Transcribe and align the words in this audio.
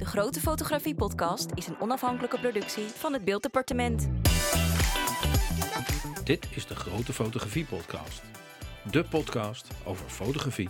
De 0.00 0.06
Grote 0.06 0.40
Fotografie 0.40 0.94
Podcast 0.94 1.50
is 1.54 1.66
een 1.66 1.80
onafhankelijke 1.80 2.38
productie 2.38 2.84
van 2.84 3.12
het 3.12 3.24
Beelddepartement. 3.24 4.08
Dit 6.24 6.46
is 6.54 6.66
de 6.66 6.74
Grote 6.74 7.12
Fotografie 7.12 7.64
Podcast. 7.64 8.22
De 8.90 9.04
podcast 9.04 9.68
over 9.84 10.08
fotografie, 10.08 10.68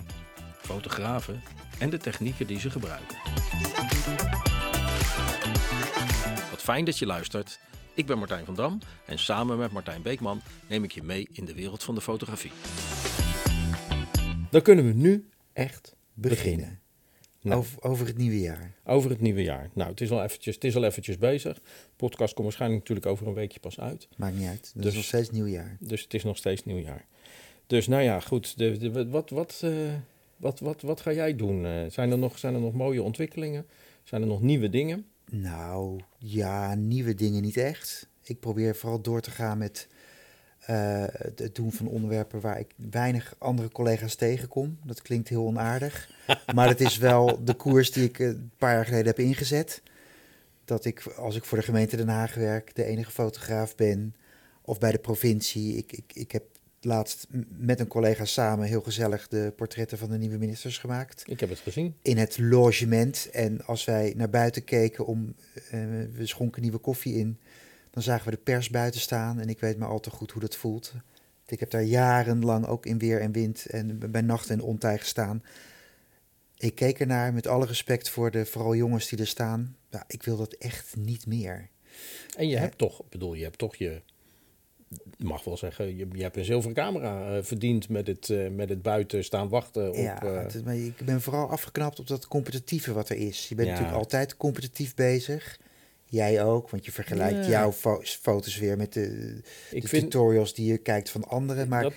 fotografen 0.56 1.42
en 1.78 1.90
de 1.90 1.98
technieken 1.98 2.46
die 2.46 2.58
ze 2.58 2.70
gebruiken. 2.70 3.16
Wat 6.50 6.60
fijn 6.60 6.84
dat 6.84 6.98
je 6.98 7.06
luistert. 7.06 7.60
Ik 7.94 8.06
ben 8.06 8.18
Martijn 8.18 8.44
van 8.44 8.54
Dam 8.54 8.78
en 9.06 9.18
samen 9.18 9.58
met 9.58 9.72
Martijn 9.72 10.02
Beekman 10.02 10.40
neem 10.68 10.84
ik 10.84 10.92
je 10.92 11.02
mee 11.02 11.28
in 11.32 11.44
de 11.44 11.54
wereld 11.54 11.82
van 11.82 11.94
de 11.94 12.00
fotografie. 12.00 12.52
Dan 14.50 14.62
kunnen 14.62 14.86
we 14.86 14.92
nu 14.92 15.28
echt 15.52 15.96
beginnen. 16.14 16.79
Nou. 17.42 17.58
Over, 17.58 17.82
over 17.82 18.06
het 18.06 18.16
nieuwe 18.16 18.40
jaar. 18.40 18.74
Over 18.84 19.10
het 19.10 19.20
nieuwe 19.20 19.42
jaar. 19.42 19.70
Nou, 19.72 19.90
het 19.90 20.00
is 20.00 20.10
al 20.10 20.22
eventjes, 20.22 20.54
het 20.54 20.64
is 20.64 20.76
al 20.76 20.84
eventjes 20.84 21.18
bezig. 21.18 21.54
De 21.54 21.60
podcast 21.96 22.32
komt 22.32 22.46
waarschijnlijk 22.46 22.80
natuurlijk 22.80 23.06
over 23.06 23.26
een 23.26 23.34
weekje 23.34 23.60
pas 23.60 23.80
uit. 23.80 24.08
Maakt 24.16 24.36
niet 24.36 24.48
uit. 24.48 24.60
Dus, 24.74 24.82
Dus- 24.82 24.86
is 24.86 24.94
nog 24.96 25.04
steeds 25.04 25.30
nieuwjaar. 25.30 25.76
Dus 25.80 26.02
het 26.02 26.14
is 26.14 26.24
nog 26.24 26.36
steeds 26.36 26.64
nieuwjaar. 26.64 27.04
Dus 27.66 27.86
nou 27.86 28.02
ja, 28.02 28.20
goed. 28.20 28.58
De, 28.58 28.76
de- 28.76 29.08
wat, 29.08 29.30
wat, 29.30 29.60
eh, 29.64 29.70
wat, 30.36 30.60
wat, 30.60 30.82
wat 30.82 31.00
ga 31.00 31.12
jij 31.12 31.36
doen? 31.36 31.66
Eh, 31.66 31.72
zijn, 31.88 32.10
er 32.10 32.18
nog, 32.18 32.38
zijn 32.38 32.54
er 32.54 32.60
nog 32.60 32.72
mooie 32.72 33.02
ontwikkelingen? 33.02 33.66
Zijn 34.04 34.22
er 34.22 34.28
nog 34.28 34.42
nieuwe 34.42 34.68
dingen? 34.70 35.06
Nou, 35.30 36.00
ja, 36.18 36.74
nieuwe 36.74 37.14
dingen 37.14 37.42
niet 37.42 37.56
echt. 37.56 38.08
Ik 38.22 38.40
probeer 38.40 38.76
vooral 38.76 39.00
door 39.00 39.20
te 39.20 39.30
gaan 39.30 39.58
met 39.58 39.88
eh, 40.70 41.04
het 41.36 41.54
doen 41.54 41.72
van 41.72 41.86
onderwerpen 41.86 42.40
waar 42.40 42.58
ik 42.58 42.74
weinig 42.76 43.34
andere 43.38 43.68
collega's 43.68 44.14
tegenkom. 44.14 44.78
Dat 44.84 45.02
klinkt 45.02 45.28
heel 45.28 45.46
onaardig. 45.46 46.10
maar 46.54 46.68
het 46.68 46.80
is 46.80 46.96
wel 46.96 47.44
de 47.44 47.54
koers 47.54 47.90
die 47.90 48.04
ik 48.04 48.18
eh, 48.18 48.26
een 48.26 48.50
paar 48.58 48.74
jaar 48.74 48.84
geleden 48.84 49.06
heb 49.06 49.18
ingezet. 49.18 49.82
Dat 50.64 50.84
ik, 50.84 51.06
als 51.06 51.36
ik 51.36 51.44
voor 51.44 51.58
de 51.58 51.64
gemeente 51.64 51.96
Den 51.96 52.08
Haag 52.08 52.34
werk, 52.34 52.74
de 52.74 52.84
enige 52.84 53.10
fotograaf 53.10 53.74
ben. 53.76 54.14
Of 54.62 54.78
bij 54.78 54.90
de 54.90 54.98
provincie. 54.98 55.76
Ik, 55.76 55.92
ik, 55.92 56.12
ik 56.14 56.32
heb 56.32 56.42
laatst 56.80 57.26
met 57.56 57.80
een 57.80 57.86
collega 57.86 58.24
samen 58.24 58.66
heel 58.66 58.80
gezellig 58.80 59.28
de 59.28 59.52
portretten 59.56 59.98
van 59.98 60.10
de 60.10 60.18
nieuwe 60.18 60.38
ministers 60.38 60.78
gemaakt. 60.78 61.22
Ik 61.26 61.40
heb 61.40 61.48
het 61.48 61.58
gezien. 61.58 61.94
in 62.02 62.18
het 62.18 62.38
logement. 62.38 63.28
En 63.32 63.64
als 63.64 63.84
wij 63.84 64.12
naar 64.16 64.30
buiten 64.30 64.64
keken 64.64 65.06
om, 65.06 65.34
eh, 65.54 65.80
we 66.14 66.26
schonken 66.26 66.62
nieuwe 66.62 66.78
koffie 66.78 67.14
in, 67.14 67.38
dan 67.90 68.02
zagen 68.02 68.24
we 68.24 68.30
de 68.30 68.42
pers 68.42 68.70
buiten 68.70 69.00
staan. 69.00 69.40
En 69.40 69.48
ik 69.48 69.60
weet 69.60 69.78
maar 69.78 69.88
al 69.88 70.00
te 70.00 70.10
goed 70.10 70.30
hoe 70.30 70.40
dat 70.40 70.56
voelt. 70.56 70.92
Ik 71.46 71.60
heb 71.60 71.70
daar 71.70 71.82
jarenlang 71.82 72.66
ook 72.66 72.86
in 72.86 72.98
weer 72.98 73.20
en 73.20 73.32
wind 73.32 73.66
en 73.66 74.10
bij 74.10 74.20
nacht 74.20 74.50
en 74.50 74.62
ontij 74.62 74.98
gestaan. 74.98 75.42
Ik 76.56 76.74
keek 76.74 77.00
ernaar 77.00 77.32
met 77.32 77.46
alle 77.46 77.66
respect 77.66 78.08
voor 78.08 78.30
de 78.30 78.46
vooral 78.46 78.74
jongens 78.74 79.08
die 79.08 79.18
er 79.18 79.26
staan. 79.26 79.76
Ik 80.06 80.22
wil 80.22 80.36
dat 80.36 80.52
echt 80.52 80.96
niet 80.96 81.26
meer. 81.26 81.68
En 82.36 82.48
je 82.48 82.56
hebt 82.56 82.78
toch, 82.78 83.02
bedoel, 83.08 83.34
je 83.34 83.42
hebt 83.44 83.58
toch 83.58 83.76
je, 83.76 84.02
mag 85.18 85.44
wel 85.44 85.56
zeggen, 85.56 85.96
je, 85.96 86.06
je 86.12 86.22
hebt 86.22 86.36
een 86.36 86.44
zilveren 86.44 86.76
camera 86.76 87.36
eh, 87.36 87.42
verdiend 87.42 87.88
met 87.88 88.06
het, 88.06 88.30
eh, 88.30 88.48
met 88.48 88.68
het 88.68 88.82
buiten 88.82 89.24
staan 89.24 89.48
wachten 89.48 89.88
op... 89.90 89.96
ja, 89.96 90.22
eh, 90.22 90.42
het 90.42 90.64
maar 90.64 90.76
ik 90.76 91.04
ben 91.04 91.20
vooral 91.20 91.48
afgeknapt 91.50 91.98
op 91.98 92.06
dat 92.06 92.26
competitieve 92.26 92.92
wat 92.92 93.08
er 93.08 93.16
is. 93.16 93.48
Je 93.48 93.54
bent 93.54 93.68
Ja. 93.68 93.72
natuurlijk 93.72 94.02
altijd 94.02 94.36
competitief 94.36 94.94
bezig. 94.94 95.58
Jij 96.10 96.44
ook, 96.44 96.70
want 96.70 96.84
je 96.84 96.92
vergelijkt 96.92 97.44
Ja. 97.44 97.50
jouw 97.50 97.72
fo- 97.72 98.00
foto's 98.02 98.58
weer 98.58 98.76
met 98.76 98.92
de, 98.92 99.40
ik 99.70 99.82
de 99.82 99.88
vind, 99.88 100.02
tutorials 100.10 100.54
die 100.54 100.66
je 100.72 100.78
kijkt 100.78 101.10
van 101.10 101.24
anderen. 101.24 101.68
Maar 101.68 101.82
dat, 101.82 101.92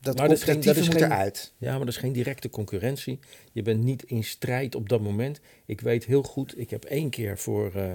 dat, 0.00 0.16
maar 0.16 0.28
dat 0.28 0.36
is 0.36 0.42
geen- 0.42 0.54
competitieve 0.54 0.88
dat 0.90 0.96
is 0.96 1.02
moet 1.02 1.10
geen- 1.10 1.18
eruit. 1.18 1.52
Ja, 1.58 1.70
maar 1.70 1.78
dat 1.84 1.88
is 1.94 1.96
geen 2.00 2.12
directe 2.12 2.50
concurrentie. 2.50 3.18
Je 3.52 3.62
bent 3.62 3.82
niet 3.84 4.02
in 4.02 4.24
strijd 4.24 4.74
op 4.74 4.88
dat 4.88 5.00
moment. 5.00 5.40
Ik 5.66 5.80
weet 5.80 6.04
heel 6.04 6.22
goed, 6.22 6.58
ik 6.58 6.70
heb 6.70 6.84
één 6.84 7.10
keer 7.10 7.38
voor. 7.38 7.72
eh, 7.74 7.90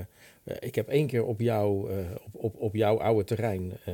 ik 0.59 0.75
heb 0.75 0.87
één 0.87 1.07
keer 1.07 1.23
op, 1.25 1.39
jou, 1.39 1.91
eh, 1.91 1.97
op, 2.23 2.35
op, 2.43 2.55
op 2.61 2.75
jouw 2.75 2.99
oude 2.99 3.23
terrein 3.23 3.71
eh, 3.85 3.93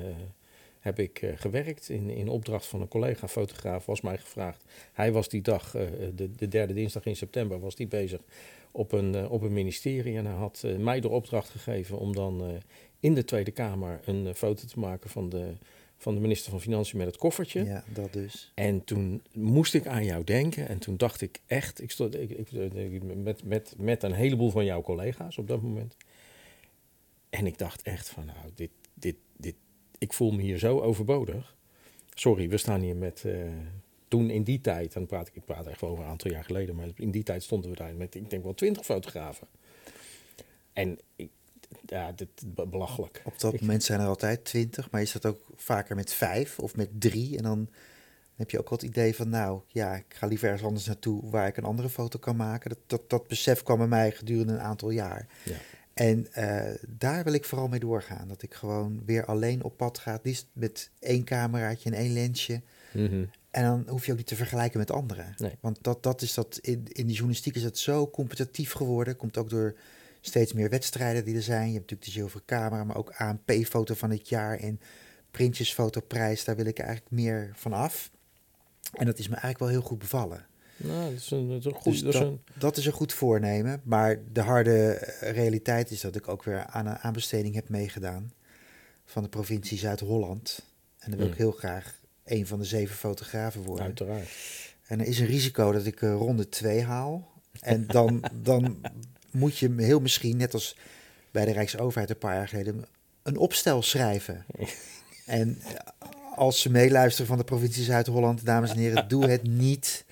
heb 0.79 0.99
ik 0.99 1.31
gewerkt. 1.35 1.89
In, 1.89 2.09
in 2.09 2.27
opdracht 2.27 2.65
van 2.65 2.81
een 2.81 2.87
collega 2.87 3.27
fotograaf 3.27 3.85
was 3.85 4.01
mij 4.01 4.17
gevraagd. 4.17 4.63
Hij 4.93 5.11
was 5.11 5.29
die 5.29 5.41
dag, 5.41 5.75
eh, 5.75 5.81
de, 6.15 6.31
de 6.35 6.47
derde 6.47 6.73
dinsdag 6.73 7.05
in 7.05 7.15
september, 7.15 7.59
was 7.59 7.75
die 7.75 7.87
bezig 7.87 8.21
op 8.75 8.91
een, 8.91 9.15
eh, 9.15 9.31
op 9.31 9.41
een 9.41 9.53
ministerie. 9.53 10.17
En 10.17 10.25
hij 10.25 10.35
had 10.35 10.61
eh, 10.65 10.75
mij 10.75 10.99
de 10.99 11.09
opdracht 11.09 11.49
gegeven 11.49 11.97
om 11.99 12.15
dan 12.15 12.43
eh, 12.43 12.49
in 12.99 13.13
de 13.13 13.23
Tweede 13.23 13.51
Kamer 13.51 13.99
een 14.05 14.35
foto 14.35 14.65
te 14.67 14.79
maken 14.79 15.09
van 15.09 15.29
de, 15.29 15.53
van 15.97 16.13
de 16.13 16.21
minister 16.21 16.51
van 16.51 16.61
Financiën 16.61 16.97
met 16.97 17.07
het 17.07 17.17
koffertje. 17.17 17.63
Ja, 17.63 17.83
dat 17.93 18.13
dus. 18.13 18.51
En 18.55 18.83
toen 18.83 19.21
moest 19.33 19.73
ik 19.73 19.87
aan 19.87 20.05
jou 20.05 20.23
denken. 20.23 20.67
En 20.67 20.79
toen 20.79 20.97
dacht 20.97 21.21
ik 21.21 21.39
echt, 21.45 21.81
ik 21.81 21.91
stond 21.91 22.15
ik, 22.15 23.03
met, 23.15 23.43
met, 23.43 23.73
met 23.77 24.03
een 24.03 24.13
heleboel 24.13 24.49
van 24.49 24.65
jouw 24.65 24.81
collega's 24.81 25.37
op 25.37 25.47
dat 25.47 25.61
moment. 25.61 25.95
En 27.29 27.45
ik 27.45 27.57
dacht 27.57 27.81
echt 27.81 28.09
van, 28.09 28.25
nou, 28.25 28.49
dit, 28.55 28.71
dit, 28.93 29.15
dit, 29.37 29.55
ik 29.97 30.13
voel 30.13 30.31
me 30.31 30.41
hier 30.41 30.57
zo 30.57 30.79
overbodig. 30.79 31.55
Sorry, 32.13 32.49
we 32.49 32.57
staan 32.57 32.81
hier 32.81 32.95
met, 32.95 33.25
toen 34.17 34.29
in 34.29 34.43
die 34.43 34.61
tijd, 34.61 34.85
en 34.85 34.91
dan 34.99 35.05
praat 35.05 35.27
ik, 35.27 35.35
ik 35.35 35.45
praat 35.45 35.67
echt 35.67 35.81
over 35.81 36.03
een 36.03 36.09
aantal 36.09 36.31
jaar 36.31 36.43
geleden, 36.43 36.75
maar 36.75 36.87
in 36.95 37.11
die 37.11 37.23
tijd 37.23 37.43
stonden 37.43 37.69
we 37.69 37.75
daar 37.75 37.93
met, 37.95 38.15
ik 38.15 38.29
denk 38.29 38.43
wel 38.43 38.53
twintig 38.53 38.85
fotografen. 38.85 39.47
En 40.73 40.99
ik, 41.15 41.29
ja, 41.85 42.11
dit 42.11 42.27
be- 42.45 42.67
belachelijk. 42.67 43.21
Op 43.25 43.39
dat 43.39 43.53
Ik- 43.53 43.61
moment 43.61 43.83
zijn 43.83 43.99
er 43.99 44.07
altijd 44.07 44.45
twintig, 44.45 44.91
maar 44.91 45.01
je 45.01 45.07
staat 45.07 45.25
ook 45.25 45.41
vaker 45.55 45.95
met 45.95 46.13
vijf 46.13 46.59
of 46.59 46.75
met 46.75 46.89
drie. 47.01 47.37
En 47.37 47.43
dan 47.43 47.69
heb 48.35 48.49
je 48.49 48.59
ook 48.59 48.69
wel 48.69 48.77
het 48.79 48.87
idee 48.87 49.15
van, 49.15 49.29
nou 49.29 49.61
ja, 49.67 49.95
ik 49.95 50.05
ga 50.07 50.27
liever 50.27 50.47
ergens 50.47 50.67
anders 50.67 50.85
naartoe 50.85 51.29
waar 51.29 51.47
ik 51.47 51.57
een 51.57 51.63
andere 51.63 51.89
foto 51.89 52.19
kan 52.19 52.35
maken. 52.35 52.69
Dat, 52.69 52.79
dat, 52.87 53.09
dat 53.09 53.27
besef 53.27 53.63
kwam 53.63 53.77
bij 53.77 53.87
mij 53.87 54.11
gedurende 54.11 54.53
een 54.53 54.59
aantal 54.59 54.89
jaar. 54.89 55.27
Ja. 55.43 55.55
En 55.93 56.33
eh, 56.33 56.75
daar 56.87 57.23
wil 57.23 57.33
ik 57.33 57.45
vooral 57.45 57.67
mee 57.67 57.79
doorgaan. 57.79 58.27
Dat 58.27 58.41
ik 58.41 58.53
gewoon 58.53 59.01
weer 59.05 59.25
alleen 59.25 59.63
op 59.63 59.77
pad 59.77 59.97
ga, 59.97 60.19
liefst 60.23 60.47
met 60.53 60.89
één 60.99 61.23
cameraatje 61.23 61.89
en 61.89 61.97
één 61.97 62.13
lensje. 62.13 62.61
Mhm. 62.95 63.25
En 63.51 63.63
dan 63.63 63.85
hoef 63.87 64.05
je 64.05 64.11
ook 64.11 64.17
niet 64.17 64.27
te 64.27 64.35
vergelijken 64.35 64.79
met 64.79 64.91
anderen. 64.91 65.33
Nee. 65.37 65.57
Want 65.59 65.77
dat, 65.81 66.03
dat 66.03 66.21
is 66.21 66.33
dat 66.33 66.59
in, 66.61 66.85
in 66.87 67.05
de 67.07 67.13
journalistiek 67.13 67.55
is 67.55 67.63
het 67.63 67.77
zo 67.77 68.09
competitief 68.09 68.71
geworden. 68.71 69.15
Komt 69.15 69.37
ook 69.37 69.49
door 69.49 69.75
steeds 70.21 70.53
meer 70.53 70.69
wedstrijden 70.69 71.25
die 71.25 71.35
er 71.35 71.41
zijn. 71.41 71.67
Je 71.67 71.73
hebt 71.73 71.91
natuurlijk 71.91 72.05
de 72.05 72.11
zilveren 72.11 72.45
camera, 72.45 72.83
maar 72.83 72.97
ook 72.97 73.13
ANP-foto 73.17 73.93
van 73.93 74.09
het 74.09 74.29
jaar 74.29 74.57
en 74.57 74.79
printjesfotoprijs. 75.31 76.43
Daar 76.43 76.55
wil 76.55 76.65
ik 76.65 76.79
eigenlijk 76.79 77.11
meer 77.11 77.51
van 77.53 77.73
af. 77.73 78.11
En 78.93 79.05
dat 79.05 79.19
is 79.19 79.25
me 79.27 79.33
eigenlijk 79.33 79.59
wel 79.59 79.69
heel 79.69 79.81
goed 79.87 79.99
bevallen. 79.99 80.45
Nou, 80.77 81.09
dat 81.11 81.19
is 81.19 81.31
een, 81.31 81.47
dat 81.47 81.65
is 81.65 81.71
goed, 81.73 81.83
Dus 81.83 82.01
dat 82.01 82.13
is 82.13 82.19
dat, 82.19 82.29
een, 82.29 82.41
dat 82.53 82.77
is 82.77 82.85
een 82.85 82.91
goed 82.91 83.13
voornemen. 83.13 83.81
Maar 83.83 84.19
de 84.31 84.41
harde 84.41 84.93
realiteit 85.19 85.91
is 85.91 86.01
dat 86.01 86.15
ik 86.15 86.27
ook 86.27 86.43
weer 86.43 86.65
aan 86.65 86.85
een 86.85 86.97
aanbesteding 86.97 87.55
heb 87.55 87.69
meegedaan 87.69 88.33
van 89.05 89.23
de 89.23 89.29
provincie 89.29 89.77
Zuid-Holland. 89.77 90.65
En 90.99 91.09
dan 91.09 91.19
wil 91.19 91.27
ik 91.27 91.33
Mm. 91.33 91.39
heel 91.39 91.51
graag 91.51 91.99
een 92.25 92.47
van 92.47 92.59
de 92.59 92.65
zeven 92.65 92.95
fotografen 92.95 93.61
worden. 93.61 93.85
uiteraard. 93.85 94.27
En 94.87 94.99
er 94.99 95.05
is 95.07 95.19
een 95.19 95.25
risico 95.25 95.71
dat 95.71 95.85
ik 95.85 96.01
eh, 96.01 96.13
ronde 96.13 96.49
2 96.49 96.83
haal. 96.83 97.31
En 97.61 97.87
dan, 97.87 98.23
dan 98.43 98.81
moet 99.31 99.57
je 99.57 99.73
heel 99.77 99.99
misschien, 99.99 100.37
net 100.37 100.53
als 100.53 100.77
bij 101.31 101.45
de 101.45 101.51
Rijksoverheid 101.51 102.09
een 102.09 102.17
paar 102.17 102.35
jaar 102.35 102.47
geleden, 102.47 102.85
een 103.23 103.37
opstel 103.37 103.81
schrijven. 103.81 104.45
En 105.25 105.61
als 106.35 106.61
ze 106.61 106.69
meeluisteren 106.71 107.27
van 107.27 107.37
de 107.37 107.43
provincie 107.43 107.83
Zuid-Holland, 107.83 108.45
dames 108.45 108.71
en 108.71 108.77
heren, 108.77 109.07
doe 109.07 109.25
het 109.27 109.43
niet. 109.43 110.05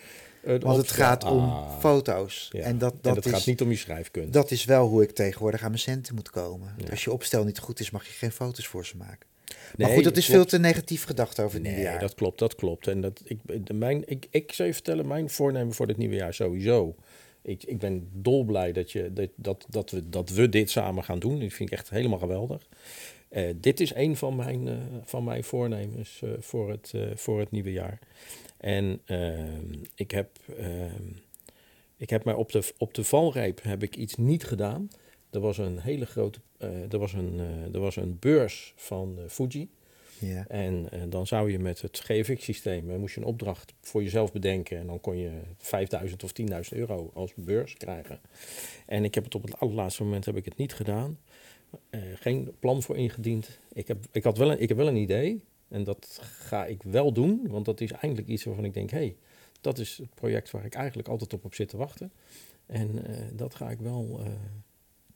Want 0.44 0.78
het 0.78 0.92
gaat 0.92 1.24
om 1.24 1.44
Ah, 1.50 1.80
foto's. 1.80 2.50
ja. 2.54 2.64
En 2.64 2.78
dat, 2.78 2.92
En 2.92 2.98
dat, 3.02 3.16
dat 3.16 3.26
is, 3.26 3.32
gaat 3.32 3.46
niet 3.46 3.62
om 3.62 3.70
je 3.70 3.76
schrijfkunde. 3.78 4.30
dat 4.30 4.52
is 4.52 4.66
wel 4.66 4.88
hoe 4.88 5.04
ik 5.04 5.12
tegenwoordig 5.12 5.62
aan 5.62 5.68
mijn 5.70 5.82
centen 5.82 6.16
moet 6.16 6.30
komen. 6.30 6.74
Ja. 6.78 6.90
Als 6.90 7.04
je 7.04 7.12
opstel 7.12 7.44
niet 7.44 7.60
goed 7.60 7.80
is, 7.80 7.92
mag 7.92 8.06
je 8.06 8.12
geen 8.14 8.32
foto's 8.32 8.68
voor 8.68 8.86
ze 8.86 8.98
maken. 8.98 9.28
Nee, 9.78 9.88
maar 9.88 9.96
goed, 9.96 10.04
dat 10.04 10.18
is 10.18 10.26
klopt. 10.26 10.40
veel 10.40 10.50
te 10.50 10.66
negatief 10.66 11.04
gedacht 11.04 11.40
over 11.40 11.54
het 11.54 11.64
Nee, 11.64 11.74
nieuwe 11.74 11.90
jaar. 11.90 12.00
dat 12.00 12.14
klopt, 12.14 12.40
dat 12.40 12.56
klopt. 12.56 12.88
En 12.88 13.02
dat, 13.02 13.22
ik, 13.26 13.68
de, 13.68 13.74
mijn, 13.74 14.04
ik, 14.06 14.28
ik 14.30 14.52
zou 14.52 14.68
je 14.68 14.74
vertellen, 14.74 15.08
mijn 15.08 15.30
voornemen 15.30 15.74
voor 15.74 15.88
dit 15.88 15.98
nieuwe 15.98 16.16
jaar 16.16 16.34
sowieso. 16.34 16.96
Ik, 17.42 17.64
ik 17.64 17.80
ben 17.80 18.10
dolblij 18.12 18.72
dat, 18.72 18.92
je, 18.92 19.14
dat, 19.14 19.30
dat, 19.36 19.66
dat, 19.70 19.92
we, 19.92 20.10
dat 20.10 20.30
we 20.30 20.50
dit 20.50 20.70
samen 20.70 21.04
gaan 21.04 21.20
doen. 21.20 21.40
Dat 21.40 21.54
vind 21.54 21.72
ik 21.72 21.78
echt 21.78 21.90
helemaal 21.90 22.20
geweldig. 22.20 22.68
Eh, 23.30 23.50
dit 23.56 23.80
is 23.80 23.96
een 23.96 24.18
van 24.18 24.36
mijn, 24.36 24.68
eh, 24.68 24.76
van 25.04 25.24
mijn 25.24 25.44
voornemens 25.44 26.22
eh, 26.24 26.30
voor, 26.40 26.70
het, 26.70 26.94
voor 27.16 27.40
het 27.40 27.52
nieuwe 27.52 27.72
jaar. 27.72 28.00
En 28.58 29.02
ehm, 29.06 29.74
ik 29.96 30.12
heb, 30.12 30.30
ehm, 30.58 31.04
ik 31.98 32.10
heb 32.10 32.24
mij 32.24 32.34
op 32.34 32.52
de, 32.52 32.64
op 32.78 32.94
de 32.94 33.04
valreep 33.04 33.64
heb 33.64 33.84
ik 33.84 33.96
iets 33.96 34.16
niet 34.16 34.44
gedaan. 34.44 34.90
Er 35.30 35.40
was 35.40 35.58
een 35.58 35.80
hele 35.80 36.06
grote, 36.06 36.40
er 36.90 36.98
was 36.98 37.14
een, 37.14 37.40
eh, 37.40 37.74
er 37.74 37.80
was 37.80 37.96
een 37.96 38.18
beurs 38.20 38.74
van 38.76 39.16
eh, 39.18 39.24
Fuji. 39.28 39.70
Ja. 40.28 40.46
En 40.48 40.88
eh, 40.92 41.02
dan 41.10 41.28
zou 41.28 41.52
je 41.52 41.60
met 41.60 41.82
het 41.82 42.00
GFX-systeem, 42.00 42.90
eh, 42.90 42.98
moest 42.98 43.16
je 43.16 43.22
een 43.22 43.28
opdracht 43.28 43.74
voor 43.82 44.04
jezelf 44.04 44.32
bedenken. 44.32 44.78
En 44.78 44.88
dan 44.88 45.02
kon 45.02 45.18
je 45.18 45.32
5000 45.58 46.24
of 46.24 46.32
10.000 46.32 46.78
euro 46.78 47.12
als 47.14 47.34
beurs 47.36 47.74
krijgen. 47.74 48.20
En 48.86 49.04
ik 49.04 49.16
heb 49.16 49.24
het 49.24 49.36
op 49.36 49.44
het 49.44 49.60
allerlaatste 49.60 50.04
moment 50.04 50.26
heb 50.26 50.38
ik 50.38 50.46
het 50.46 50.58
niet 50.58 50.74
gedaan. 50.74 51.18
Eh, 51.90 52.02
geen 52.16 52.56
plan 52.60 52.82
voor 52.82 52.98
ingediend. 52.98 53.60
Ik 53.74 53.88
heb, 53.88 54.06
ik, 54.12 54.24
had 54.24 54.38
wel 54.38 54.52
een, 54.52 54.62
ik 54.62 54.68
heb 54.68 54.78
wel 54.78 54.88
een 54.88 54.96
idee. 54.96 55.44
En 55.68 55.84
dat 55.84 56.20
ga 56.22 56.66
ik 56.66 56.84
wel 56.84 57.14
doen. 57.14 57.48
Want 57.48 57.66
dat 57.66 57.82
is 57.82 57.92
eigenlijk 57.92 58.28
iets 58.28 58.44
waarvan 58.44 58.66
ik 58.66 58.74
denk, 58.74 58.90
hé, 58.90 58.98
hey, 58.98 59.16
dat 59.62 59.78
is 59.78 59.98
het 59.98 60.16
project 60.16 60.52
waar 60.52 60.66
ik 60.66 60.74
eigenlijk 60.74 61.08
altijd 61.08 61.34
op 61.34 61.44
heb 61.44 61.54
zitten 61.54 61.78
wachten. 61.78 62.12
En 62.66 63.06
eh, 63.06 63.16
dat, 63.34 63.56
ga 63.56 63.70
ik 63.70 63.80
wel, 63.80 64.20
eh, 64.20 64.32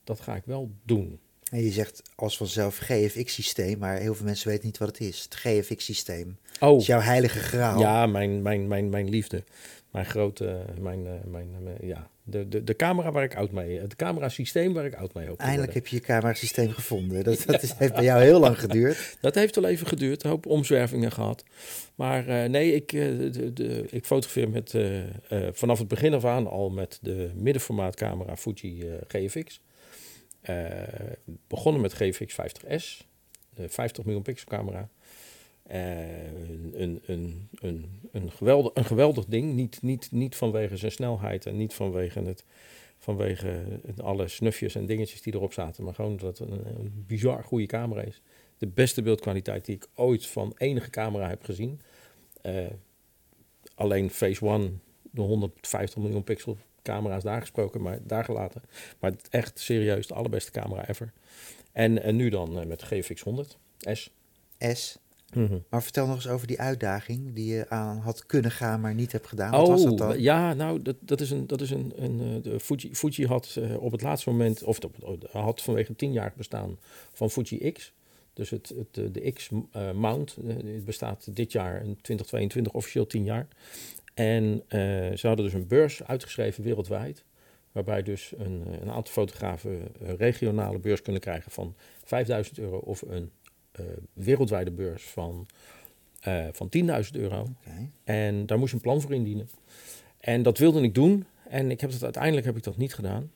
dat 0.04 0.20
ga 0.20 0.36
ik 0.36 0.46
wel 0.46 0.72
doen. 0.84 1.20
En 1.52 1.64
je 1.64 1.72
zegt 1.72 2.02
als 2.16 2.38
vanzelf 2.38 2.78
GFX-systeem, 2.78 3.78
maar 3.78 3.98
heel 3.98 4.16
veel 4.16 4.26
mensen 4.26 4.50
weten 4.50 4.66
niet 4.66 4.78
wat 4.78 4.88
het 4.88 5.00
is. 5.00 5.22
Het 5.24 5.36
GFX-systeem. 5.36 6.38
Oh, 6.60 6.80
is 6.80 6.86
jouw 6.86 7.00
heilige 7.00 7.40
graal. 7.40 7.80
ja, 7.80 8.06
mijn, 8.06 8.42
mijn, 8.42 8.68
mijn, 8.68 8.90
mijn 8.90 9.10
liefde. 9.10 9.44
Mijn 9.92 10.06
grote, 10.06 10.66
mijn, 10.80 11.06
eh, 11.06 11.14
mijn, 11.26 11.50
eh, 11.66 11.88
ja, 11.88 12.10
de, 12.24 12.48
de, 12.48 12.64
de 12.64 12.76
camera 12.76 13.12
waar 13.12 13.24
ik 13.24 13.36
oud 13.36 13.52
mee, 13.52 13.80
het 13.80 13.96
camerasysteem 13.96 14.74
waar 14.74 14.86
ik 14.86 14.96
oud 14.96 15.14
mee 15.14 15.28
hoop 15.28 15.40
Eindelijk 15.40 15.74
heb 15.74 15.88
je 15.88 15.96
je 15.96 16.02
camerasysteem 16.02 16.70
gevonden. 16.70 17.24
Dat, 17.24 17.44
dat 17.48 17.64
is, 17.64 17.74
heeft 17.78 17.94
bij 17.94 18.04
jou 18.04 18.22
heel 18.22 18.40
lang 18.40 18.60
geduurd. 18.60 18.98
Dat 19.22 19.36
heeft 19.36 19.56
wel 19.56 19.70
even 19.70 19.88
geduurd, 19.88 20.24
een 20.24 20.30
hoop 20.30 20.46
omzwervingen 20.46 21.12
gehad. 21.12 21.44
Maar 21.96 22.28
eh, 22.28 22.50
nee, 22.50 22.74
ik, 22.74 22.92
de, 22.92 23.54
de, 23.54 23.86
ik 23.90 24.06
fotografeer 24.06 24.50
met, 24.50 24.76
vanaf 25.52 25.80
het 25.80 25.88
begin 25.88 26.14
af 26.14 26.26
aan 26.26 26.48
al 26.48 26.70
met 26.70 27.00
de 27.02 27.32
middenformaatcamera 27.36 28.36
Fuji 28.36 28.86
GFX. 29.08 29.62
Eh, 30.48 31.12
begonnen 31.48 31.82
met 31.82 31.94
GFX 31.94 32.34
50S, 32.34 33.06
de 33.50 33.70
50 33.70 34.06
miljoen 34.06 34.24
pixel 34.24 34.48
camera. 34.48 34.90
Eh, 35.64 36.34
een, 36.74 37.02
een, 37.06 37.50
een, 37.60 38.00
een, 38.12 38.32
geweldig, 38.32 38.72
een 38.74 38.86
geweldig 38.86 39.26
ding, 39.26 39.54
niet, 39.54 39.82
niet, 39.82 40.12
niet 40.12 40.36
vanwege 40.36 40.78
zijn 40.78 40.92
snelheid 40.92 41.46
en 41.46 41.58
niet 41.58 41.74
vanwege, 41.74 42.20
het, 42.22 42.44
vanwege 42.98 43.80
alle 43.98 44.28
snufjes 44.28 44.76
en 44.76 44.86
dingetjes 44.86 45.22
die 45.22 45.34
erop 45.34 45.54
zaten, 45.54 45.84
maar 45.84 45.94
gewoon 45.94 46.18
dat 46.18 46.38
het 46.38 46.50
een, 46.50 47.04
bizar 47.08 47.44
goede 47.44 47.66
camera 47.66 48.02
is. 48.02 48.22
De 48.58 48.68
beste 48.68 49.02
beeldkwaliteit 49.02 49.66
die 49.66 49.76
ik 49.76 49.88
ooit 49.94 50.28
van 50.28 50.54
enige 50.58 50.90
camera 50.90 51.30
heb 51.30 51.44
gezien. 51.44 51.82
Eh, 52.42 52.66
alleen 53.76 54.10
Phase 54.10 54.46
One, 54.46 54.72
de 55.02 55.22
150 55.22 55.98
miljoen 55.98 56.24
pixel 56.24 56.58
camera's 56.92 57.24
daar 57.24 57.42
gesproken, 57.42 57.82
maar 57.82 58.00
daar 58.04 58.24
gelaten. 58.24 58.62
Maar 59.00 59.12
het 59.12 59.28
echt 59.30 59.60
serieus 59.60 60.08
de 60.08 60.14
allerbeste 60.14 60.52
camera 60.52 60.88
ever. 60.88 61.14
En, 61.72 62.04
en 62.04 62.16
nu 62.16 62.30
dan 62.30 62.60
eh, 62.60 62.66
met 62.66 62.84
GFX 62.84 63.22
100 63.22 63.58
S. 63.80 64.12
S. 64.60 64.98
Maar 65.70 65.84
vertel 65.84 66.06
nog 66.08 66.16
eens 66.16 66.28
over 66.28 66.48
die 66.48 66.60
uitdaging 66.60 67.34
die 67.34 67.54
je 67.54 67.70
aan 67.70 67.98
had 67.98 68.26
kunnen 68.26 68.52
gaan, 68.52 68.82
maar 68.82 68.94
niet 68.94 69.12
hebt 69.12 69.28
gedaan. 69.28 69.52
Wat 69.52 69.62
oh, 69.62 69.68
was 69.68 69.84
dat 69.84 69.98
dan? 69.98 70.22
ja, 70.22 70.54
nou, 70.54 70.82
dat, 70.82 70.96
dat 71.00 71.22
is 71.22 71.32
een. 71.32 71.48
Dat 71.48 71.62
is 71.62 71.70
een, 71.70 71.94
een 71.96 72.20
eh, 72.22 72.44
de 72.52 72.60
Fuji, 72.60 72.96
Fuji 72.96 73.26
had 73.26 73.56
eh, 73.60 73.82
op 73.84 73.92
het 73.92 74.02
laatste 74.02 74.30
moment, 74.30 74.64
of 74.64 74.80
op- 74.80 75.28
had 75.32 75.62
vanwege 75.62 75.88
het 75.88 75.98
tienjarig 75.98 76.36
bestaan 76.36 76.78
van 77.14 77.30
Fuji 77.30 77.72
X. 77.72 77.94
Dus 78.34 78.50
het, 78.50 78.74
het, 78.78 78.88
de- 78.94 79.12
de 79.12 79.32
X-mount 79.32 80.38
bestaat 80.86 81.36
dit 81.36 81.52
jaar 81.52 81.76
in 81.76 81.98
2022 82.02 82.74
officieel 82.74 83.08
10 83.08 83.24
jaar. 83.24 83.48
En 84.18 84.64
eh, 84.68 84.80
ze 85.18 85.28
hadden 85.28 85.46
dus 85.46 85.54
een 85.54 85.68
beurs 85.68 86.04
uitgeschreven 86.04 86.64
wereldwijd. 86.64 87.24
Waarbij 87.72 88.04
dus 88.04 88.34
een, 88.38 88.64
eh, 88.68 88.82
een 88.82 88.90
aantal 88.90 89.14
fotografen 89.14 89.82
een 90.00 90.18
regionale 90.18 90.80
beurs 90.80 91.02
kunnen 91.02 91.22
krijgen 91.22 91.52
van 91.52 91.76
5000 92.04 92.58
euro 92.58 92.78
of 92.78 93.02
een 93.02 93.32
eh, 93.72 93.86
wereldwijde 94.14 94.72
beurs 94.72 95.04
van, 95.04 95.48
eh 96.20 96.46
van 96.52 96.70
10.000 96.70 97.16
euro. 97.16 97.42
Oké. 97.42 97.90
En 98.04 98.46
daar 98.46 98.58
moest 98.58 98.70
je 98.70 98.76
een 98.76 98.82
plan 98.82 99.02
voor 99.02 99.14
indienen. 99.14 99.50
En 100.20 100.44
dat 100.44 100.58
wilde 100.58 100.82
ik 100.82 100.96
doen. 100.96 101.26
En 101.50 101.72
ik 101.72 101.82
heb 101.82 101.92
dat, 101.92 102.04
uiteindelijk 102.04 102.46
heb 102.46 102.58
ik 102.58 102.64
dat 102.64 102.78
niet 102.78 102.94
gedaan. 102.94 103.32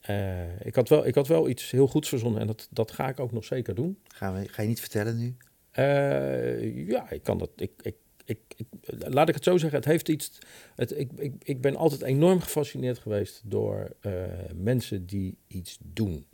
Eh, 0.00 0.66
ik, 0.66 0.74
had 0.74 0.88
wel, 0.88 1.06
ik 1.06 1.14
had 1.14 1.28
wel 1.28 1.48
iets 1.48 1.70
heel 1.70 1.86
goeds 1.86 2.08
verzonnen 2.08 2.40
en 2.40 2.46
dat, 2.46 2.68
dat 2.70 2.90
ga 2.90 3.08
ik 3.08 3.20
ook 3.20 3.32
nog 3.32 3.44
zeker 3.44 3.74
doen. 3.74 3.98
Gaan 4.08 4.34
we, 4.34 4.48
ga 4.48 4.62
je 4.62 4.68
niet 4.68 4.80
vertellen 4.80 5.18
nu? 5.18 5.36
Eh, 5.70 6.88
ja, 6.88 7.10
ik 7.10 7.22
kan 7.22 7.38
dat. 7.38 7.50
Ik, 7.56 7.70
ik, 7.82 7.94
ik, 8.30 8.38
ik- 8.56 8.66
laat 9.08 9.28
ik 9.28 9.34
het 9.34 9.44
zo 9.44 9.56
zeggen. 9.58 9.78
Het 9.78 9.88
heeft 9.88 10.08
iets. 10.08 10.38
Het, 10.74 10.98
ik, 10.98 11.10
ik, 11.16 11.32
ik 11.42 11.60
ben 11.60 11.76
altijd 11.76 12.02
enorm 12.02 12.40
gefascineerd 12.40 12.98
geweest 12.98 13.42
door 13.44 13.90
eh, 14.00 14.12
mensen 14.54 15.06
die 15.06 15.36
iets 15.46 15.78
doen. 15.82 16.26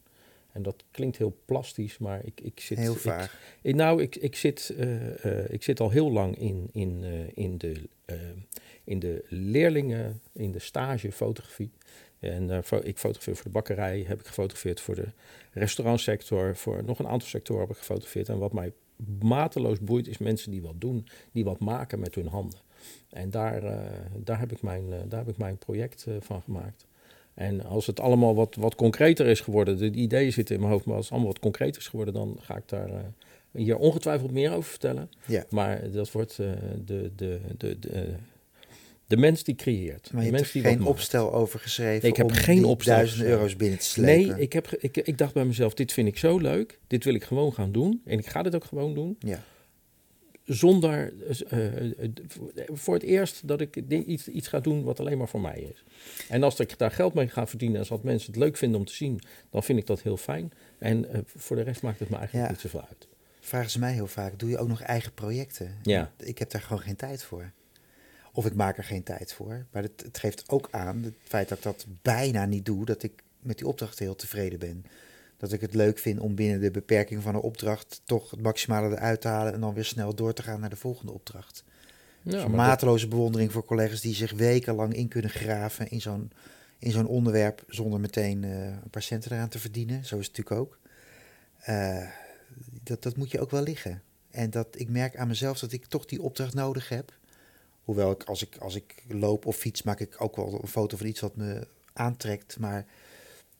En 0.52 0.62
dat 0.62 0.84
klinkt 0.90 1.16
heel 1.16 1.36
plastisch, 1.44 1.98
maar 1.98 2.24
ik, 2.24 2.40
ik 2.40 2.60
zit. 2.60 2.78
Heel 2.78 2.94
vaag. 2.94 3.38
ik- 3.62 3.74
nou, 3.74 4.02
ik, 4.02 4.16
ik, 4.16 4.36
zit, 4.36 4.74
eh, 4.78 5.24
eh, 5.24 5.50
ik 5.52 5.62
zit 5.62 5.80
al 5.80 5.90
heel 5.90 6.10
lang 6.12 6.38
in, 6.38 6.68
in, 6.72 7.04
in, 7.34 7.58
de, 7.58 7.74
in 8.84 8.98
de 8.98 9.24
leerlingen, 9.28 10.20
in 10.32 10.52
de 10.52 10.58
stage 10.58 11.12
fotografie. 11.12 11.70
En 12.18 12.64
fo- 12.64 12.80
ik 12.82 12.98
fotografeer 12.98 13.34
voor 13.34 13.44
de 13.44 13.50
bakkerij, 13.50 14.04
heb 14.08 14.20
ik 14.20 14.26
gefotografeerd 14.26 14.80
voor 14.80 14.94
de 14.94 15.08
restaurantsector, 15.52 16.56
voor 16.56 16.84
nog 16.84 16.98
een 16.98 17.06
aantal 17.08 17.28
sectoren 17.28 17.60
heb 17.62 17.70
ik 17.70 17.76
gefotografeerd. 17.76 18.28
En 18.28 18.38
wat 18.38 18.52
mij 18.52 18.72
mateloos 19.22 19.80
boeit, 19.80 20.08
is 20.08 20.18
mensen 20.18 20.50
die 20.50 20.62
wat 20.62 20.80
doen, 20.80 21.06
die 21.32 21.44
wat 21.44 21.58
maken 21.58 22.00
met 22.00 22.14
hun 22.14 22.26
handen. 22.26 22.58
En 23.10 23.30
daar, 23.30 23.62
eh, 23.62 23.78
daar, 24.16 24.38
heb, 24.38 24.52
ik 24.52 24.62
mijn, 24.62 24.92
eh, 24.92 24.98
daar 25.08 25.18
heb 25.18 25.28
ik 25.28 25.38
mijn 25.38 25.58
project 25.58 26.04
eh, 26.06 26.14
van 26.20 26.42
gemaakt. 26.42 26.86
En 27.34 27.64
als 27.64 27.86
het 27.86 28.00
allemaal 28.00 28.34
wat, 28.34 28.54
wat 28.54 28.74
concreter 28.74 29.26
is 29.26 29.40
geworden, 29.40 29.78
de, 29.78 29.90
de 29.90 29.98
ideeën 29.98 30.32
zitten 30.32 30.54
in 30.54 30.60
mijn 30.60 30.72
hoofd, 30.72 30.84
maar 30.84 30.96
als 30.96 31.04
het 31.04 31.12
allemaal 31.12 31.32
wat 31.32 31.42
concreter 31.42 31.80
is 31.80 31.88
geworden, 31.88 32.14
dan 32.14 32.38
ga 32.40 32.56
ik 32.56 32.68
daar 32.68 32.90
hier 33.50 33.78
ongetwijfeld 33.78 34.30
meer 34.30 34.50
over 34.50 34.70
vertellen. 34.70 35.10
Ja. 35.26 35.44
Maar 35.50 35.90
dat 35.90 36.12
wordt 36.12 36.36
de, 36.36 36.56
de, 36.84 37.10
de, 37.56 37.78
de, 37.78 38.14
de 39.06 39.16
mens 39.16 39.42
die 39.44 39.54
creëert. 39.54 40.10
Maar 40.12 40.20
de 40.20 40.26
je 40.26 40.32
mens 40.32 40.42
hebt 40.52 40.52
die 40.52 40.62
geen 40.72 40.84
opstel 40.84 41.32
over 41.34 41.60
geschreven 41.60 42.00
Nee, 42.02 42.10
ik 42.10 42.16
heb 42.16 42.26
om 42.26 42.32
geen 42.32 42.64
opstel 42.64 42.94
duizend 42.94 43.16
geschreven. 43.18 43.38
euro's 43.40 43.56
binnen 43.56 43.78
te 43.78 43.84
slepen. 43.84 44.28
Nee, 44.28 44.40
ik, 44.42 44.52
heb, 44.52 44.68
ik, 44.70 44.96
ik 44.96 45.18
dacht 45.18 45.34
bij 45.34 45.44
mezelf, 45.44 45.74
dit 45.74 45.92
vind 45.92 46.08
ik 46.08 46.18
zo 46.18 46.38
leuk. 46.38 46.78
Dit 46.86 47.04
wil 47.04 47.14
ik 47.14 47.24
gewoon 47.24 47.52
gaan 47.52 47.72
doen. 47.72 48.02
En 48.04 48.18
ik 48.18 48.26
ga 48.26 48.42
dit 48.42 48.54
ook 48.54 48.64
gewoon 48.64 48.94
doen. 48.94 49.16
Ja. 49.18 49.42
Zonder, 50.44 51.12
eh, 51.48 51.76
eh, 52.02 52.10
voor 52.72 52.94
het 52.94 53.02
eerst 53.02 53.48
dat 53.48 53.60
ik 53.60 53.76
iets, 53.88 54.28
iets 54.28 54.48
ga 54.48 54.60
doen 54.60 54.82
wat 54.84 55.00
alleen 55.00 55.18
maar 55.18 55.28
voor 55.28 55.40
mij 55.40 55.58
is. 55.60 55.84
En 56.28 56.42
als 56.42 56.60
ik 56.60 56.78
daar 56.78 56.90
geld 56.90 57.14
mee 57.14 57.28
ga 57.28 57.46
verdienen 57.46 57.80
en 57.82 57.88
als 57.88 58.00
mensen 58.02 58.32
het 58.32 58.40
leuk 58.40 58.56
vinden 58.56 58.80
om 58.80 58.86
te 58.86 58.94
zien, 58.94 59.20
dan 59.50 59.62
vind 59.62 59.78
ik 59.78 59.86
dat 59.86 60.02
heel 60.02 60.16
fijn. 60.16 60.52
En 60.78 61.12
eh, 61.12 61.20
voor 61.36 61.56
de 61.56 61.62
rest 61.62 61.82
maakt 61.82 61.98
het 61.98 62.08
me 62.08 62.16
eigenlijk 62.16 62.46
Ja. 62.46 62.52
niet 62.52 62.60
zoveel 62.60 62.84
uit. 62.88 63.08
Vragen 63.40 63.70
ze 63.70 63.78
mij 63.78 63.92
heel 63.92 64.06
vaak, 64.06 64.38
doe 64.38 64.50
je 64.50 64.58
ook 64.58 64.68
nog 64.68 64.80
eigen 64.80 65.12
projecten? 65.14 65.74
Ja. 65.82 66.12
Ik 66.18 66.38
heb 66.38 66.50
daar 66.50 66.62
gewoon 66.62 66.82
geen 66.82 66.96
tijd 66.96 67.22
voor. 67.22 67.52
Of 68.36 68.46
ik 68.46 68.54
maak 68.54 68.76
er 68.78 68.84
geen 68.84 69.02
tijd 69.02 69.32
voor. 69.32 69.66
Maar 69.72 69.82
het, 69.82 70.02
het 70.04 70.18
geeft 70.18 70.48
ook 70.48 70.68
aan, 70.70 71.02
het 71.02 71.14
feit 71.24 71.48
dat 71.48 71.58
ik 71.58 71.64
dat 71.64 71.86
bijna 72.02 72.44
niet 72.44 72.64
doe, 72.64 72.84
dat 72.84 73.02
ik 73.02 73.22
met 73.40 73.58
die 73.58 73.66
opdracht 73.66 73.98
heel 73.98 74.16
tevreden 74.16 74.58
ben. 74.58 74.84
Dat 75.36 75.52
ik 75.52 75.60
het 75.60 75.74
leuk 75.74 75.98
vind 75.98 76.18
om 76.20 76.34
binnen 76.34 76.60
de 76.60 76.70
beperking 76.70 77.22
van 77.22 77.34
een 77.34 77.40
opdracht 77.40 78.00
toch 78.04 78.30
het 78.30 78.40
maximale 78.40 78.88
eruit 78.96 79.20
te 79.20 79.28
halen 79.28 79.52
en 79.52 79.60
dan 79.60 79.74
weer 79.74 79.84
snel 79.84 80.14
door 80.14 80.32
te 80.32 80.42
gaan 80.42 80.60
naar 80.60 80.70
de 80.70 80.76
volgende 80.76 81.12
opdracht. 81.12 81.64
Ja, 82.22 82.30
Dus 82.30 82.34
een 82.42 82.46
dat- 82.48 82.56
mateloze 82.56 83.08
bewondering 83.08 83.52
voor 83.52 83.64
collega's 83.64 84.00
die 84.00 84.14
zich 84.14 84.32
wekenlang 84.32 84.94
in 84.94 85.08
kunnen 85.08 85.30
graven 85.30 85.88
in 85.90 86.00
zo'n, 86.00 86.32
in 86.78 86.90
zo'n 86.90 87.06
onderwerp 87.06 87.64
zonder 87.68 88.00
meteen 88.00 88.44
eh, 88.44 88.66
een 88.66 88.90
paar 88.90 89.02
centen 89.02 89.32
eraan 89.32 89.48
te 89.48 89.58
verdienen. 89.58 90.04
Zo 90.04 90.18
is 90.18 90.26
het 90.26 90.36
natuurlijk 90.36 90.60
ook. 90.66 90.78
Eh, 91.60 92.06
dat, 92.82 93.02
dat 93.02 93.16
moet 93.16 93.30
je 93.30 93.40
ook 93.40 93.50
wel 93.50 93.62
liggen. 93.62 94.02
En 94.30 94.50
dat 94.50 94.66
ik 94.70 94.88
merk 94.88 95.16
aan 95.16 95.28
mezelf 95.28 95.58
dat 95.58 95.72
ik 95.72 95.86
toch 95.86 96.04
die 96.04 96.22
opdracht 96.22 96.54
nodig 96.54 96.88
heb. 96.88 97.12
Hoewel 97.86 98.10
ik 98.10 98.24
als 98.24 98.42
ik, 98.42 98.56
als 98.56 98.74
ik 98.74 99.04
loop 99.08 99.46
of 99.46 99.56
fiets, 99.56 99.82
maak 99.82 100.00
ik 100.00 100.14
ook 100.18 100.36
wel 100.36 100.58
een 100.62 100.68
foto 100.68 100.96
van 100.96 101.06
iets 101.06 101.20
wat 101.20 101.36
me 101.36 101.66
aantrekt. 101.92 102.58
Maar 102.58 102.86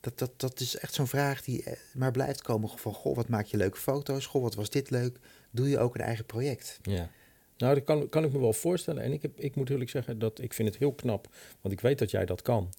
dat, 0.00 0.18
dat, 0.18 0.30
dat 0.36 0.60
is 0.60 0.78
echt 0.78 0.94
zo'n 0.94 1.06
vraag 1.06 1.42
die 1.42 1.62
eh, 1.62 1.72
maar 1.94 2.10
blijft 2.10 2.42
komen. 2.42 2.68
Van, 2.68 2.94
goh, 2.94 3.16
wat 3.16 3.28
maak 3.28 3.46
je 3.46 3.56
leuke 3.56 3.76
foto's? 3.76 4.26
Goh, 4.26 4.42
wat 4.42 4.54
was 4.54 4.70
dit 4.70 4.90
leuk? 4.90 5.18
Doe 5.50 5.68
je 5.68 5.78
ook 5.78 5.94
een 5.94 6.00
eigen 6.00 6.24
project? 6.24 6.78
Ja. 6.82 7.10
Nou, 7.56 7.74
dat 7.74 7.84
kan, 7.84 8.08
kan 8.08 8.24
ik 8.24 8.32
me 8.32 8.38
wel 8.38 8.52
voorstellen. 8.52 9.02
En 9.02 9.12
ik, 9.12 9.22
heb, 9.22 9.40
ik 9.40 9.54
moet 9.54 9.70
eerlijk 9.70 9.90
zeggen 9.90 10.18
dat 10.18 10.40
ik 10.40 10.52
vind 10.52 10.68
het 10.68 10.78
heel 10.78 10.92
knap. 10.92 11.28
Want 11.60 11.74
ik 11.74 11.80
weet 11.80 11.98
dat 11.98 12.10
jij 12.10 12.24
dat 12.24 12.42
kan. 12.42 12.72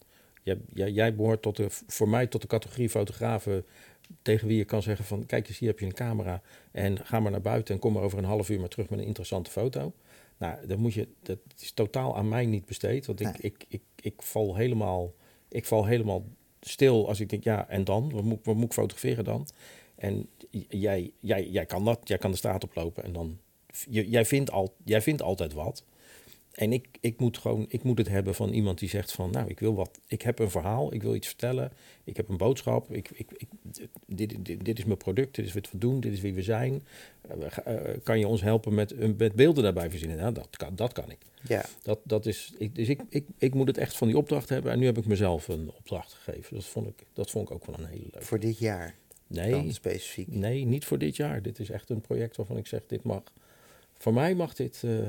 Jij, 0.43 0.91
jij, 0.91 1.15
behoort 1.15 1.41
tot 1.41 1.55
de, 1.55 1.67
voor 1.87 2.09
mij 2.09 2.27
tot 2.27 2.41
de 2.41 2.47
categorie 2.47 2.89
fotografen 2.89 3.65
tegen 4.21 4.47
wie 4.47 4.57
je 4.57 4.65
kan 4.65 4.81
zeggen 4.81 5.05
van... 5.05 5.25
kijk 5.25 5.47
eens, 5.47 5.57
hier 5.57 5.69
heb 5.69 5.79
je 5.79 5.85
een 5.85 5.93
camera 5.93 6.41
en 6.71 7.05
ga 7.05 7.19
maar 7.19 7.31
naar 7.31 7.41
buiten... 7.41 7.73
en 7.73 7.79
kom 7.79 7.93
maar 7.93 8.03
over 8.03 8.17
een 8.17 8.23
half 8.23 8.49
uur 8.49 8.59
maar 8.59 8.69
terug 8.69 8.89
met 8.89 8.99
een 8.99 9.05
interessante 9.05 9.51
foto. 9.51 9.93
Nou, 10.37 10.67
dat, 10.67 10.77
moet 10.77 10.93
je, 10.93 11.07
dat 11.21 11.39
is 11.59 11.71
totaal 11.71 12.17
aan 12.17 12.29
mij 12.29 12.45
niet 12.45 12.65
besteed. 12.65 13.05
Want 13.05 13.19
ik, 13.19 13.25
Nee. 13.27 13.35
ik, 13.39 13.65
ik, 13.67 13.81
ik, 13.95 14.21
val 14.21 14.55
helemaal, 14.55 15.13
ik 15.49 15.65
val 15.65 15.85
helemaal 15.85 16.23
stil 16.61 17.07
als 17.07 17.19
ik 17.19 17.29
denk... 17.29 17.43
ja, 17.43 17.67
en 17.69 17.83
dan? 17.83 18.11
Wat 18.11 18.23
moet, 18.23 18.45
wat 18.45 18.55
moet 18.55 18.65
ik 18.65 18.73
fotograferen 18.73 19.23
dan? 19.23 19.47
En 19.95 20.29
jij, 20.69 21.11
jij, 21.19 21.47
jij 21.49 21.65
kan 21.65 21.85
dat. 21.85 21.99
Jij 22.03 22.17
kan 22.17 22.31
de 22.31 22.37
straat 22.37 22.63
oplopen 22.63 23.03
en 23.03 23.13
dan 23.13 23.39
je, 23.89 24.09
jij, 24.09 24.25
vindt 24.25 24.51
al, 24.51 24.75
jij 24.83 25.01
vindt 25.01 25.21
altijd 25.21 25.53
wat. 25.53 25.83
En 26.57 26.73
ik, 26.73 26.87
ik 27.01 27.19
moet 27.19 27.37
gewoon, 27.37 27.65
ik 27.69 27.83
moet 27.83 27.97
het 27.97 28.07
hebben 28.07 28.35
van 28.35 28.49
iemand 28.53 28.79
die 28.79 28.89
zegt 28.89 29.11
van, 29.11 29.31
nou, 29.31 29.49
ik 29.49 29.59
wil 29.59 29.75
wat, 29.75 29.99
ik 30.07 30.21
heb 30.21 30.39
een 30.39 30.49
verhaal, 30.49 30.93
ik 30.93 31.01
wil 31.03 31.15
iets 31.15 31.27
vertellen, 31.27 31.71
ik 32.03 32.17
heb 32.17 32.29
een 32.29 32.37
boodschap, 32.37 32.91
ik, 32.93 33.09
ik, 33.13 33.31
ik, 33.37 33.47
dit, 34.05 34.45
dit, 34.45 34.65
dit 34.65 34.77
is 34.77 34.85
mijn 34.85 34.97
product, 34.97 35.35
dit 35.35 35.45
is 35.45 35.53
wat 35.53 35.71
we 35.71 35.77
doen, 35.77 35.99
dit 35.99 36.13
is 36.13 36.21
wie 36.21 36.33
we 36.33 36.41
zijn. 36.41 36.83
Eh, 37.21 37.57
eh, 37.75 37.97
kan 38.03 38.19
je 38.19 38.27
ons 38.27 38.41
helpen 38.41 38.73
met, 38.73 38.91
een- 38.91 39.15
met 39.17 39.33
beelden 39.33 39.63
daarbij 39.63 39.89
verzinnen? 39.89 40.17
Nou, 40.17 40.33
dat 40.33 40.47
kan, 40.57 40.75
dat 40.75 40.93
kan 40.93 41.11
ik. 41.11 41.17
Ja, 41.47 41.65
Dat, 41.83 41.99
dat 42.03 42.25
is, 42.25 42.53
ik, 42.57 42.75
dus 42.75 42.87
ik, 42.89 43.01
ik, 43.09 43.25
ik 43.37 43.53
moet 43.53 43.67
het 43.67 43.77
echt 43.77 43.97
van 43.97 44.07
die 44.07 44.17
opdracht 44.17 44.49
hebben 44.49 44.71
en 44.71 44.79
nu 44.79 44.85
heb 44.85 44.97
ik 44.97 45.05
mezelf 45.05 45.47
een 45.47 45.71
opdracht 45.77 46.13
gegeven. 46.13 46.55
Dat 46.55 46.65
vond 46.65 46.87
ik, 46.87 47.05
dat 47.13 47.29
vond 47.31 47.49
ik 47.49 47.55
ook 47.55 47.65
wel 47.65 47.75
een 47.79 47.85
hele 47.85 48.01
leuke. 48.11 48.21
voor 48.25 48.39
dit 48.39 48.57
jaar 48.57 48.95
Nee, 49.27 49.71
specifiek. 49.73 50.27
Nee, 50.27 50.65
niet 50.65 50.85
voor 50.85 50.97
dit 50.97 51.15
jaar. 51.15 51.41
Dit 51.41 51.59
is 51.59 51.69
echt 51.69 51.89
een 51.89 52.01
project 52.01 52.35
waarvan 52.37 52.57
ik 52.57 52.67
zeg, 52.67 52.81
dit 52.87 53.03
mag. 53.03 53.21
Voor 53.97 54.13
mij 54.13 54.35
mag 54.35 54.53
dit. 54.53 54.81
eh, 54.83 54.99
Eh, 54.99 55.05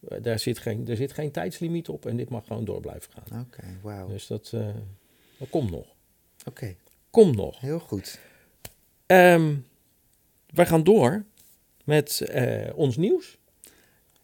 Daar 0.00 0.38
zit 0.38 0.58
geen, 0.58 0.88
er 0.88 0.96
zit 0.96 1.12
geen 1.12 1.30
tijdslimiet 1.30 1.88
op 1.88 2.06
en 2.06 2.16
dit 2.16 2.28
mag 2.28 2.46
gewoon 2.46 2.64
door 2.64 2.80
blijven 2.80 3.12
gaan. 3.12 3.40
Oké, 3.40 3.64
wauw. 3.82 4.08
Dus 4.08 4.26
dat, 4.26 4.50
dat 5.38 5.48
komt 5.50 5.70
nog. 5.70 5.86
Oké, 6.46 6.74
Komt 7.10 7.36
nog. 7.36 7.60
heel 7.60 7.78
goed. 7.80 8.18
Ehm 9.06 9.54
wij 10.50 10.66
gaan 10.66 10.84
door 10.84 11.24
met 11.84 12.20
eh, 12.20 12.70
ons 12.74 12.96
nieuws. 12.96 13.38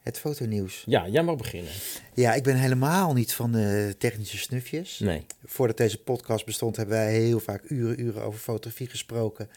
Het 0.01 0.19
fotonieuws. 0.19 0.83
Ja, 0.87 1.09
jij 1.09 1.23
mag 1.23 1.37
beginnen. 1.37 1.73
Ja, 2.15 2.35
ik 2.35 2.43
ben 2.43 2.57
helemaal 2.57 3.13
niet 3.13 3.33
van 3.35 3.53
de 3.53 3.95
technische 3.99 4.39
snufjes. 4.39 4.99
Nee. 4.99 5.27
Voordat 5.45 5.77
deze 5.77 6.03
podcast 6.03 6.45
bestond, 6.45 6.77
hebben 6.77 6.97
wij 6.97 7.13
heel 7.13 7.41
vaak 7.41 7.63
uren, 7.71 8.01
uren 8.01 8.23
over 8.23 8.41
fotografie 8.41 8.89
gesproken. 8.89 9.49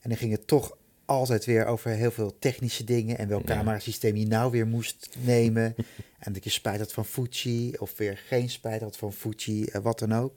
En 0.00 0.08
dan 0.08 0.18
ging 0.18 0.32
het 0.32 0.46
toch 0.46 0.76
altijd 1.10 1.44
weer 1.44 1.66
over 1.66 1.90
heel 1.90 2.10
veel 2.10 2.38
technische 2.38 2.84
dingen 2.84 3.18
en 3.18 3.28
welk 3.28 3.48
Ja. 3.48 3.54
camerasysteem 3.56 4.16
je 4.16 4.26
nou 4.26 4.50
weer 4.50 4.66
moest 4.66 5.08
nemen. 5.18 5.74
en 6.18 6.32
dat 6.32 6.44
je 6.44 6.50
spijt 6.50 6.78
had 6.80 6.92
van 6.92 7.04
Fuji 7.04 7.72
of 7.78 7.96
weer 7.96 8.16
geen 8.26 8.50
spijt 8.50 8.80
had 8.80 8.96
van 8.96 9.12
Fuji, 9.12 9.64
eh, 9.64 9.80
wat 9.80 9.98
dan 9.98 10.14
ook. 10.14 10.34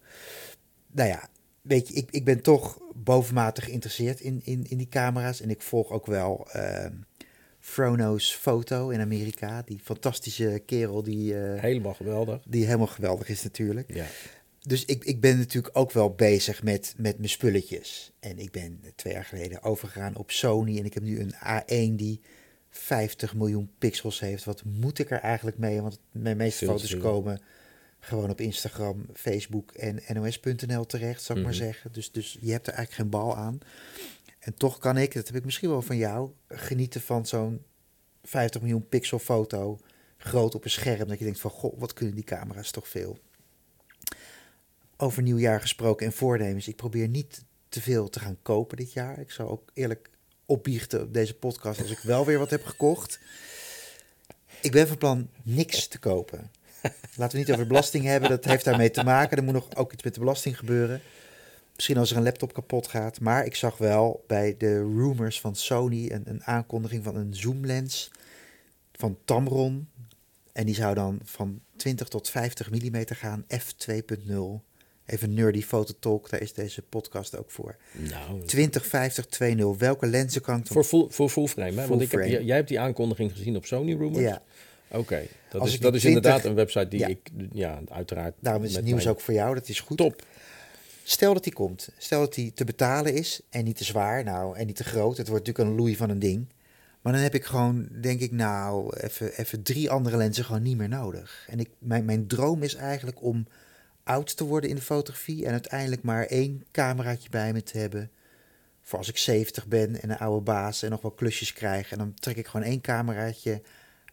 Nou 0.91 1.09
ja, 1.09 1.29
weet 1.61 1.87
je, 1.87 1.93
ik, 1.93 2.07
ik 2.11 2.23
ben 2.25 2.41
toch 2.41 2.77
bovenmatig 2.95 3.63
geïnteresseerd 3.63 4.19
in, 4.19 4.41
in, 4.43 4.65
in 4.69 4.77
die 4.77 4.89
camera's. 4.89 5.41
En 5.41 5.49
ik 5.49 5.61
volg 5.61 5.91
ook 5.91 6.05
wel 6.05 6.47
ehm 6.51 6.93
Frono's 7.59 8.33
Foto 8.35 8.89
in 8.89 8.99
Amerika. 8.99 9.61
Die 9.65 9.79
fantastische 9.83 10.61
kerel 10.65 11.03
die, 11.03 11.39
eh, 11.41 11.61
Helemaal 11.61 11.93
geweldig. 11.93 12.41
die 12.47 12.65
helemaal 12.65 12.87
geweldig 12.87 13.29
is 13.29 13.43
natuurlijk. 13.43 13.93
Ja. 13.93 14.05
Dus 14.67 14.85
ik, 14.85 15.03
ik 15.03 15.21
ben 15.21 15.37
natuurlijk 15.37 15.77
ook 15.77 15.91
wel 15.91 16.09
bezig 16.13 16.63
met, 16.63 16.93
met 16.97 17.17
mijn 17.17 17.29
spulletjes. 17.29 18.11
En 18.19 18.39
ik 18.39 18.51
ben 18.51 18.81
twee 18.95 19.13
jaar 19.13 19.25
geleden 19.25 19.63
overgegaan 19.63 20.15
op 20.15 20.31
Sony. 20.31 20.77
En 20.77 20.85
ik 20.85 20.93
heb 20.93 21.03
nu 21.03 21.19
een 21.19 21.33
A1 21.33 21.95
die 21.95 22.21
50 22.69 23.35
miljoen 23.35 23.69
pixels 23.77 24.19
heeft. 24.19 24.43
Wat 24.43 24.63
moet 24.65 24.99
ik 24.99 25.11
er 25.11 25.19
eigenlijk 25.19 25.57
mee? 25.57 25.81
Want 25.81 25.99
mijn 26.11 26.37
meeste 26.37 26.65
foto's 26.65 26.97
komen 26.97 27.41
gewoon 27.99 28.29
op 28.29 28.41
Instagram, 28.41 29.05
Facebook 29.13 29.71
en 29.71 29.99
nos.nl 30.13 30.85
terecht, 30.85 31.21
zou 31.23 31.39
ik 31.39 31.45
maar 31.45 31.53
Mhm. 31.53 31.63
zeggen. 31.63 31.91
Dus, 31.91 32.11
dus 32.11 32.37
je 32.41 32.51
hebt 32.51 32.67
er 32.67 32.73
eigenlijk 32.73 33.01
geen 33.01 33.21
bal 33.21 33.35
aan. 33.37 33.59
En 34.39 34.53
toch 34.53 34.77
kan 34.77 34.97
ik, 34.97 35.13
dat 35.13 35.27
heb 35.27 35.35
ik 35.35 35.45
misschien 35.45 35.69
wel 35.69 35.81
van 35.81 35.97
jou, 35.97 36.31
genieten 36.47 37.01
van 37.01 37.25
zo'n 37.25 37.61
50 38.23 38.61
miljoen 38.61 38.87
pixel 38.87 39.19
foto 39.19 39.79
groot 40.17 40.55
op 40.55 40.63
een 40.63 40.69
scherm. 40.69 41.07
Dat 41.07 41.17
je 41.17 41.23
denkt 41.23 41.39
van, 41.39 41.51
goh, 41.51 41.79
wat 41.79 41.93
kunnen 41.93 42.15
die 42.15 42.23
camera's 42.23 42.71
toch 42.71 42.87
veel. 42.87 43.17
Over 45.03 45.21
nieuwjaar 45.21 45.61
gesproken 45.61 46.05
en 46.05 46.13
voornemens. 46.13 46.67
Ik 46.67 46.75
probeer 46.75 47.07
niet 47.07 47.43
te 47.69 47.81
veel 47.81 48.09
te 48.09 48.19
gaan 48.19 48.37
kopen 48.41 48.77
dit 48.77 48.93
jaar. 48.93 49.19
Ik 49.19 49.31
zou 49.31 49.49
ook 49.49 49.69
eerlijk 49.73 50.09
opbiechten 50.45 51.01
op 51.01 51.13
deze 51.13 51.33
podcast 51.33 51.81
als 51.81 51.91
ik 51.91 51.99
wel 51.99 52.25
weer 52.25 52.39
wat 52.39 52.49
heb 52.49 52.65
gekocht. 52.65 53.19
Ik 54.61 54.71
ben 54.71 54.87
van 54.87 54.97
plan 54.97 55.29
niks 55.43 55.87
te 55.87 55.99
kopen. 55.99 56.51
Laten 57.17 57.37
we 57.37 57.43
niet 57.43 57.53
over 57.53 57.67
belasting 57.67 58.03
hebben, 58.03 58.29
dat 58.29 58.45
heeft 58.45 58.65
daarmee 58.65 58.91
te 58.91 59.03
maken. 59.03 59.37
Er 59.37 59.43
moet 59.43 59.53
nog 59.53 59.75
ook 59.75 59.93
iets 59.93 60.03
met 60.03 60.13
de 60.13 60.19
belasting 60.19 60.57
gebeuren. 60.57 61.01
Misschien 61.75 61.97
als 61.97 62.11
er 62.11 62.17
een 62.17 62.23
laptop 62.23 62.53
kapot 62.53 62.87
gaat. 62.87 63.19
Maar 63.19 63.45
ik 63.45 63.55
zag 63.55 63.77
wel 63.77 64.23
bij 64.27 64.55
de 64.57 64.75
rumors 64.75 65.39
van 65.39 65.55
Sony 65.55 66.11
een, 66.11 66.29
een 66.29 66.43
aankondiging 66.43 67.03
van 67.03 67.15
een 67.15 67.35
zoomlens 67.35 68.11
van 68.91 69.17
Tamron. 69.25 69.89
En 70.53 70.65
die 70.65 70.75
zou 70.75 70.93
dan 70.93 71.19
van 71.23 71.61
20 71.75 72.07
tot 72.07 72.29
50 72.29 72.71
mm 72.71 73.03
gaan, 73.05 73.45
f2.0. 73.53 74.72
Even 75.05 75.33
nerdy 75.33 75.61
fototalk, 75.61 76.29
daar 76.29 76.41
is 76.41 76.53
deze 76.53 76.81
podcast 76.81 77.37
ook 77.37 77.51
voor. 77.51 77.75
Nou, 77.91 78.45
20, 78.45 78.85
50, 78.85 79.25
2.0. 79.25 79.77
Welke 79.77 80.05
lenzen 80.07 80.41
kan 80.41 80.59
ik 80.59 80.67
voor 80.67 80.83
full, 80.83 81.05
voor 81.09 81.29
full 81.29 81.47
frame, 81.47 81.71
hè? 81.71 81.79
Full 81.79 81.87
Want 81.89 82.01
ik 82.01 82.11
heb, 82.11 82.19
frame. 82.19 82.35
jij 82.35 82.43
jij 82.43 82.55
hebt 82.55 82.67
die 82.67 82.79
aankondiging 82.79 83.31
gezien 83.31 83.55
op 83.55 83.65
Sony 83.65 83.91
Rumors. 83.93 84.19
Ja, 84.23 84.41
Oké, 84.91 85.21
dat 85.51 85.61
Als 85.61 85.73
is, 85.73 85.79
dat 85.79 85.95
is 85.95 86.05
inderdaad 86.05 86.41
20 86.41 86.49
een 86.51 86.55
website 86.57 86.87
die 86.87 86.99
Ja. 86.99 87.07
ik, 87.07 87.19
ja, 87.53 87.79
uiteraard... 87.89 88.33
daarom 88.39 88.63
is 88.63 88.75
het 88.75 88.83
nieuws 88.85 89.03
mijn- 89.03 89.15
ook 89.15 89.21
voor 89.21 89.33
jou, 89.33 89.53
dat 89.55 89.69
is 89.69 89.79
goed. 89.79 89.97
Top. 89.97 90.25
Stel 91.03 91.33
dat 91.33 91.43
die 91.43 91.53
komt. 91.53 91.89
Stel 91.97 92.19
dat 92.19 92.33
die 92.33 92.53
te 92.53 92.63
betalen 92.65 93.13
is 93.13 93.41
en 93.49 93.63
niet 93.63 93.77
te 93.77 93.83
zwaar, 93.83 94.23
nou, 94.23 94.57
en 94.57 94.65
niet 94.65 94.75
te 94.75 94.83
groot. 94.83 95.17
Het 95.17 95.27
wordt 95.27 95.45
natuurlijk 95.47 95.75
een 95.75 95.81
loei 95.83 95.95
van 95.95 96.09
een 96.09 96.19
ding. 96.19 96.47
Maar 97.01 97.13
dan 97.13 97.21
heb 97.21 97.35
ik 97.35 97.43
gewoon, 97.45 97.87
denk 98.01 98.19
ik, 98.19 98.31
nou, 98.31 98.97
even, 98.97 99.37
even 99.37 99.63
drie 99.63 99.89
andere 99.89 100.17
lenzen 100.17 100.45
gewoon 100.45 100.61
niet 100.61 100.77
meer 100.77 100.89
nodig. 100.89 101.45
En 101.49 101.59
ik, 101.59 101.69
mijn, 101.79 102.05
mijn 102.05 102.27
droom 102.27 102.63
is 102.63 102.75
eigenlijk 102.75 103.21
om 103.23 103.47
oud 104.03 104.37
te 104.37 104.43
worden 104.43 104.69
in 104.69 104.75
de 104.75 104.81
fotografie 104.81 105.45
en 105.45 105.51
uiteindelijk 105.51 106.01
maar 106.01 106.25
één 106.25 106.65
cameraatje 106.71 107.29
bij 107.29 107.53
me 107.53 107.63
te 107.63 107.77
hebben. 107.77 108.11
Voor 108.81 108.97
als 108.97 109.09
ik 109.09 109.17
70 109.17 109.67
ben 109.67 110.01
en 110.01 110.09
een 110.09 110.17
oude 110.17 110.43
baas 110.43 110.83
en 110.83 110.89
nog 110.89 111.01
wel 111.01 111.11
klusjes 111.11 111.53
krijg. 111.53 111.91
En 111.91 111.97
dan 111.97 112.13
trek 112.13 112.37
ik 112.37 112.47
gewoon 112.47 112.65
één 112.65 112.81
cameraatje 112.81 113.61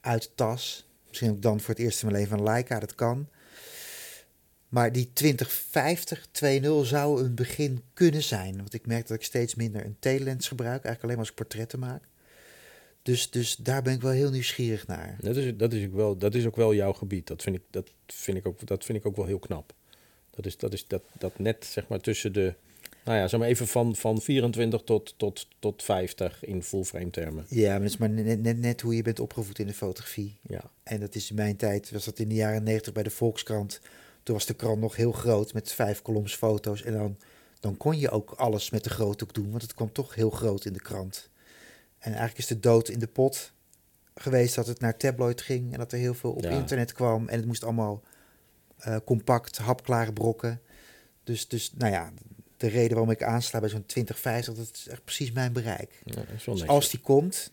uit 0.01 0.23
de 0.23 0.31
tas. 0.35 0.87
Misschien 1.09 1.31
ook 1.31 1.43
dan 1.43 1.61
voor 1.61 1.75
het 1.75 1.83
eerst 1.83 2.03
in 2.03 2.09
mijn 2.09 2.21
leven 2.21 2.39
een 2.39 2.45
Leica, 2.45 2.79
dat 2.79 2.95
kan. 2.95 3.29
Maar 4.69 4.93
die 4.93 5.13
2050 5.13 6.27
2.0 6.27 6.89
zou 6.89 7.25
een 7.25 7.35
begin 7.35 7.83
kunnen 7.95 8.23
zijn. 8.23 8.57
Want 8.57 8.75
ik 8.75 8.87
merk 8.87 9.07
dat 9.07 9.17
ik 9.17 9.25
steeds 9.25 9.55
minder 9.55 9.85
een 9.85 9.97
telelens 9.99 10.49
gebruik. 10.49 10.85
Eigenlijk 10.85 11.03
alleen 11.03 11.17
maar 11.17 11.25
als 11.25 11.31
ik 11.31 11.35
portretten 11.35 11.79
maak. 11.79 12.03
Dus, 13.03 13.31
dus 13.31 13.57
daar 13.57 13.83
ben 13.83 13.95
ik 13.95 14.01
wel 14.01 14.11
heel 14.11 14.31
nieuwsgierig 14.31 14.87
naar. 14.87 15.17
Dat 15.21 15.37
is, 15.37 15.57
dat, 15.57 15.73
is 15.73 15.87
ook 15.87 15.95
wel, 15.95 16.17
dat 16.17 16.35
is 16.35 16.47
ook 16.47 16.57
wel 16.57 16.75
jouw 16.75 16.93
gebied. 16.93 17.27
Dat 17.27 17.43
vind 17.43 17.57
ik, 17.57 17.63
dat 17.71 17.91
vind 18.07 18.37
ik, 18.37 18.47
ook, 18.47 18.67
dat 18.67 18.85
vind 18.85 18.99
ik 18.99 19.07
ook 19.07 19.17
wel 19.17 19.27
heel 19.27 19.39
knap. 19.39 19.73
Dat 20.43 20.53
is, 20.53 20.57
dat, 20.59 20.73
is 20.73 20.87
dat, 20.87 21.03
dat 21.19 21.39
net 21.39 21.65
zeg 21.65 21.89
maar 21.89 22.01
tussen 22.01 22.33
de... 22.33 22.55
Nou 23.05 23.19
ja, 23.19 23.29
zeg 23.29 23.41
maar 23.41 23.49
even 23.49 23.67
van, 23.67 23.97
van 23.97 24.21
24 24.21 24.83
tot, 24.83 25.15
tot, 25.17 25.47
tot 25.59 25.83
50 25.83 26.45
in 26.45 26.63
full 26.63 26.85
frame 26.85 27.11
termen. 27.11 27.45
Ja, 27.49 27.71
maar 27.73 27.81
het 27.81 27.91
is 27.91 27.97
maar 27.97 28.11
net, 28.11 28.43
net, 28.43 28.59
net 28.59 28.81
hoe 28.81 28.97
je 28.97 29.03
bent 29.03 29.21
opgevoed 29.21 29.59
in 29.59 29.67
de 29.67 29.73
fotografie. 29.73 30.39
Ja, 30.43 30.71
En 30.83 31.01
dat 31.01 31.15
is 31.15 31.31
in 31.31 31.37
mijn 31.37 31.57
tijd, 31.57 31.91
was 31.91 32.05
dat 32.05 32.19
in 32.19 32.29
de 32.29 32.35
jaren 32.35 32.63
90 32.63 32.93
bij 32.93 33.03
de 33.03 33.11
Volkskrant. 33.11 33.81
Toen 34.23 34.35
was 34.35 34.47
de 34.47 34.55
krant 34.55 34.81
nog 34.81 34.97
heel 34.97 35.13
groot 35.13 35.53
met 35.53 35.73
vijf 35.73 36.03
koloms 36.03 36.35
foto's. 36.37 36.83
En 36.83 36.93
dan, 36.93 37.17
dan 37.61 37.77
kon 37.77 37.99
je 37.99 38.11
ook 38.11 38.31
alles 38.31 38.71
met 38.71 38.85
de 38.85 38.91
groothoek 38.91 39.35
doen, 39.35 39.51
want 39.51 39.63
het 39.63 39.75
kwam 39.75 39.93
toch 39.93 40.15
heel 40.15 40.31
groot 40.31 40.65
in 40.65 40.73
de 40.73 40.81
krant. 40.81 41.29
En 41.99 42.11
eigenlijk 42.11 42.39
is 42.39 42.47
de 42.47 42.61
dood 42.61 42.89
in 42.89 42.99
de 42.99 43.07
pot 43.07 43.53
geweest 44.15 44.55
dat 44.55 44.67
het 44.67 44.81
naar 44.81 44.97
tabloid 44.97 45.41
ging 45.41 45.73
en 45.73 45.79
dat 45.79 45.93
er 45.93 45.99
heel 45.99 46.15
veel 46.15 46.33
op 46.33 46.43
Ja. 46.43 46.51
internet 46.51 46.93
kwam. 46.93 47.29
En 47.29 47.37
het 47.37 47.47
moest 47.47 47.65
allemaal 47.65 48.03
eh, 48.81 48.97
compact, 49.05 49.59
hapklare 49.59 50.13
brokken. 50.13 50.61
Dus, 51.25 51.49
dus, 51.49 51.73
nou 51.77 51.93
ja, 51.93 52.13
de 52.57 52.67
reden 52.69 52.91
waarom 52.91 53.11
ik 53.11 53.23
aansla 53.23 53.61
bij 53.61 53.69
zo'n 53.69 53.87
2050, 53.87 54.55
dat 54.55 54.71
is 54.75 54.89
echt 54.89 55.05
precies 55.05 55.33
mijn 55.33 55.53
bereik. 55.53 56.03
ja 56.05 56.23
Dus 56.45 56.67
als 56.67 56.91
die 56.91 57.01
komt, 57.01 57.53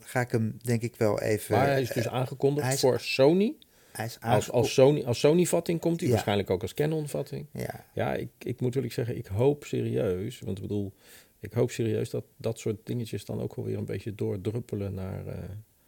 ga 0.00 0.20
ik 0.20 0.30
hem 0.30 0.56
denk 0.62 0.82
ik 0.82 0.96
wel 0.96 1.20
even... 1.20 1.56
Maar 1.56 1.66
hij 1.66 1.82
is 1.82 1.88
dus 1.92 2.04
eh, 2.06 2.12
aangekondigd 2.12 2.72
is- 2.72 2.80
voor 2.80 3.00
Sony. 3.00 3.54
hij 3.92 4.04
is 4.06 4.18
Als, 4.20 4.50
als 4.50 4.74
Sony, 4.74 5.02
als 5.04 5.18
Sony-vatting 5.20 5.80
komt 5.80 5.96
hij, 5.98 6.08
Ja. 6.08 6.14
waarschijnlijk 6.14 6.50
ook 6.50 6.62
als 6.62 6.74
Canon-vatting. 6.74 7.46
Ja, 7.52 7.84
Ja, 7.94 8.14
ik, 8.14 8.28
ik 8.38 8.60
moet 8.60 8.74
eerlijk 8.74 8.92
zeggen, 8.94 9.16
ik 9.16 9.26
hoop 9.26 9.64
serieus, 9.64 10.40
want 10.40 10.56
ik 10.56 10.62
bedoel, 10.62 10.92
ik 11.40 11.52
hoop 11.52 11.70
serieus 11.70 12.10
dat 12.10 12.24
dat 12.36 12.58
soort 12.58 12.86
dingetjes 12.86 13.24
dan 13.24 13.40
ook 13.40 13.54
wel 13.54 13.64
weer 13.64 13.78
een 13.78 13.84
beetje 13.84 14.14
doordruppelen 14.14 14.94
naar... 14.94 15.26
eh, 15.26 15.38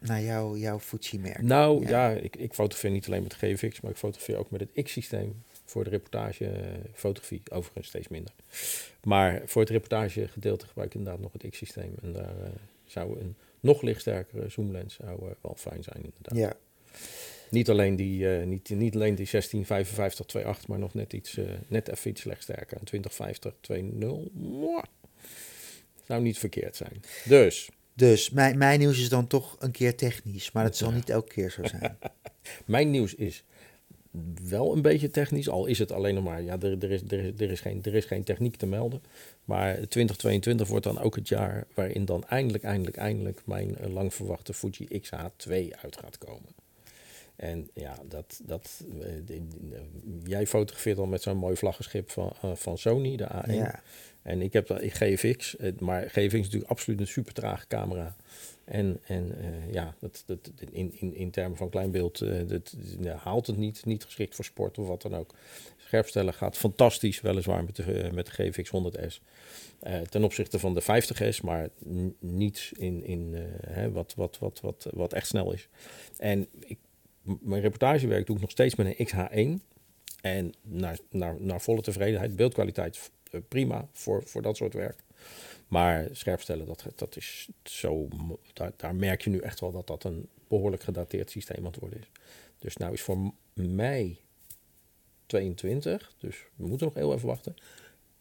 naar 0.07 0.21
jou, 0.21 0.59
jouw 0.59 0.79
Fuji-merk. 0.79 1.41
Nou 1.41 1.81
Ja. 1.81 1.89
ja, 1.89 2.09
ik, 2.19 2.35
ik 2.35 2.53
fotografeer 2.53 2.91
niet 2.91 3.07
alleen 3.07 3.23
met 3.23 3.33
GFX, 3.33 3.81
maar 3.81 3.91
ik 3.91 3.97
fotografeer 3.97 4.37
ook 4.37 4.51
met 4.51 4.59
het 4.59 4.83
X-systeem 4.83 5.43
voor 5.65 5.83
de 5.83 5.89
reportagefotografie, 5.89 7.41
overigens 7.51 7.87
steeds 7.87 8.07
minder. 8.07 8.33
Maar 9.03 9.41
voor 9.45 9.61
het 9.61 9.71
reportagegedeelte 9.71 10.65
gebruik 10.67 10.89
ik 10.89 10.95
inderdaad 10.95 11.21
nog 11.21 11.33
het 11.33 11.49
X-systeem 11.49 11.93
en 12.01 12.13
daar 12.13 12.41
eh, 12.43 12.49
zou 12.85 13.19
een 13.19 13.35
nog 13.59 13.81
lichtsterkere 13.81 14.49
zoomlens 14.49 14.95
zou, 14.95 15.29
eh, 15.29 15.35
wel 15.41 15.55
fijn 15.57 15.83
zijn 15.83 16.03
inderdaad. 16.03 16.37
Ja, 16.37 16.55
Niet 17.49 17.69
alleen 17.69 17.95
die, 17.95 18.37
eh, 18.37 18.45
niet, 18.45 18.69
niet 18.69 18.95
alleen 18.95 19.15
die 19.15 19.25
1655 19.25 20.25
28, 20.25 20.67
maar 20.67 20.79
nog 20.79 20.93
net 20.93 21.13
iets, 21.13 21.39
net 21.67 21.87
even 21.87 22.09
iets 22.09 22.23
lichtsterker. 22.23 22.77
Een 22.79 22.85
2050 22.85 23.53
2.0, 23.61 24.31
mwah, 24.33 24.83
zou 26.05 26.21
niet 26.21 26.37
verkeerd 26.37 26.75
zijn. 26.75 27.01
Dus, 27.25 27.69
dus 27.97 28.29
mijn, 28.29 28.57
mijn 28.57 28.79
nieuws 28.79 28.99
is 28.99 29.09
dan 29.09 29.27
toch 29.27 29.55
een 29.59 29.71
keer 29.71 29.95
technisch, 29.95 30.51
maar 30.51 30.63
dat 30.63 30.77
zal 30.77 30.91
niet 30.91 31.09
elke 31.09 31.33
keer 31.33 31.51
zo 31.51 31.63
zijn. 31.63 31.97
Mijn 32.65 32.91
nieuws 32.91 33.15
is 33.15 33.43
wel 34.43 34.75
een 34.75 34.81
beetje 34.81 35.09
technisch, 35.09 35.49
al 35.49 35.65
is 35.65 35.79
het 35.79 35.91
alleen 35.91 36.15
nog 36.15 36.23
maar, 36.23 36.41
ja, 36.41 36.59
er, 36.59 36.83
er, 36.83 36.91
is, 36.91 37.01
er, 37.07 37.19
is, 37.19 37.31
er, 37.37 37.51
is 37.51 37.59
geen, 37.59 37.83
er 37.83 37.95
is 37.95 38.05
geen 38.05 38.23
techniek 38.23 38.55
te 38.55 38.65
melden. 38.65 39.01
Maar 39.45 39.73
2022 39.73 40.67
wordt 40.67 40.83
dan 40.83 40.99
ook 40.99 41.15
het 41.15 41.27
jaar 41.27 41.67
waarin 41.73 42.05
dan 42.05 42.23
eindelijk, 42.27 42.63
eindelijk, 42.63 42.97
eindelijk 42.97 43.41
mijn 43.45 43.77
eh, 43.77 43.89
lang 43.89 44.13
verwachte 44.13 44.53
Fuji 44.53 44.87
XH2 45.01 45.51
uit 45.81 45.97
gaat 45.97 46.17
komen. 46.17 46.49
En 47.37 47.69
ja, 47.73 47.97
dat, 48.07 48.41
dat, 48.43 48.83
eh, 49.01 49.07
de- 49.25 49.41
jij 50.23 50.47
fotografeert 50.47 50.97
al 50.97 51.05
met 51.05 51.21
zo'n 51.21 51.37
mooi 51.37 51.55
vlaggenschip 51.55 52.09
van, 52.11 52.33
eh, 52.41 52.55
van 52.55 52.77
Sony, 52.77 53.15
de 53.17 53.27
A1. 53.31 53.53
ja, 53.53 53.81
En 54.21 54.41
ik 54.41 54.53
heb 54.53 54.69
ik 54.71 54.93
GFX, 54.93 55.55
eh, 55.57 55.71
maar 55.79 56.01
GFX 56.09 56.33
is 56.33 56.43
natuurlijk 56.43 56.71
absoluut 56.71 56.99
een 56.99 57.07
super 57.07 57.33
trage 57.33 57.67
camera. 57.67 58.15
En, 58.65 58.99
en 59.07 59.35
eh, 59.39 59.73
ja, 59.73 59.95
dat, 59.99 60.23
dat, 60.25 60.51
in, 60.71 60.93
in, 60.99 61.15
in 61.15 61.31
termen 61.31 61.57
van 61.57 61.69
kleinbeeld 61.69 62.21
eh, 62.21 62.47
dat, 62.47 62.73
haalt 63.17 63.47
het 63.47 63.57
niet. 63.57 63.85
Niet 63.85 64.03
geschikt 64.03 64.35
voor 64.35 64.45
sport 64.45 64.77
of 64.77 64.87
wat 64.87 65.01
dan 65.01 65.15
ook. 65.15 65.33
Scherpstellen 65.77 66.33
gaat 66.33 66.57
fantastisch, 66.57 67.21
weliswaar 67.21 67.63
met 67.63 67.75
de, 67.75 67.83
eh, 67.83 68.11
met 68.11 68.25
de 68.25 68.31
GFX 68.31 68.69
100S. 68.69 69.21
Eh, 69.79 70.01
ten 70.01 70.23
opzichte 70.23 70.59
van 70.59 70.73
de 70.73 70.81
50S, 70.81 71.41
maar 71.41 71.69
niets 72.19 72.71
in, 72.71 73.03
in 73.03 73.35
eh, 73.35 73.41
hè, 73.73 73.91
wat, 73.91 74.13
wat, 74.15 74.39
wat, 74.39 74.59
wat, 74.61 74.87
wat 74.93 75.13
echt 75.13 75.27
snel 75.27 75.51
is. 75.53 75.67
En 76.17 76.47
ik 76.65 76.77
mijn 77.41 77.61
reportagewerk 77.61 78.25
doe 78.25 78.35
ik 78.35 78.41
nog 78.41 78.51
steeds 78.51 78.75
met 78.75 78.99
een 78.99 79.07
XH1. 79.07 79.63
En 80.21 80.53
naar, 80.61 80.97
naar, 81.09 81.35
naar 81.39 81.61
volle 81.61 81.81
tevredenheid. 81.81 82.35
Beeldkwaliteit 82.35 83.11
eh, 83.31 83.41
prima 83.47 83.87
voor, 83.91 84.23
voor 84.25 84.41
dat 84.41 84.57
soort 84.57 84.73
werk. 84.73 85.03
Maar 85.67 86.07
scherpstellen, 86.11 86.65
dat, 86.65 86.85
dat 86.95 87.15
is 87.15 87.49
zo. 87.63 88.07
Daar, 88.53 88.71
daar 88.75 88.95
merk 88.95 89.21
je 89.21 89.29
nu 89.29 89.39
echt 89.39 89.59
wel 89.59 89.71
dat 89.71 89.87
dat 89.87 90.03
een 90.03 90.29
behoorlijk 90.47 90.83
gedateerd 90.83 91.29
systeem 91.31 91.57
aan 91.57 91.71
het 91.71 91.79
worden 91.79 91.99
is. 91.99 92.09
Dus 92.59 92.77
nou 92.77 92.93
is 92.93 93.01
voor 93.01 93.31
mei 93.53 94.19
22, 95.25 96.13
dus 96.19 96.43
we 96.55 96.67
moeten 96.67 96.87
nog 96.87 96.95
heel 96.95 97.13
even 97.13 97.27
wachten. 97.27 97.55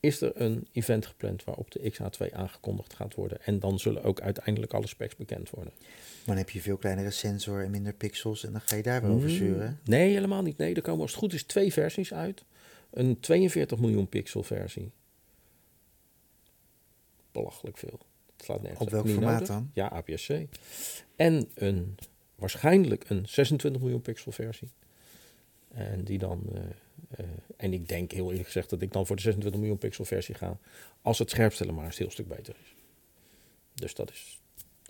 Is 0.07 0.21
er 0.21 0.41
een 0.41 0.67
event 0.73 1.07
gepland 1.07 1.45
waarop 1.45 1.71
de 1.71 1.93
XH2 1.93 2.33
aangekondigd 2.35 2.95
gaat 2.95 3.15
worden. 3.15 3.43
En 3.43 3.59
dan 3.61 3.79
zullen 3.79 4.03
ook 4.03 4.21
uiteindelijk 4.21 4.73
alle 4.75 4.87
specs 4.87 5.17
bekend 5.17 5.51
worden. 5.51 5.73
Maar 5.79 6.35
dan 6.35 6.37
heb 6.37 6.51
je 6.51 6.61
veel 6.61 6.77
kleinere 6.77 7.11
sensor 7.11 7.63
en 7.65 7.71
minder 7.71 7.93
pixels 7.93 8.45
en 8.45 8.53
dan 8.53 8.61
ga 8.61 8.77
je 8.77 8.83
daar 8.83 9.03
weer 9.03 9.11
over 9.11 9.29
Mm, 9.29 9.35
zeuren. 9.37 9.81
Nee, 9.85 10.13
helemaal 10.13 10.43
niet. 10.43 10.57
Nee, 10.57 10.75
er 10.75 10.83
komen 10.83 11.01
als 11.01 11.11
het 11.11 11.21
goed 11.21 11.33
is 11.33 11.43
twee 11.43 11.73
versies 11.73 12.13
uit. 12.15 12.45
Een 12.91 13.21
42 13.21 13.79
miljoen 13.79 14.09
pixel 14.09 14.43
versie. 14.43 14.91
Belachelijk 17.33 17.77
veel. 17.79 17.99
Het 18.37 18.45
slaat 18.45 18.63
nergens 18.63 18.81
Op 18.83 18.91
welk 18.91 19.09
formaat 19.09 19.33
nodig. 19.33 19.49
dan? 19.49 19.71
Ja, 19.73 19.87
APS-C. 19.89 20.45
En 21.17 21.51
een, 21.55 21.95
waarschijnlijk 22.35 23.09
een 23.11 23.29
26 23.29 23.83
miljoen 23.83 24.03
pixel 24.03 24.33
versie. 24.33 24.71
En 25.69 26.05
die 26.05 26.19
dan... 26.19 26.43
eh, 26.55 26.61
eh, 27.11 27.27
en 27.57 27.73
ik 27.73 27.89
denk 27.89 28.11
heel 28.13 28.29
eerlijk 28.29 28.47
gezegd 28.47 28.71
dat 28.71 28.83
ik 28.83 28.93
dan 28.93 29.07
voor 29.07 29.17
de 29.17 29.23
26 29.23 29.61
miljoen 29.61 29.79
pixel 29.79 30.05
versie 30.05 30.35
ga. 30.35 30.59
Als 31.03 31.19
het 31.19 31.31
scherpstellen 31.31 31.75
maar 31.75 31.85
een 31.85 31.93
heel 31.97 32.11
stuk 32.11 32.29
beter 32.29 32.55
is. 32.63 32.75
Dus 33.75 33.95
dat 33.95 34.11
is... 34.11 34.41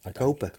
uiteindelijk- 0.02 0.58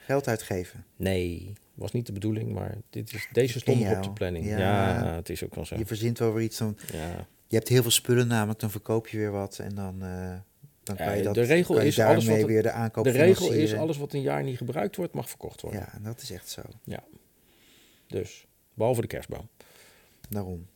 Geld 0.00 0.28
uitgeven. 0.28 0.84
Nee, 0.96 1.52
was 1.74 1.92
niet 1.92 2.06
de 2.06 2.12
bedoeling, 2.12 2.52
maar 2.52 2.76
dit 2.90 3.12
is, 3.14 3.28
deze 3.32 3.58
stond 3.58 3.96
op 3.96 4.02
de 4.02 4.10
planning. 4.12 4.44
Ja. 4.46 4.58
Ja. 4.58 5.14
het 5.14 5.28
is 5.28 5.44
ook 5.44 5.54
wel 5.54 5.64
zo. 5.64 5.76
Je 5.76 5.86
verzint 5.86 6.18
wel 6.18 6.32
weer 6.32 6.44
iets 6.44 6.58
dan. 6.58 6.76
Ja. 6.92 7.26
Je 7.46 7.56
hebt 7.56 7.68
heel 7.68 7.82
veel 7.82 7.90
spullen 7.90 8.26
namelijk, 8.26 8.60
dan 8.60 8.70
verkoop 8.70 9.08
je 9.08 9.16
weer 9.18 9.30
wat 9.30 9.58
en 9.58 9.74
dan, 9.74 10.02
eh, 10.02 10.34
dan 10.82 10.96
Ja, 10.98 11.04
kan 11.04 11.16
je 11.16 11.22
dat. 11.22 11.34
de 11.34 11.42
regel 11.42 11.78
is 11.78 11.98
alles 11.98 12.26
wat- 12.26 12.42
weer 12.42 12.62
de 12.62 12.70
aankoop 12.70 13.04
De 13.04 13.10
regel 13.10 13.52
is, 13.52 13.74
alles 13.74 13.96
wat 13.98 14.12
een 14.12 14.20
jaar 14.20 14.42
niet 14.42 14.56
gebruikt 14.56 14.96
wordt, 14.96 15.12
mag 15.14 15.28
verkocht 15.28 15.60
worden. 15.60 15.80
Ja, 15.80 15.98
dat 16.02 16.22
is 16.22 16.30
echt 16.30 16.48
zo. 16.48 16.62
Dus, 18.06 18.46
behalve 18.74 19.00
de 19.00 19.06
kerstboom. 19.06 19.48
Daarom, 20.28 20.66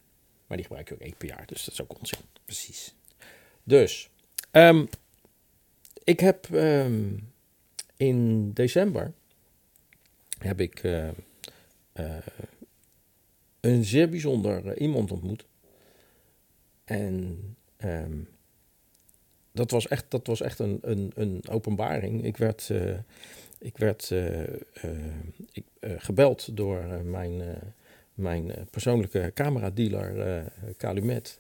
Maar 0.47 0.57
die 0.57 0.67
gebruik 0.67 0.89
je 0.89 0.95
ook 0.95 1.01
één 1.01 1.17
per 1.17 1.29
jaar, 1.29 1.47
dus 1.47 1.65
dat 1.65 1.75
is 1.75 1.83
ook 1.83 1.99
onzin. 1.99 2.19
precies. 2.45 2.95
Dus, 3.65 4.11
ehm, 4.51 4.87
ik 6.05 6.21
heb 6.21 6.55
ehm, 6.55 7.17
in 7.97 8.53
december 8.53 9.13
heb 10.39 10.61
ik 10.61 10.83
eh, 10.83 11.09
eh, 11.97 12.17
een 13.61 13.85
zeer 13.85 14.09
bijzonder 14.09 14.67
eh, 14.67 14.81
iemand 14.81 15.13
ontmoet. 15.13 15.47
En 16.85 17.39
ehm, 17.77 18.19
dat 19.53 19.71
was 19.71 19.89
echt, 19.89 20.05
dat 20.09 20.27
was 20.27 20.41
echt 20.41 20.59
een, 20.59 20.79
een, 20.81 21.13
een 21.15 21.43
openbaring. 21.49 22.25
Ik 22.25 22.37
werd, 22.37 22.71
eh, 22.71 22.99
ik 23.59 23.77
werd 23.77 24.11
ik, 25.53 25.65
gebeld 25.81 26.57
door 26.57 26.85
mijn, 27.05 27.43
mijn 28.17 28.51
eh, 28.51 28.63
persoonlijke 28.71 29.31
cameradealer 29.35 30.21
eh 30.21 30.43
Calumet. 30.77 31.39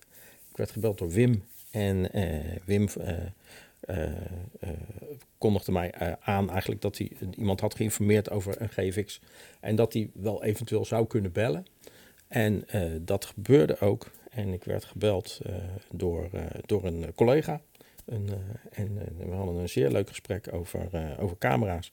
Ik 0.50 0.56
werd 0.56 0.70
gebeld 0.70 0.98
door 0.98 1.10
Wim. 1.10 1.44
En 1.70 2.12
eh, 2.12 2.56
Wim 2.64 2.88
kondigde 5.38 5.72
mij 5.72 6.16
aan 6.20 6.50
eigenlijk 6.50 6.80
dat 6.80 6.98
hij 6.98 7.10
iemand 7.36 7.60
had 7.60 7.74
geïnformeerd 7.74 8.30
over 8.30 8.60
een 8.60 8.68
GFX. 8.68 9.20
En 9.60 9.76
dat 9.76 9.92
hij 9.92 10.10
wel 10.14 10.44
eventueel 10.44 10.84
zou 10.84 11.06
kunnen 11.06 11.32
bellen. 11.32 11.66
En 12.28 12.64
dat 13.00 13.24
gebeurde 13.24 13.80
ook. 13.80 14.10
En 14.30 14.52
ik 14.52 14.64
werd 14.64 14.84
gebeld 14.84 15.40
door, 15.90 16.28
door 16.66 16.84
een 16.84 17.14
collega. 17.14 17.60
Een, 18.04 18.28
en 18.70 18.98
we 19.18 19.34
hadden 19.34 19.54
een 19.56 19.68
zeer 19.68 19.90
leuk 19.90 20.08
gesprek 20.08 20.52
over, 20.52 20.88
over 21.20 21.38
camera's. 21.38 21.90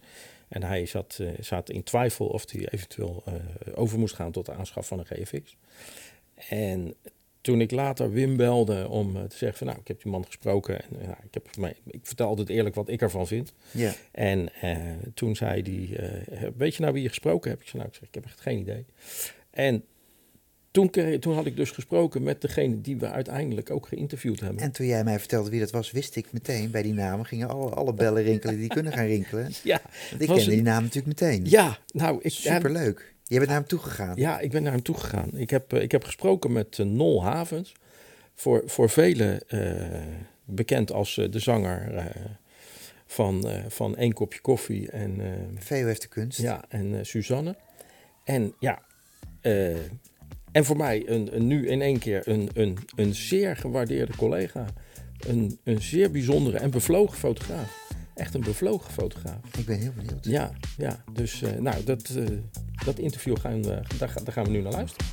En 0.47 0.63
hij 0.63 0.86
zat, 0.86 1.17
eh, 1.21 1.27
zat 1.39 1.69
in 1.69 1.84
twijfel 1.84 2.27
of 2.27 2.51
hij 2.51 2.67
eventueel 2.69 3.23
eh, 3.25 3.34
over 3.75 3.99
moest 3.99 4.15
gaan 4.15 4.32
tot 4.32 4.45
de 4.45 4.51
aanschaf 4.53 4.88
van 4.88 4.99
een 4.99 5.06
GFX. 5.06 5.58
En 6.49 6.93
toen 7.41 7.62
ik 7.62 7.71
later 7.71 8.12
Wim 8.12 8.38
belde 8.38 8.88
om 8.89 9.15
eh, 9.17 9.23
te 9.23 9.38
zeggen 9.38 9.58
van 9.58 9.67
nou, 9.67 9.79
ik 9.79 9.88
heb 9.88 10.01
die 10.01 10.12
man 10.12 10.25
gesproken 10.25 10.82
en 10.82 10.88
ja, 11.01 11.17
ik, 11.23 11.34
heb, 11.34 11.58
mij- 11.58 11.75
ik 11.88 11.99
vertel 12.06 12.27
altijd 12.27 12.49
eerlijk 12.49 12.75
wat 12.75 12.89
ik 12.89 13.01
ervan 13.01 13.27
vind. 13.27 13.53
Ja, 13.71 13.93
En 14.12 14.49
toen 15.13 15.36
zei 15.36 15.62
hij, 15.62 16.51
weet 16.58 16.75
je 16.75 16.82
nou 16.82 16.93
wie 16.93 17.03
je 17.03 17.10
gesproken 17.10 17.49
hebt? 17.49 17.62
Ik 17.63 17.67
zei 17.69 17.77
nou, 17.84 17.93
ik, 17.93 17.99
zeg, 17.99 18.08
ik 18.08 18.13
heb 18.15 18.25
echt 18.25 18.41
geen 18.41 18.60
idee. 18.60 18.86
En 19.49 19.84
toen, 20.73 20.89
toen 21.19 21.33
had 21.36 21.45
ik 21.45 21.55
dus 21.55 21.71
gesproken 21.71 22.23
met 22.23 22.41
degene 22.41 22.81
die 22.81 22.97
we 22.97 23.09
uiteindelijk 23.09 23.71
ook 23.71 23.88
geïnterviewd 23.88 24.39
hebben. 24.39 24.62
en 24.63 24.71
toen 24.71 24.86
jij 24.86 25.03
mij 25.03 25.19
vertelde 25.19 25.49
wie 25.49 25.59
dat 25.59 25.71
was, 25.71 25.91
wist 25.91 26.15
ik 26.15 26.31
meteen, 26.31 26.71
bij 26.71 26.81
die 26.81 26.93
namen 26.93 27.25
gingen 27.25 27.49
alle, 27.49 27.69
alle 27.69 27.93
bellen 27.93 28.23
rinkelen 28.23 28.57
die 28.57 28.67
kunnen 28.67 28.93
gaan 28.93 29.05
rinkelen. 29.05 29.51
ja, 29.63 29.81
Want 30.09 30.21
ik 30.21 30.27
kende 30.27 30.43
een- 30.43 30.49
die 30.49 30.62
naam 30.62 30.83
natuurlijk 30.83 31.19
meteen. 31.19 31.45
ja, 31.49 31.77
nou, 31.91 32.19
ik, 32.21 32.31
Superleuk. 32.31 33.13
Je 33.23 33.36
bent 33.36 33.49
naar 33.49 33.57
hem 33.59 33.67
toegegaan. 33.67 34.15
Ja, 34.15 34.39
ik 34.39 34.51
ben 34.51 34.63
naar 34.63 34.71
hem 34.71 34.81
toegegaan. 34.81 35.29
Ik 35.38 35.49
heb, 35.49 35.73
eh, 35.73 35.81
ik 35.81 35.91
heb 35.91 36.03
gesproken 36.03 36.51
met 36.51 36.79
eh, 36.79 36.86
Nol 36.86 37.23
Havens. 37.23 37.73
Voor, 38.36 38.63
voor 38.65 38.89
velen 38.89 39.49
eh, 39.49 40.01
bekend 40.45 40.91
als 40.91 41.15
de 41.15 41.39
zanger 41.39 42.12
van, 43.05 43.45
van 43.67 43.93
Eén 43.97 44.13
Kopje 44.13 44.39
Koffie 44.41 44.89
en, 44.91 45.21
VO 45.59 45.75
heeft 45.86 46.01
de 46.01 46.07
kunst. 46.07 46.41
ja, 46.41 46.63
en 46.69 47.05
Suzanne. 47.05 47.55
En 48.23 48.53
ja, 48.59 48.81
eh, 49.41 49.75
en 50.53 50.65
voor 50.65 50.77
mij 50.77 51.09
een, 51.09 51.35
een, 51.35 51.47
nu 51.47 51.67
in 51.67 51.81
één 51.81 51.99
keer 51.99 52.27
een, 52.27 52.49
een, 52.53 52.77
een 52.95 53.15
zeer 53.15 53.55
gewaardeerde 53.55 54.15
collega. 54.15 54.65
Een, 55.27 55.59
een 55.63 55.81
zeer 55.81 56.11
bijzondere 56.11 56.57
en 56.57 56.71
bevlogen 56.71 57.17
fotograaf. 57.17 57.91
Echt 58.15 58.33
een 58.33 58.41
bevlogen 58.41 58.91
fotograaf. 58.91 59.57
Ik 59.57 59.65
ben 59.65 59.79
heel 59.79 59.93
benieuwd. 59.95 60.25
Ja, 60.25 60.51
ja. 60.77 61.03
Dus 61.13 61.41
eh, 61.41 61.51
nou, 61.59 61.83
dat, 61.83 62.09
eh, 62.09 62.25
dat 62.85 62.99
interview 62.99 63.37
gaan 63.39 63.63
we, 63.63 63.81
daar, 63.97 64.13
daar 64.23 64.33
gaan 64.33 64.43
we 64.43 64.49
nu 64.49 64.61
naar 64.61 64.71
luisteren. 64.71 65.05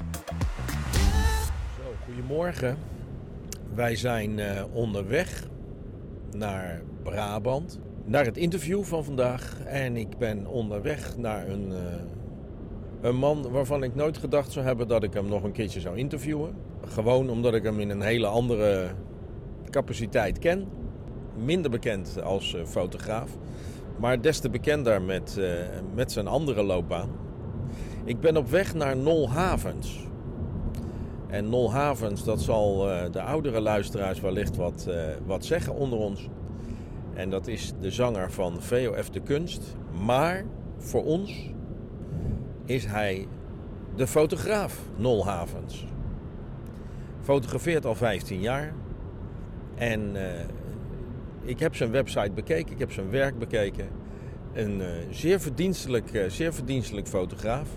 Zo, 1.77 1.95
goedemorgen. 2.05 2.77
Wij 3.75 3.97
zijn 3.97 4.39
eh, 4.39 4.65
onderweg 4.73 5.49
naar 6.33 6.83
Brabant. 7.03 7.79
Naar 8.05 8.25
het 8.25 8.37
interview 8.37 8.85
van 8.85 9.05
vandaag. 9.05 9.61
En 9.65 9.97
ik 9.97 10.19
ben 10.19 10.47
onderweg 10.47 11.17
naar 11.17 11.49
een, 11.49 11.73
eh, 11.73 11.79
een 13.01 13.17
man 13.17 13.51
waarvan 13.51 13.83
ik 13.83 13.95
nooit 13.95 14.19
gedacht 14.19 14.53
zou 14.53 14.67
hebben 14.67 14.89
dat 14.89 15.03
ik 15.03 15.13
hem 15.13 15.29
nog 15.29 15.43
een 15.43 15.53
keertje 15.53 15.81
zou 15.81 15.97
interviewen. 15.97 16.55
Gewoon 16.87 17.31
omdat 17.31 17.55
ik 17.55 17.63
hem 17.63 17.81
in 17.81 17.91
een 17.91 18.03
hele 18.03 18.27
andere 18.27 18.91
capaciteit 19.71 20.39
ken. 20.39 20.69
Minder 21.37 21.71
bekend 21.71 22.23
als 22.23 22.55
eh, 22.55 22.65
fotograaf. 22.65 23.31
Maar 23.99 24.21
des 24.21 24.39
te 24.39 24.51
bekender 24.51 25.03
met, 25.03 25.37
eh, 25.39 25.53
met 25.95 26.13
zijn 26.13 26.27
andere 26.27 26.63
loopbaan. 26.63 27.11
Ik 28.05 28.21
ben 28.21 28.37
op 28.37 28.49
weg 28.49 28.75
naar 28.75 28.97
Nol 28.97 29.31
Havens. 29.31 30.09
En 31.27 31.49
Nol 31.49 31.73
Havens, 31.73 32.25
dat 32.25 32.41
zal 32.41 32.91
eh, 32.91 33.13
de 33.13 33.23
oudere 33.23 33.61
luisteraars 33.61 34.21
wellicht 34.21 34.57
wat, 34.57 34.89
wat 35.27 35.45
zeggen 35.45 35.75
onder 35.75 35.99
ons. 35.99 36.29
En 37.15 37.31
dat 37.31 37.47
is 37.47 37.73
de 37.81 37.91
zanger 37.91 38.31
van 38.31 38.63
VOF 38.63 39.11
de 39.11 39.21
Kunst. 39.21 39.77
Maar 40.05 40.45
voor 40.79 41.05
ons 41.05 41.51
is 42.71 42.87
hij 42.87 43.29
de 43.97 44.07
fotograaf 44.07 44.81
Nol 44.97 45.27
Havens. 45.27 45.87
Fotografeert 47.21 47.85
al 47.87 47.95
15 47.95 48.41
jaar. 48.41 48.73
En 49.75 50.17
eh, 50.17 50.45
ik 51.43 51.59
heb 51.59 51.77
zijn 51.77 51.91
website 51.91 52.33
bekeken, 52.35 52.73
ik 52.73 52.79
heb 52.79 52.93
zijn 52.93 53.11
werk 53.11 53.39
bekeken. 53.39 53.89
Een 54.53 54.81
eh, 54.81 54.89
zeer, 55.11 55.41
verdienstelijk, 55.41 56.11
eh, 56.11 56.29
zeer 56.29 56.55
verdienstelijk 56.55 57.09
fotograaf. 57.09 57.69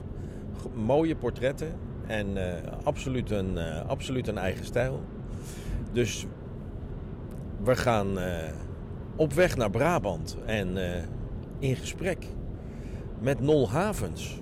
Mooie 0.73 1.15
portretten 1.15 1.73
en 2.07 2.37
absoluut, 2.83 3.31
een, 3.31 3.57
absoluut 3.87 4.27
een 4.27 4.37
eigen 4.37 4.65
stijl. 4.65 5.03
Dus 5.91 6.25
we 7.63 7.75
gaan 7.75 8.17
op 9.15 9.33
weg 9.33 9.55
naar 9.55 9.69
Brabant 9.69 10.37
en 10.45 10.77
in 11.59 11.75
gesprek 11.75 12.25
met 13.19 13.39
Nol 13.39 13.69
Havens. 13.69 14.41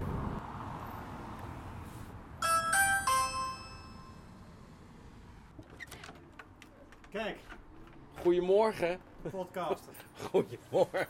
Goedemorgen. 8.21 8.99
podcaster. 9.31 9.93
Goedemorgen. 10.31 11.07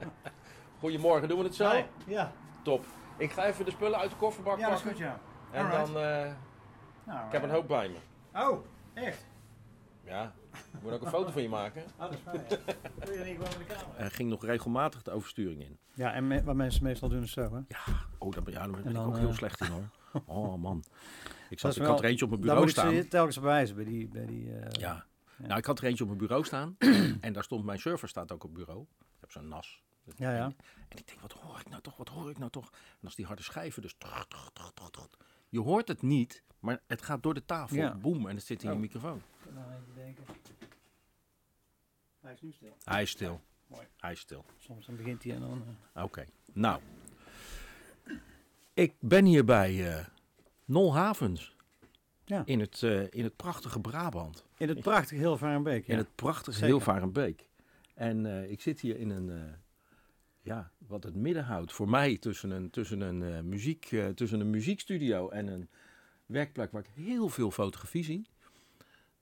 Goedemorgen, 0.80 1.28
doen 1.28 1.38
we 1.38 1.44
het 1.44 1.54
zo? 1.54 1.70
Hi. 1.70 1.82
Ja, 2.06 2.32
Top. 2.62 2.84
Ik 3.18 3.30
ga 3.32 3.44
even 3.46 3.64
de 3.64 3.70
spullen 3.70 3.98
uit 3.98 4.10
de 4.10 4.16
kofferbak 4.16 4.58
ja 4.58 4.68
dat 4.68 4.78
is 4.78 4.84
pakken. 4.84 5.04
goed, 5.04 5.12
ja. 5.12 5.20
En 5.58 5.64
Alright. 5.64 5.92
dan, 5.92 6.02
eh, 6.02 6.32
Nou, 7.04 7.26
ik 7.26 7.32
heb 7.32 7.42
een 7.42 7.48
eh, 7.48 7.54
hoop 7.54 7.68
bij 7.68 7.88
me. 7.88 7.96
Oh, 8.40 8.64
echt? 8.94 9.26
Ja, 10.04 10.32
Moet 10.80 10.90
ik 10.90 10.92
ook 10.92 11.02
een 11.02 11.08
foto 11.10 11.30
van 11.30 11.42
je 11.42 11.48
maken? 11.48 11.82
Oh, 11.98 12.00
dat 12.00 12.12
is 12.12 12.18
fijn. 12.24 12.42
Wil 12.98 13.12
je 13.18 13.24
niet 13.24 13.32
gewoon 13.46 13.58
de 13.58 13.64
kamer? 13.74 13.96
Er 13.98 14.10
ging 14.10 14.30
nog 14.30 14.44
regelmatig 14.44 15.02
de 15.02 15.10
oversturing 15.10 15.60
in. 15.62 15.78
Ja, 15.94 16.12
en 16.12 16.26
me- 16.26 16.42
wat 16.44 16.54
mensen 16.54 16.82
meestal 16.84 17.08
doen 17.08 17.22
is 17.22 17.32
zo, 17.32 17.40
hè? 17.40 17.60
Oh, 18.18 18.32
daar 18.32 18.42
ben, 18.42 18.52
ja, 18.52 18.58
daar 18.60 18.70
ben 18.70 18.82
En 18.82 18.88
ik 18.88 18.94
dan, 18.94 19.06
ook 19.06 19.16
heel 19.18 19.28
eh, 19.28 19.34
slecht 19.34 19.60
in 19.60 19.66
hoor. 19.66 20.22
Oh 20.26 20.54
man. 20.54 20.84
Ik, 21.50 21.58
zat, 21.58 21.76
ik 21.76 21.82
wel- 21.82 21.90
had 21.90 21.98
er 21.98 22.04
eentje 22.04 22.24
op 22.24 22.30
mijn 22.30 22.42
Dan 22.42 22.54
bureau 22.56 22.60
moet 22.60 22.76
ik 22.76 22.82
staan. 22.92 23.02
ze 23.02 23.08
telkens 23.08 23.40
bewijzen 23.40 23.76
bij 23.76 23.84
die... 23.84 24.08
Bij 24.08 24.26
die 24.26 24.52
eh, 24.58 24.66
Ja. 24.70 25.04
Ja. 25.38 25.46
Nou, 25.46 25.58
ik 25.58 25.64
had 25.64 25.78
er 25.78 25.84
eentje 25.84 26.02
op 26.02 26.08
mijn 26.08 26.20
bureau 26.22 26.44
staan. 26.44 26.76
en 27.20 27.32
daar 27.32 27.44
stond 27.44 27.64
mijn 27.64 27.78
server 27.78 28.08
staat 28.08 28.32
ook 28.32 28.44
op 28.44 28.54
bureau. 28.54 28.80
Ik 29.00 29.20
heb 29.20 29.30
zo'n 29.30 29.48
NAS. 29.48 29.82
Ja, 30.16 30.34
ja. 30.36 30.44
En, 30.44 30.56
en 30.88 30.98
ik 30.98 31.06
denk, 31.06 31.20
wat 31.20 31.32
hoor 31.32 31.58
ik 31.60 31.68
nou 31.68 31.82
toch? 31.82 31.96
Wat 31.96 32.08
hoor 32.08 32.30
ik 32.30 32.38
nou 32.38 32.50
toch? 32.50 32.70
En 32.72 33.04
als 33.04 33.14
die 33.14 33.26
harde 33.26 33.42
schijven 33.42 33.82
dus... 33.82 33.94
Je 35.48 35.60
hoort 35.60 35.88
het 35.88 36.02
niet, 36.02 36.42
maar 36.58 36.80
het 36.86 37.02
gaat 37.02 37.22
door 37.22 37.34
de 37.34 37.44
tafel. 37.44 37.76
Ja. 37.76 37.94
Boem, 37.94 38.28
en 38.28 38.34
het 38.36 38.44
zit 38.44 38.62
in 38.62 38.68
je 38.68 38.74
Oh. 38.74 38.80
microfoon. 38.80 39.22
Nou, 39.54 39.66
even 39.72 39.94
denken. 39.94 40.24
Hij 42.20 42.32
is 42.32 42.40
nu 42.40 42.52
stil. 42.52 42.76
Hij 42.84 43.02
is 43.02 43.10
stil. 43.10 43.40
Mooi. 43.66 43.86
Hij 43.96 44.12
is 44.12 44.20
stil. 44.20 44.44
Soms 44.58 44.86
dan 44.86 44.96
begint 44.96 45.22
hij 45.22 45.34
en 45.34 45.40
dan... 45.40 45.64
eh, 45.92 46.02
Oké. 46.04 46.24
Nou. 46.52 46.80
Ik 48.74 48.94
ben 49.00 49.24
hier 49.24 49.44
bij 49.44 49.96
eh 49.98 50.04
Nolhavens. 50.64 51.53
Ja. 52.24 52.42
In 52.44 52.60
het, 52.60 52.82
eh, 52.82 53.02
in 53.10 53.24
het 53.24 53.36
prachtige 53.36 53.80
Brabant. 53.80 54.44
In 54.56 54.68
het 54.68 54.80
prachtige 54.80 55.20
Hilvarenbeek, 55.20 55.86
ja. 55.86 55.92
In 55.92 55.98
het 55.98 56.14
prachtige. 56.14 56.64
Hilvarenbeek. 56.64 57.48
En 57.94 58.26
eh, 58.26 58.50
ik 58.50 58.60
zit 58.60 58.80
hier 58.80 58.98
in 58.98 59.10
een, 59.10 59.30
eh, 59.30 59.52
ja, 60.40 60.70
wat 60.78 61.04
het 61.04 61.14
midden 61.14 61.44
houdt 61.44 61.72
voor 61.72 61.88
mij 61.88 62.18
tussen 62.18 62.50
een, 62.50 62.70
tussen 62.70 63.00
een, 63.00 63.22
eh, 63.22 63.40
muziek, 63.40 63.92
eh, 63.92 64.08
tussen 64.08 64.40
een 64.40 64.50
muziekstudio 64.50 65.28
en 65.28 65.46
een 65.46 65.68
werkplek 66.26 66.72
waar 66.72 66.82
ik 66.82 67.04
heel 67.04 67.28
veel 67.28 67.50
fotografie 67.50 68.04
zie. 68.04 68.26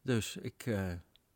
Dus 0.02 0.36
ik, 0.36 0.66
eh, 0.66 0.92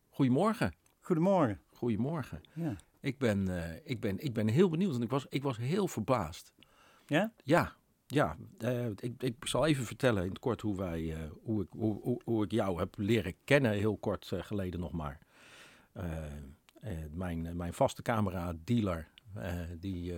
goedemorgen. 0.08 0.74
Goedemorgen. 1.00 1.60
Goedemorgen. 1.72 2.40
Ja. 2.52 2.76
Ik 3.00 3.18
ben, 3.18 3.48
eh, 3.48 3.80
ik 3.84 4.00
ben, 4.00 4.18
ik 4.18 4.32
ben 4.32 4.48
heel 4.48 4.68
benieuwd, 4.68 4.90
want 4.90 5.02
ik 5.02 5.10
was, 5.10 5.26
ik 5.28 5.42
was 5.42 5.56
heel 5.56 5.88
verbaasd. 5.88 6.52
Ja? 7.06 7.32
Ja, 7.44 7.76
ja. 8.06 8.36
eh, 8.58 8.86
ik, 8.86 9.22
ik 9.22 9.34
zal 9.40 9.66
even 9.66 9.84
vertellen 9.84 10.22
in 10.22 10.28
het 10.28 10.38
kort 10.38 10.60
hoe, 10.60 10.76
wij, 10.76 11.12
eh, 11.12 11.18
hoe, 11.42 11.62
ik, 11.62 11.68
hoe, 12.24 12.44
ik 12.44 12.50
jou 12.50 12.78
heb 12.78 12.94
leren 12.98 13.34
kennen, 13.44 13.72
heel 13.72 13.96
kort 13.96 14.32
eh, 14.32 14.42
geleden 14.42 14.80
nog 14.80 14.92
maar. 14.92 15.18
Mijn, 17.10 17.56
mijn 17.56 17.72
vaste 17.72 18.02
camera-dealer, 18.02 19.08
die 19.78 20.14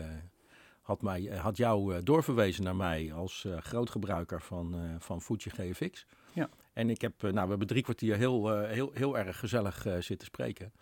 had, 0.82 1.02
mij, 1.02 1.22
had 1.22 1.56
jou 1.56 2.02
doorverwezen 2.02 2.64
naar 2.64 2.76
mij 2.76 3.12
als 3.12 3.46
grootgebruiker 3.58 4.42
van, 4.42 4.96
van 4.98 5.22
Fuji 5.22 5.50
GFX. 5.50 6.06
Ja. 6.32 6.48
En 6.72 6.90
ik 6.90 7.00
heb, 7.00 7.22
nou, 7.22 7.34
we 7.34 7.48
hebben 7.48 7.66
drie 7.66 7.82
kwartier 7.82 8.16
heel, 8.16 8.58
heel, 8.60 8.90
heel 8.94 9.18
erg 9.18 9.38
gezellig 9.38 9.86
zitten 9.98 10.26
spreken. 10.26 10.72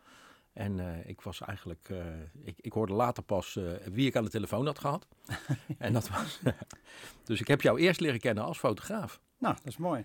En 0.56 0.80
eh, 0.80 1.08
ik 1.08 1.20
was 1.20 1.40
eigenlijk, 1.40 1.88
eh, 1.88 1.98
ik, 2.44 2.58
ik 2.60 2.72
hoorde 2.72 2.92
later 2.92 3.22
pas 3.22 3.56
eh, 3.56 3.64
wie 3.92 4.06
ik 4.06 4.16
aan 4.16 4.24
de 4.24 4.30
telefoon 4.30 4.66
had 4.66 4.78
gehad. 4.78 5.06
en 5.78 5.92
dat 5.92 6.08
was, 6.08 6.40
dus 7.24 7.40
ik 7.40 7.48
heb 7.48 7.60
jou 7.60 7.80
eerst 7.80 8.00
leren 8.00 8.20
kennen 8.20 8.44
als 8.44 8.58
fotograaf. 8.58 9.20
Nou, 9.38 9.54
dat 9.54 9.66
is 9.66 9.76
mooi. 9.76 10.04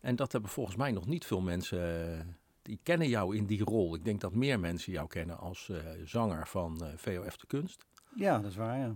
En 0.00 0.16
dat 0.16 0.32
hebben 0.32 0.50
volgens 0.50 0.76
mij 0.76 0.92
nog 0.92 1.06
niet 1.06 1.24
veel 1.24 1.40
mensen, 1.40 2.38
die 2.62 2.78
kennen 2.82 3.08
jou 3.08 3.36
in 3.36 3.46
die 3.46 3.64
rol. 3.64 3.94
Ik 3.94 4.04
denk 4.04 4.20
dat 4.20 4.34
meer 4.34 4.60
mensen 4.60 4.92
jou 4.92 5.08
kennen 5.08 5.38
als 5.38 5.70
zanger 6.04 6.46
van 6.46 6.82
VOF 6.96 7.36
de 7.36 7.46
Kunst. 7.46 7.84
Ja, 8.16 8.38
dat 8.38 8.50
is 8.50 8.56
waar, 8.56 8.78
ja. 8.78 8.94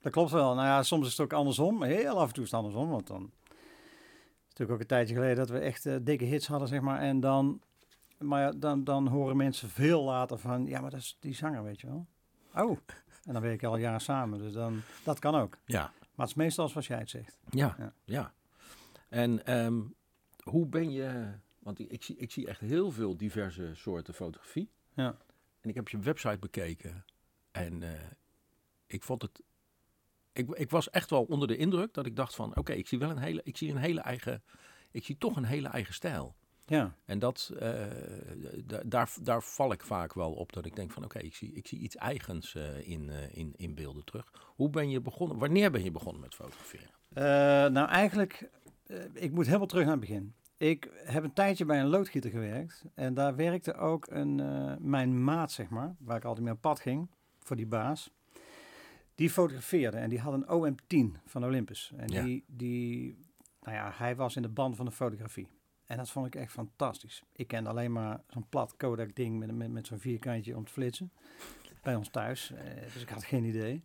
Dat 0.00 0.12
klopt 0.12 0.30
wel. 0.30 0.54
Nou 0.54 0.66
ja, 0.66 0.82
soms 0.82 1.06
is 1.06 1.12
het 1.12 1.20
ook 1.20 1.32
andersom. 1.32 1.82
Heel 1.82 2.20
af 2.20 2.28
en 2.28 2.34
toe 2.34 2.44
is 2.44 2.50
het 2.50 2.60
andersom, 2.60 2.88
want 2.88 3.06
dan... 3.06 3.22
Het 3.22 3.52
is 3.52 4.64
natuurlijk 4.64 4.70
ook 4.70 4.80
een 4.80 4.86
tijdje 4.86 5.14
geleden 5.14 5.36
dat 5.36 5.48
we 5.48 5.58
echt 5.58 6.06
dikke 6.06 6.24
hits 6.24 6.46
hadden, 6.46 6.68
zeg 6.68 6.80
maar. 6.80 7.00
En 7.00 7.20
dan... 7.20 7.60
Maar 8.18 8.40
ja, 8.40 8.50
dan, 8.50 8.84
dan 8.84 9.06
horen 9.06 9.36
mensen 9.36 9.68
veel 9.68 10.02
later 10.02 10.38
van... 10.38 10.66
Ja, 10.66 10.80
maar 10.80 10.90
dat 10.90 11.00
is 11.00 11.16
die 11.20 11.34
zanger, 11.34 11.62
weet 11.62 11.80
je 11.80 11.86
wel. 11.86 12.06
Oh. 12.54 12.78
En 13.24 13.32
dan 13.32 13.42
werk 13.42 13.60
je 13.60 13.66
al 13.66 13.76
jaren 13.76 14.00
samen, 14.00 14.38
dus 14.38 14.52
dan... 14.52 14.80
Dat 15.04 15.18
kan 15.18 15.34
ook. 15.34 15.58
Ja, 15.64 15.82
Maar 15.82 16.26
het 16.26 16.28
is 16.28 16.34
meestal 16.34 16.68
zoals 16.68 16.86
jij 16.86 16.98
het 16.98 17.10
zegt. 17.10 17.38
ja, 17.50 17.74
Ja. 17.78 17.92
ja. 18.04 18.32
En 19.08 19.46
ehm, 19.46 19.80
hoe 20.42 20.66
ben 20.66 20.90
je, 20.90 21.32
want 21.58 21.78
ik, 21.78 21.90
ik, 21.90 22.02
zie, 22.02 22.16
ik 22.16 22.30
zie 22.30 22.46
echt 22.46 22.60
heel 22.60 22.90
veel 22.90 23.16
diverse 23.16 23.70
soorten 23.74 24.14
fotografie. 24.14 24.70
Ja. 24.94 25.16
En 25.60 25.68
ik 25.68 25.74
heb 25.74 25.88
je 25.88 25.98
website 25.98 26.38
bekeken 26.38 27.04
en 27.50 27.82
eh, 27.82 27.90
ik 28.86 29.02
vond 29.02 29.22
het. 29.22 29.42
Ik, 30.32 30.50
ik 30.50 30.70
was 30.70 30.90
echt 30.90 31.10
wel 31.10 31.24
onder 31.24 31.48
de 31.48 31.56
indruk 31.56 31.94
dat 31.94 32.06
ik 32.06 32.16
dacht 32.16 32.34
van 32.34 32.56
oké, 32.56 32.72
ik 32.72 32.88
zie 32.88 32.98
wel 32.98 33.10
een 33.10 33.18
hele, 33.18 33.40
ik 33.44 33.56
zie 33.56 33.70
een 33.70 33.76
hele 33.76 34.00
eigen, 34.00 34.42
ik 34.90 35.04
zie 35.04 35.18
toch 35.18 35.36
een 35.36 35.44
hele 35.44 35.68
eigen 35.68 35.94
stijl. 35.94 36.36
Ja. 36.68 36.94
En 37.04 37.18
dat, 37.18 37.52
eh, 37.58 37.84
da- 38.64 38.82
daar, 38.86 39.14
daar 39.22 39.42
val 39.42 39.72
ik 39.72 39.82
vaak 39.82 40.12
wel 40.14 40.32
op 40.32 40.52
dat 40.52 40.66
ik 40.66 40.76
denk 40.76 40.90
van 40.90 41.04
oké, 41.04 41.18
ik, 41.18 41.34
zie, 41.34 41.52
ik 41.52 41.66
zie 41.66 41.78
iets 41.78 41.96
eigens 41.96 42.54
eh, 42.54 42.88
in, 42.88 43.10
eh, 43.10 43.36
in, 43.36 43.52
in 43.56 43.74
beelden 43.74 44.04
terug. 44.04 44.32
Hoe 44.44 44.70
ben 44.70 44.90
je 44.90 45.00
begonnen? 45.00 45.38
Wanneer 45.38 45.70
ben 45.70 45.84
je 45.84 45.90
begonnen 45.90 46.20
met 46.20 46.34
fotograferen? 46.34 46.90
Nou, 47.72 47.88
eigenlijk, 47.88 48.50
ik 49.12 49.32
moet 49.32 49.46
helemaal 49.46 49.66
terug 49.66 49.82
naar 49.84 49.92
het 49.92 50.00
begin. 50.00 50.34
Ik 50.56 50.90
heb 51.04 51.24
een 51.24 51.32
tijdje 51.32 51.64
bij 51.64 51.80
een 51.80 51.86
loodgieter 51.86 52.30
gewerkt. 52.30 52.84
En 52.94 53.14
daar 53.14 53.36
werkte 53.36 53.74
ook 53.74 54.06
een, 54.10 54.34
mijn 54.90 55.24
maat, 55.24 55.52
zeg 55.52 55.68
maar, 55.68 55.96
waar 55.98 56.16
ik 56.16 56.24
altijd 56.24 56.44
mee 56.44 56.54
op 56.54 56.60
pad 56.60 56.80
ging, 56.80 57.10
voor 57.38 57.56
die 57.56 57.66
baas. 57.66 58.10
Die 59.14 59.30
fotografeerde 59.30 59.96
en 59.96 60.08
die 60.10 60.18
had 60.20 60.32
een 60.32 60.46
OM10 60.76 61.20
van 61.24 61.44
Olympus. 61.44 61.92
En 61.96 62.08
Ja. 62.08 62.22
die, 62.22 62.44
die, 62.46 63.18
nou 63.62 63.76
ja, 63.76 63.92
hij 63.94 64.16
was 64.16 64.36
in 64.36 64.42
de 64.42 64.48
band 64.48 64.76
van 64.76 64.84
de 64.84 64.92
fotografie. 64.92 65.48
En 65.88 65.96
dat 65.96 66.10
vond 66.10 66.26
ik 66.26 66.34
echt 66.34 66.52
fantastisch. 66.52 67.22
Ik 67.32 67.46
kende 67.46 67.70
alleen 67.70 67.92
maar 67.92 68.20
zo'n 68.28 68.48
plat 68.48 68.76
Kodak 68.76 69.14
ding 69.14 69.38
met, 69.38 69.56
met, 69.56 69.70
met 69.70 69.86
zo'n 69.86 69.98
vierkantje 69.98 70.56
om 70.56 70.64
te 70.64 70.72
flitsen. 70.72 71.12
Bij 71.82 71.94
ons 71.94 72.08
thuis. 72.08 72.52
Eh, 72.52 72.92
dus 72.92 73.02
ik 73.02 73.08
had 73.08 73.24
geen 73.24 73.44
idee. 73.44 73.84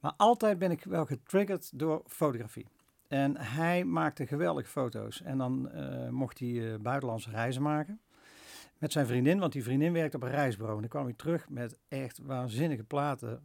Maar 0.00 0.12
altijd 0.16 0.58
ben 0.58 0.70
ik 0.70 0.84
wel 0.84 1.06
getriggerd 1.06 1.78
door 1.78 2.02
fotografie. 2.06 2.66
En 3.08 3.36
hij 3.36 3.84
maakte 3.84 4.26
geweldige 4.26 4.68
foto's. 4.68 5.22
En 5.22 5.38
dan 5.38 5.70
eh, 5.70 6.08
mocht 6.08 6.38
hij 6.38 6.72
eh, 6.72 6.78
buitenlandse 6.80 7.30
reizen 7.30 7.62
maken. 7.62 8.00
Met 8.78 8.92
zijn 8.92 9.06
vriendin, 9.06 9.38
want 9.38 9.52
die 9.52 9.62
vriendin 9.62 9.92
werkte 9.92 10.16
op 10.16 10.22
een 10.22 10.30
reisbureau. 10.30 10.74
En 10.74 10.80
dan 10.80 10.90
kwam 10.90 11.04
hij 11.04 11.14
terug 11.14 11.48
met 11.48 11.78
echt 11.88 12.18
waanzinnige 12.18 12.84
platen. 12.84 13.42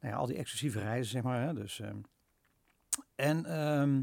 nou 0.00 0.14
ja, 0.14 0.16
al 0.16 0.26
die 0.26 0.36
exclusieve 0.36 0.80
reizen, 0.80 1.10
zeg 1.10 1.22
maar. 1.22 1.42
Hè? 1.42 1.54
Dus, 1.54 1.80
ehm, 1.80 1.96
en 3.14 3.44
ehm, 3.44 4.02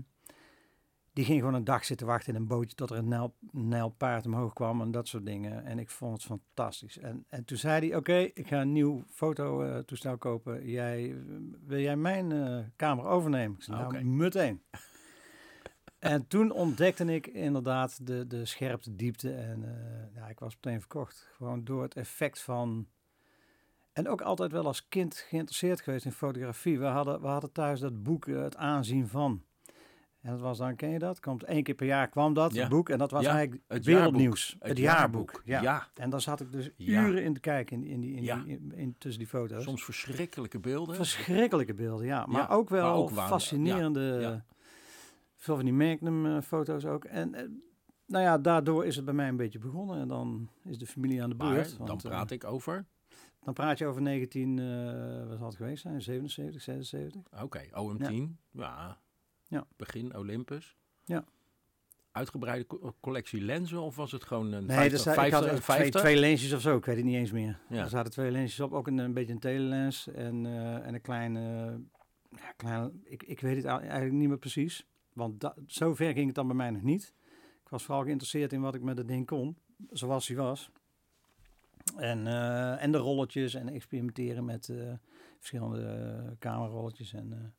die 1.13 1.25
ging 1.25 1.39
gewoon 1.39 1.53
een 1.53 1.63
dag 1.63 1.85
zitten 1.85 2.07
wachten 2.07 2.33
in 2.33 2.41
een 2.41 2.47
bootje 2.47 2.75
tot 2.75 2.89
er 2.89 2.97
een 2.97 3.07
nijl, 3.07 3.35
nijlpaard 3.51 4.25
omhoog 4.25 4.53
kwam 4.53 4.81
en 4.81 4.91
dat 4.91 5.07
soort 5.07 5.25
dingen. 5.25 5.65
En 5.65 5.79
ik 5.79 5.89
vond 5.89 6.13
het 6.13 6.23
fantastisch. 6.23 6.97
En, 6.97 7.25
en 7.29 7.45
toen 7.45 7.57
zei 7.57 7.87
hij, 7.87 7.97
oké, 7.97 8.17
ik 8.17 8.47
ga 8.47 8.61
een 8.61 8.71
nieuw 8.71 9.03
fototoestel 9.09 10.17
kopen. 10.17 10.69
Jij, 10.69 11.15
wil 11.65 11.79
jij 11.79 11.95
mijn 11.95 12.31
eh, 12.31 12.59
camera 12.75 13.07
overnemen? 13.07 13.57
Ik 13.57 13.63
zei, 13.63 13.77
nou, 13.77 14.03
meteen. 14.05 14.61
en 15.99 16.27
toen 16.27 16.51
ontdekte 16.51 17.05
ik 17.05 17.27
inderdaad 17.27 18.07
de, 18.07 18.27
de 18.27 18.45
scherpte, 18.45 18.95
diepte. 18.95 19.33
En 19.33 19.63
eh, 19.63 20.15
ja, 20.15 20.27
ik 20.27 20.39
was 20.39 20.55
meteen 20.55 20.79
verkocht. 20.79 21.27
Gewoon 21.31 21.63
door 21.63 21.81
het 21.81 21.95
effect 21.95 22.41
van... 22.41 22.87
En 23.91 24.07
ook 24.07 24.21
altijd 24.21 24.51
wel 24.51 24.65
als 24.65 24.87
kind 24.87 25.15
geïnteresseerd 25.15 25.81
geweest 25.81 26.05
in 26.05 26.11
fotografie. 26.11 26.79
We 26.79 26.85
hadden, 26.85 27.21
we 27.21 27.27
hadden 27.27 27.51
thuis 27.51 27.79
dat 27.79 28.03
boek, 28.03 28.27
eh, 28.27 28.41
Het 28.41 28.55
aanzien 28.55 29.07
van. 29.07 29.43
En 30.23 30.31
dat 30.31 30.41
was 30.41 30.57
dan, 30.57 30.75
ken 30.75 30.89
je 30.89 30.99
dat? 30.99 31.19
Komt 31.19 31.43
één 31.43 31.63
keer 31.63 31.75
per 31.75 31.85
jaar 31.85 32.07
kwam 32.09 32.33
dat, 32.33 32.53
Ja. 32.53 32.67
boek. 32.67 32.89
En 32.89 32.97
dat 32.97 33.11
was 33.11 33.23
Ja, 33.23 33.31
eigenlijk 33.31 33.63
het 33.67 33.85
wereldnieuws. 33.85 34.55
Het, 34.59 34.77
jaarboek. 34.77 35.41
Ja. 35.45 35.61
ja. 35.61 35.87
En 35.93 36.09
daar 36.09 36.21
zat 36.21 36.41
ik 36.41 36.51
dus 36.51 36.69
uren 36.77 37.23
in 37.23 37.33
te 37.33 37.39
kijken 37.39 37.77
in, 37.77 37.83
in, 37.89 37.99
die, 38.01 38.15
in, 38.15 38.23
Ja. 38.23 38.41
die, 38.43 38.59
in, 38.73 38.95
tussen 38.97 39.19
die 39.19 39.29
foto's. 39.29 39.63
Soms 39.63 39.83
verschrikkelijke 39.83 40.59
beelden. 40.59 40.95
Verschrikkelijke 40.95 41.73
beelden, 41.73 42.05
ja. 42.05 42.25
Maar 42.25 42.49
ook 42.49 42.69
wel 42.69 42.83
maar 42.83 42.93
ook 42.95 43.11
fascinerende... 43.27 44.41
Veel 45.35 45.55
van 45.55 45.65
die 45.65 45.73
Magnum-foto's 45.73 46.85
ook. 46.85 47.05
En 47.05 47.33
eh, 47.35 47.43
nou 48.05 48.23
ja, 48.23 48.37
daardoor 48.37 48.85
is 48.85 48.95
het 48.95 49.05
bij 49.05 49.13
mij 49.13 49.27
een 49.27 49.35
beetje 49.37 49.59
begonnen. 49.59 49.99
En 49.99 50.07
dan 50.07 50.49
is 50.63 50.77
de 50.77 50.85
familie 50.85 51.23
aan 51.23 51.29
de 51.29 51.35
beurt. 51.35 51.77
dan 51.77 51.87
want, 51.87 52.03
eh, 52.03 52.09
praat 52.11 52.31
ik 52.31 52.43
over. 52.43 52.85
dan 53.43 53.53
praat 53.53 53.77
je 53.77 53.85
over 53.85 54.01
19... 54.01 54.59
eh 54.59 55.27
wat 55.39 55.47
het 55.47 55.55
geweest 55.55 55.81
zijn? 55.81 56.01
77, 56.01 56.61
76? 56.61 57.21
Oké, 57.41 57.61
OM10. 57.71 58.35
Ja. 58.51 58.97
Ja. 59.53 59.65
Begin 59.77 60.15
Olympus. 60.17 60.77
Ja. 61.05 61.25
Uitgebreide 62.11 62.67
co- 62.67 62.95
collectie 62.99 63.41
lenzen 63.41 63.81
of 63.81 63.95
was 63.95 64.11
het 64.11 64.23
gewoon 64.23 64.51
een 64.51 64.65
Nee, 64.65 64.77
50, 64.77 65.03
dus 65.03 65.13
ik 65.25 65.31
had 65.31 65.43
50, 65.43 65.51
echt 65.51 65.63
twee, 65.63 65.77
50? 65.77 66.01
twee 66.01 66.17
lensjes 66.19 66.53
of 66.53 66.61
zo. 66.61 66.77
Ik 66.77 66.85
weet 66.85 66.95
het 66.95 67.05
niet 67.05 67.15
eens 67.15 67.31
meer. 67.31 67.59
Ja. 67.69 67.83
Er 67.83 67.89
zaten 67.89 68.11
twee 68.11 68.31
lensjes 68.31 68.59
op. 68.59 68.73
Ook 68.73 68.87
een, 68.87 68.97
een 68.97 69.13
beetje 69.13 69.33
een 69.33 69.39
telelens 69.39 70.07
en, 70.07 70.45
eh, 70.45 70.85
en 70.87 70.93
een 70.93 71.01
kleine... 71.01 71.39
ja, 72.29 72.51
kleine 72.55 72.91
ik, 73.03 73.23
ik 73.23 73.39
weet 73.39 73.55
het 73.55 73.65
eigenlijk 73.65 74.11
niet 74.11 74.27
meer 74.27 74.37
precies. 74.37 74.87
Want 75.13 75.41
da, 75.41 75.55
zo 75.67 75.93
ver 75.95 76.13
ging 76.13 76.25
het 76.25 76.35
dan 76.35 76.47
bij 76.47 76.55
mij 76.55 76.69
nog 76.69 76.81
niet. 76.81 77.13
Ik 77.63 77.69
was 77.69 77.83
vooral 77.83 78.03
geïnteresseerd 78.03 78.53
in 78.53 78.61
wat 78.61 78.75
ik 78.75 78.81
met 78.81 78.97
het 78.97 79.07
ding 79.07 79.25
kon. 79.25 79.57
Zoals 79.89 80.27
hij 80.27 80.37
was. 80.37 80.69
En, 81.97 82.27
eh, 82.27 82.83
en 82.83 82.91
de 82.91 82.97
rolletjes 82.97 83.53
en 83.53 83.69
experimenteren 83.69 84.45
met 84.45 84.69
eh, 84.69 84.93
verschillende 85.37 86.35
camerarolletjes. 86.39 87.13
En, 87.13 87.53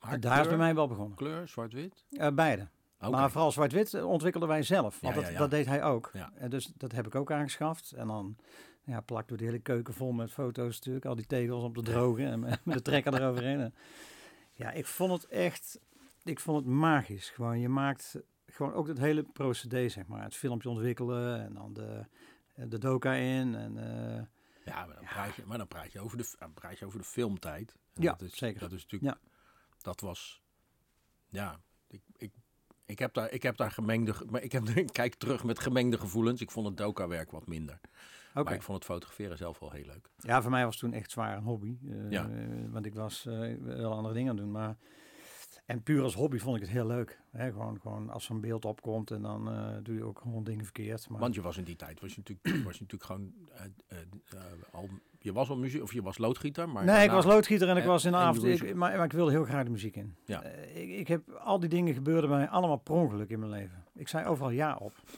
Maar 0.00 0.20
daar 0.20 0.40
is 0.40 0.48
bij 0.48 0.56
mij 0.56 0.74
wel 0.74 0.88
begonnen. 0.88 1.16
Kleur, 1.16 1.48
zwart-wit? 1.48 2.04
Eh, 2.10 2.28
beide. 2.34 2.68
Maar 2.98 3.30
vooral 3.30 3.52
zwart-wit 3.52 4.02
ontwikkelden 4.02 4.48
wij 4.48 4.62
zelf. 4.62 5.00
Want 5.00 5.14
Ja, 5.14 5.20
dat, 5.20 5.28
ja, 5.28 5.34
ja. 5.34 5.38
dat 5.38 5.50
deed 5.50 5.66
hij 5.66 5.82
ook. 5.82 6.10
Ja. 6.12 6.32
En 6.34 6.50
dus 6.50 6.72
dat 6.76 6.92
heb 6.92 7.06
ik 7.06 7.14
ook 7.14 7.32
aangeschaft. 7.32 7.92
En 7.92 8.06
dan 8.06 8.36
ja, 8.82 9.00
plakten 9.00 9.36
we 9.36 9.42
de 9.42 9.48
hele 9.48 9.60
keuken 9.60 9.94
vol 9.94 10.12
met 10.12 10.30
foto's 10.32 10.74
natuurlijk. 10.76 11.04
Al 11.04 11.14
die 11.14 11.26
tegels 11.26 11.64
om 11.64 11.72
te 11.72 11.82
drogen 11.82 12.26
en 12.26 12.40
met 12.40 12.60
de 12.64 12.82
trekker 12.82 13.14
eroverheen. 13.14 13.60
En 13.60 13.74
Ja, 14.52 14.70
ik 14.70 14.86
vond 14.86 15.12
het 15.12 15.26
echt... 15.30 15.80
Ik 16.24 16.40
vond 16.40 16.56
het 16.56 16.66
magisch. 16.74 17.30
Gewoon, 17.30 17.60
je 17.60 17.68
maakt 17.68 18.16
gewoon 18.46 18.72
ook 18.72 18.86
het 18.88 18.98
hele 18.98 19.22
procedé, 19.22 19.88
zeg 19.88 20.06
maar. 20.06 20.22
Het 20.22 20.36
filmpje 20.36 20.68
ontwikkelen 20.68 21.40
en 21.44 21.54
dan 21.54 21.72
de, 21.72 22.04
de 22.54 22.78
doka 22.78 23.12
in. 23.12 23.54
En, 23.54 23.76
eh, 23.78 24.22
Ja, 24.64 24.86
maar 24.86 24.94
dan, 24.94 25.04
Praat, 25.04 25.34
je, 25.34 25.42
maar 25.46 25.58
dan 25.58 25.68
praat 25.68 25.92
je 25.92 26.00
over 26.00 26.18
de, 26.18 26.28
praat 26.54 26.78
je 26.78 26.86
over 26.86 26.98
de 26.98 27.04
filmtijd. 27.04 27.76
En 27.94 28.02
Ja, 28.02 28.10
dat 28.10 28.22
is, 28.22 28.36
zeker. 28.36 28.60
Dat 28.60 28.72
is 28.72 28.82
natuurlijk, 28.82 29.16
dat 29.82 30.00
was, 30.00 30.42
ja, 31.28 31.60
ik, 31.88 32.00
ik, 32.16 32.32
ik 32.84 32.98
heb 32.98 33.14
daar, 33.14 33.30
ik 33.32 33.42
heb 33.42 33.56
daar 33.56 33.70
gemengde, 33.70 34.14
ge- 34.14 34.24
maar 34.24 34.42
ik, 34.42 34.52
heb, 34.52 34.68
ik 34.68 34.92
kijk 35.00 35.14
terug 35.14 35.44
met 35.44 35.58
gemengde 35.58 35.98
gevoelens. 35.98 36.40
Ik 36.40 36.50
vond 36.50 36.66
het 36.66 36.76
doka-werk 36.76 37.30
wat 37.30 37.46
minder. 37.46 37.80
Maar 38.34 38.54
ik 38.54 38.62
vond 38.62 38.78
het 38.78 38.86
fotograferen 38.86 39.36
zelf 39.36 39.58
wel 39.58 39.70
heel 39.70 39.84
leuk. 39.86 40.10
Ja, 40.16 40.42
voor 40.42 40.50
mij 40.50 40.64
was 40.64 40.74
het 40.80 40.84
toen 40.90 40.92
echt 41.00 41.10
zwaar 41.10 41.36
een 41.36 41.42
hobby. 41.42 41.78
Eh, 41.88 42.10
Ja. 42.10 42.30
Want 42.70 42.86
ik 42.86 42.94
was 42.94 43.26
eh, 43.26 43.54
wel 43.58 43.92
andere 43.92 44.14
dingen 44.14 44.30
aan 44.30 44.36
doen. 44.36 44.50
Maar... 44.50 44.76
En 45.66 45.82
puur 45.82 46.02
als 46.02 46.14
hobby 46.14 46.38
vond 46.38 46.56
ik 46.56 46.62
het 46.62 46.70
heel 46.70 46.86
leuk. 46.86 47.20
Hè? 47.30 47.50
Gewoon, 47.50 47.80
gewoon 47.80 48.10
als 48.10 48.24
zo'n 48.24 48.40
beeld 48.40 48.64
opkomt 48.64 49.10
en 49.10 49.22
dan 49.22 49.50
eh, 49.52 49.76
doe 49.82 49.94
je 49.94 50.04
ook 50.04 50.18
gewoon 50.18 50.44
dingen 50.44 50.64
verkeerd. 50.64 51.08
Maar... 51.08 51.20
Want 51.20 51.34
je 51.34 51.40
was 51.40 51.56
in 51.56 51.64
die 51.64 51.76
tijd, 51.76 52.00
was 52.00 52.14
je 52.14 52.22
natuurlijk, 52.26 52.64
was 52.64 52.76
je 52.78 52.82
natuurlijk 52.86 53.04
gewoon, 53.04 53.34
al, 54.72 54.88
je 55.22 55.32
was 55.32 55.50
al 55.50 55.56
muziek, 55.56 55.82
of 55.82 55.92
je 55.92 56.02
was 56.02 56.18
loodgieter. 56.18 56.68
Maar 56.68 56.84
nee, 56.84 57.04
ik 57.04 57.10
was 57.10 57.24
loodgieter 57.24 57.68
en 57.68 57.76
ik 57.76 57.84
was 57.84 58.04
in 58.04 58.10
de 58.10 58.16
avond. 58.16 58.44
Ik, 58.44 58.74
maar, 58.74 58.96
maar 58.96 59.04
ik 59.04 59.12
wilde 59.12 59.30
heel 59.30 59.44
graag 59.44 59.64
de 59.64 59.70
muziek 59.70 59.96
in. 59.96 60.16
Ja. 60.24 60.42
Eh, 60.42 60.82
ik, 60.82 60.98
ik 60.98 61.08
heb 61.08 61.30
al 61.30 61.60
die 61.60 61.68
dingen 61.68 61.94
gebeurden 61.94 62.30
bij 62.30 62.38
mij 62.38 62.48
allemaal 62.48 62.76
per 62.76 62.94
ongeluk 62.94 63.30
in 63.30 63.38
mijn 63.38 63.50
leven. 63.50 63.84
Ik 63.94 64.08
zei 64.08 64.26
overal 64.26 64.50
ja 64.50 64.76
op. 64.76 64.92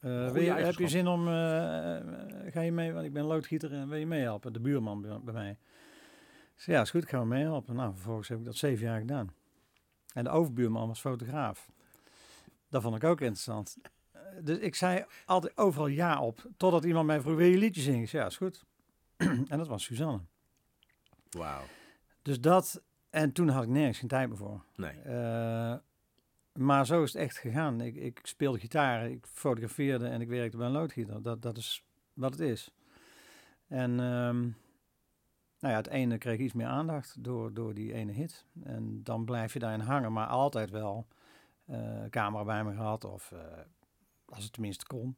Wil 0.00 0.42
je, 0.42 0.50
heb 0.50 0.74
je 0.74 0.88
zin 0.88 1.06
om, 1.06 1.26
eh, 1.26 1.32
ga 2.52 2.60
je 2.60 2.72
mee, 2.72 2.92
want 2.92 3.04
ik 3.04 3.12
ben 3.12 3.24
loodgieter 3.24 3.72
en 3.72 3.88
wil 3.88 3.98
je 3.98 4.06
meehelpen? 4.06 4.52
De 4.52 4.60
buurman 4.60 5.00
bij, 5.02 5.20
bij 5.24 5.34
mij. 5.34 5.58
Zei, 6.54 6.76
ja, 6.76 6.82
is 6.82 6.90
goed, 6.90 7.02
ik 7.02 7.08
ga 7.08 7.16
wel 7.16 7.26
meehelpen. 7.26 7.74
Nou, 7.74 7.92
vervolgens 7.92 8.28
heb 8.28 8.38
ik 8.38 8.44
dat 8.44 8.56
zeven 8.56 8.86
jaar 8.86 8.98
gedaan. 8.98 9.32
En 10.12 10.24
de 10.24 10.30
overbuurman 10.30 10.88
was 10.88 11.00
fotograaf. 11.00 11.70
Dat 12.68 12.82
vond 12.82 12.96
ik 12.96 13.04
ook 13.04 13.20
interessant. 13.20 13.76
Dus 14.42 14.58
ik 14.58 14.74
zei 14.74 15.04
altijd 15.24 15.56
overal 15.56 15.86
ja 15.86 16.20
op, 16.20 16.46
totdat 16.56 16.84
iemand 16.84 17.06
mij 17.06 17.20
vroeg, 17.20 17.36
wil 17.36 17.46
je 17.46 17.58
liedjes 17.58 17.84
zingen? 17.84 18.08
Ja, 18.10 18.26
is 18.26 18.36
goed. 18.36 18.64
en 19.48 19.58
dat 19.58 19.68
was 19.68 19.84
Suzanne. 19.84 20.20
Wauw, 21.30 21.62
Dus 22.22 22.40
dat, 22.40 22.82
en 23.10 23.32
toen 23.32 23.48
had 23.48 23.62
ik 23.62 23.68
nergens 23.68 23.98
geen 23.98 24.08
tijd 24.08 24.28
meer 24.28 24.38
voor. 24.38 24.64
nee. 24.76 25.00
Eh, 25.00 25.76
maar 26.52 26.86
zo 26.86 27.02
is 27.02 27.12
het 27.12 27.22
echt 27.22 27.36
gegaan. 27.38 27.80
Ik, 27.80 27.96
ik 27.96 28.20
speelde 28.22 28.58
gitaar, 28.58 29.10
ik 29.10 29.26
fotografeerde 29.26 30.06
en 30.06 30.20
ik 30.20 30.28
werkte 30.28 30.56
bij 30.56 30.66
een 30.66 30.72
loodgieter. 30.72 31.22
Dat, 31.22 31.42
dat 31.42 31.56
is 31.56 31.84
wat 32.12 32.30
het 32.30 32.40
is. 32.40 32.70
En 33.68 33.90
ehm, 33.90 34.40
nou 35.60 35.74
ja, 35.74 35.76
het 35.76 35.86
ene 35.86 36.18
kreeg 36.18 36.38
iets 36.38 36.52
meer 36.52 36.66
aandacht 36.66 37.24
door, 37.24 37.54
door 37.54 37.74
die 37.74 37.92
ene 37.92 38.12
hit. 38.12 38.44
En 38.62 39.02
dan 39.02 39.24
blijf 39.24 39.52
je 39.52 39.58
daarin 39.58 39.80
hangen, 39.80 40.12
maar 40.12 40.26
altijd 40.26 40.70
wel 40.70 41.06
eh, 41.66 42.04
camera 42.10 42.44
bij 42.44 42.64
me 42.64 42.74
gehad. 42.74 43.04
Of 43.04 43.32
eh, 43.32 43.38
als 44.24 44.44
het 44.44 44.52
tenminste 44.52 44.86
kon. 44.86 45.16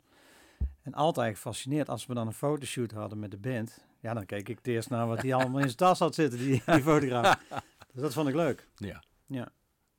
En 0.83 0.95
altijd 0.95 1.35
gefascineerd 1.35 1.89
als 1.89 2.07
we 2.07 2.15
dan 2.15 2.27
een 2.27 2.33
fotoshoot 2.33 2.91
hadden 2.91 3.19
met 3.19 3.31
de 3.31 3.39
band. 3.39 3.87
Ja, 4.01 4.15
dan 4.15 4.27
keek 4.27 4.49
ik 4.49 4.57
het 4.57 4.67
eerst 4.67 4.91
naar 4.91 5.07
wat 5.07 5.23
hij 5.23 5.35
allemaal 5.35 5.59
in 5.59 5.65
zijn 5.65 5.77
tas 5.77 5.99
had 5.99 6.15
zitten, 6.15 6.39
die, 6.39 6.63
die 6.67 6.83
fotograaf. 6.83 7.41
Dus 7.93 8.03
dat 8.03 8.13
vond 8.13 8.29
ik 8.29 8.35
leuk. 8.35 8.69
Ja. 8.77 9.03
Ja. 9.27 9.49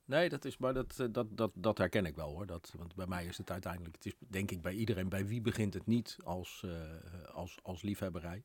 Nee, 0.06 0.30
dat 0.30 0.46
is, 0.46 0.58
maar 0.58 0.74
dat, 0.74 1.00
eh, 1.00 1.08
dat, 1.12 1.38
dat, 1.38 1.52
dat 1.54 1.78
herken 1.78 2.06
ik 2.06 2.16
wel 2.16 2.30
hoor. 2.30 2.46
Dat, 2.46 2.74
want 2.78 2.96
bij 2.96 3.08
mij 3.08 3.26
is 3.26 3.38
het 3.38 3.52
uiteindelijk, 3.52 3.96
het 3.96 4.06
is 4.06 4.14
denk 4.18 4.52
ik 4.52 4.62
bij 4.62 4.74
iedereen, 4.74 5.10
bij 5.10 5.26
wie 5.28 5.42
begint 5.42 5.74
het 5.74 5.86
niet 5.86 6.18
als, 6.24 6.64
eh, 6.66 7.34
als, 7.34 7.58
als 7.62 7.82
liefhebberij. 7.82 8.44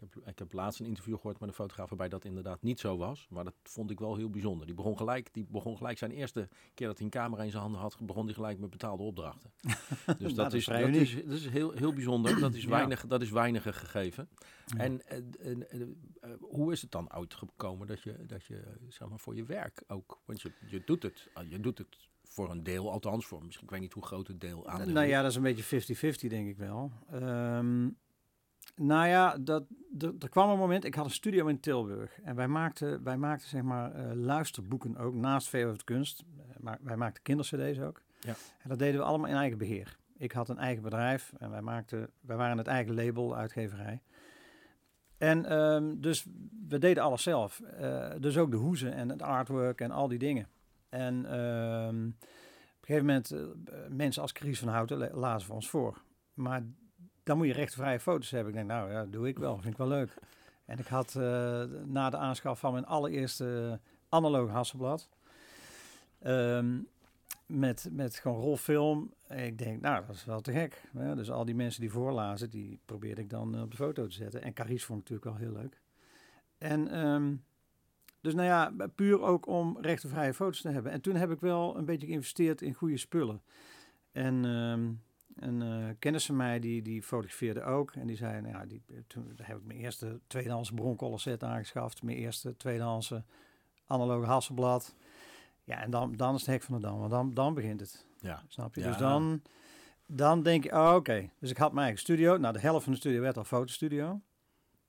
Ik 0.00 0.14
heb, 0.14 0.28
ik 0.28 0.38
heb 0.38 0.52
laatst 0.52 0.80
een 0.80 0.86
interview 0.86 1.14
gehoord 1.14 1.40
met 1.40 1.48
een 1.48 1.54
fotograaf 1.54 1.88
waarbij 1.88 2.08
dat 2.08 2.24
inderdaad 2.24 2.62
niet 2.62 2.80
zo 2.80 2.96
was. 2.96 3.26
Maar 3.30 3.44
dat 3.44 3.54
vond 3.62 3.90
ik 3.90 3.98
wel 3.98 4.16
heel 4.16 4.30
bijzonder. 4.30 4.66
Die 4.66 4.74
begon 4.74 4.96
gelijk, 4.96 5.32
die 5.32 5.46
begon 5.48 5.76
gelijk 5.76 5.98
zijn 5.98 6.10
eerste 6.10 6.48
keer 6.74 6.86
dat 6.86 6.96
hij 6.96 7.06
een 7.06 7.12
camera 7.12 7.42
in 7.42 7.50
zijn 7.50 7.62
handen 7.62 7.80
had, 7.80 7.96
begon 8.00 8.24
hij 8.24 8.34
gelijk 8.34 8.58
met 8.58 8.70
betaalde 8.70 9.02
opdrachten. 9.02 9.52
Dus 10.18 10.34
dat 10.34 10.50
dat, 10.50 10.52
is 10.52 10.64
dat, 10.64 10.88
is, 10.88 11.14
dat 11.14 11.34
is 11.34 11.48
heel, 11.48 11.70
heel 11.70 11.92
bijzonder. 11.92 12.40
Dat 12.40 12.54
is, 12.54 12.62
Ja. 12.70 12.70
weinig, 12.70 13.06
dat 13.06 13.22
is 13.22 13.30
weinig 13.30 13.62
gegeven. 13.62 14.28
Ja. 14.64 14.78
En 14.78 15.06
eh, 15.06 16.30
hoe 16.40 16.72
is 16.72 16.82
het 16.82 16.90
dan 16.90 17.12
uitgekomen 17.12 17.86
dat 17.86 18.02
je, 18.02 18.26
dat 18.26 18.44
je 18.44 18.62
zeg 18.88 19.08
maar, 19.08 19.18
voor 19.18 19.34
je 19.34 19.44
werk 19.44 19.82
ook, 19.86 20.20
want 20.24 20.42
je, 20.42 20.52
je, 20.68 20.82
doet 20.84 21.02
het, 21.02 21.28
ah, 21.34 21.50
je 21.50 21.60
doet 21.60 21.78
het 21.78 22.08
voor 22.22 22.50
een 22.50 22.62
deel, 22.62 22.90
althans 22.90 23.26
voor 23.26 23.44
misschien, 23.44 23.64
ik 23.64 23.70
weet 23.70 23.80
niet 23.80 23.92
hoe 23.92 24.06
groot 24.06 24.28
het 24.28 24.40
deel 24.40 24.68
aan 24.68 24.92
Nou 24.92 25.06
ja, 25.06 25.22
dat 25.22 25.30
is 25.30 25.36
een 25.36 25.42
beetje 25.42 26.14
50-50 26.24 26.28
denk 26.28 26.48
ik 26.48 26.56
wel. 26.56 26.92
Ehm, 27.10 27.88
nou 28.80 29.06
ja, 29.08 29.36
dat, 29.40 29.64
er, 29.98 30.14
er 30.18 30.28
kwam 30.28 30.50
een 30.50 30.58
moment, 30.58 30.84
ik 30.84 30.94
had 30.94 31.04
een 31.04 31.10
studio 31.10 31.46
in 31.46 31.60
Tilburg. 31.60 32.20
En 32.22 32.36
wij 32.36 32.48
maakten, 32.48 33.02
wij 33.02 33.16
maakten 33.16 33.48
zeg 33.48 33.62
maar 33.62 33.92
eh, 33.94 34.14
luisterboeken 34.14 34.96
ook, 34.96 35.14
naast 35.14 35.52
het 35.52 35.84
Kunst. 35.84 36.24
Eh, 36.38 36.56
maar 36.60 36.78
wij 36.82 36.96
maakten 36.96 37.22
kindercd's 37.22 37.78
ook. 37.80 38.02
Ja. 38.20 38.34
En 38.62 38.68
dat 38.68 38.78
deden 38.78 39.00
we 39.00 39.06
allemaal 39.06 39.28
in 39.30 39.36
eigen 39.36 39.58
beheer. 39.58 39.96
Ik 40.16 40.32
had 40.32 40.48
een 40.48 40.58
eigen 40.58 40.82
bedrijf 40.82 41.32
en 41.38 41.50
wij, 41.50 41.62
maakten, 41.62 42.10
wij 42.20 42.36
waren 42.36 42.58
het 42.58 42.66
eigen 42.66 42.94
label, 42.94 43.36
uitgeverij. 43.36 44.02
En 45.18 45.44
ehm, 45.44 45.94
dus 46.00 46.26
we 46.68 46.78
deden 46.78 47.02
alles 47.02 47.22
zelf. 47.22 47.60
Eh, 47.60 48.10
dus 48.18 48.38
ook 48.38 48.50
de 48.50 48.56
hoezen 48.56 48.92
en 48.92 49.08
het 49.08 49.22
artwork 49.22 49.80
en 49.80 49.90
al 49.90 50.08
die 50.08 50.18
dingen. 50.18 50.48
En 50.88 51.24
ehm, 51.26 52.06
op 52.06 52.88
een 52.88 52.96
gegeven 52.96 53.06
moment, 53.06 53.34
mensen 53.96 54.22
als 54.22 54.32
Chris 54.32 54.58
van 54.58 54.68
Houten 54.68 54.98
la- 54.98 55.10
lazen 55.12 55.46
voor 55.46 55.54
ons 55.54 55.70
voor. 55.70 56.02
Maar 56.34 56.62
dan 57.30 57.38
moet 57.38 57.48
je 57.48 57.52
rechtvrije 57.52 58.00
foto's 58.00 58.30
hebben. 58.30 58.48
Ik 58.48 58.54
denk, 58.54 58.68
nou 58.68 58.90
ja, 58.90 59.06
doe 59.06 59.28
ik 59.28 59.38
wel. 59.38 59.54
Vind 59.54 59.72
ik 59.72 59.76
wel 59.76 59.88
leuk. 59.88 60.14
En 60.64 60.78
ik 60.78 60.86
had 60.86 61.16
eh, 61.16 61.62
na 61.84 62.10
de 62.10 62.16
aanschaf 62.16 62.58
van 62.58 62.72
mijn 62.72 62.86
allereerste 62.86 63.80
analoge 64.08 64.52
Hasselblad... 64.52 65.08
ehm, 66.18 66.78
met, 67.46 67.88
met 67.92 68.16
gewoon 68.16 68.40
rolfilm. 68.40 69.12
Ik 69.28 69.58
denk, 69.58 69.80
nou, 69.80 70.06
dat 70.06 70.14
is 70.14 70.24
wel 70.24 70.40
te 70.40 70.52
gek. 70.52 70.82
Dus 70.92 71.30
al 71.30 71.44
die 71.44 71.54
mensen 71.54 71.80
die 71.80 71.90
voorlazen, 71.90 72.50
die 72.50 72.80
probeerde 72.84 73.20
ik 73.20 73.30
dan 73.30 73.54
eh, 73.54 73.62
op 73.62 73.70
de 73.70 73.76
foto 73.76 74.06
te 74.06 74.14
zetten. 74.14 74.42
En 74.42 74.52
Carice 74.52 74.86
vond 74.86 74.98
natuurlijk 74.98 75.28
wel 75.28 75.48
heel 75.48 75.62
leuk. 75.62 75.80
En 76.58 76.88
ehm, 76.88 77.34
dus 78.20 78.34
nou 78.34 78.46
ja, 78.46 78.88
puur 78.94 79.20
ook 79.22 79.46
om 79.46 79.78
rechtenvrije 79.80 80.34
foto's 80.34 80.60
te 80.60 80.68
hebben. 80.68 80.92
En 80.92 81.00
toen 81.00 81.14
heb 81.14 81.30
ik 81.30 81.40
wel 81.40 81.76
een 81.76 81.84
beetje 81.84 82.06
geïnvesteerd 82.06 82.62
in 82.62 82.74
goede 82.74 82.96
spullen. 82.96 83.42
En 84.12 84.44
ehm, 84.44 84.92
een 85.36 85.62
eh, 85.62 85.94
kennis 85.98 86.26
van 86.26 86.36
mij, 86.36 86.60
die, 86.60 86.82
die 86.82 87.02
fotografeerde 87.02 87.62
ook. 87.62 87.94
En 87.94 88.06
die 88.06 88.16
zei, 88.16 88.40
nou 88.40 88.54
ja, 88.54 88.66
die, 88.66 88.82
toen 89.06 89.32
heb 89.42 89.56
ik 89.56 89.64
mijn 89.64 89.78
eerste 89.78 90.20
tweedehands 90.26 90.70
broncolor 90.70 91.20
set 91.20 91.44
aangeschaft. 91.44 92.02
Mijn 92.02 92.16
eerste 92.16 92.56
tweedehands 92.56 93.12
analoge 93.86 94.26
Hasselblad. 94.26 94.94
Ja, 95.64 95.82
en 95.82 95.90
dan, 95.90 96.16
dan 96.16 96.34
is 96.34 96.40
het 96.40 96.50
hek 96.50 96.62
van 96.62 96.74
de 96.74 96.86
dam. 96.86 96.98
Want 96.98 97.10
dan, 97.10 97.34
dan 97.34 97.54
begint 97.54 97.80
het. 97.80 98.06
Ja, 98.18 98.42
Snap 98.48 98.74
je? 98.74 98.80
Ja. 98.80 98.86
Dus 98.86 98.96
dan, 98.96 99.42
dan 100.06 100.42
denk 100.42 100.64
je, 100.64 100.72
oh, 100.72 100.94
oké. 100.94 101.30
Dus 101.38 101.50
ik 101.50 101.56
had 101.56 101.72
mijn 101.72 101.84
eigen 101.84 102.02
studio. 102.02 102.36
Nou, 102.36 102.52
de 102.52 102.60
helft 102.60 102.84
van 102.84 102.92
de 102.92 102.98
studio 102.98 103.20
werd 103.20 103.36
al 103.36 103.44
fotostudio. 103.44 104.20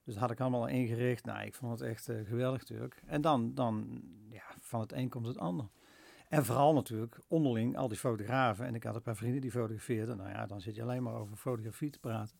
Dus 0.03 0.13
dat 0.13 0.23
had 0.23 0.31
ik 0.31 0.39
allemaal 0.39 0.61
al 0.61 0.67
ingericht. 0.67 1.25
Nou, 1.25 1.45
ik 1.45 1.55
vond 1.55 1.79
het 1.79 1.89
echt 1.89 2.09
eh, 2.09 2.15
geweldig 2.25 2.59
natuurlijk. 2.59 3.01
En 3.05 3.21
dan, 3.21 3.53
dan, 3.53 4.01
ja, 4.29 4.43
van 4.59 4.79
het 4.79 4.91
een 4.91 5.09
komt 5.09 5.27
het 5.27 5.37
ander. 5.37 5.65
En 6.31 6.45
vooral 6.45 6.73
natuurlijk 6.73 7.19
onderling 7.27 7.77
al 7.77 7.87
die 7.87 7.97
fotografen. 7.97 8.65
En 8.65 8.75
ik 8.75 8.83
had 8.83 8.95
een 8.95 9.01
paar 9.01 9.15
vrienden 9.15 9.41
die 9.41 9.51
fotografeerden. 9.51 10.17
Nou 10.17 10.29
ja, 10.29 10.45
dan 10.45 10.61
zit 10.61 10.75
je 10.75 10.81
alleen 10.81 11.03
maar 11.03 11.13
over 11.13 11.35
fotografie 11.37 11.89
te 11.89 11.99
praten. 11.99 12.37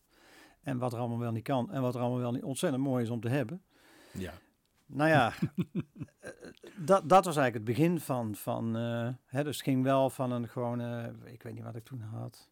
En 0.61 0.77
wat 0.77 0.93
er 0.93 0.99
allemaal 0.99 1.19
wel 1.19 1.31
niet 1.31 1.43
kan. 1.43 1.71
En 1.71 1.81
wat 1.81 1.95
er 1.95 2.01
allemaal 2.01 2.19
wel 2.19 2.31
niet 2.31 2.43
ontzettend 2.43 2.83
mooi 2.83 3.03
is 3.03 3.09
om 3.09 3.21
te 3.21 3.29
hebben. 3.29 3.61
ja. 4.11 4.33
Nou 4.85 5.09
ja, 5.09 5.33
eh, 6.19 6.31
dat, 6.77 7.09
dat 7.09 7.25
was 7.25 7.37
eigenlijk 7.37 7.53
het 7.53 7.63
begin 7.63 7.99
van, 7.99 8.35
van 8.35 8.77
eh, 8.77 9.09
hè, 9.25 9.43
dus 9.43 9.55
het 9.55 9.65
ging 9.65 9.83
wel 9.83 10.09
van 10.09 10.31
een 10.31 10.47
gewone, 10.47 11.15
ik 11.25 11.43
weet 11.43 11.53
niet 11.53 11.63
wat 11.63 11.75
ik 11.75 11.83
toen 11.83 12.01
had. 12.01 12.49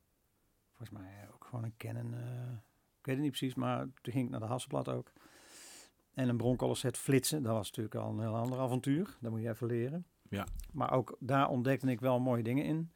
Volgens 0.68 1.00
mij 1.00 1.28
ook 1.34 1.46
gewoon 1.46 1.64
een 1.64 1.74
Canon, 1.78 2.14
eh, 2.14 2.52
ik 3.00 3.06
weet 3.06 3.16
het 3.16 3.24
niet 3.24 3.38
precies, 3.38 3.56
maar 3.56 3.80
toen 4.02 4.14
ging 4.14 4.26
ik 4.26 4.32
naar 4.32 4.40
de 4.40 4.46
Hasselblad 4.46 4.90
ook. 4.90 5.12
En 6.14 6.30
een 6.30 6.38
broncolor 6.38 6.78
set 6.78 6.98
flitsen, 6.98 7.44
dat 7.44 7.54
was 7.54 7.68
natuurlijk 7.68 7.96
al 7.96 8.12
een 8.12 8.20
heel 8.20 8.36
ander 8.36 8.60
avontuur. 8.60 9.18
Dat 9.20 9.32
moet 9.32 9.42
je 9.42 9.50
even 9.50 9.68
leren. 9.68 10.06
Ja. 10.30 10.48
Maar 10.72 10.92
ook 10.92 11.18
daar 11.20 11.50
ontdekte 11.50 11.92
ik 11.92 12.00
wel 12.00 12.20
mooie 12.20 12.44
dingen 12.44 12.66
in. 12.66 12.92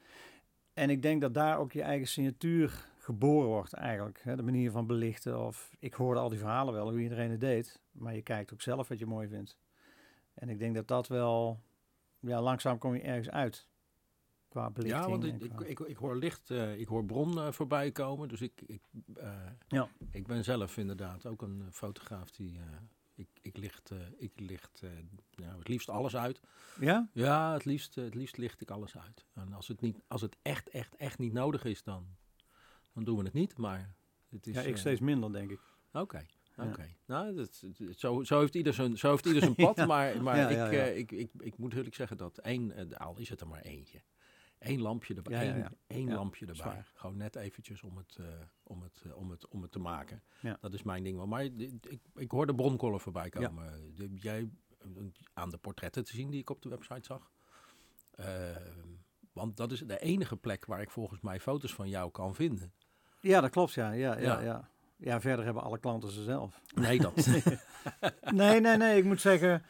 En 0.73 0.89
ik 0.89 1.01
denk 1.01 1.21
dat 1.21 1.33
daar 1.33 1.57
ook 1.57 1.71
je 1.71 1.81
eigen 1.81 2.07
signatuur 2.07 2.87
geboren 2.97 3.47
wordt 3.47 3.73
eigenlijk. 3.73 4.19
Hè? 4.23 4.35
De 4.35 4.43
manier 4.43 4.71
van 4.71 4.87
belichten. 4.87 5.45
Of 5.45 5.75
ik 5.79 5.93
hoorde 5.93 6.19
al 6.19 6.29
die 6.29 6.39
verhalen 6.39 6.73
wel, 6.73 6.89
hoe 6.91 7.01
iedereen 7.01 7.31
het 7.31 7.39
deed. 7.39 7.81
Maar 7.91 8.15
je 8.15 8.21
kijkt 8.21 8.53
ook 8.53 8.61
zelf 8.61 8.87
wat 8.87 8.99
je 8.99 9.05
mooi 9.05 9.27
vindt. 9.27 9.57
En 10.33 10.49
ik 10.49 10.59
denk 10.59 10.75
dat 10.75 10.87
dat 10.87 11.07
wel... 11.07 11.59
Ja, 12.19 12.41
langzaam 12.41 12.77
kom 12.77 12.95
je 12.95 13.01
ergens 13.01 13.29
uit. 13.29 13.67
Qua 14.47 14.69
belichting. 14.69 15.03
ja 15.03 15.09
want 15.09 15.23
ik, 15.23 15.43
ik, 15.43 15.59
ik, 15.59 15.79
ik 15.79 15.97
hoor 15.97 16.15
licht, 16.15 16.49
eh, 16.49 16.79
ik 16.79 16.87
hoor 16.87 17.05
bron 17.05 17.39
eh, 17.39 17.51
voorbij 17.51 17.91
komen. 17.91 18.27
Dus 18.27 18.41
ik, 18.41 18.61
ik, 18.65 18.81
eh, 19.15 19.31
Ja. 19.67 19.89
ik 20.11 20.27
ben 20.27 20.43
zelf 20.43 20.77
inderdaad 20.77 21.25
ook 21.25 21.41
een 21.41 21.67
fotograaf 21.71 22.31
die... 22.31 22.59
ik, 23.15 23.27
ik 23.41 23.57
licht, 23.57 23.91
eh, 23.91 23.97
ik 24.17 24.31
licht 24.39 24.81
eh, 24.83 24.89
nou, 25.35 25.57
het 25.57 25.67
liefst 25.67 25.89
alles 25.89 26.15
uit. 26.15 26.39
Ja? 26.79 27.09
Ja, 27.13 27.53
het 27.53 27.65
liefst, 27.65 27.97
eh, 27.97 28.03
het 28.03 28.15
liefst 28.15 28.37
licht 28.37 28.61
ik 28.61 28.71
alles 28.71 28.97
uit. 28.97 29.25
En 29.33 29.53
als 29.53 29.67
het, 29.67 29.81
niet, 29.81 29.99
als 30.07 30.21
het 30.21 30.37
echt, 30.41 30.69
echt, 30.69 30.95
echt 30.95 31.19
niet 31.19 31.33
nodig 31.33 31.63
is, 31.63 31.83
dan, 31.83 32.07
dan 32.93 33.03
doen 33.03 33.17
we 33.17 33.23
het 33.23 33.33
niet. 33.33 33.57
Maar 33.57 33.95
het 34.29 34.47
is... 34.47 34.55
ja, 34.55 34.61
ik 34.61 34.77
steeds 34.77 34.99
minder, 34.99 35.31
denk 35.31 35.51
ik. 35.51 35.59
Oké, 35.91 36.25
oké. 36.57 36.95
Nou, 37.05 37.35
dat, 37.35 37.63
dat- 37.77 37.97
zo, 37.99 38.23
zo 38.23 38.39
heeft 38.39 38.55
ieder 38.55 38.73
zijn, 38.73 38.97
zo 38.97 39.09
heeft 39.09 39.25
ieder 39.25 39.41
zijn 39.47 39.55
pad. 39.55 39.75
Ja. 39.75 39.85
Maar, 39.85 40.23
maar 40.23 40.37
Ja, 40.37 40.49
ik, 40.83 41.11
ik, 41.11 41.11
ik, 41.11 41.29
ik 41.39 41.57
moet 41.57 41.73
eerlijk 41.73 41.95
zeggen 41.95 42.17
dat 42.17 42.37
één, 42.37 42.97
al 42.97 43.17
is 43.17 43.29
het 43.29 43.41
er 43.41 43.47
maar 43.47 43.61
eentje. 43.61 44.01
Eén 44.63 44.81
lampje 44.81 45.13
erbij. 45.15 45.45
Ja, 45.45 45.51
één, 45.53 45.57
ja. 45.57 45.71
één 45.87 46.07
Ja, 46.07 46.15
lampje 46.15 46.45
erbij. 46.45 46.83
Gewoon 46.93 47.17
net 47.17 47.35
eventjes 47.35 47.83
om 47.83 47.97
het, 47.97 48.15
eh, 48.19 48.25
om 48.63 48.81
het, 48.81 49.01
eh, 49.05 49.17
om 49.17 49.29
het, 49.29 49.47
om 49.47 49.61
het 49.61 49.71
te 49.71 49.79
maken. 49.79 50.23
Ja. 50.39 50.57
Dat 50.61 50.73
is 50.73 50.83
mijn 50.83 51.03
ding 51.03 51.17
wel. 51.17 51.27
Maar 51.27 51.43
ik, 51.43 51.99
ik 52.15 52.31
hoorde 52.31 52.55
bronkollen 52.55 52.99
voorbij 52.99 53.29
komen. 53.29 53.93
De- 53.95 54.13
jij, 54.15 54.49
eh, 54.79 54.87
aan 55.33 55.49
de 55.49 55.57
portretten 55.57 56.03
te 56.03 56.11
zien 56.15 56.29
die 56.29 56.39
ik 56.39 56.49
op 56.49 56.61
de 56.61 56.69
website 56.69 57.05
zag. 57.05 57.31
Want 59.33 59.57
dat 59.57 59.71
is 59.71 59.79
de 59.79 59.99
enige 59.99 60.35
plek 60.37 60.65
waar 60.65 60.81
ik 60.81 60.89
volgens 60.91 61.21
mij 61.21 61.39
foto's 61.39 61.73
van 61.73 61.89
jou 61.89 62.11
kan 62.11 62.35
vinden. 62.35 62.73
Ja, 63.19 63.41
dat 63.41 63.49
klopt, 63.49 63.73
ja. 63.73 63.91
Ja, 63.91 64.17
ja, 64.17 64.21
Ja. 64.21 64.39
ja. 64.41 64.69
ja. 64.97 65.21
verder 65.21 65.45
hebben 65.45 65.63
alle 65.63 65.79
klanten 65.79 66.11
ze 66.11 66.23
zelf. 66.23 66.61
Nee, 66.75 66.99
dat. 66.99 67.15
Nee, 68.31 68.59
nee, 68.61 68.77
nee. 68.77 68.97
Ik 68.97 69.03
moet 69.03 69.21
zeggen... 69.21 69.63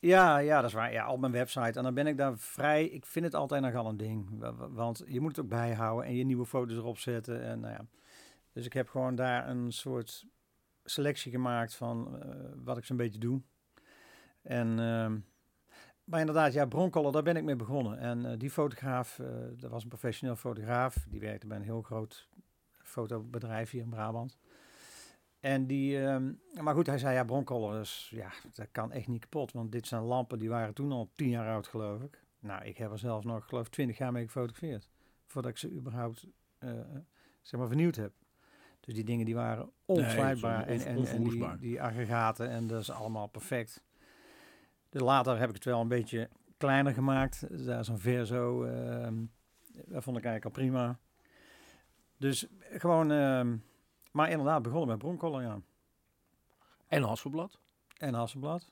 Ja, 0.00 0.38
ja, 0.38 0.56
dat 0.60 0.68
is 0.70 0.72
waar. 0.76 0.92
Ja, 0.92 1.12
op 1.12 1.20
mijn 1.20 1.32
website. 1.32 1.78
En 1.78 1.82
dan 1.84 1.94
ben 1.94 2.06
ik 2.06 2.16
daar 2.16 2.38
vrij... 2.38 2.84
Ik 2.84 3.06
vind 3.06 3.24
het 3.24 3.34
altijd 3.34 3.62
nogal 3.62 3.86
een 3.88 3.96
ding. 3.96 4.38
Wa- 4.38 4.54
wa- 4.54 4.70
Want 4.70 5.02
je 5.06 5.20
moet 5.20 5.36
het 5.36 5.44
ook 5.44 5.50
bijhouden 5.50 6.06
en 6.06 6.14
je 6.14 6.24
nieuwe 6.24 6.46
foto's 6.46 6.76
erop 6.76 6.98
zetten. 6.98 7.42
En, 7.42 7.60
nou 7.60 7.72
ja. 7.72 7.86
Dus 8.52 8.66
ik 8.66 8.72
heb 8.72 8.88
gewoon 8.88 9.14
daar 9.14 9.48
een 9.48 9.72
soort 9.72 10.26
selectie 10.84 11.30
gemaakt 11.32 11.74
van 11.74 12.22
eh, 12.22 12.28
wat 12.64 12.78
ik 12.78 12.84
zo'n 12.84 12.96
beetje 12.96 13.18
doe. 13.18 13.40
En... 14.42 14.78
ehm, 14.78 15.18
maar 16.04 16.20
inderdaad, 16.20 16.52
ja, 16.52 16.66
Bronkoller, 16.66 17.12
daar 17.12 17.22
ben 17.22 17.36
ik 17.36 17.44
mee 17.44 17.56
begonnen. 17.56 17.98
En 17.98 18.26
eh, 18.26 18.38
die 18.38 18.50
fotograaf, 18.50 19.18
eh, 19.18 19.26
dat 19.56 19.70
was 19.70 19.82
een 19.82 19.88
professioneel 19.88 20.36
fotograaf. 20.36 21.06
Die 21.08 21.20
werkte 21.20 21.46
bij 21.46 21.56
een 21.56 21.62
heel 21.62 21.82
groot 21.82 22.28
fotobedrijf 22.82 23.70
hier 23.70 23.82
in 23.82 23.88
Brabant. 23.88 24.38
En 25.40 25.66
die, 25.66 26.06
ehm, 26.06 26.32
maar 26.62 26.74
goed, 26.74 26.86
hij 26.86 26.98
zei 26.98 27.14
ja, 27.14 27.24
bronkoller, 27.24 27.78
dus 27.78 28.10
ja, 28.14 28.32
dat 28.52 28.68
kan 28.72 28.92
echt 28.92 29.08
niet 29.08 29.20
kapot. 29.20 29.52
Want 29.52 29.72
dit 29.72 29.86
zijn 29.86 30.02
lampen, 30.02 30.38
die 30.38 30.48
waren 30.48 30.74
toen 30.74 30.92
al 30.92 31.10
tien 31.14 31.28
jaar 31.28 31.48
oud, 31.48 31.66
geloof 31.66 32.02
ik. 32.02 32.22
Nou, 32.38 32.64
ik 32.64 32.76
heb 32.76 32.90
er 32.90 32.98
zelf 32.98 33.24
nog, 33.24 33.44
geloof 33.44 33.66
ik, 33.66 33.72
twintig 33.72 33.98
jaar 33.98 34.12
mee 34.12 34.24
gefotografeerd. 34.24 34.88
Voordat 35.26 35.50
ik 35.50 35.56
ze 35.56 35.72
überhaupt, 35.72 36.26
eh, 36.58 36.70
zeg 37.42 37.60
maar, 37.60 37.68
vernieuwd 37.68 37.96
heb. 37.96 38.12
Dus 38.80 38.94
die 38.94 39.04
dingen 39.04 39.24
die 39.24 39.34
waren 39.34 39.70
onslijtbaar. 39.84 40.66
Nee, 40.66 40.78
en, 40.78 40.96
en, 40.96 41.06
en 41.06 41.58
die, 41.58 41.82
aggregaten 41.82 42.50
en 42.50 42.66
dat 42.66 42.80
is 42.80 42.90
allemaal 42.90 43.26
perfect. 43.26 43.84
Dus 44.88 45.00
later 45.00 45.38
heb 45.38 45.48
ik 45.48 45.54
het 45.54 45.64
wel 45.64 45.80
een 45.80 45.88
beetje 45.88 46.28
kleiner 46.56 46.92
gemaakt. 46.92 47.66
Daar 47.66 47.84
zo'n 47.84 47.98
Verso, 47.98 48.64
ehm 48.64 49.24
dat 49.86 50.02
vond 50.02 50.16
ik 50.16 50.24
eigenlijk 50.24 50.44
al 50.44 50.62
prima. 50.62 50.98
Dus 52.16 52.46
gewoon, 52.60 53.10
ehm, 53.10 53.56
maar 54.10 54.30
inderdaad, 54.30 54.62
begonnen 54.62 54.88
met 54.88 54.98
bronkollen, 54.98 55.42
ja. 55.42 55.60
en 56.86 57.02
Hasselblad. 57.02 57.58
En 57.96 58.14
Hasselblad. 58.14 58.70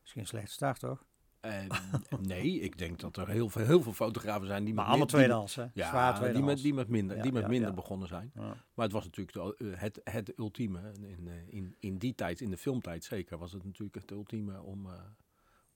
Misschien 0.00 0.20
een 0.20 0.28
slechte 0.28 0.52
start, 0.52 0.80
toch? 0.80 1.04
En, 1.40 1.68
nee, 2.20 2.60
ik 2.60 2.78
denk 2.78 3.00
dat 3.00 3.16
er 3.16 3.28
heel 3.28 3.48
veel, 3.48 3.64
heel 3.64 3.82
veel 3.82 3.92
fotografen 3.92 4.46
zijn 4.46 4.64
die 4.64 4.74
Maar 4.74 4.82
met 4.82 4.92
allemaal 4.92 5.08
tweedehands, 5.08 5.54
hè? 5.54 5.66
Ja, 5.74 5.88
Zwaar 5.88 6.32
die 6.32 6.42
met, 6.42 6.58
die 6.58 6.74
met 6.74 6.88
minder, 6.88 7.16
Ja, 7.16 7.22
die 7.22 7.32
met 7.32 7.42
ja, 7.42 7.48
minder 7.48 7.68
ja. 7.68 7.74
begonnen 7.74 8.08
zijn. 8.08 8.32
Maar 8.74 8.84
het 8.84 8.92
was 8.92 9.04
natuurlijk 9.04 9.32
de, 9.58 9.70
eh, 9.70 9.80
het, 9.80 10.00
het 10.04 10.38
ultieme. 10.38 10.92
In, 11.00 11.28
eh, 11.28 11.34
in, 11.48 11.76
in 11.78 11.98
die 11.98 12.14
tijd, 12.14 12.40
in 12.40 12.50
de 12.50 12.56
filmtijd 12.56 13.04
zeker, 13.04 13.38
was 13.38 13.52
het 13.52 13.64
natuurlijk 13.64 13.94
het 13.94 14.10
ultieme 14.10 14.62
om, 14.62 14.86
eh, 14.86 14.92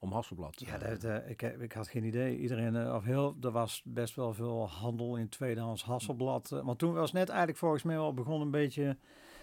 om 0.02 0.12
Hasselblad. 0.12 0.60
Ja, 0.60 0.78
eh, 0.78 0.88
dat, 0.88 1.04
eh, 1.04 1.30
ik, 1.30 1.42
ik 1.42 1.72
had 1.72 1.88
geen 1.88 2.04
idee. 2.04 2.38
Iedereen, 2.38 2.76
eh, 2.76 2.94
of 2.94 3.04
heel, 3.04 3.36
er 3.40 3.50
was 3.50 3.82
best 3.84 4.14
wel 4.14 4.34
veel 4.34 4.68
handel 4.68 5.16
in 5.16 5.28
tweedehands 5.28 5.84
Hasselblad. 5.84 6.48
want 6.48 6.78
toen 6.78 6.92
was 6.92 7.12
net 7.12 7.28
eigenlijk 7.28 7.58
volgens 7.58 7.82
mij 7.82 7.96
wel 7.96 8.14
begonnen 8.14 8.42
een 8.42 8.50
beetje 8.50 8.96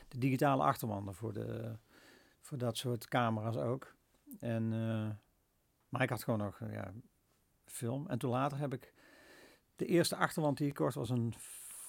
de 0.08 0.17
digitale 0.17 0.63
achterwanden 0.63 1.15
voor, 1.15 1.34
de, 1.34 1.76
voor 2.41 2.58
dat 2.58 2.78
soort 2.78 3.08
camera's 3.08 3.56
ook. 3.56 3.96
En, 4.39 4.70
maar 5.89 6.02
ik 6.02 6.10
had 6.10 6.24
gewoon 6.24 6.39
nog 6.39 6.60
ja, 6.72 6.93
film. 7.65 8.08
En 8.08 8.20
toen 8.20 8.30
later 8.32 8.58
heb 8.58 8.74
ik 8.74 8.93
de 9.76 9.86
eerste 9.86 10.15
achterwand 10.15 10.58
die 10.58 10.67
ik 10.67 10.74
kocht 10.74 10.96
was 10.96 11.10
een 11.10 11.34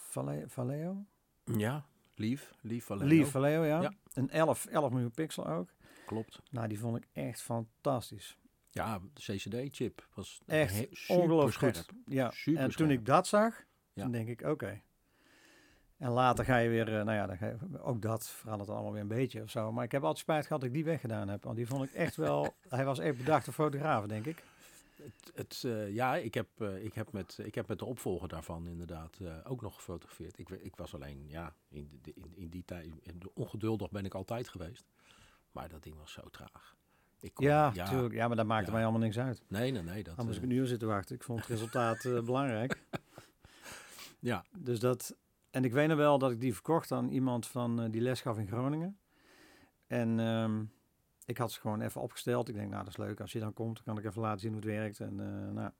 Vale- 0.09 0.45
Vallejo. 0.49 1.05
ja, 1.45 1.87
lief, 2.15 2.55
lief 2.61 2.85
Vallejo. 2.85 3.09
Lief 3.09 3.31
Vallejo, 3.31 3.65
ja. 3.65 3.81
Ja. 3.81 3.93
Een 4.13 4.31
11, 4.31 4.67
11 4.67 4.91
miljoen 4.91 5.11
pixel 5.11 5.47
ook. 5.47 5.69
Klopt. 6.07 6.43
Nou, 6.51 6.69
die 6.69 6.79
vond 6.79 6.97
ik 6.97 7.09
echt 7.13 7.43
fantastisch. 7.43 8.39
Ja, 8.85 9.01
de 9.13 9.21
CCD-chip 9.37 10.07
was 10.15 10.41
Echt 10.47 11.09
Ongelooflijk 11.09 11.77
goed. 11.77 11.87
Ja. 12.07 12.31
Super 12.31 12.61
en 12.63 12.71
toen 12.71 12.91
ik 12.91 13.07
dat 13.07 13.27
zag, 13.27 13.65
Ja. 13.93 14.03
toen 14.03 14.13
denk 14.13 14.29
ik, 14.29 14.43
oké. 14.43 14.81
En 15.97 16.11
later 16.11 16.45
ga 16.45 16.57
je 16.57 16.69
weer, 16.69 16.89
eh, 16.99 17.05
nou 17.05 17.13
ja, 17.17 17.27
dan 17.27 17.37
ga 17.37 17.47
je, 17.47 17.57
ook 17.83 18.03
dat 18.03 18.29
verandert 18.29 18.71
allemaal 18.71 18.93
weer 18.93 19.01
een 19.01 19.09
beetje 19.09 19.43
of 19.43 19.51
zo. 19.51 19.73
Maar 19.73 19.85
ik 19.85 19.93
heb 19.93 20.03
altijd 20.03 20.19
spijt 20.19 20.43
gehad 20.47 20.61
dat 20.61 20.69
ik 20.69 20.75
die 20.75 20.85
weggedaan 20.85 21.29
heb. 21.29 21.45
Want 21.45 21.57
die 21.57 21.67
vond 21.67 21.85
ik 21.85 21.93
echt 21.93 22.17
wel, 22.17 22.55
hij 22.69 22.85
was 22.85 22.99
echt 22.99 23.17
bedachte 23.17 23.53
fotograaf, 23.53 24.07
denk 24.07 24.27
ik. 24.27 24.43
Het, 24.97 25.31
het, 25.35 25.63
eh, 25.65 25.95
ja, 25.95 26.17
ik 26.17 26.35
heb, 26.35 26.49
eh, 26.59 26.85
ik, 26.85 26.95
heb 26.95 27.13
met, 27.13 27.39
ik 27.43 27.55
heb 27.55 27.69
met 27.69 27.79
de 27.79 27.85
opvolger 27.85 28.29
daarvan 28.29 28.67
inderdaad 28.69 29.19
ook 29.45 29.61
nog 29.63 29.75
gefotografeerd. 29.75 30.39
Ik, 30.39 30.49
ik 30.49 30.77
was 30.77 30.95
alleen, 30.95 31.25
ja, 31.29 31.55
in, 31.69 31.99
de- 32.03 32.13
in, 32.15 32.33
in 32.37 32.49
die 32.49 32.65
tijd, 32.65 32.87
in 33.03 33.19
de 33.19 33.31
ongeduldig 33.35 33.91
ben 33.91 34.05
ik 34.05 34.15
altijd 34.15 34.49
geweest. 34.49 34.85
Maar 35.53 35.69
dat 35.69 35.83
ding 35.83 35.97
was 35.97 36.13
zo 36.13 36.23
traag. 36.31 36.77
Ik 37.21 37.35
kon- 37.35 37.47
Ja. 37.47 37.73
Ja, 38.11 38.27
maar 38.29 38.37
dat 38.37 38.47
maakte 38.47 38.67
Ja. 38.67 38.73
mij 38.73 38.83
allemaal 38.83 39.01
niks 39.01 39.19
uit. 39.19 39.43
Nee, 39.49 39.71
nee, 39.73 39.83
nee. 39.83 40.03
Dat, 40.03 40.17
Dan 40.17 40.25
moest 40.27 40.37
ik 40.39 40.45
eh, 40.45 40.51
een 40.51 40.57
uur 40.57 40.67
zitten 40.67 40.89
wachten. 40.89 41.15
Ik 41.15 41.23
vond 41.23 41.39
het 41.41 41.49
resultaat 41.49 42.05
eh, 42.05 42.21
belangrijk. 42.31 42.83
ja, 44.19 44.45
Dus 44.59 44.81
dat, 44.81 45.17
en 45.51 45.65
ik 45.65 45.73
weet 45.73 45.89
nog 45.89 45.97
wel 45.97 46.19
dat 46.19 46.31
ik 46.31 46.41
die 46.41 46.55
verkocht 46.55 46.93
aan 46.93 47.09
iemand 47.09 47.47
van 47.47 47.83
eh, 47.83 47.91
die 47.91 48.01
les 48.01 48.21
gaf 48.21 48.39
in 48.39 48.47
Groningen. 48.47 48.99
En 49.87 50.21
ehm, 50.21 50.65
ik 51.25 51.39
had 51.39 51.53
ze 51.53 51.61
gewoon 51.61 51.81
even 51.81 52.01
opgesteld. 52.01 52.49
Ik 52.49 52.55
denk, 52.55 52.71
nou, 52.71 52.85
dat 52.85 52.93
is 52.93 52.99
leuk. 52.99 53.21
Als 53.21 53.33
je 53.33 53.39
dan 53.41 53.53
komt, 53.53 53.75
dan 53.77 53.85
kan 53.95 53.99
ik 54.05 54.05
even 54.11 54.23
laten 54.23 54.41
zien 54.41 54.53
hoe 54.53 54.61
het 54.61 54.71
werkt. 54.71 55.01
En, 55.01 55.21
eh, 55.21 55.55
nou. 55.55 55.71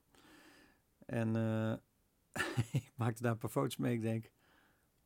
en 1.07 1.37
eh, 1.37 2.43
ik 2.83 2.93
maakte 2.95 3.23
daar 3.23 3.33
een 3.33 3.39
paar 3.39 3.51
foto's 3.51 3.77
mee. 3.77 3.95
Ik 3.95 4.03
denk, 4.03 4.31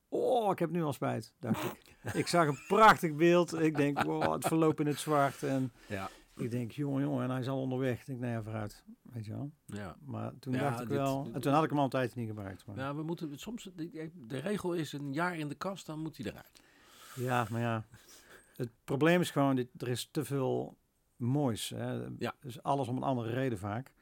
oh, 0.09 0.51
ik 0.53 0.59
heb 0.59 0.71
nu 0.71 0.83
al 0.83 0.93
spijt, 0.93 1.33
dacht 1.39 1.65
ik. 1.65 1.97
ik 2.23 2.27
zag 2.27 2.47
een 2.49 2.59
prachtig 2.69 3.15
beeld. 3.15 3.61
Ik 3.61 3.77
denk, 3.77 4.03
wow, 4.03 4.33
het 4.33 4.47
verloopt 4.47 4.81
in 4.81 4.87
het 4.87 4.99
zwart. 4.99 5.43
En 5.43 5.73
ja, 5.87 6.09
ik 6.37 6.51
denk, 6.51 6.71
jongen, 6.73 7.03
jongen, 7.03 7.25
en 7.25 7.31
hij 7.31 7.41
is 7.41 7.49
al 7.49 7.61
onderweg. 7.61 8.01
Ik 8.01 8.07
denk, 8.07 8.21
nou 8.21 8.33
ja, 8.33 8.43
vooruit. 8.43 8.85
Weet 9.03 9.25
je 9.25 9.33
wel. 9.33 9.51
ja. 9.67 9.97
Maar 10.05 10.39
toen 10.39 10.53
Ja, 10.53 10.61
dacht 10.61 10.81
ik 10.81 10.89
dit- 10.89 10.97
wel... 10.97 11.29
En 11.33 11.41
toen 11.41 11.53
had 11.53 11.63
ik 11.65 11.69
hem 11.69 11.79
al 11.79 11.85
een 11.85 11.91
tijdje 11.91 12.19
niet 12.21 12.29
gebruikt. 12.29 12.67
Maar. 12.67 12.77
Ja, 12.77 12.95
we 12.95 13.03
moeten 13.03 13.39
soms, 13.39 13.71
de, 13.75 14.39
regel 14.39 14.73
is 14.75 14.93
een 14.93 15.13
jaar 15.13 15.37
in 15.39 15.49
de 15.49 15.55
kast, 15.55 15.87
dan 15.87 15.99
moet 16.01 16.17
hij 16.17 16.27
eruit. 16.27 16.63
Ja, 17.15 17.47
maar 17.51 17.61
ja. 17.61 17.85
Het 18.57 18.71
probleem 18.85 19.21
is 19.21 19.31
gewoon, 19.31 19.57
dit, 19.57 19.69
er 19.83 19.89
is 19.89 20.09
te 20.11 20.25
veel 20.25 20.77
moois. 21.17 21.69
Hè. 21.69 21.93
Ja. 22.19 22.35
Dus 22.41 22.63
alles 22.63 22.89
om 22.89 22.97
een 22.97 23.03
andere 23.03 23.31
reden 23.31 23.59
vaak. 23.59 23.93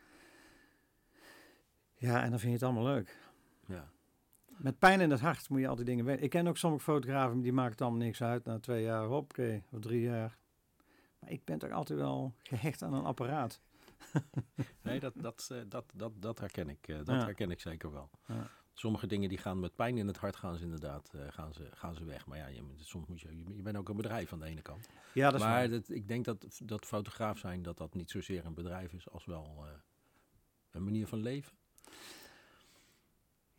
Ja, 1.95 2.23
en 2.23 2.31
dan 2.31 2.38
vind 2.38 2.53
je 2.53 2.59
het 2.59 2.62
allemaal 2.62 2.95
leuk. 2.95 3.19
Ja. 3.66 3.90
Met 4.57 4.79
pijn 4.79 5.01
in 5.01 5.11
het 5.11 5.21
hart 5.21 5.49
moet 5.49 5.61
je 5.61 5.69
al 5.69 5.77
die 5.77 5.85
dingen 5.85 6.05
weten. 6.05 6.23
Ik 6.23 6.31
ken 6.31 6.47
ook 6.47 6.57
sommige 6.57 6.83
fotografen, 6.83 7.40
die 7.40 7.53
maken 7.53 7.71
het 7.73 7.81
allemaal 7.81 7.99
niks 8.01 8.23
uit. 8.23 8.45
Na 8.45 8.59
twee 8.59 8.83
jaar, 8.83 9.05
hoppakee, 9.07 9.62
of 9.71 9.81
drie 9.81 10.01
jaar. 10.01 10.38
Maar 11.21 11.31
ik 11.31 11.45
ben 11.45 11.59
toch 11.59 11.71
altijd 11.71 11.99
wel 11.99 12.35
gehecht 12.43 12.83
aan 12.83 12.93
een 12.95 13.05
apparaat. 13.05 13.61
Nee, 14.83 15.01
dat, 15.01 15.13
dat, 15.17 15.49
eh, 15.53 15.59
dat, 15.69 15.93
dat, 15.95 16.13
dat 16.23 16.39
herken 16.39 16.69
ik. 16.69 16.89
eh, 16.89 16.97
dat 16.97 17.07
Ja. 17.07 17.25
herken 17.25 17.51
ik 17.51 17.61
zeker 17.61 17.93
wel. 17.93 18.11
Ja. 18.27 18.51
Sommige 18.75 19.07
dingen 19.07 19.29
die 19.29 19.39
gaan 19.39 19.61
met 19.61 19.75
pijn 19.77 19.99
in 19.99 20.07
het 20.07 20.17
hart 20.17 20.37
gaan 20.37 20.57
ze 20.57 20.65
inderdaad 20.65 21.13
eh, 21.15 21.21
gaan 21.29 21.53
ze, 21.53 21.69
gaan 21.75 21.95
ze 21.95 22.05
weg. 22.05 22.27
Maar 22.27 22.39
ja, 22.39 22.47
je, 22.47 22.63
soms 22.77 23.07
moet 23.07 23.21
je, 23.21 23.43
je, 23.57 23.63
bent 23.63 23.77
ook 23.77 23.89
een 23.89 23.97
bedrijf 23.97 24.33
aan 24.33 24.39
de 24.39 24.47
ene 24.47 24.63
kant. 24.63 24.89
Ja, 25.15 25.31
dat 25.31 25.41
is 25.41 25.47
maar 25.47 25.71
dat, 25.71 25.89
ik 25.89 26.09
denk 26.09 26.25
dat, 26.25 26.61
dat 26.65 26.87
fotograaf 26.87 27.39
zijn, 27.39 27.63
dat 27.63 27.77
dat 27.79 27.95
niet 27.95 28.11
zozeer 28.11 28.45
een 28.47 28.55
bedrijf 28.55 28.93
is 28.93 29.11
als 29.11 29.25
wel 29.25 29.65
een 30.71 30.85
manier 30.85 31.07
van 31.07 31.19
leven. 31.19 31.53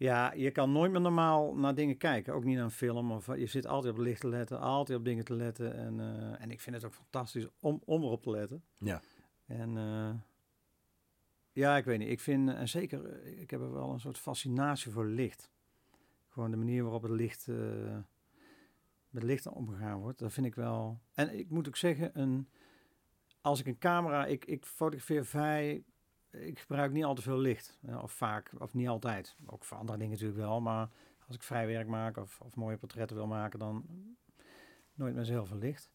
Ja, 0.01 0.33
je 0.33 0.51
kan 0.51 0.71
nooit 0.71 0.91
meer 0.91 1.01
normaal 1.01 1.55
naar 1.55 1.75
dingen 1.75 1.97
kijken. 1.97 2.33
Ook 2.33 2.43
niet 2.43 2.55
naar 2.55 2.63
een 2.63 2.71
film. 2.71 3.11
Of, 3.11 3.35
je 3.35 3.45
zit 3.45 3.67
altijd 3.67 3.93
op 3.93 3.99
licht 3.99 4.21
te 4.21 4.27
letten, 4.27 4.59
altijd 4.59 4.97
op 4.97 5.05
dingen 5.05 5.25
te 5.25 5.33
letten. 5.33 5.75
En, 5.75 5.99
eh, 5.99 6.41
en 6.41 6.51
ik 6.51 6.59
vind 6.59 6.75
het 6.75 6.85
ook 6.85 6.93
fantastisch 6.93 7.47
om, 7.59 7.81
om 7.85 8.03
erop 8.03 8.23
te 8.23 8.29
letten. 8.29 8.63
Ja. 8.77 9.01
En 9.45 9.77
eh, 9.77 10.13
ja, 11.51 11.77
ik 11.77 11.85
weet 11.85 11.99
niet. 11.99 12.09
Ik 12.09 12.19
vind, 12.19 12.49
en 12.49 12.69
zeker, 12.69 13.05
eh, 13.05 13.41
ik 13.41 13.51
heb 13.51 13.61
er 13.61 13.73
wel 13.73 13.89
een 13.89 13.99
soort 13.99 14.17
fascinatie 14.17 14.91
voor 14.91 15.05
licht. 15.05 15.51
Gewoon 16.29 16.51
de 16.51 16.57
manier 16.57 16.83
waarop 16.83 17.01
het 17.01 17.11
licht, 17.11 17.47
eh, 17.47 17.97
met 19.09 19.23
licht 19.23 19.47
omgegaan 19.47 19.99
wordt. 19.99 20.19
Dat 20.19 20.33
vind 20.33 20.45
ik 20.45 20.55
wel. 20.55 20.99
En 21.13 21.37
ik 21.37 21.49
moet 21.49 21.67
ook 21.67 21.77
zeggen, 21.77 22.19
een, 22.19 22.49
als 23.41 23.59
ik 23.59 23.65
een 23.65 23.77
camera, 23.77 24.25
ik, 24.25 24.45
ik 24.45 24.65
fotografeer 24.65 25.25
vrij, 25.25 25.83
ik 26.31 26.59
gebruik 26.59 26.91
niet 26.91 27.03
al 27.03 27.15
te 27.15 27.21
veel 27.21 27.37
licht. 27.37 27.79
of 28.01 28.11
vaak, 28.11 28.51
of 28.57 28.73
niet 28.73 28.87
altijd. 28.87 29.35
Ook 29.45 29.63
voor 29.63 29.77
andere 29.77 29.97
dingen 29.97 30.13
natuurlijk 30.13 30.39
wel. 30.39 30.61
Maar 30.61 30.89
als 31.27 31.35
ik 31.35 31.43
vrij 31.43 31.67
werk 31.67 31.87
maak 31.87 32.17
of, 32.17 32.41
of 32.41 32.55
mooie 32.55 32.77
portretten 32.77 33.17
wil 33.17 33.27
maken, 33.27 33.59
dan 33.59 33.85
nooit 34.93 35.15
met 35.15 35.25
zo 35.25 35.31
heel 35.31 35.45
veel 35.45 35.57
licht. 35.57 35.91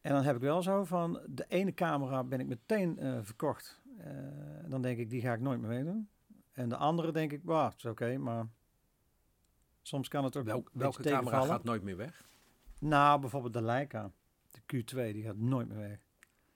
En 0.00 0.12
dan 0.12 0.22
heb 0.22 0.36
ik 0.36 0.42
wel 0.42 0.62
zo 0.62 0.84
van, 0.84 1.20
de 1.26 1.44
ene 1.48 1.74
camera 1.74 2.24
ben 2.24 2.40
ik 2.40 2.46
meteen 2.46 2.98
eh, 2.98 3.18
verkocht. 3.22 3.82
Eh, 3.98 4.12
dan 4.66 4.82
denk 4.82 4.98
ik, 4.98 5.10
die 5.10 5.20
ga 5.20 5.32
ik 5.32 5.40
nooit 5.40 5.60
meer 5.60 5.68
meedoen. 5.68 6.08
En 6.52 6.68
de 6.68 6.76
andere 6.76 7.12
denk 7.12 7.32
ik, 7.32 7.40
wauw, 7.44 7.68
het 7.68 7.76
is 7.76 7.84
oké, 7.84 8.18
maar 8.18 8.46
soms 9.82 10.08
kan 10.08 10.24
het 10.24 10.36
ook 10.36 10.44
Welk, 10.44 10.70
welke 10.72 11.02
camera 11.02 11.40
gaat 11.40 11.64
nooit 11.64 11.82
meer 11.82 11.96
weg? 11.96 12.28
Nou, 12.78 13.20
bijvoorbeeld 13.20 13.52
de 13.52 13.62
Leica, 13.62 14.10
de 14.50 14.60
Q2, 14.60 15.12
die 15.12 15.22
gaat 15.22 15.36
nooit 15.36 15.68
meer 15.68 15.78
weg. 15.78 16.06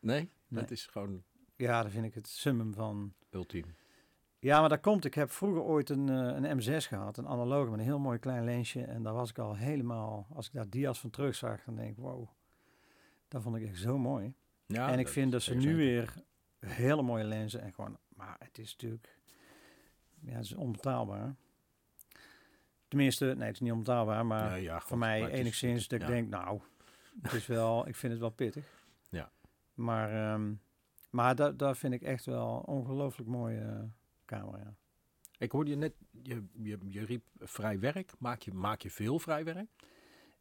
Nee, 0.01 0.31
Nee. 0.49 0.63
dat 0.63 0.71
is 0.71 0.87
gewoon 0.87 1.23
Ja, 1.59 1.83
dan 1.83 1.91
vind 1.91 2.05
ik 2.05 2.15
het 2.15 2.29
summum 2.29 2.75
van... 2.75 3.15
ultiem. 3.31 3.65
Ja, 4.39 4.61
maar 4.61 4.69
dat 4.69 4.81
komt. 4.81 5.05
Ik 5.05 5.15
heb 5.15 5.31
vroeger 5.31 5.63
ooit 5.63 5.91
een, 5.91 6.09
eh, 6.09 6.49
een 6.51 6.61
M6 6.63 6.87
gehad, 6.89 7.17
een 7.17 7.27
analoge 7.29 7.71
met 7.71 7.79
een 7.79 7.85
heel 7.85 7.99
mooi 7.99 8.19
klein 8.19 8.45
lensje. 8.45 8.85
En 8.85 9.03
daar 9.03 9.13
was 9.15 9.31
ik 9.31 9.39
al 9.39 9.57
helemaal, 9.57 10.27
als 10.35 10.47
ik 10.47 10.53
daar 10.53 10.69
dia's 10.69 11.01
van 11.01 11.11
terug 11.11 11.35
zag, 11.35 11.65
dan 11.65 11.75
denk 11.77 11.91
ik, 11.91 11.97
wow, 11.97 12.29
dat 13.29 13.43
vond 13.43 13.57
ik 13.57 13.67
echt 13.69 13.79
zo 13.79 13.99
mooi. 13.99 14.35
Ja, 14.67 14.91
en 14.91 14.99
ik 14.99 15.09
vind 15.09 15.33
dat 15.33 15.43
ze 15.43 15.55
nu 15.55 15.77
weer 15.77 16.15
hele 16.59 17.03
mooie 17.03 17.25
lenzen 17.25 17.61
en 17.61 17.73
gewoon, 17.73 17.99
maar 18.09 18.37
het 18.39 18.59
is 18.59 18.73
natuurlijk, 18.73 19.19
ja, 20.21 20.33
het 20.35 20.45
is 20.45 20.55
onbetaalbaar. 20.55 21.35
Tenminste, 22.89 23.25
nee, 23.25 23.47
het 23.47 23.55
is 23.55 23.61
niet 23.61 23.73
onbetaalbaar, 23.73 24.27
maar 24.27 24.51
Nee, 24.51 24.63
ja, 24.63 24.79
goed, 24.79 24.89
voor 24.89 24.99
mij 24.99 25.19
maar 25.21 25.29
het 25.29 25.39
is- 25.39 25.43
enigszins 25.45 25.89
dat 25.89 26.01
ik 26.01 26.07
ja. 26.07 26.13
denk, 26.13 26.29
nou, 26.29 26.61
het 27.23 27.33
is 27.33 27.47
wel, 27.47 27.89
ik 27.89 27.97
vind 27.97 28.13
het 28.13 28.21
wel 28.21 28.31
pittig. 28.31 28.85
Ja. 29.09 29.31
Maar, 29.75 30.33
ehm, 30.33 30.53
maar 31.11 31.35
dat, 31.35 31.59
dat 31.59 31.79
vind 31.79 31.93
ik 31.95 32.03
echt 32.03 32.25
wel 32.25 32.63
ongelooflijk 32.67 33.29
mooie 33.29 33.91
camera. 34.25 34.59
Ja. 34.59 34.75
Ik 35.39 35.53
hoorde 35.53 35.71
je 35.71 35.77
net, 35.77 35.95
je, 36.23 36.45
je, 36.53 36.79
je 36.89 37.05
riep 37.05 37.23
vrij 37.39 37.79
werk. 37.81 38.13
Maak 38.19 38.41
je, 38.41 38.55
maak 38.55 38.81
je 38.81 38.91
veel 38.91 39.19
vrij 39.19 39.45
werk? 39.45 39.69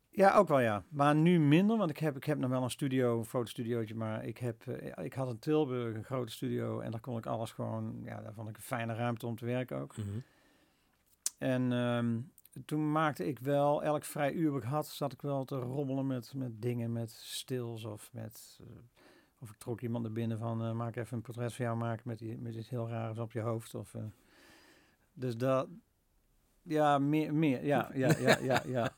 Ja, 0.10 0.36
ook 0.36 0.48
wel 0.48 0.60
ja. 0.60 0.84
Maar 0.90 1.16
nu 1.16 1.40
minder, 1.40 1.78
want 1.78 1.90
ik 1.90 1.98
heb, 1.98 2.16
ik 2.16 2.24
heb 2.24 2.38
nog 2.38 2.50
wel 2.50 2.64
een 2.64 2.70
studio, 2.70 3.18
een 3.18 3.26
fotostudiootje. 3.26 3.96
Maar 3.96 4.26
ik, 4.26 4.38
heb, 4.38 4.68
eh, 4.68 5.06
ik 5.06 5.14
had 5.14 5.30
in 5.30 5.40
Tilburg 5.40 5.96
een 5.96 6.04
grote 6.04 6.32
studio 6.32 6.80
en 6.80 6.92
daar 6.92 7.00
kon 7.00 7.18
ik 7.18 7.26
alles 7.26 7.52
gewoon... 7.52 8.02
Ja, 8.04 8.22
daar 8.22 8.34
vond 8.34 8.50
ik 8.50 8.56
een 8.56 8.62
fijne 8.62 8.94
ruimte 8.94 9.28
om 9.28 9.36
te 9.36 9.46
werken 9.46 9.78
ook. 9.78 9.96
En 11.38 11.72
ehm, 11.72 12.20
toen 12.66 12.92
maakte 12.92 13.28
ik 13.28 13.40
wel, 13.40 13.84
elk 13.84 14.04
vrij 14.04 14.32
uur 14.32 14.52
wat 14.52 14.64
ik 14.64 14.70
had, 14.70 14.88
zat 14.88 15.14
ik 15.14 15.22
wel 15.22 15.46
te 15.46 15.56
rommelen 15.56 16.08
met, 16.08 16.34
met 16.34 16.62
dingen, 16.62 16.92
met 16.92 17.12
stils 17.12 17.84
of 17.84 18.10
met... 18.14 18.60
eh, 18.62 18.68
of 19.40 19.50
ik 19.50 19.58
trok 19.58 19.82
iemand 19.82 20.04
naar 20.04 20.14
binnen 20.14 20.38
van, 20.38 20.64
eh, 20.64 20.72
maak 20.72 20.96
even 20.96 21.18
een 21.18 21.24
portret 21.24 21.54
van 21.54 21.66
jou 21.66 21.78
maken 21.78 22.02
met, 22.06 22.20
die, 22.20 22.38
met 22.38 22.56
iets 22.56 22.70
heel 22.70 22.90
raars 22.90 23.18
op 23.18 23.32
je 23.32 23.40
hoofd. 23.40 23.76
Of, 23.76 23.94
eh, 23.94 24.02
dus 25.14 25.38
dat... 25.38 25.68
Ja, 26.62 26.98
meer, 27.00 27.34
meer, 27.34 27.66
ja, 27.66 27.90
ja, 27.94 28.18
ja, 28.20 28.38
ja, 28.42 28.64
ja. 28.68 28.92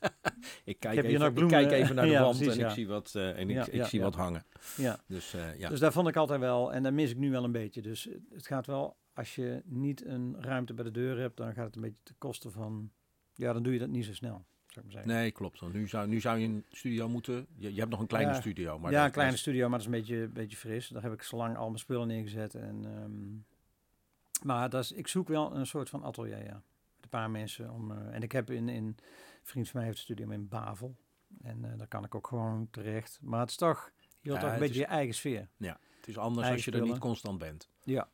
Ik 0.63 0.79
kijk, 0.79 1.03
even, 1.03 1.19
nog 1.19 1.29
ik 1.43 1.47
kijk 1.47 1.71
even 1.71 1.95
naar 1.95 2.05
de 2.05 2.11
ja, 2.11 2.21
wand 2.21 2.37
precies, 2.37 2.53
en 2.53 2.59
ja. 2.59 2.67
ik 2.67 2.73
zie 2.73 2.87
wat, 2.87 3.15
eh, 3.15 3.39
en 3.39 3.49
ik, 3.49 3.65
ik 3.67 3.83
zie 3.85 4.01
wat 4.01 4.15
hangen. 4.15 4.43
ja. 4.77 4.99
Dus 5.07 5.35
ja. 5.57 5.69
Dus 5.69 5.79
daar 5.79 5.91
vond 5.91 6.07
ik 6.07 6.15
altijd 6.15 6.39
wel, 6.39 6.73
en 6.73 6.83
dat 6.83 6.93
mis 6.93 7.11
ik 7.11 7.17
nu 7.17 7.31
wel 7.31 7.43
een 7.43 7.51
beetje. 7.51 7.81
Dus 7.81 8.03
het- 8.03 8.21
het 8.33 8.47
gaat 8.47 8.65
wel, 8.65 8.97
als 9.13 9.35
je 9.35 9.61
niet 9.65 10.05
een 10.05 10.35
ruimte 10.41 10.73
bij 10.73 10.83
de 10.83 10.91
deur 10.91 11.19
hebt, 11.19 11.37
dan 11.37 11.53
gaat 11.53 11.65
het 11.65 11.75
een 11.75 11.81
beetje 11.81 12.03
ten 12.03 12.15
koste 12.17 12.51
van, 12.51 12.91
ja, 13.33 13.53
dan 13.53 13.63
doe 13.63 13.73
je 13.73 13.79
dat 13.79 13.89
niet 13.89 14.05
zo 14.05 14.13
snel, 14.13 14.45
zou 14.81 14.87
ik 14.89 14.93
maar 14.95 15.03
zeggen. 15.03 15.21
Nee, 15.21 15.31
klopt. 15.31 15.59
Want 15.59 15.73
nu 15.73 15.87
zou, 15.87 16.07
nu 16.07 16.19
zou 16.19 16.37
je 16.39 16.47
een 16.47 16.65
studio 16.69 17.09
moeten. 17.09 17.47
Je, 17.55 17.73
je 17.73 17.79
hebt 17.79 17.91
nog 17.91 17.99
een 17.99 18.07
kleine 18.07 18.31
Ja. 18.31 18.39
studio. 18.39 18.79
Maar 18.79 18.91
ja, 18.91 19.05
een 19.05 19.11
kleine 19.11 19.33
is- 19.33 19.39
studio, 19.39 19.69
maar 19.69 19.79
dat 19.79 19.87
is 19.87 19.93
een 19.93 19.99
beetje, 19.99 20.27
beetje 20.27 20.57
fris. 20.57 20.87
Daar 20.87 21.01
heb 21.01 21.13
ik 21.13 21.23
zo 21.23 21.37
lang 21.37 21.57
al 21.57 21.65
mijn 21.67 21.79
spullen 21.79 22.07
neergezet. 22.07 22.55
En, 22.55 22.85
ehm, 22.85 24.47
maar 24.47 24.69
dat 24.69 24.83
is, 24.83 24.91
ik 24.91 25.07
zoek 25.07 25.27
wel 25.27 25.55
een 25.55 25.67
soort 25.67 25.89
van 25.89 26.03
atelier, 26.03 26.37
ja. 26.45 26.53
Met 26.95 27.03
een 27.03 27.09
paar 27.09 27.29
mensen. 27.31 27.71
Om, 27.71 27.91
eh, 27.91 28.15
en 28.15 28.21
ik 28.23 28.31
heb 28.31 28.49
in, 28.49 28.69
in, 28.69 28.83
een 28.85 28.97
vriend 29.43 29.69
van 29.69 29.75
mij 29.79 29.85
heeft 29.89 29.97
een 29.97 30.03
studio 30.15 30.29
in 30.29 30.47
Bavel. 30.47 30.95
En 31.41 31.65
eh, 31.71 31.77
daar 31.77 31.87
kan 31.87 32.03
ik 32.03 32.15
ook 32.15 32.27
gewoon 32.27 32.67
terecht. 32.71 33.19
Maar 33.21 33.39
het 33.39 33.49
is 33.49 33.55
toch, 33.55 33.91
je 33.97 34.29
wilt 34.29 34.35
Ja, 34.41 34.43
toch 34.43 34.53
een 34.53 34.59
beetje 34.59 34.73
is- 34.73 34.79
je 34.79 34.85
eigen 34.85 35.15
sfeer. 35.15 35.47
Het 35.57 36.07
is 36.07 36.17
anders 36.17 36.47
eigen 36.47 36.65
als 36.65 36.65
je 36.75 36.81
er 36.81 36.87
niet 36.87 36.97
constant 36.99 37.37
bent. 37.39 37.69
Ja. 37.83 38.07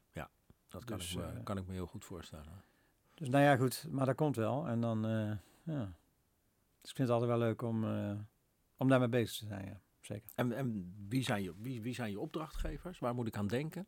Dat 0.67 0.83
kan, 0.85 0.97
Dus, 0.97 1.11
ik, 1.11 1.17
me, 1.17 1.23
eh, 1.23 1.43
kan 1.43 1.57
ik 1.57 1.67
me 1.67 1.73
heel 1.73 1.85
goed 1.85 2.05
voorstellen. 2.05 2.63
Dus 3.13 3.29
nou 3.29 3.43
ja, 3.43 3.55
goed, 3.55 3.87
maar 3.91 4.05
dat 4.05 4.15
komt 4.15 4.35
wel. 4.35 4.67
En 4.67 4.81
dan, 4.81 5.01
ja. 5.63 5.91
Dus 6.85 6.93
ik 6.93 6.99
vind 6.99 7.09
het 7.09 7.17
altijd 7.21 7.37
wel 7.39 7.47
leuk 7.47 7.61
om, 7.61 7.83
eh, 7.83 8.11
om 8.77 8.87
daarmee 8.89 9.07
bezig 9.07 9.37
te 9.37 9.45
zijn, 9.45 9.65
ja. 9.65 9.79
Zeker. 10.01 10.29
En, 10.35 10.51
en 10.51 10.93
wie, 11.09 11.23
zijn 11.23 11.43
je, 11.43 11.53
wie, 11.57 11.81
wie 11.81 11.93
zijn 11.93 12.09
je 12.11 12.19
opdrachtgevers? 12.19 12.99
Waar 12.99 13.15
moet 13.15 13.27
ik 13.27 13.37
aan 13.37 13.47
denken? 13.47 13.87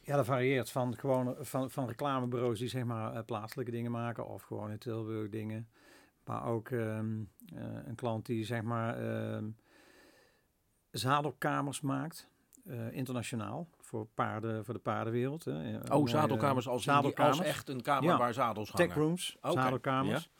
Ja, 0.00 0.16
dat 0.16 0.24
varieert 0.24 0.70
van 0.70 0.96
gewoon 0.96 1.36
van, 1.40 1.70
van 1.70 1.86
reclamebureaus 1.86 2.58
die 2.58 2.68
zeg 2.68 2.84
maar 2.84 3.14
eh, 3.14 3.24
plaatselijke 3.24 3.70
dingen 3.70 3.90
maken 3.90 4.26
of 4.26 4.42
gewoon 4.42 4.70
in 4.70 4.78
Tilburg 4.78 5.28
dingen. 5.30 5.68
Maar 6.24 6.44
ook 6.44 6.70
ehm, 6.70 7.22
eh, 7.54 7.62
een 7.86 7.94
klant 7.94 8.26
die 8.26 8.44
zeg 8.44 8.62
maar 8.62 8.98
ehm, 8.98 9.48
zadelkamers 10.90 11.80
maakt, 11.80 12.28
internationaal, 12.90 13.68
voor, 13.80 14.06
paarden, 14.14 14.64
voor 14.64 14.74
de 14.74 14.80
paardenwereld. 14.80 15.44
Hè. 15.44 15.76
Oh, 15.76 15.88
mooie 15.88 16.08
zadelkamers 16.08 16.68
als, 16.68 16.84
die- 16.84 16.92
zadelkamers. 16.92 17.38
als 17.38 17.46
echt 17.46 17.68
een 17.68 17.82
kamer 17.82 18.10
Ja. 18.10 18.18
waar 18.18 18.34
zadels 18.34 18.70
hangen. 18.70 18.86
Tech 18.86 18.96
rooms, 18.96 19.36
zadelkamers. 19.42 20.30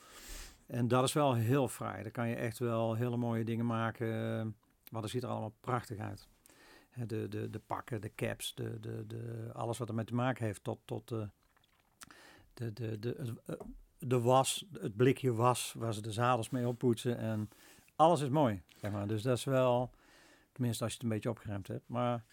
En 0.67 0.89
dat 0.89 1.05
is 1.05 1.13
wel 1.13 1.35
heel 1.35 1.69
fraai. 1.69 2.03
Daar 2.03 2.13
kan 2.13 2.29
je 2.29 2.35
echt 2.35 2.59
wel 2.59 2.95
hele 2.95 3.17
mooie 3.17 3.45
dingen 3.45 3.67
maken. 3.67 4.39
eh, 4.39 4.47
Maar 4.91 5.03
dat 5.03 5.11
ziet 5.11 5.23
er 5.23 5.29
allemaal 5.29 5.55
prachtig 5.61 5.99
uit. 5.99 6.29
De, 7.07 7.29
de, 7.29 7.51
de 7.51 7.59
pakken, 7.59 8.01
de 8.01 8.15
caps, 8.15 8.55
de, 8.55 8.81
de, 8.81 9.07
de, 9.07 9.51
alles 9.53 9.79
wat 9.79 9.89
ermee 9.89 10.05
te 10.05 10.15
maken 10.15 10.45
heeft. 10.45 10.65
Tot, 10.65 10.79
tot 10.85 11.09
de, 11.09 11.29
de, 12.55 12.73
de, 12.73 12.99
de, 12.99 13.15
het, 13.19 13.59
eh, 13.59 13.67
de 13.99 14.21
was, 14.21 14.65
het 14.73 14.97
blikje 14.97 15.35
was 15.35 15.75
waar 15.79 15.95
ze 15.95 16.03
de 16.03 16.13
zadels 16.13 16.51
mee 16.51 16.69
oppoetsen. 16.69 17.19
En 17.19 17.49
alles 17.97 18.21
is 18.21 18.29
mooi. 18.29 18.63
Zeg 18.77 18.91
maar. 18.93 19.07
Dus 19.07 19.23
dat 19.23 19.37
is 19.37 19.45
wel, 19.45 19.91
tenminste 20.53 20.83
als 20.85 20.93
je 20.93 20.99
het 20.99 21.07
een 21.07 21.15
beetje 21.15 21.31
opgeruimd 21.31 21.69
hebt. 21.69 21.89
Maar, 21.89 22.25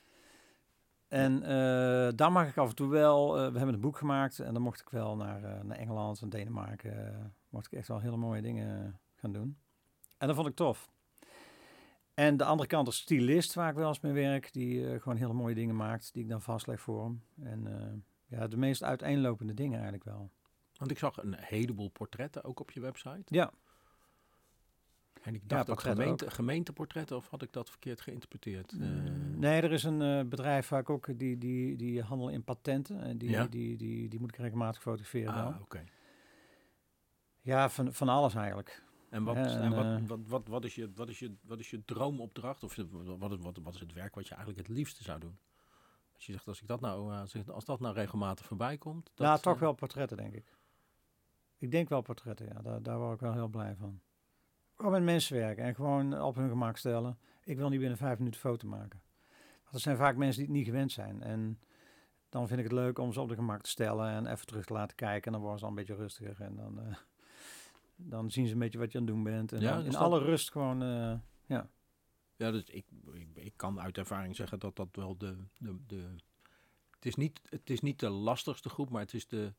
en 1.12 1.44
eh 1.44 2.12
daar 2.16 2.32
mag 2.32 2.48
ik 2.48 2.58
af 2.58 2.70
en 2.70 2.76
toe 2.76 2.90
wel, 2.90 3.38
eh, 3.38 3.52
we 3.52 3.58
hebben 3.58 3.74
een 3.76 3.82
boek 3.82 3.98
gemaakt. 3.98 4.40
En 4.40 4.54
dan 4.54 4.62
mocht 4.62 4.82
ik 4.82 4.90
wel 4.90 5.16
naar, 5.16 5.44
eh, 5.44 5.64
naar 5.64 5.78
Engeland 5.78 6.22
en 6.22 6.30
Denemarken. 6.30 7.34
mocht 7.50 7.66
ik 7.66 7.72
echt 7.72 7.88
wel 7.88 8.00
hele 8.00 8.18
mooie 8.18 8.42
dingen 8.42 9.00
gaan 9.16 9.32
doen. 9.32 9.58
En 10.18 10.28
dat 10.28 10.36
vond 10.36 10.48
ik 10.48 10.56
tof. 10.56 10.92
En 12.14 12.38
de 12.38 12.44
andere 12.44 12.70
kant 12.70 12.88
is 12.88 12.98
stylist, 12.98 13.54
waar 13.54 13.70
ik 13.70 13.76
wel 13.76 13.88
eens 13.88 14.00
mee 14.00 14.12
werk, 14.12 14.54
die 14.54 15.00
gewoon 15.00 15.18
hele 15.18 15.34
mooie 15.34 15.56
dingen 15.56 15.76
maakt, 15.76 16.14
die 16.14 16.24
ik 16.24 16.30
dan 16.30 16.42
vastleg 16.42 16.82
voor 16.82 17.04
hem. 17.04 17.24
En 17.44 18.04
ja, 18.26 18.48
de 18.48 18.58
meest 18.58 18.84
uiteenlopende 18.84 19.54
dingen 19.54 19.74
eigenlijk 19.74 20.04
wel. 20.04 20.30
Want 20.78 20.92
ik 20.92 20.98
zag 20.98 21.24
een 21.24 21.36
heleboel 21.38 21.90
portretten 21.90 22.44
ook 22.44 22.60
op 22.60 22.72
je 22.72 22.80
website. 22.80 23.24
Ja, 23.26 23.52
En 25.22 25.36
ik 25.36 25.42
Ja, 25.42 25.48
dacht 25.48 25.66
dat 25.66 25.76
portretten 25.76 26.04
gemeente, 26.04 26.32
gemeenteportretten, 26.32 27.16
of 27.16 27.30
had 27.30 27.42
ik 27.42 27.54
dat 27.54 27.70
verkeerd 27.70 28.02
geïnterpreteerd? 28.02 28.72
Eh, 28.72 28.80
nee, 29.36 29.62
er 29.62 29.72
is 29.72 29.84
een 29.84 30.02
eh, 30.02 30.24
bedrijf 30.26 30.70
waar 30.70 30.80
ik 30.80 30.90
ook, 30.90 31.20
die, 31.20 31.38
die, 31.38 31.76
die 31.76 32.02
handelen 32.02 32.34
in 32.34 32.44
patenten. 32.44 33.02
En 33.02 33.18
die, 33.18 33.30
Ja. 33.30 33.48
die, 33.48 33.78
die, 33.78 34.08
die, 34.08 34.20
moet 34.20 34.30
ik 34.30 34.38
regelmatig 34.38 34.82
fotograferen 34.82 35.34
ah, 35.34 35.62
oké. 35.62 35.84
Ja, 37.42 37.70
van, 37.70 37.94
van 37.94 38.10
alles 38.10 38.36
eigenlijk. 38.36 38.84
En, 39.10 39.24
wat, 39.24 39.36
Ja, 39.36 39.46
en, 39.46 39.62
en, 39.62 39.76
wat, 39.76 39.86
eh, 39.86 40.08
wat, 40.08 40.20
wat, 40.28 40.48
wat, 40.48 40.66
is 40.66 40.76
je, 40.76 40.92
wat, 40.96 41.10
is 41.10 41.20
je, 41.20 41.36
wat 41.42 41.60
is 41.60 41.70
je 41.70 41.86
droomopdracht? 41.86 42.64
Of 42.64 42.76
wat, 42.76 43.40
wat, 43.40 43.58
wat 43.64 43.74
is 43.74 43.80
het 43.80 43.94
werk 43.94 44.16
wat 44.16 44.28
je 44.28 44.36
eigenlijk 44.36 44.68
het 44.68 44.78
liefste 44.78 45.04
zou 45.04 45.20
doen? 45.20 45.38
Als 46.14 46.26
je 46.26 46.32
zegt, 46.32 46.48
als, 46.48 46.62
ik 46.62 46.68
dat 46.68 46.82
nou, 46.82 47.12
als, 47.48 47.66
dat 47.66 47.80
nou 47.80 47.94
regelmatig 47.94 48.46
voorbij 48.46 48.78
komt. 48.78 49.12
Dat, 49.16 49.28
ja, 49.28 49.38
toch 49.38 49.60
wel 49.60 49.74
portretten, 49.74 50.18
denk 50.18 50.34
ik. 50.34 50.58
Ik 51.58 51.72
denk 51.72 51.90
wel 51.90 52.02
portretten, 52.02 52.46
ja. 52.46 52.62
Daar, 52.62 52.82
daar 52.82 53.00
word 53.00 53.14
ik 53.14 53.20
wel 53.20 53.34
heel 53.34 53.48
blij 53.48 53.76
van. 53.76 54.02
Gewoon 54.82 54.96
met 54.96 55.04
mensen 55.14 55.36
werken 55.38 55.64
en 55.64 55.76
gewoon 55.76 56.22
op 56.22 56.36
hun 56.36 56.50
gemak 56.50 56.78
stellen. 56.78 57.18
Ik 57.44 57.58
wil 57.58 57.70
niet 57.70 57.80
binnen 57.80 57.98
vijf 57.98 58.18
minuten 58.18 58.40
foto 58.40 58.68
maken. 58.68 59.02
Want 59.62 59.72
dat 59.72 59.82
zijn 59.82 59.98
vaak 59.98 60.16
mensen 60.16 60.38
die 60.40 60.48
het 60.48 60.56
niet 60.58 60.66
gewend 60.66 60.92
zijn. 60.92 61.22
En 61.24 61.60
dan 62.30 62.48
vind 62.48 62.60
ik 62.60 62.66
het 62.66 62.74
leuk 62.74 63.00
om 63.00 63.14
ze 63.14 63.22
op 63.22 63.30
de 63.30 63.36
gemak 63.36 63.62
te 63.62 63.70
stellen 63.70 64.10
en 64.10 64.26
even 64.26 64.46
terug 64.48 64.66
te 64.66 64.74
laten 64.74 64.96
kijken. 64.96 65.26
En 65.26 65.32
dan 65.32 65.42
worden 65.42 65.60
ze 65.60 65.66
al 65.66 65.70
een 65.72 65.78
beetje 65.78 65.96
rustiger. 65.96 66.42
En 66.42 66.56
dan, 66.56 66.80
eh, 66.80 66.96
dan 67.96 68.32
zien 68.32 68.48
ze 68.48 68.54
een 68.54 68.60
beetje 68.60 68.80
wat 68.80 68.92
je 68.92 68.98
aan 68.98 69.04
het 69.06 69.14
doen 69.14 69.24
bent. 69.24 69.52
En 69.52 69.62
Ja, 69.62 69.70
dan 69.70 69.80
is 69.80 69.86
in 69.86 69.92
dat- 69.92 70.02
alle 70.02 70.20
rust 70.20 70.52
gewoon, 70.52 70.82
eh, 70.84 71.14
ja. 71.46 71.70
Ja, 72.36 72.52
dus 72.52 72.64
ik, 72.64 72.86
ik, 73.14 73.28
ik 73.34 73.54
kan 73.56 73.80
uit 73.82 73.98
ervaring 73.98 74.36
zeggen 74.36 74.60
dat 74.60 74.76
dat 74.76 74.88
wel 74.92 75.18
de. 75.18 75.38
de, 75.58 75.78
de 75.88 76.16
het, 76.92 77.06
is 77.06 77.16
niet, 77.16 77.42
het 77.50 77.70
is 77.70 77.82
niet 77.82 78.00
de 78.00 78.10
lastigste 78.10 78.70
groep, 78.70 78.90
maar 78.90 79.02
het 79.02 79.14
is 79.14 79.28
de. 79.28 79.54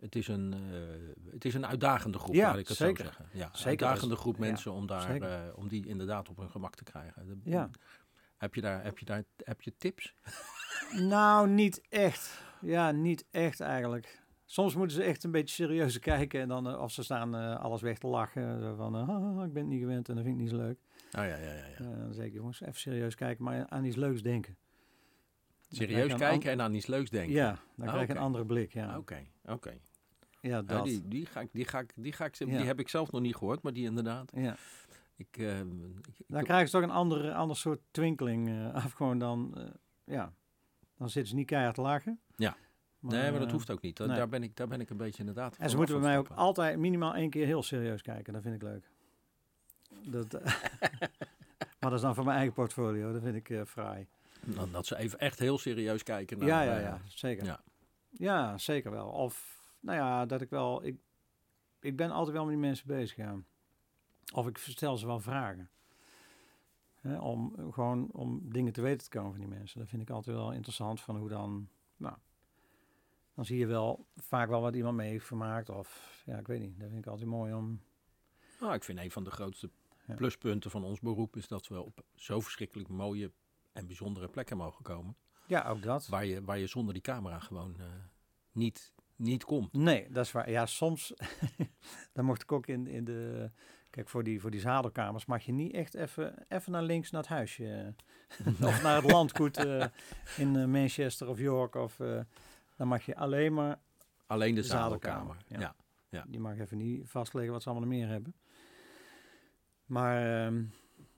Het 0.00 0.16
is 0.16 0.28
een, 0.28 0.52
eh, 0.54 1.30
het 1.32 1.44
is 1.44 1.54
een 1.54 1.66
uitdagende 1.66 2.18
groep, 2.18 2.34
Ja, 2.34 2.48
laat 2.50 2.58
ik 2.58 2.68
het 2.68 2.76
zeker. 2.76 2.96
zo 2.96 3.10
zeggen. 3.10 3.26
Ja, 3.32 3.48
Zeker, 3.52 3.68
uitdagende 3.68 4.16
groep 4.16 4.34
ja, 4.34 4.40
mensen 4.40 4.72
om, 4.72 4.86
daar, 4.86 5.20
eh, 5.20 5.40
om 5.54 5.68
die 5.68 5.86
inderdaad 5.86 6.28
op 6.28 6.36
hun 6.36 6.50
gemak 6.50 6.74
te 6.74 6.84
krijgen. 6.84 7.26
De- 7.26 7.50
Ja. 7.50 7.70
Heb, 8.36 8.54
je 8.54 8.60
daar, 8.60 8.84
heb, 8.84 8.98
je 8.98 9.04
daar, 9.04 9.24
heb 9.36 9.62
je 9.62 9.72
tips? 9.78 10.14
Nou, 11.08 11.48
niet 11.48 11.80
echt. 11.88 12.42
Ja, 12.60 12.90
niet 12.90 13.24
echt 13.30 13.60
eigenlijk. 13.60 14.22
Soms 14.44 14.74
moeten 14.74 14.96
ze 14.96 15.02
echt 15.02 15.24
een 15.24 15.30
beetje 15.30 15.54
serieus 15.54 15.98
kijken. 16.10 16.40
En 16.40 16.48
dan, 16.48 16.68
eh, 16.68 16.80
of 16.82 16.92
ze 16.92 17.02
staan 17.02 17.34
eh, 17.36 17.60
alles 17.60 17.80
weg 17.82 17.98
te 17.98 18.06
lachen. 18.06 18.76
Van, 18.76 18.96
eh, 18.96 19.08
"Haha, 19.08 19.44
ik 19.44 19.52
ben 19.52 19.62
het 19.62 19.70
niet 19.72 19.80
gewend 19.80 20.08
en 20.08 20.14
dat 20.14 20.24
vind 20.24 20.36
ik 20.36 20.40
niet 20.42 20.50
zo 20.50 20.56
leuk. 20.56 20.78
Oh 20.78 21.10
ja, 21.12 21.24
ja, 21.24 21.36
ja. 21.36 21.52
ja. 21.54 21.74
Eh, 21.78 21.98
dan 21.98 22.12
zeg 22.14 22.24
ik, 22.26 22.32
jongens, 22.32 22.60
even 22.60 22.74
serieus 22.80 23.14
kijken, 23.14 23.44
maar 23.44 23.66
aan 23.68 23.84
iets 23.84 23.96
leuks 23.96 24.22
denken. 24.22 24.56
Serieus 25.68 26.14
kijken 26.14 26.50
en 26.50 26.60
aan 26.60 26.74
iets 26.74 26.86
leuks 26.86 27.10
denken. 27.10 27.32
Ja, 27.34 27.58
dan 27.76 27.86
Ah, 27.86 27.92
krijg 27.92 28.06
je 28.08 28.14
een 28.14 28.20
andere 28.20 28.46
blik. 28.46 28.72
Ja, 28.72 28.98
Oké, 28.98 29.26
oké. 29.44 29.78
Ja, 30.40 30.62
dat. 30.62 30.84
die, 30.84 31.08
die, 31.08 31.26
ga 31.26 31.40
ik, 31.40 31.48
die, 31.52 31.64
ga 31.64 31.78
ik, 31.78 31.92
die, 31.96 32.12
ga 32.12 32.24
ik, 32.24 32.38
die 32.38 32.48
heb 32.56 32.80
ik 32.80 32.88
zelf 32.88 33.12
nog 33.12 33.20
niet 33.20 33.36
gehoord, 33.36 33.62
maar 33.62 33.72
die 33.72 33.84
inderdaad. 33.84 34.32
Ja. 34.34 34.56
Ik, 35.16 35.36
eh, 35.36 35.58
ik- 35.60 35.66
ik- 36.16 36.24
Dan 36.28 36.42
krijgen 36.44 36.68
ze 36.68 36.72
toch 36.74 36.82
een 36.82 36.90
andere, 36.94 37.34
ander 37.34 37.56
soort 37.56 37.80
twinkeling 37.90 38.48
eh, 38.48 38.74
af. 38.84 38.92
Gewoon 38.92 39.18
dan, 39.18 39.52
eh, 39.56 39.64
ja, 40.04 40.32
dan 40.96 41.10
zitten 41.10 41.30
ze 41.30 41.36
niet 41.36 41.46
keihard 41.46 41.74
te 41.74 41.80
lachen. 41.80 42.20
Ja. 42.36 42.56
nee, 42.98 43.30
maar 43.30 43.40
dat 43.40 43.50
hoeft 43.50 43.70
ook 43.70 43.80
niet. 43.82 43.98
Nee. 43.98 44.08
Daar, 44.08 44.28
ben 44.28 44.42
ik, 44.42 44.56
daar 44.56 44.68
ben 44.68 44.80
ik 44.80 44.90
een 44.90 44.96
beetje 44.96 45.18
inderdaad 45.18 45.56
En 45.56 45.70
ze 45.70 45.76
moeten 45.76 45.94
bij 46.00 46.04
mij 46.08 46.18
ook 46.18 46.28
altijd 46.28 46.78
minimaal 46.78 47.14
één 47.14 47.30
keer 47.30 47.46
heel 47.46 47.62
serieus 47.62 48.02
kijken. 48.02 48.32
Dat 48.32 48.42
vind 48.42 48.54
ik 48.54 48.62
leuk. 48.62 48.90
Dat, 50.04 50.32
maar 51.80 51.90
dat 51.90 51.92
is 51.92 52.00
dan 52.00 52.14
voor 52.14 52.24
mijn 52.24 52.36
eigen 52.36 52.54
portfolio. 52.54 53.12
Dat 53.12 53.22
vind 53.22 53.34
ik 53.48 53.62
fraai. 53.66 54.06
Dan 54.44 54.72
Dat 54.72 54.86
ze 54.86 54.96
even 54.96 55.18
echt 55.18 55.38
heel 55.38 55.58
serieus 55.58 56.02
kijken 56.02 56.38
naar... 56.38 56.48
ja, 56.48 56.62
ja, 56.62 56.78
ja, 56.78 57.00
zeker. 57.08 57.44
ja. 57.44 57.60
Ja. 58.10 58.58
zeker 58.58 58.90
wel. 58.90 59.06
Of, 59.08 59.59
nou 59.80 59.98
ja, 59.98 60.26
dat 60.26 60.40
ik 60.40 60.50
wel... 60.50 60.84
Ik, 60.84 60.96
ik 61.80 61.96
ben 61.96 62.10
altijd 62.10 62.36
wel 62.36 62.44
met 62.44 62.52
die 62.52 62.62
mensen 62.62 62.86
bezig, 62.86 63.16
ja. 63.16 63.36
Of 64.34 64.46
ik 64.46 64.58
stel 64.58 64.96
ze 64.96 65.06
wel 65.06 65.20
vragen. 65.20 65.70
Hè, 66.94 67.18
om 67.18 67.54
gewoon 67.72 68.10
om 68.12 68.52
dingen 68.52 68.72
te 68.72 68.80
weten 68.80 69.04
te 69.04 69.16
komen 69.16 69.30
van 69.30 69.40
die 69.40 69.48
mensen. 69.48 69.78
Dat 69.78 69.88
vind 69.88 70.02
ik 70.02 70.10
altijd 70.10 70.36
wel 70.36 70.52
interessant 70.52 71.00
van 71.00 71.16
hoe 71.16 71.28
dan... 71.28 71.68
Nou, 71.96 72.16
dan 73.34 73.44
zie 73.44 73.58
je 73.58 73.66
wel 73.66 74.06
vaak 74.16 74.48
wel 74.48 74.60
wat 74.60 74.74
iemand 74.74 74.96
mee 74.96 75.10
heeft 75.10 75.26
vermaakt. 75.26 75.68
Of 75.68 76.22
ja, 76.26 76.38
ik 76.38 76.46
weet 76.46 76.60
niet. 76.60 76.78
Dat 76.78 76.88
vind 76.88 77.04
ik 77.04 77.10
altijd 77.10 77.28
mooi 77.28 77.54
om... 77.54 77.80
Nou, 78.60 78.74
ik 78.74 78.84
vind 78.84 78.98
een 78.98 79.10
van 79.10 79.24
de 79.24 79.30
grootste 79.30 79.70
pluspunten 80.16 80.70
van 80.70 80.84
ons 80.84 81.00
beroep 81.00 81.36
is 81.36 81.48
dat 81.48 81.68
we 81.68 81.82
op 81.82 82.04
zo 82.14 82.40
verschrikkelijk 82.40 82.88
mooie 82.88 83.32
en 83.72 83.86
bijzondere 83.86 84.28
plekken 84.28 84.56
mogen 84.56 84.84
komen. 84.84 85.16
Ja, 85.46 85.68
ook 85.68 85.82
dat. 85.82 86.06
Waar 86.06 86.24
je, 86.24 86.44
waar 86.44 86.58
je 86.58 86.66
zonder 86.66 86.94
die 86.94 87.02
camera 87.02 87.38
gewoon 87.38 87.76
eh, 87.78 87.86
niet, 88.52 88.92
niet 89.20 89.44
komt. 89.44 89.72
Nee, 89.72 90.06
dat 90.10 90.24
is 90.24 90.32
waar. 90.32 90.50
Ja, 90.50 90.66
soms, 90.66 91.12
dan 92.12 92.24
mocht 92.24 92.42
ik 92.42 92.52
ook 92.52 92.66
in, 92.66 92.86
in 92.86 93.04
de, 93.04 93.50
kijk, 93.90 94.08
voor 94.08 94.24
die, 94.24 94.40
voor 94.40 94.50
die 94.50 94.60
zadelkamers 94.60 95.26
mag 95.26 95.42
je 95.42 95.52
niet 95.52 95.72
echt 95.72 95.94
even, 95.94 96.44
even 96.48 96.72
naar 96.72 96.82
links 96.82 97.10
naar 97.10 97.20
het 97.20 97.30
huisje. 97.30 97.94
eh, 98.44 98.62
of 98.68 98.82
naar 98.82 99.02
het 99.02 99.10
landgoed 99.10 99.56
eh, 99.56 99.86
in 100.36 100.56
eh, 100.56 100.64
Manchester 100.64 101.28
of 101.28 101.38
York. 101.38 101.74
Of, 101.74 101.96
dan 102.76 102.88
mag 102.88 103.02
je 103.06 103.16
alleen 103.16 103.54
maar, 103.54 103.78
Alleen 104.26 104.54
de 104.54 104.60
De 104.60 104.66
zadelkamer. 104.66 105.36
zadelkamer, 105.48 105.62
Ja. 105.62 106.18
ja. 106.18 106.24
je 106.30 106.38
mag 106.40 106.58
even 106.58 106.76
niet 106.76 107.08
vastleggen 107.08 107.52
wat 107.52 107.62
ze 107.62 107.70
allemaal 107.70 107.88
meer 107.88 108.08
hebben. 108.08 108.34
Maar 109.86 110.44
ehm, 110.46 110.62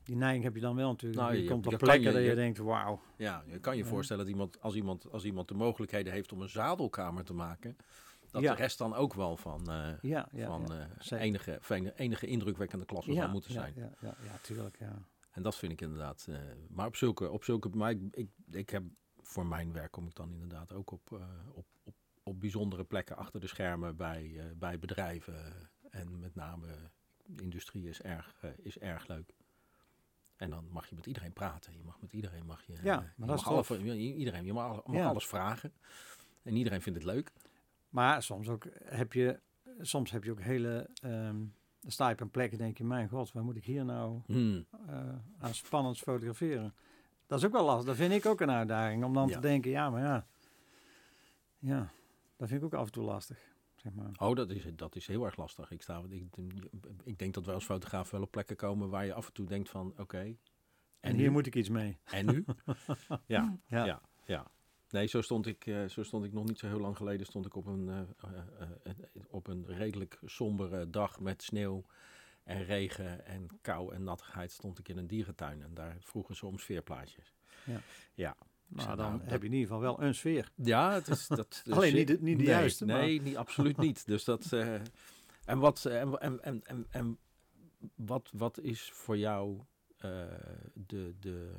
die 0.05 0.17
neiging 0.17 0.45
heb 0.45 0.55
je 0.55 0.61
dan 0.61 0.77
wel 0.77 0.89
natuurlijk. 0.89 1.21
Nou, 1.21 1.35
je, 1.35 1.43
je- 1.43 1.49
komt 1.49 1.67
op 1.67 1.79
plekken 1.79 2.13
dat 2.13 2.23
je 2.23 2.29
je- 2.29 2.35
denkt, 2.35 2.59
wauw. 2.59 3.01
Ja, 3.17 3.43
je 3.47 3.59
kan 3.59 3.77
je 3.77 3.83
Ja. 3.83 3.89
voorstellen 3.89 4.23
dat 4.25 4.33
iemand 4.33 4.61
als, 4.61 4.75
iemand, 4.75 5.11
als 5.11 5.25
iemand 5.25 5.49
de 5.49 5.55
mogelijkheden 5.55 6.13
heeft 6.13 6.33
om 6.33 6.41
een 6.41 6.49
zadelkamer 6.49 7.25
te 7.25 7.35
maken, 7.35 7.77
dat 8.31 8.43
Ja. 8.43 8.55
de 8.55 8.63
rest 8.63 8.79
dan 8.79 8.95
ook 8.95 9.15
wel 9.15 9.37
van, 9.37 9.63
Ja, 10.01 10.29
ja, 10.33 10.47
van 10.47 10.73
eh, 10.73 11.21
enige, 11.21 11.59
van 11.61 11.87
enige 11.89 12.27
indrukwekkende 12.27 12.85
klasse 12.85 13.13
zou 13.13 13.31
moeten 13.31 13.53
zijn. 13.53 13.73
Ja, 13.77 13.91
ja, 14.01 14.17
ja, 14.25 14.37
tuurlijk, 14.43 14.79
ja. 14.79 14.99
En 15.31 15.43
dat 15.43 15.57
vind 15.57 15.73
ik 15.73 15.81
inderdaad. 15.81 16.27
eh, 16.29 16.37
maar 16.69 16.87
op 16.87 16.97
zulke, 16.97 17.31
op 17.31 17.45
zulke 17.45 17.69
maar 17.69 17.91
ik, 17.91 18.01
ik, 18.11 18.29
ik 18.51 18.71
heb 18.71 18.83
voor 19.21 19.47
mijn 19.47 19.73
werk 19.73 19.91
kom 19.91 20.07
ik 20.07 20.15
dan 20.15 20.33
inderdaad 20.33 20.73
ook 20.73 20.91
op, 20.91 21.13
op, 21.53 21.67
op, 21.83 21.95
op 22.23 22.41
bijzondere 22.41 22.85
plekken 22.85 23.17
achter 23.17 23.41
de 23.41 23.47
schermen 23.47 23.97
bij, 23.97 24.53
bij 24.57 24.79
bedrijven. 24.79 25.71
En 25.91 26.19
met 26.19 26.35
name 26.35 26.67
industrie 27.37 27.89
is 27.89 28.03
erg, 28.03 28.45
is 28.63 28.79
erg 28.79 29.07
leuk. 29.07 29.35
En 30.43 30.51
dan 30.51 30.65
mag 30.71 30.87
je 30.89 30.95
met 30.95 31.07
iedereen 31.07 31.33
praten. 31.33 31.73
Je 31.73 31.85
mag 31.85 32.01
met 32.01 32.13
iedereen 32.13 32.47
mag 32.47 32.63
je. 32.65 32.73
Ja, 32.73 32.79
eh, 32.79 32.85
maar 32.85 33.13
je 33.17 33.27
dat 33.27 33.39
is 33.39 33.45
mag 33.45 33.53
alle- 33.53 33.63
tof. 33.65 33.79
je- 33.79 33.97
iedereen, 34.15 34.45
je 34.45 34.53
mag, 34.53 34.65
alle- 34.71 34.83
mag 34.87 34.97
Ja. 34.97 35.07
alles 35.09 35.27
vragen. 35.27 35.73
En 36.43 36.57
iedereen 36.57 36.83
vindt 36.83 36.99
het 37.03 37.09
leuk. 37.09 37.33
Maar 37.89 38.23
soms 38.23 38.49
ook 38.49 38.67
heb 38.85 39.13
je, 39.13 39.41
soms 39.81 40.11
heb 40.11 40.25
je 40.25 40.31
ook 40.31 40.41
hele, 40.41 40.91
ehm, 41.03 41.37
dan 41.81 41.91
sta 41.91 42.09
je 42.09 42.15
op 42.15 42.21
een 42.21 42.31
plek 42.31 42.53
en 42.53 42.59
denk 42.59 42.79
je, 42.79 42.85
mijn 42.85 43.09
god, 43.09 43.33
waar 43.33 43.45
moet 43.45 43.57
ik 43.57 43.65
hier 43.65 43.85
nou 43.85 44.21
Hmm. 44.27 44.67
eh, 44.89 45.15
aan 45.39 45.55
spannend 45.55 45.99
fotograferen? 45.99 46.75
Dat 47.27 47.39
is 47.39 47.45
ook 47.45 47.53
wel 47.53 47.65
lastig. 47.65 47.87
Dat 47.87 47.97
vind 47.97 48.13
ik 48.13 48.27
ook 48.27 48.41
een 48.41 48.51
uitdaging 48.51 49.05
om 49.05 49.15
dan 49.15 49.29
Ja. 49.29 49.35
te 49.35 49.41
denken, 49.41 49.71
ja, 49.71 49.91
maar 49.91 50.03
ja, 50.03 50.27
ja, 51.59 51.91
dat 52.37 52.49
vind 52.49 52.61
ik 52.61 52.67
ook 52.67 52.75
af 52.81 52.87
en 52.87 52.93
toe 52.93 53.05
lastig, 53.05 53.52
zeg 53.83 53.93
maar. 53.95 54.11
Oh, 54.17 54.37
dat 54.37 54.51
is, 54.51 54.67
dat 54.77 54.97
is 54.97 55.07
heel 55.07 55.25
erg 55.25 55.37
lastig. 55.37 55.71
Ik, 55.71 55.83
sta, 55.83 56.03
ik, 56.09 56.25
ik 57.05 57.19
denk 57.19 57.35
dat 57.35 57.45
wij 57.45 57.55
als 57.55 57.65
fotograaf 57.65 58.11
wel 58.11 58.23
op 58.23 58.31
plekken 58.31 58.57
komen 58.57 58.89
waar 58.89 59.05
je 59.05 59.15
af 59.15 59.27
en 59.27 59.33
toe 59.33 59.47
denkt 59.47 59.69
van 59.69 59.95
oké. 59.97 60.37
En, 61.01 61.17
hier 61.17 61.33
moet 61.33 61.47
ik 61.47 61.55
iets 61.55 61.69
mee. 61.69 61.99
En 62.05 62.27
nu? 62.27 62.45
ja, 63.27 63.59
Ja. 63.67 63.85
ja, 63.85 64.03
ja. 64.25 64.51
Nee, 64.91 65.07
zo 65.07 65.21
stond, 65.21 65.47
ik, 65.47 65.67
eh, 65.67 65.85
zo 65.85 66.03
stond 66.03 66.25
ik 66.25 66.33
nog 66.33 66.45
niet 66.45 66.59
zo 66.59 66.67
heel 66.67 66.81
lang 66.81 66.97
geleden. 66.97 67.27
Stond 67.27 67.47
ik 67.47 67.57
op 67.57 67.67
een, 67.67 67.89
eh, 67.89 68.01
eh, 68.83 68.93
op 69.31 69.47
een 69.47 69.67
redelijk 69.67 70.19
sombere 70.25 70.91
dag 70.91 71.21
met 71.21 71.43
sneeuw 71.43 71.85
en 72.45 72.65
regen 72.65 73.27
en 73.27 73.47
kou 73.61 73.95
en 73.95 74.03
nattigheid. 74.03 74.51
Stond 74.53 74.79
ik 74.79 74.89
in 74.89 74.97
een 74.97 75.07
dierentuin 75.07 75.63
en 75.63 75.75
daar 75.75 75.97
vroegen 76.01 76.37
ze 76.37 76.47
om 76.47 76.59
sfeerplaatjes. 76.59 77.35
Ja. 77.65 77.81
Ja, 78.15 78.37
Nou, 78.73 78.83
zei, 78.85 78.97
dan 78.97 79.11
nou, 79.17 79.29
heb 79.31 79.41
je 79.41 79.47
in 79.49 79.53
ieder 79.55 79.67
geval 79.67 79.81
wel 79.83 80.03
een 80.03 80.15
sfeer. 80.15 80.51
ja, 80.55 80.93
het 80.93 81.09
is 81.09 81.27
dat. 81.41 81.61
dus- 81.65 81.75
Alleen 81.75 81.95
niet 81.95 82.07
de- 82.07 82.19
niet 82.21 82.39
de 82.39 82.45
nee, 82.45 82.53
juiste, 82.53 82.87
maar- 82.87 82.97
Nee, 82.99 83.21
niet, 83.21 83.37
absoluut 83.37 83.77
niet. 83.77 84.07
Dus 84.13 84.25
dat. 84.25 84.53
eh, 84.53 84.75
en 85.45 85.59
wat, 85.59 85.85
eh, 85.85 86.01
en, 86.01 86.19
en, 86.43 86.61
en, 86.65 86.87
en, 86.91 87.19
wat, 87.95 88.31
wat 88.33 88.59
is 88.59 88.91
voor 88.93 89.19
jou 89.19 89.61
eh, 89.99 90.11
de, 90.75 91.15
de. 91.21 91.55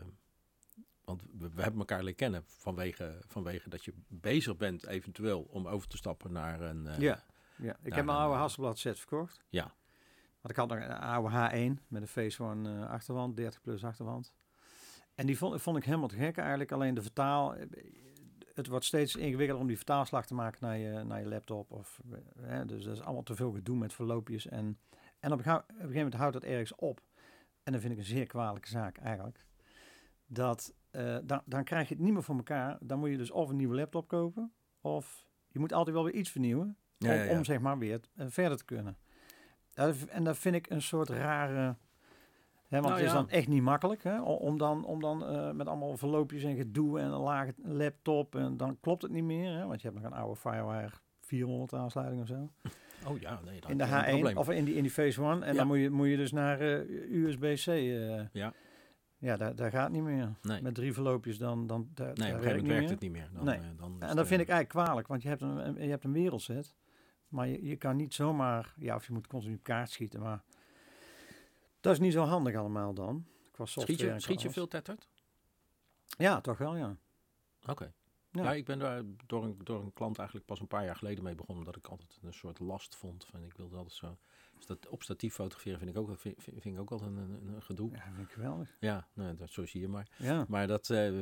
Want 1.06 1.22
we, 1.38 1.50
we 1.54 1.62
hebben 1.62 1.80
elkaar 1.80 2.00
leren 2.00 2.16
kennen 2.16 2.44
vanwege, 2.46 3.18
vanwege 3.28 3.70
dat 3.70 3.86
je 3.86 3.94
bezig 4.08 4.58
bent, 4.58 4.86
eventueel, 4.86 5.42
om 5.50 5.68
over 5.68 5.88
te 5.88 5.98
stappen 5.98 6.32
naar 6.32 6.62
een. 6.62 6.88
eh, 6.88 7.00
ja. 7.00 7.24
ja, 7.56 7.78
ik 7.82 7.94
heb 7.94 8.06
mijn 8.06 8.18
oude 8.18 8.34
eh, 8.34 8.40
Hasselblad 8.42 8.78
set 8.78 8.98
verkocht. 9.00 9.40
Ja. 9.50 9.74
Want 10.42 10.50
ik 10.50 10.56
had 10.56 10.70
nog 10.70 10.78
een 10.78 11.00
oude 11.00 11.30
H1 11.78 11.88
met 11.88 12.16
een 12.16 12.34
One 12.40 12.76
eh, 12.84 12.90
achterwand, 12.90 13.36
30 13.36 13.62
plus 13.62 13.84
achterwand. 13.84 14.34
En 15.16 15.26
die 15.26 15.38
vond, 15.38 15.62
vond 15.62 15.78
ik 15.78 15.84
helemaal 15.84 16.08
te 16.08 16.16
gek 16.16 16.38
eigenlijk. 16.38 16.72
Alleen 16.72 16.94
de 16.94 17.02
vertaal, 17.02 17.56
eh, 17.56 17.68
het 18.54 18.68
wordt 18.68 18.86
steeds 18.86 19.16
ingewikkelder 19.16 19.62
om 19.62 19.68
die 19.68 19.78
vertaalslag 19.78 20.26
te 20.26 20.34
maken 20.34 20.58
naar 20.62 20.78
je, 20.78 21.04
naar 21.04 21.20
je 21.20 21.28
laptop. 21.28 21.72
Of, 21.72 22.00
eh, 22.12 22.18
hè, 22.42 22.66
dus 22.66 22.84
dat 22.84 22.94
is 22.94 23.02
allemaal 23.02 23.24
te 23.24 23.36
veel 23.36 23.52
gedoe 23.52 23.78
met 23.78 23.94
verloopjes. 23.94 24.48
En, 24.48 24.80
en 25.20 25.32
op, 25.32 25.38
een 25.38 25.44
gea- 25.44 25.56
op 25.56 25.70
een 25.70 25.76
gegeven 25.76 25.96
moment 25.96 26.14
houdt 26.14 26.34
dat 26.34 26.44
ergens 26.44 26.76
op. 26.76 27.02
En 27.64 27.72
dan 27.72 27.82
vind 27.82 27.94
ik 27.94 28.00
een 28.00 28.06
zeer 28.06 28.26
kwalijke 28.28 28.68
zaak 28.68 28.98
eigenlijk. 28.98 29.46
Dat, 30.26 30.74
eh, 30.92 31.18
dan, 31.24 31.42
dan 31.46 31.64
krijg 31.64 31.88
je 31.88 31.94
het 31.94 32.04
niet 32.04 32.14
meer 32.14 32.24
voor 32.24 32.36
elkaar. 32.36 32.78
Dan 32.82 33.00
moet 33.00 33.10
je 33.10 33.18
dus 33.18 33.32
of 33.32 33.50
een 33.50 33.56
nieuwe 33.56 33.76
laptop 33.76 34.08
kopen. 34.08 34.54
Of 34.82 35.28
je 35.48 35.60
moet 35.60 35.74
altijd 35.74 35.96
wel 35.96 36.06
weer 36.06 36.14
iets 36.14 36.30
vernieuwen. 36.30 36.78
Ja, 36.98 37.10
om, 37.12 37.16
ja, 37.16 37.24
ja. 37.24 37.38
om 37.38 37.44
zeg 37.44 37.60
maar 37.60 37.78
weer 37.78 38.00
verder 38.16 38.58
te 38.58 38.66
kunnen. 38.66 38.98
Dat 39.74 40.04
en 40.04 40.24
dat 40.24 40.38
vind 40.38 40.56
ik 40.56 40.70
een 40.70 40.82
soort 40.82 41.10
rare... 41.10 41.76
Hè, 42.74 42.82
want 42.82 42.94
Nou 42.94 43.06
het 43.06 43.06
is 43.06 43.12
ja. 43.20 43.22
dan 43.22 43.30
echt 43.30 43.48
niet 43.48 43.62
makkelijk 43.62 44.04
hè, 44.04 44.22
om 44.22 44.58
dan, 44.58 44.86
om 44.86 45.02
dan 45.02 45.26
eh, 45.26 45.52
met 45.52 45.68
allemaal 45.68 45.98
verloopjes 45.98 46.44
en 46.44 46.56
gedoe 46.56 47.00
en 47.00 47.06
een 47.06 47.20
lage 47.20 47.54
laptop 47.64 48.36
en 48.36 48.58
dan 48.58 48.78
klopt 48.82 49.02
het 49.02 49.12
niet 49.12 49.24
meer. 49.24 49.54
Hè, 49.58 49.66
want 49.68 49.82
je 49.82 49.88
hebt 49.90 50.02
nog 50.02 50.12
een 50.12 50.18
oude 50.18 50.36
Firewire 50.40 50.90
400 51.22 51.74
aansluiting 51.74 52.22
of 52.22 52.28
zo. 52.28 52.50
Oh 53.08 53.20
ja, 53.20 53.40
nee. 53.46 53.60
dat 53.62 53.70
In 53.70 53.78
de 53.78 53.84
is 53.84 53.90
een 53.90 54.04
H1 54.04 54.10
probleem. 54.10 54.38
of 54.38 54.50
in 54.50 54.66
die, 54.66 54.76
in 54.76 54.82
die 54.82 54.92
Phase 54.92 55.22
One. 55.22 55.46
En 55.46 55.52
Ja. 55.52 55.58
dan 55.58 55.68
moet 55.68 55.78
je, 55.78 55.90
moet 55.90 56.08
je 56.08 56.18
dus 56.18 56.32
naar 56.32 56.60
eh, 56.60 57.12
USB-C. 57.12 57.68
eh. 57.68 58.22
Ja. 58.32 58.54
Ja, 59.18 59.38
daar, 59.38 59.56
daar 59.56 59.72
gaat 59.72 59.92
niet 59.92 60.02
meer. 60.04 60.32
Nee. 60.42 60.62
Met 60.62 60.76
drie 60.76 60.94
verloopjes 60.94 61.38
dan... 61.38 61.68
dan 61.68 61.88
daar, 61.94 62.06
Nee, 62.06 62.14
op 62.14 62.18
daar 62.18 62.28
een 62.34 62.42
gegeven 62.42 62.62
moment 62.62 62.62
niet 62.62 62.68
werkt 62.68 62.82
meer. 62.82 62.90
het 62.92 63.00
niet 63.02 63.12
meer. 63.12 63.30
Dan, 63.34 63.46
Nee. 63.46 63.76
dan 64.00 64.10
En 64.10 64.16
dat 64.16 64.28
vind 64.28 64.42
ik 64.42 64.50
eigenlijk 64.50 64.70
kwalijk, 64.70 65.08
want 65.08 65.22
je 65.22 65.28
hebt 65.28 65.42
een, 65.42 65.68
een- 65.68 65.84
je 65.84 65.90
hebt 65.90 66.04
een 66.04 66.14
wereldset. 66.14 66.76
Maar 67.28 67.48
je, 67.48 67.66
je 67.66 67.76
kan 67.76 67.96
niet 67.96 68.14
zomaar, 68.14 68.74
ja, 68.78 68.96
of 68.96 69.08
je 69.08 69.14
moet 69.14 69.28
continu 69.28 69.56
op 69.56 69.64
kaart 69.64 69.90
schieten, 69.90 70.20
maar 70.22 70.44
dat 71.84 71.94
is 71.94 72.00
niet 72.00 72.14
zo 72.14 72.24
handig 72.24 72.56
allemaal 72.56 72.94
dan. 72.94 73.26
Qua 73.52 73.66
software 73.66 74.20
Schiet 74.20 74.30
je, 74.30 74.40
schiet 74.40 74.54
veel 74.54 74.68
tetterd? 74.68 75.08
Ja, 76.18 76.42
toch 76.42 76.58
wel, 76.58 76.76
ja. 76.76 76.98
Oké. 77.66 77.94
Ja. 78.32 78.44
Ja. 78.44 78.54
ik 78.54 78.66
ben 78.66 78.80
daar 78.80 79.04
door 79.26 79.44
een, 79.44 79.58
door 79.64 79.82
een 79.82 79.94
klant 79.94 80.18
eigenlijk 80.18 80.48
pas 80.48 80.60
een 80.60 80.68
paar 80.68 80.86
jaar 80.86 80.96
geleden 80.96 81.24
mee 81.24 81.36
begonnen. 81.36 81.66
Omdat 81.66 81.76
ik 81.76 81.88
altijd 81.88 82.20
een 82.22 82.34
soort 82.34 82.60
last 82.60 82.96
vond. 82.96 83.26
Van, 83.26 83.44
ik 83.44 83.54
wilde 83.54 83.76
altijd 83.76 83.96
zo. 83.96 84.18
Dus 84.56 84.66
dat 84.66 84.88
op 84.88 85.04
statief 85.04 85.34
fotograferen 85.34 85.80
vind 85.80 85.92
ik 85.92 85.98
ook, 85.98 86.20
vind, 86.20 86.66
ik 86.66 86.80
ook 86.80 86.92
altijd 86.92 87.10
een, 87.10 87.18
een, 87.18 87.48
een 87.56 87.62
gedoe. 87.62 87.92
Ja, 87.92 88.12
vind 88.14 88.28
ik 88.28 88.34
geweldig. 88.34 88.76
Ja, 88.80 89.08
nou, 89.14 89.36
dat, 89.36 89.50
zo 89.50 89.66
zie 89.66 89.82
je 89.82 89.88
maar. 89.88 90.10
Ja, 90.18 90.46
Maar 90.48 90.68
dat, 90.68 90.90
eh, 90.90 91.22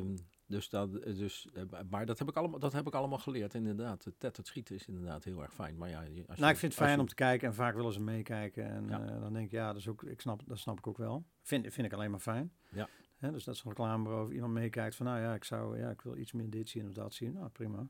dus 0.51 0.69
dat, 0.69 0.91
dus, 0.93 1.47
eh, 1.53 1.63
maar 1.89 2.05
dat 2.05 2.19
heb 2.19 2.27
ik 2.29 2.35
allemaal, 2.35 2.59
dat 2.59 2.73
heb 2.73 2.87
ik 2.87 2.93
allemaal 2.93 3.17
geleerd. 3.17 3.53
Inderdaad, 3.53 4.03
het 4.03 4.19
tetterd 4.19 4.47
schieten 4.47 4.75
is 4.75 4.87
inderdaad 4.87 5.23
heel 5.23 5.41
erg 5.41 5.53
fijn. 5.53 5.77
Maar 5.77 5.89
ja, 5.89 5.99
als 5.99 6.07
je, 6.07 6.23
nou, 6.27 6.51
ik 6.51 6.57
vind 6.57 6.73
het 6.73 6.73
fijn 6.81 6.95
je- 6.95 6.99
om 7.01 7.07
te 7.07 7.15
kijken 7.15 7.47
en 7.47 7.53
vaak 7.53 7.75
willen 7.75 7.93
ze 7.93 8.01
meekijken. 8.01 8.65
En 8.69 8.87
Ja. 8.87 9.01
eh, 9.01 9.21
dan 9.21 9.33
denk 9.33 9.45
ik, 9.45 9.51
ja, 9.51 9.67
dat, 9.67 9.75
is 9.77 9.87
ook, 9.87 10.03
ik 10.03 10.21
snap, 10.21 10.41
dat 10.45 10.57
snap 10.59 10.77
ik 10.77 10.87
ook 10.87 10.97
wel. 10.97 11.25
Vind, 11.41 11.73
vind 11.73 11.87
ik 11.87 11.93
alleen 11.93 12.11
maar 12.11 12.19
fijn. 12.19 12.51
Ja. 12.69 12.87
Hè, 13.17 13.31
dus 13.31 13.43
dat 13.43 13.55
is 13.55 13.61
een 13.63 13.69
reclamebureau 13.69 14.33
iemand 14.33 14.53
meekijkt 14.53 14.95
van, 14.95 15.05
nou 15.05 15.19
ja, 15.19 15.33
ik 15.33 15.43
zou, 15.43 15.77
ja, 15.79 15.89
ik 15.89 16.01
wil 16.01 16.17
iets 16.17 16.31
meer 16.31 16.49
dit 16.49 16.69
zien 16.69 16.87
of 16.87 16.93
dat 16.93 17.13
zien. 17.13 17.33
Nou, 17.33 17.49
prima. 17.49 17.87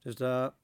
Dus 0.00 0.14
daar, 0.14 0.54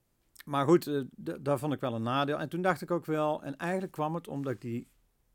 maar 0.45 0.65
goed, 0.65 0.87
eh, 0.87 1.01
daar 1.39 1.59
vond 1.59 1.73
ik 1.73 1.79
wel 1.79 1.93
een 1.95 2.01
nadeel. 2.01 2.37
En 2.39 2.49
toen 2.49 2.61
dacht 2.61 2.81
ik 2.81 2.91
ook 2.91 3.05
wel, 3.05 3.43
en 3.43 3.57
eigenlijk 3.57 3.91
kwam 3.91 4.15
het 4.15 4.27
omdat 4.27 4.53
ik 4.53 4.61
die, 4.61 4.87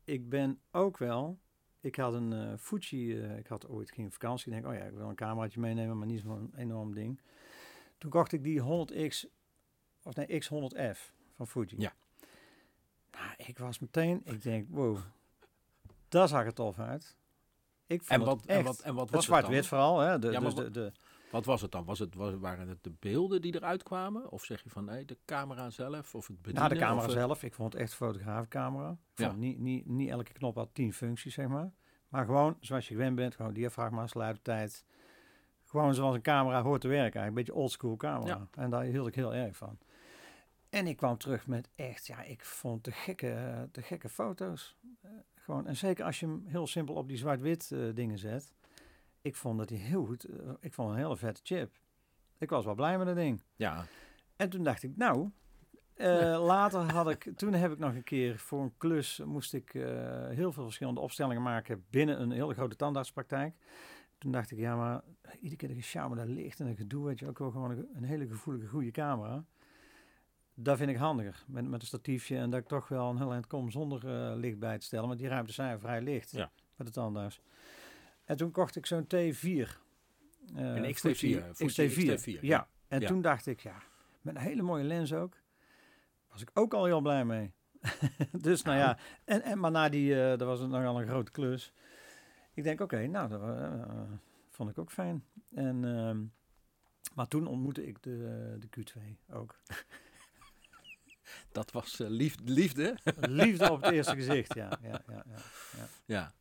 ik 0.03 0.29
ben 0.29 0.59
ook 0.71 0.97
wel, 0.97 1.39
ik 1.85 1.95
had 1.95 2.13
een 2.13 2.33
eh 2.33 2.57
Fuji, 2.57 3.21
eh, 3.21 3.37
ik 3.37 3.47
had 3.47 3.67
ooit 3.67 3.91
geen 3.91 4.11
vakantie. 4.11 4.47
Ik 4.47 4.53
denk, 4.53 4.73
oh 4.73 4.79
ja, 4.79 4.85
ik 4.85 4.93
wil 4.93 5.09
een 5.09 5.15
cameraatje 5.15 5.59
meenemen, 5.59 5.97
maar 5.97 6.07
niet 6.07 6.21
zo'n 6.21 6.53
enorm 6.55 6.93
ding. 6.93 7.19
Toen 7.97 8.09
kocht 8.09 8.31
ik 8.31 8.43
die 8.43 8.61
100X, 8.61 9.25
of 10.03 10.15
nee, 10.15 10.43
X100F 10.43 11.13
van 11.35 11.47
Fuji. 11.47 11.75
Ja. 11.77 11.93
Nou, 13.11 13.33
ik 13.37 13.57
was 13.57 13.79
meteen, 13.79 14.21
ik 14.23 14.43
denk, 14.43 14.67
wow, 14.69 14.97
daar 16.07 16.27
zag 16.27 16.45
het 16.45 16.55
tof 16.55 16.79
uit. 16.79 17.15
Ik 17.87 18.03
vond 18.03 18.19
En 18.19 18.25
wat, 18.25 18.45
en 18.45 18.63
wat, 18.63 18.79
en 18.79 18.95
wat 18.95 19.09
was 19.09 19.25
het 19.25 19.35
zwart-wit 19.35 19.67
vooral. 19.67 19.99
Hè? 19.99 20.19
De, 20.19 20.31
Ja, 20.31 20.39
dus 20.39 20.55
de, 20.55 20.71
de, 20.71 20.91
Wat 21.31 21.45
was 21.45 21.61
het 21.61 21.71
dan? 21.71 21.85
Was 21.85 21.99
het, 21.99 22.15
was, 22.15 22.33
waren 22.39 22.67
het 22.67 22.83
de 22.83 22.93
beelden 22.99 23.41
die 23.41 23.55
eruit 23.55 23.83
kwamen? 23.83 24.31
Of 24.31 24.43
zeg 24.43 24.63
je 24.63 24.69
van 24.69 24.85
nee, 24.85 25.05
de 25.05 25.17
camera 25.25 25.69
zelf? 25.69 26.15
Of 26.15 26.27
het 26.27 26.37
bedienen? 26.37 26.61
nou, 26.61 26.73
de 26.73 26.85
camera 26.85 27.09
zelf. 27.09 27.43
Ik 27.43 27.53
vond 27.53 27.73
het 27.73 27.81
echt 27.81 27.91
een 27.91 27.97
fotograafcamera. 27.97 28.91
Ik 28.91 29.19
Ja. 29.19 29.31
niet, 29.31 29.59
niet, 29.59 29.85
niet 29.85 30.09
elke 30.09 30.33
knop 30.33 30.55
had 30.55 30.69
tien 30.73 30.93
functies, 30.93 31.33
zeg 31.33 31.47
maar. 31.47 31.71
Maar 32.09 32.25
gewoon 32.25 32.57
zoals 32.59 32.87
je 32.87 32.93
gewend 32.93 33.15
bent. 33.15 33.35
Gewoon 33.35 33.53
diafragma, 33.53 34.07
sluitertijd. 34.07 34.85
Gewoon 35.63 35.93
zoals 35.93 36.15
een 36.15 36.21
camera 36.21 36.61
hoort 36.61 36.81
te 36.81 36.87
werken. 36.87 37.19
Eigenlijk 37.19 37.27
een 37.27 37.43
beetje 37.43 37.61
oldschool 37.61 37.95
camera. 37.95 38.47
En 38.51 38.69
daar 38.69 38.83
hield 38.83 39.07
ik 39.07 39.15
heel 39.15 39.33
erg 39.33 39.57
van. 39.57 39.77
En 40.69 40.87
ik 40.87 40.97
kwam 40.97 41.17
terug 41.17 41.47
met 41.47 41.69
echt, 41.75 42.07
ja, 42.07 42.23
ik 42.23 42.45
vond 42.45 42.83
de 42.83 42.91
gekke, 42.91 43.67
de 43.71 43.81
gekke 43.81 44.09
foto's. 44.09 44.75
Eh, 45.01 45.11
gewoon, 45.35 45.67
en 45.67 45.75
zeker 45.75 46.05
als 46.05 46.19
je 46.19 46.25
hem 46.25 46.43
heel 46.45 46.67
simpel 46.67 46.95
op 46.95 47.07
die 47.07 47.17
zwart-wit 47.17 47.71
eh, 47.71 47.79
dingen 47.93 48.17
zet. 48.17 48.53
Ik 49.25 49.35
vond 49.35 49.57
dat 49.57 49.69
hij 49.69 49.77
heel 49.77 50.05
goed, 50.05 50.23
eh, 50.23 50.49
ik 50.59 50.73
vond 50.73 50.89
een 50.89 50.95
hele 50.95 51.17
vette 51.17 51.41
chip. 51.43 51.73
Ik 52.37 52.49
was 52.49 52.65
wel 52.65 52.75
blij 52.75 52.97
met 52.97 53.07
dat 53.07 53.15
ding. 53.15 53.41
Ja, 53.55 53.85
En 54.35 54.49
toen 54.49 54.63
dacht 54.63 54.83
ik, 54.83 54.97
nou, 54.97 55.29
eh, 55.93 56.43
later 56.53 56.91
had 56.93 57.09
ik, 57.09 57.31
toen 57.35 57.53
heb 57.53 57.71
ik 57.71 57.79
nog 57.79 57.93
een 57.93 58.03
keer 58.03 58.37
voor 58.39 58.61
een 58.61 58.73
klus, 58.77 59.19
moest 59.25 59.53
ik 59.53 59.73
eh, 59.73 60.27
heel 60.29 60.51
veel 60.51 60.63
verschillende 60.63 60.99
opstellingen 60.99 61.41
maken 61.41 61.85
binnen 61.89 62.21
een 62.21 62.31
hele 62.31 62.53
grote 62.53 62.75
tandartspraktijk. 62.75 63.55
Toen 64.17 64.31
dacht 64.31 64.51
ik, 64.51 64.57
ja, 64.57 64.75
maar 64.75 65.01
iedere 65.35 65.55
keer 65.55 65.67
dat 65.67 65.77
gesjouw 65.77 66.13
daar 66.13 66.25
ligt 66.27 66.59
en 66.59 66.67
een 66.67 66.75
gedoe, 66.75 67.05
weet 67.05 67.19
je 67.19 67.27
ook 67.27 67.39
wel 67.39 67.51
gewoon 67.51 67.71
een, 67.71 67.87
een 67.93 68.03
hele 68.03 68.27
gevoelige, 68.27 68.67
goede 68.67 68.91
camera. 68.91 69.43
Dat 70.53 70.77
vind 70.77 70.89
ik 70.89 70.97
handiger, 70.97 71.43
met, 71.47 71.67
met 71.69 71.81
een 71.81 71.87
statiefje 71.87 72.37
en 72.37 72.49
dat 72.49 72.59
ik 72.59 72.67
toch 72.67 72.87
wel 72.87 73.09
een 73.09 73.17
heel 73.17 73.31
eind 73.31 73.47
kom 73.47 73.71
zonder 73.71 74.35
licht 74.37 74.59
bij 74.59 74.77
te 74.77 74.85
stellen. 74.85 75.07
Want 75.07 75.19
die 75.19 75.27
ruimtes 75.27 75.55
zijn 75.55 75.79
vrij 75.79 76.01
licht 76.01 76.31
Ja. 76.31 76.51
met 76.75 76.87
de 76.87 76.93
tandarts. 76.93 77.41
En 78.25 78.37
toen 78.37 78.51
kocht 78.51 78.75
ik 78.75 78.85
zo'n 78.85 79.03
T4. 79.03 79.07
eh, 80.55 80.75
Een 80.75 80.93
XT4, 80.95 80.99
Fuji 80.99 81.41
Fuji 81.53 81.89
XT4. 81.89 82.19
XT4, 82.19 82.31
Ja. 82.31 82.37
ja. 82.41 82.67
En 82.87 82.99
Ja. 83.01 83.07
toen 83.07 83.21
dacht 83.21 83.45
ik, 83.45 83.59
ja, 83.59 83.81
met 84.21 84.35
een 84.35 84.41
hele 84.41 84.61
mooie 84.61 84.83
lens 84.83 85.13
ook. 85.13 85.37
Was 86.29 86.41
ik 86.41 86.49
ook 86.53 86.73
al 86.73 86.85
heel 86.85 87.01
blij 87.01 87.25
mee. 87.25 87.53
dus 88.31 88.61
nou 88.61 88.77
ja, 88.77 88.97
en, 89.23 89.41
en, 89.41 89.59
maar 89.59 89.71
na 89.71 89.89
die, 89.89 90.21
eh 90.21 90.27
dat 90.29 90.47
was 90.47 90.59
het 90.59 90.69
nogal 90.69 91.01
een 91.01 91.07
grote 91.07 91.31
klus. 91.31 91.73
Ik 92.53 92.63
denk, 92.63 92.81
oké, 92.81 93.07
nou, 93.07 93.29
dat 93.29 93.41
eh, 93.41 94.01
vond 94.49 94.69
ik 94.69 94.77
ook 94.77 94.91
fijn. 94.91 95.23
En, 95.55 95.85
ehm, 95.85 96.23
maar 97.15 97.27
toen 97.27 97.47
ontmoette 97.47 97.87
ik 97.87 98.03
de, 98.03 98.55
de 98.59 98.67
Q2 98.79 99.01
ook. 99.33 99.59
dat 101.51 101.71
was 101.71 101.99
eh, 101.99 102.07
lief, 102.09 102.35
liefde. 102.43 102.95
Liefde 103.15 103.71
op 103.71 103.81
het 103.81 103.91
eerste 103.95 104.15
gezicht, 104.15 104.53
ja. 104.53 104.77
ja, 104.81 105.01
ja, 105.07 105.23
ja. 105.27 105.87
Ja, 106.05 106.33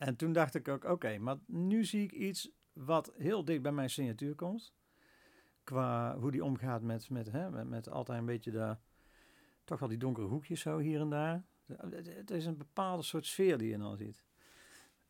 En 0.00 0.16
toen 0.16 0.32
dacht 0.32 0.54
ik 0.54 0.68
ook, 0.68 0.84
oké, 0.84 1.18
maar 1.18 1.36
nu 1.46 1.84
zie 1.84 2.02
ik 2.02 2.12
iets 2.12 2.50
wat 2.72 3.12
heel 3.16 3.44
dicht 3.44 3.62
bij 3.62 3.72
mijn 3.72 3.90
signatuur 3.90 4.34
komt. 4.34 4.74
Qua 5.64 6.18
hoe 6.18 6.30
die 6.30 6.44
omgaat 6.44 6.82
met, 6.82 7.10
met, 7.10 7.32
hè, 7.32 7.64
met, 7.64 7.88
altijd 7.88 8.18
een 8.18 8.26
beetje 8.26 8.50
de, 8.50 8.76
toch 9.64 9.78
wel 9.78 9.88
die 9.88 9.98
donkere 9.98 10.26
hoekjes 10.26 10.60
zo 10.60 10.78
hier 10.78 11.00
en 11.00 11.10
daar. 11.10 11.44
Het, 11.66 12.30
is 12.30 12.46
een 12.46 12.56
bepaalde 12.56 13.02
soort 13.02 13.26
sfeer 13.26 13.58
die 13.58 13.68
je 13.68 13.78
dan 13.78 13.96
ziet. 13.96 14.24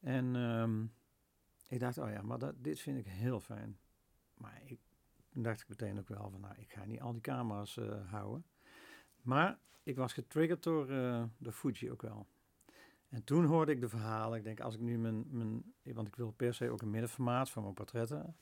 En 0.01 0.37
ehm, 0.37 0.83
ik 1.69 1.81
dacht, 1.81 1.99
oh 1.99 2.11
ja, 2.11 2.23
maar 2.23 2.39
dat, 2.39 2.55
dit 2.59 2.81
vind 2.81 2.99
ik 2.99 3.07
heel 3.07 3.41
fijn. 3.41 3.79
Maar 4.35 4.61
ik, 4.65 4.81
dacht 5.33 5.61
ik 5.61 5.69
meteen 5.69 5.99
ook 5.99 6.09
wel 6.09 6.31
van, 6.31 6.41
nou, 6.41 6.55
ik 6.59 6.73
ga 6.73 6.85
niet 6.85 7.01
al 7.01 7.13
die 7.13 7.21
camera's 7.21 7.77
eh, 7.77 8.11
houden. 8.11 8.45
Maar 9.23 9.59
ik 9.83 9.97
was 9.97 10.13
getriggerd 10.13 10.63
door 10.63 10.91
eh, 10.91 11.25
de 11.39 11.53
Fuji 11.53 11.91
ook 11.91 12.03
wel. 12.03 12.27
En 13.11 13.25
toen 13.25 13.45
hoorde 13.45 13.73
ik 13.73 13.81
de 13.81 13.89
verhalen. 13.89 14.39
Ik 14.39 14.45
denk, 14.45 14.61
als 14.61 14.75
ik 14.75 14.81
nu 14.81 14.99
mijn, 14.99 15.25
mijn... 15.31 15.75
Want 15.83 16.07
ik 16.07 16.17
wil 16.17 16.31
per 16.31 16.55
se 16.55 16.71
ook 16.71 16.83
een 16.83 16.91
middenformaat 16.91 17.51
voor 17.51 17.63
mijn 17.63 17.75
portretten. 17.75 18.37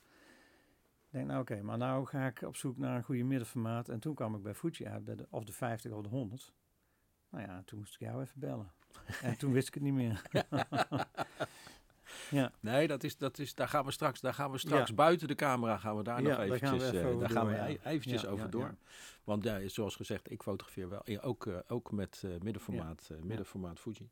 Ik 1.05 1.15
denk, 1.15 1.27
nou 1.27 1.41
oké, 1.41 1.61
maar 1.61 1.77
nou 1.77 2.05
ga 2.05 2.27
ik 2.27 2.41
op 2.41 2.55
zoek 2.55 2.77
naar 2.77 2.95
een 2.95 3.03
goede 3.03 3.23
middenformaat. 3.23 3.89
En 3.89 3.99
toen 3.99 4.15
kwam 4.15 4.35
ik 4.35 4.41
bij 4.41 4.55
Fuji 4.55 4.87
uit, 4.87 5.05
bij 5.05 5.15
de, 5.15 5.27
of 5.29 5.43
de 5.43 5.51
50 5.51 5.91
of 5.91 6.03
de 6.03 6.09
100. 6.09 6.53
Nou 7.29 7.45
ja, 7.45 7.61
toen 7.65 7.79
moest 7.79 7.93
ik 7.93 7.99
jou 7.99 8.21
even 8.21 8.39
bellen. 8.39 8.71
en 9.21 9.37
toen 9.37 9.51
wist 9.51 9.67
ik 9.67 9.73
het 9.73 9.83
niet 9.83 9.93
meer. 9.93 10.21
ja, 12.29 12.51
nee, 12.59 12.87
dat 12.87 13.03
is, 13.03 13.17
dat 13.17 13.39
is, 13.39 13.55
daar 13.55 13.67
gaan 13.67 13.85
we 13.85 13.91
straks, 13.91 14.21
daar 14.21 14.33
gaan 14.33 14.51
we 14.51 14.57
straks 14.57 14.89
Ja. 14.89 14.95
buiten 14.95 15.27
de 15.27 15.35
camera 15.35 15.77
gaan 15.77 15.97
we 15.97 16.03
daar 16.03 16.21
Ja, 16.21 16.27
nog 16.27 16.37
daar 16.47 16.59
gaan 16.59 16.77
we 16.77 16.83
eventjes, 16.83 16.91
even 16.91 17.01
eh, 17.01 17.07
over 17.07 17.19
daar 17.19 17.29
door, 17.29 17.37
gaan 17.37 17.65
we 17.65 17.71
e- 17.71 17.89
eventjes 17.89 18.25
over 18.25 18.49
door. 18.49 18.75
Want 19.23 19.43
ja, 19.43 19.67
zoals 19.67 19.95
gezegd, 19.95 20.31
ik 20.31 20.43
fotografeer 20.43 20.89
wel, 20.89 21.01
ja, 21.03 21.19
ook, 21.19 21.45
eh, 21.45 21.57
ook 21.67 21.91
met 21.91 22.21
eh, 22.25 22.31
middenformaat, 22.41 23.09
eh, 23.11 23.21
middenformaat 23.21 23.79
Fuji. 23.79 24.09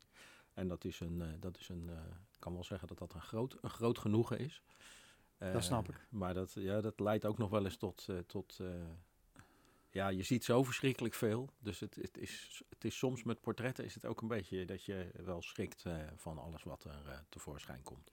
En 0.57 0.67
dat 0.67 0.83
is 0.85 0.99
een, 0.99 1.21
eh, 1.21 1.27
dat 1.39 1.57
is 1.57 1.69
een, 1.69 1.89
eh, 1.89 1.95
ik 2.33 2.39
kan 2.39 2.53
wel 2.53 2.63
zeggen 2.63 2.87
dat 2.87 2.97
dat 2.97 3.13
een 3.13 3.21
groot, 3.21 3.57
een 3.61 3.69
groot 3.69 3.97
genoegen 3.97 4.39
is. 4.39 4.61
Dat 5.37 5.53
Eh, 5.55 5.61
snap 5.61 5.89
ik. 5.89 6.07
Maar 6.09 6.33
dat, 6.33 6.53
ja, 6.53 6.81
dat 6.81 6.99
leidt 6.99 7.25
ook 7.25 7.37
nog 7.37 7.49
wel 7.49 7.63
eens 7.65 7.77
tot, 7.77 8.07
tot 8.27 8.59
ja, 9.89 10.07
je 10.07 10.23
ziet 10.23 10.43
zo 10.43 10.63
verschrikkelijk 10.63 11.13
veel. 11.13 11.49
Dus 11.59 11.79
het, 11.79 11.95
het, 11.95 12.17
is, 12.17 12.61
het 12.69 12.85
is 12.85 12.97
soms 12.97 13.23
met 13.23 13.41
portretten 13.41 13.85
is 13.85 13.93
het 13.93 14.05
ook 14.05 14.21
een 14.21 14.27
beetje 14.27 14.65
dat 14.65 14.83
je 14.83 15.09
wel 15.23 15.41
schrikt 15.41 15.83
van 16.15 16.37
alles 16.37 16.63
wat 16.63 16.83
er 16.83 17.25
tevoorschijn 17.29 17.83
komt. 17.83 18.11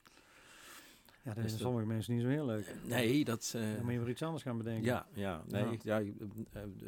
ja 1.23 1.33
dat 1.33 1.43
Dus 1.43 1.51
dat- 1.51 1.61
sommige 1.61 1.85
mensen 1.85 2.13
niet 2.13 2.23
zo 2.23 2.29
heel 2.29 2.45
leuk. 2.45 2.75
Nee, 2.83 3.23
dat... 3.25 3.49
Dan 3.53 3.83
moet 3.83 3.91
je 3.93 3.99
weer 3.99 4.09
iets 4.09 4.23
anders 4.23 4.43
gaan 4.43 4.57
bedenken. 4.57 4.83
ja, 4.85 5.07
ja, 5.13 5.43
nee, 5.47 5.79
Ja. 5.81 5.97
ja. 5.97 6.11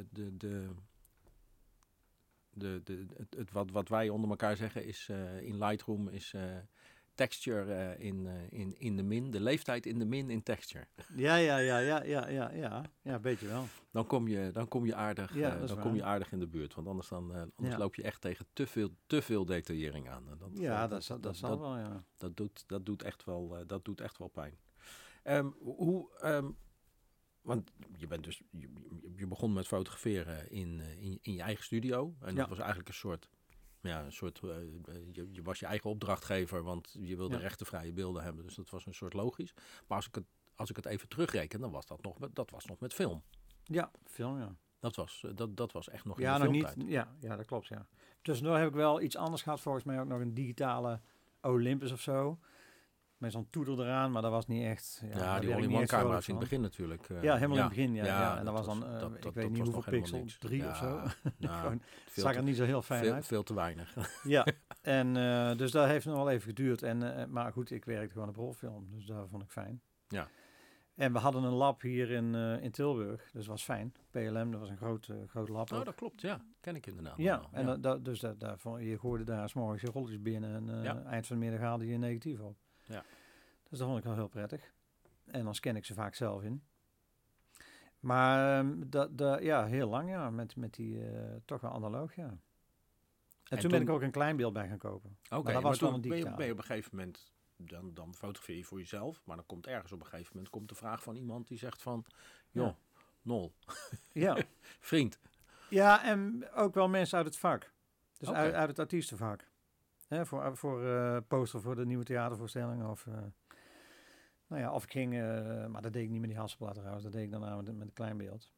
de, 0.10 0.38
de, 0.38 0.68
de, 2.60 2.82
de, 2.84 3.06
het, 3.18 3.36
het 3.38 3.52
wat, 3.52 3.72
wat 3.72 3.90
wij 3.90 4.10
onder 4.10 4.30
elkaar 4.30 4.58
zeggen 4.58 4.86
is 4.86 5.08
eh, 5.10 5.42
in 5.42 5.58
Lightroom 5.58 6.08
is 6.10 6.34
eh, 6.34 6.42
texture 7.16 7.74
eh, 7.74 8.06
in, 8.06 8.28
in, 8.50 8.80
in 8.80 8.96
de 8.96 9.04
min, 9.04 9.32
de 9.32 9.40
leeftijd 9.40 9.86
in 9.86 10.00
de 10.00 10.06
min 10.06 10.30
in 10.30 10.44
texture. 10.44 10.88
Ja, 11.16 11.36
ja, 11.36 11.58
ja, 11.58 11.78
ja, 11.78 12.04
ja, 12.04 12.28
ja, 12.30 12.52
ja, 12.52 12.84
ja, 13.02 13.20
beetje 13.20 13.48
wel. 13.48 13.66
Dan 13.92 14.06
kom 14.08 14.28
je, 14.28 14.50
dan 14.54 14.68
kom 14.68 14.86
je, 14.86 14.96
aardig, 14.96 15.34
Ja, 15.34 15.58
dat 15.58 15.68
dan 15.68 15.76
waar. 15.76 15.86
kom 15.86 15.96
je 15.96 16.04
aardig 16.04 16.32
in 16.32 16.40
de 16.40 16.48
buurt, 16.48 16.74
want 16.76 16.88
anders, 16.88 17.08
dan, 17.08 17.32
anders 17.32 17.76
Ja. 17.76 17.78
loop 17.78 17.96
je 17.96 18.04
echt 18.04 18.22
tegen 18.22 18.46
te 18.54 18.68
veel, 18.68 18.90
te 19.08 19.22
veel 19.22 19.46
detaillering 19.46 20.10
aan. 20.10 20.30
En 20.30 20.38
dat, 20.38 20.50
Ja, 20.54 20.88
dat, 20.88 21.04
zal- 21.04 21.20
dat 21.20 21.38
zal 21.38 21.50
dat, 21.50 21.60
wel, 21.60 21.78
ja. 21.78 22.04
dat 22.18 22.38
doet, 22.38 22.64
dat 22.68 22.86
doet, 22.86 23.04
echt, 23.04 23.24
wel, 23.24 23.64
dat 23.68 23.86
doet 23.86 24.02
echt 24.02 24.18
wel 24.18 24.28
pijn. 24.28 24.58
Ehm, 25.24 25.48
hoe, 25.60 26.18
ehm, 26.20 26.50
want 27.48 27.72
je, 27.98 28.08
bent 28.08 28.24
dus, 28.24 28.42
je, 28.52 28.70
je- 29.16 29.28
begon 29.28 29.54
met 29.54 29.68
fotograferen 29.68 30.50
in, 30.52 30.80
eh, 30.80 31.02
in, 31.02 31.20
in 31.22 31.34
je 31.34 31.42
eigen 31.42 31.64
studio. 31.64 32.16
En 32.20 32.30
Ja. 32.34 32.40
dat 32.40 32.50
was 32.50 32.58
eigenlijk 32.58 32.88
een 32.88 32.94
soort, 32.94 33.30
ja, 33.82 34.04
een 34.06 34.12
soort 34.12 34.40
eh, 34.44 34.50
je, 35.12 35.28
je 35.32 35.42
was 35.42 35.60
je 35.60 35.66
eigen 35.66 35.90
opdrachtgever, 35.90 36.64
want 36.64 36.96
je 37.00 37.16
wilde 37.18 37.36
Ja. 37.36 37.42
rechtenvrije 37.42 37.94
beelden 37.94 38.24
hebben. 38.24 38.46
Dus 38.46 38.56
dat 38.56 38.70
was 38.70 38.86
een 38.86 38.94
soort 38.94 39.14
logisch. 39.14 39.54
Maar 39.88 39.98
als 39.98 40.08
ik 40.08 40.16
het, 40.16 40.26
als 40.56 40.70
ik 40.70 40.76
het 40.76 40.86
even 40.86 41.08
terugreken, 41.08 41.60
dan 41.60 41.72
was 41.72 41.86
dat 41.86 42.02
nog 42.04 42.20
met, 42.20 42.36
dat 42.36 42.50
was 42.52 42.66
nog 42.66 42.80
met 42.80 42.94
film. 42.94 43.24
Ja, 43.64 43.92
film, 44.04 44.40
ja. 44.40 44.56
Dat 44.80 44.96
was, 44.96 45.24
eh, 45.26 45.32
dat, 45.36 45.58
dat 45.58 45.72
was 45.72 45.90
echt 45.90 46.06
nog 46.06 46.20
Ja, 46.20 46.34
in 46.36 46.42
de 46.52 46.60
nog 46.60 46.76
niet. 46.76 46.90
Ja, 46.90 47.16
ja, 47.20 47.36
dat 47.36 47.46
klopt, 47.46 47.68
ja. 47.68 47.88
Tussendoor 48.22 48.58
heb 48.58 48.68
ik 48.68 48.74
wel 48.74 49.02
iets 49.02 49.16
anders 49.16 49.42
gehad. 49.42 49.60
Volgens 49.62 49.84
mij 49.84 50.00
ook 50.00 50.08
nog 50.08 50.20
een 50.20 50.34
digitale 50.34 51.02
Olympus 51.42 51.92
of 51.92 52.02
zo. 52.02 52.40
Met 53.18 53.32
zo'n 53.32 53.48
toeter 53.50 53.80
eraan, 53.80 54.12
maar 54.12 54.22
dat 54.22 54.32
was 54.32 54.48
niet 54.48 54.64
echt... 54.64 55.00
Ja, 55.02 55.08
Ja, 55.10 55.16
daar 55.18 55.42
die 55.42 55.54
all-in-one 55.54 55.82
echt 55.82 55.90
camera's 55.90 56.26
vrolijk 56.26 56.28
in 56.28 56.34
het 56.36 56.44
begin 56.44 56.62
natuurlijk. 56.62 57.10
eh, 57.10 57.24
Ja, 57.24 57.36
helemaal 57.36 57.58
in 57.58 57.64
het 57.64 57.74
begin, 57.74 57.94
ja. 57.94 58.06
ja, 58.06 58.38
en 58.38 58.46
dat 58.46 58.54
was 58.54 58.66
dan, 58.66 58.86
eh, 58.86 59.00
dat- 59.00 59.16
ik 59.16 59.22
dat- 59.22 59.34
weet 59.34 59.44
dat 59.44 59.52
niet 59.52 59.58
was 59.66 59.74
hoeveel 59.74 59.74
nog 59.74 59.86
helemaal 59.86 60.02
pixel, 60.02 60.20
niks. 60.20 60.38
drie 60.38 60.68
of 60.70 60.76
zo. 60.78 61.02
nou, 61.48 61.80
veel 62.14 62.24
zag 62.24 62.36
er 62.36 62.44
niet 62.44 62.56
zo 62.56 62.64
heel 62.64 62.82
fijn 62.82 63.04
veel, 63.04 63.14
uit. 63.14 63.26
veel 63.26 63.44
te 63.44 63.54
weinig. 63.54 63.96
Ja, 64.24 64.46
en 64.82 65.18
eh, 65.18 65.58
dus 65.58 65.72
dat 65.72 65.88
heeft 65.88 66.06
nog 66.06 66.16
wel 66.16 66.30
even 66.30 66.48
geduurd. 66.48 66.82
En, 66.84 67.28
maar 67.32 67.52
goed, 67.52 67.72
ik 67.72 67.86
werkte 67.86 68.14
gewoon 68.14 68.30
op 68.30 68.36
rolfilm, 68.36 68.88
dus 68.92 69.06
dat 69.06 69.30
vond 69.30 69.44
ik 69.44 69.50
fijn. 69.52 69.82
Ja. 70.08 70.28
En 70.96 71.14
we 71.14 71.20
hadden 71.20 71.44
een 71.44 71.54
lab 71.54 71.82
hier 71.82 72.10
in, 72.12 72.36
in 72.36 72.72
Tilburg, 72.72 73.22
dus 73.22 73.32
dat 73.32 73.46
was 73.46 73.64
fijn. 73.64 73.94
PLM, 74.12 74.52
dat 74.52 74.60
was 74.60 74.70
een 74.70 74.78
groot, 74.78 75.10
groot 75.28 75.50
lab. 75.50 75.72
Oh, 75.72 75.78
ook. 75.78 75.86
dat 75.86 75.96
klopt, 75.96 76.22
ja. 76.22 76.42
Ken 76.62 76.76
ik 76.76 76.86
inderdaad. 76.88 77.18
Ja, 77.18 77.42
en 77.52 77.82
dat, 77.82 78.06
dus 78.06 78.20
dat, 78.20 78.40
daar 78.40 78.58
vond- 78.60 78.82
je 78.84 79.00
gooide 79.00 79.24
daar 79.24 79.50
's 79.50 79.54
morgens 79.54 79.82
je 79.82 79.88
rolletjes 79.92 80.22
binnen 80.22 80.70
en 80.70 81.06
eind 81.06 81.28
van 81.28 81.36
de 81.40 81.42
middag 81.44 81.62
haalde 81.62 81.88
je 81.88 81.98
negatief 81.98 82.40
op. 82.40 82.58
Dus 83.70 83.78
dat 83.80 83.88
vond 83.88 83.98
ik 84.00 84.04
wel 84.04 84.14
heel 84.16 84.28
prettig. 84.28 84.72
En 85.26 85.44
dan 85.44 85.56
scan 85.56 85.76
ik 85.76 85.86
ze 85.86 85.94
vaak 85.94 86.16
zelf 86.16 86.44
in. 86.44 86.64
Maar 88.00 88.60
ehm, 88.60 88.84
dat, 88.90 89.18
dat, 89.18 89.44
ja, 89.44 89.66
heel 89.66 89.90
lang 89.90 90.10
ja, 90.10 90.30
met, 90.30 90.56
met 90.56 90.74
die 90.74 91.10
eh, 91.10 91.36
toch 91.46 91.62
wel 91.62 91.72
analoog 91.72 92.16
ja. 92.16 92.24
En, 92.24 92.40
toen, 93.44 93.60
toen- 93.60 93.72
ben 93.72 93.82
ik 93.82 93.90
ook 93.90 94.02
een 94.02 94.12
klein 94.12 94.36
beeld 94.38 94.54
bij 94.54 94.68
gaan 94.68 94.78
kopen. 94.78 95.18
Oké, 95.30 95.52
dat 95.54 95.62
was 95.64 95.80
wel 95.80 95.94
een 95.94 96.02
ben 96.02 96.18
je, 96.18 96.34
ben 96.36 96.46
je 96.46 96.52
op 96.52 96.58
een 96.58 96.64
gegeven 96.64 96.96
moment, 96.96 97.32
dan, 97.56 97.94
dan 97.94 98.14
fotografeer 98.14 98.56
je 98.58 98.64
voor 98.64 98.78
jezelf, 98.80 99.22
maar 99.26 99.36
dan 99.36 99.46
komt 99.46 99.68
ergens 99.68 99.92
op 99.92 100.00
een 100.00 100.06
gegeven 100.06 100.32
moment 100.34 100.52
komt 100.52 100.70
de 100.70 100.76
vraag 100.76 101.04
van 101.04 101.16
iemand 101.16 101.48
die 101.48 101.58
zegt 101.58 101.82
van, 101.82 102.06
joh, 102.52 102.66
Ja. 102.68 102.76
nol, 103.22 103.54
Ja. 104.14 104.38
vriend. 104.80 105.20
ja, 105.70 106.04
en 106.04 106.50
ook 106.52 106.74
wel 106.74 106.88
mensen 106.90 107.18
uit 107.18 107.26
het 107.28 107.38
vak. 107.38 107.72
Dus 108.18 108.32
uit, 108.32 108.54
uit 108.54 108.70
het 108.70 108.80
artiestenvak. 108.80 109.48
Hè, 110.08 110.26
voor 110.26 110.58
voor 110.58 110.86
eh, 110.86 111.18
poster 111.28 111.62
voor 111.62 111.76
de 111.76 111.86
nieuwe 111.86 112.04
theatervoorstelling 112.04 112.86
of... 112.86 113.08
eh, 113.08 113.14
nou 114.48 114.62
ja, 114.62 114.74
of 114.74 114.84
ik 114.84 114.92
ging, 114.92 115.14
eh, 115.14 115.66
maar 115.66 115.82
dat 115.82 115.94
deed 115.94 116.04
ik 116.04 116.10
niet 116.10 116.20
met 116.20 116.30
die 116.30 116.40
Hasselblad 116.40 116.74
trouwens, 116.76 117.04
dat 117.04 117.12
deed 117.12 117.24
ik 117.24 117.32
daarna 117.32 117.56
met, 117.56 117.78
met 117.78 117.88
een 117.88 117.94
klein 117.94 118.18
beeld. 118.18 118.52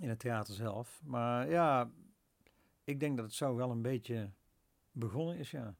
In 0.00 0.08
het 0.08 0.18
theater 0.18 0.54
zelf. 0.54 1.00
Maar 1.04 1.48
ja, 1.50 1.90
ik 2.84 3.00
denk 3.00 3.16
dat 3.16 3.24
het 3.26 3.34
zo 3.34 3.54
wel 3.56 3.70
een 3.70 3.82
beetje 3.82 4.30
begonnen 4.92 5.36
is, 5.36 5.50
ja. 5.50 5.74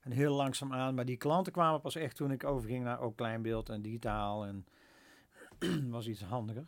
En 0.00 0.10
heel 0.10 0.34
langzaam 0.34 0.72
aan. 0.72 0.94
Maar 0.94 1.04
die 1.04 1.16
klanten 1.16 1.52
kwamen 1.52 1.80
pas 1.80 1.94
echt 1.94 2.16
toen 2.16 2.30
ik 2.30 2.44
overging 2.44 2.84
naar 2.84 3.00
ook 3.00 3.16
kleinbeeld 3.16 3.68
en 3.68 3.82
digitaal. 3.82 4.46
En 4.46 4.66
was 5.90 6.08
iets 6.08 6.22
handiger. 6.22 6.66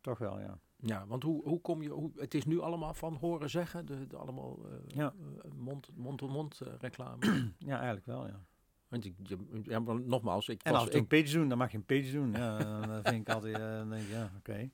Toch 0.00 0.18
wel, 0.18 0.40
ja. 0.40 0.58
Ja, 0.76 1.06
want 1.06 1.22
hoe, 1.22 1.42
hoe 1.48 1.60
kom 1.60 1.82
je, 1.82 1.88
hoe, 1.88 2.10
het 2.16 2.34
is 2.34 2.44
nu 2.44 2.60
allemaal 2.60 2.94
van 2.94 3.14
horen 3.14 3.50
zeggen, 3.50 3.86
de, 3.86 4.06
de 4.06 4.16
allemaal 4.16 4.58
eh, 4.68 4.72
Ja. 4.86 5.14
eh, 5.44 5.50
mond- 5.56 6.60
eh, 6.60 6.72
reclame. 6.78 7.52
Ja, 7.58 7.76
eigenlijk 7.76 8.06
wel, 8.06 8.26
ja. 8.26 8.44
Want 8.92 9.04
je, 9.04 9.12
je, 9.22 9.38
ja, 9.62 9.78
maar 9.78 10.00
nogmaals, 10.00 10.48
ik 10.48 10.62
En 10.62 10.74
als 10.74 10.84
je 10.84 10.94
een 10.94 11.00
ik, 11.00 11.08
page 11.08 11.32
doen, 11.32 11.48
dan 11.48 11.58
mag 11.58 11.70
je 11.70 11.76
een 11.76 11.84
page 11.84 12.12
doen. 12.12 12.32
Ja, 12.32 12.58
dan 12.86 13.02
vind 13.02 13.28
ik 13.28 13.34
altijd, 13.34 13.56
eh, 13.56 13.88
denk 13.88 14.02
ik, 14.02 14.10
ja, 14.10 14.30
oké. 14.38 14.70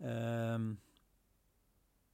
Ehm, 0.00 0.72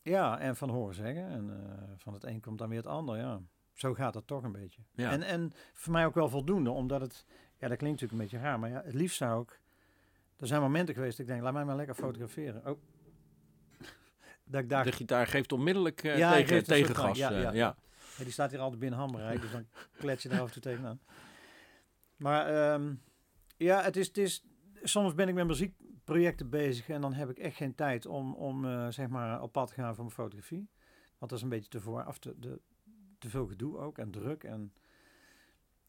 ja, 0.03 0.39
en 0.39 0.57
van 0.57 0.69
horen 0.69 0.95
zeggen. 0.95 1.29
En 1.29 1.51
eh, 1.51 1.83
van 1.97 2.13
het 2.13 2.25
een 2.25 2.41
komt 2.41 2.59
dan 2.59 2.69
weer 2.69 2.79
het 2.79 2.87
ander, 2.87 3.17
ja. 3.17 3.41
Zo 3.73 3.95
gaat 3.95 4.15
het 4.15 4.27
toch 4.27 4.43
een 4.43 4.53
beetje. 4.53 4.81
Ja. 4.95 5.11
En, 5.11 5.23
en 5.23 5.53
voor 5.73 5.93
mij 5.93 6.07
ook 6.07 6.15
wel 6.15 6.29
voldoende, 6.29 6.71
omdat 6.71 7.01
het... 7.01 7.27
Ja, 7.59 7.69
dat 7.69 7.79
klinkt 7.79 8.01
natuurlijk 8.01 8.13
een 8.13 8.19
beetje 8.19 8.49
raar, 8.49 8.59
maar 8.59 8.71
ja, 8.71 8.83
het 8.85 8.95
liefst 8.95 9.17
zou 9.17 9.43
ik... 9.43 9.61
Er 10.37 10.47
zijn 10.47 10.61
momenten 10.61 10.95
geweest, 10.95 11.17
dat 11.17 11.27
ik 11.27 11.33
denk, 11.33 11.43
laat 11.43 11.53
mij 11.53 11.65
maar 11.65 11.77
lekker 11.77 11.95
fotograferen. 11.95 12.67
Oh. 12.67 12.79
dat 14.45 14.63
ik 14.63 14.69
daar... 14.69 14.85
de 14.85 14.93
gitaar 14.93 15.27
geeft 15.27 15.53
onmiddellijk 15.53 16.03
eh, 16.03 16.19
Ja, 16.19 16.29
hij 16.29 16.45
tegen, 16.45 16.65
tegengas. 16.65 17.19
ja, 17.19 17.31
eh, 17.31 17.43
ja. 17.43 17.53
ja. 17.53 17.77
Die 18.25 18.33
staat 18.33 18.51
hier 18.51 18.61
altijd 18.61 18.81
binnen 18.81 18.99
handbereik, 18.99 19.41
dus 19.41 19.51
dan 19.51 19.67
klets 19.99 20.23
je 20.23 20.29
er 20.29 20.41
af 20.41 20.47
en 20.47 20.53
toe 20.53 20.63
tegenaan. 20.63 21.01
Maar 22.17 22.47
ehm, 22.47 22.95
ja, 23.57 23.83
het 23.83 23.97
is, 23.97 24.07
het 24.07 24.19
is, 24.19 24.45
soms 24.83 25.15
ben 25.15 25.29
ik 25.29 25.35
met 25.35 25.47
muziekprojecten 25.47 26.51
bezig 26.51 26.89
en 26.89 27.01
dan 27.01 27.13
heb 27.13 27.31
ik 27.31 27.39
echt 27.39 27.57
geen 27.57 27.75
tijd 27.75 28.07
om, 28.07 28.35
om 28.35 28.65
eh, 28.65 28.89
zeg 28.89 29.09
maar 29.09 29.43
op 29.43 29.53
pad 29.53 29.69
te 29.69 29.75
gaan 29.75 29.95
voor 29.95 30.05
mijn 30.05 30.17
fotografie. 30.17 30.69
Want 31.19 31.31
dat 31.31 31.33
is 31.33 31.43
een 31.43 31.49
beetje 31.49 31.71
te 31.71 31.81
voor, 31.81 32.05
of 32.07 32.19
te, 32.19 32.59
te 33.19 33.31
veel 33.31 33.47
gedoe 33.47 33.79
ook 33.79 33.99
en 33.99 34.11
druk. 34.11 34.45
En 34.45 34.73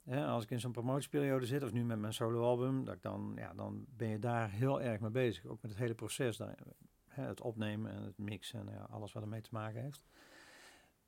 als 0.05 0.43
ik 0.43 0.51
in 0.51 0.59
zo'n 0.59 0.71
promotieperiode 0.71 1.45
zit, 1.45 1.63
of 1.63 1.71
nu 1.71 1.83
met 1.83 1.99
mijn 1.99 2.13
soloalbum, 2.13 2.85
dan, 3.01 3.33
ja, 3.35 3.53
dan 3.53 3.85
ben 3.89 4.07
je 4.07 4.19
daar 4.19 4.49
heel 4.49 4.81
erg 4.81 4.99
mee 4.99 5.09
bezig. 5.09 5.45
Ook 5.45 5.61
met 5.61 5.71
het 5.71 5.79
hele 5.79 5.93
proces, 5.93 6.37
daar, 6.37 6.57
hè, 7.07 7.23
het 7.23 7.41
opnemen 7.41 7.91
en 7.91 8.03
het 8.03 8.17
mixen 8.17 8.67
en 8.67 8.73
ja, 8.73 8.87
alles 8.89 9.13
wat 9.13 9.23
ermee 9.23 9.41
te 9.41 9.49
maken 9.51 9.81
heeft. 9.81 10.03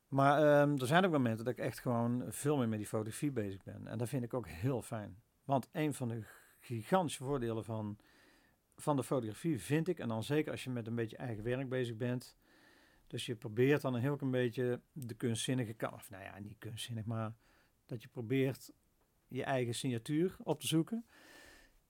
Maar 0.08 0.38
ehm, 0.38 0.76
er 0.78 0.86
zijn 0.86 1.04
ook 1.04 1.12
momenten 1.12 1.44
dat 1.44 1.58
ik 1.58 1.64
echt 1.64 1.80
gewoon 1.80 2.24
veel 2.28 2.56
meer 2.56 2.68
met 2.68 2.78
die 2.78 2.86
fotografie 2.86 3.32
bezig 3.32 3.62
ben. 3.62 3.86
En 3.86 3.98
dat 3.98 4.08
vind 4.08 4.24
ik 4.24 4.34
ook 4.34 4.48
heel 4.48 4.82
fijn. 4.82 5.22
Want 5.44 5.68
een 5.72 5.94
van 5.94 6.08
de 6.08 6.22
gigantische 6.60 7.24
voordelen 7.24 7.64
van, 7.64 7.98
van 8.76 8.96
de 8.96 9.04
fotografie 9.04 9.60
vind 9.60 9.88
ik, 9.88 9.98
en 9.98 10.08
dan 10.08 10.22
zeker 10.22 10.50
als 10.50 10.64
je 10.64 10.70
met 10.70 10.86
een 10.86 10.94
beetje 10.94 11.16
eigen 11.16 11.44
werk 11.44 11.68
bezig 11.68 11.96
bent. 11.96 12.36
Dus 13.06 13.26
je 13.26 13.36
probeert 13.36 13.80
dan 13.80 13.96
heel 13.96 14.16
een 14.20 14.30
beetje 14.30 14.80
de 14.92 15.14
kunstzinnige 15.14 15.72
kant, 15.72 15.94
of 15.94 16.10
nou 16.10 16.22
ja, 16.22 16.38
niet 16.38 16.58
kunstzinnig, 16.58 17.04
maar 17.04 17.34
dat 17.86 18.02
je 18.02 18.08
probeert 18.08 18.72
je 19.28 19.44
eigen 19.44 19.74
signatuur 19.74 20.36
op 20.38 20.60
te 20.60 20.66
zoeken. 20.66 21.06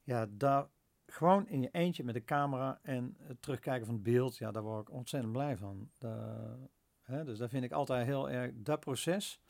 Ja, 0.02 0.26
daar 0.30 0.68
gewoon 1.06 1.48
in 1.48 1.60
je 1.60 1.68
eentje 1.72 2.04
met 2.04 2.14
de 2.14 2.24
camera 2.24 2.78
en 2.82 3.16
het 3.18 3.42
terugkijken 3.42 3.86
van 3.86 3.94
het 3.94 4.04
beeld, 4.04 4.36
ja, 4.36 4.50
daar 4.50 4.62
word 4.62 4.88
ik 4.88 4.94
ontzettend 4.94 5.32
blij 5.32 5.56
van. 5.56 5.90
Daar, 5.98 6.56
Hè, 7.04 7.24
dus 7.24 7.38
dat 7.38 7.50
vind 7.50 7.64
ik 7.64 7.72
altijd 7.72 8.06
heel 8.06 8.30
erg, 8.30 8.50
dat 8.54 8.80
proces. 8.80 9.40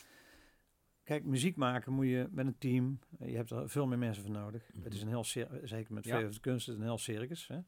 Kijk, 1.03 1.25
muziek 1.25 1.57
maken 1.57 1.93
moet 1.93 2.07
je 2.07 2.29
met 2.31 2.47
een 2.47 2.59
team, 2.59 2.99
je 3.19 3.37
hebt 3.37 3.51
er 3.51 3.69
veel 3.71 3.87
meer 3.87 3.99
mensen 3.99 4.23
voor 4.23 4.33
nodig. 4.33 4.71
Mhm. 4.75 4.85
Het 4.85 4.95
is 4.95 5.03
een 5.03 5.09
heel, 5.09 5.25
zeker 5.65 5.93
met 5.95 6.05
Ja. 6.05 6.19
de 6.21 6.41
kunst, 6.41 6.61
is 6.69 6.73
het 6.73 6.77
een 6.83 6.89
heel 6.89 6.99
circus. 6.99 7.47
Hè? 7.47 7.59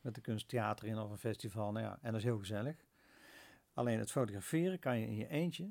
Met 0.00 0.14
de 0.14 0.20
kunsttheater 0.20 0.86
in 0.86 0.98
of 0.98 1.10
een 1.10 1.18
festival, 1.18 1.72
nou 1.72 1.84
ja, 1.86 1.98
en 2.02 2.10
dat 2.12 2.20
is 2.20 2.26
heel 2.26 2.38
gezellig. 2.38 2.76
Alleen 3.74 3.98
het 3.98 4.10
fotograferen 4.10 4.78
kan 4.78 4.98
je 5.00 5.06
in 5.06 5.16
je 5.16 5.28
eentje, 5.28 5.70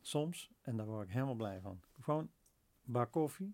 soms, 0.00 0.50
en 0.62 0.76
daar 0.76 0.86
word 0.86 1.06
ik 1.06 1.12
helemaal 1.12 1.34
blij 1.34 1.60
van. 1.60 1.80
Gewoon 2.00 2.30
bak 2.82 3.12
koffie 3.12 3.50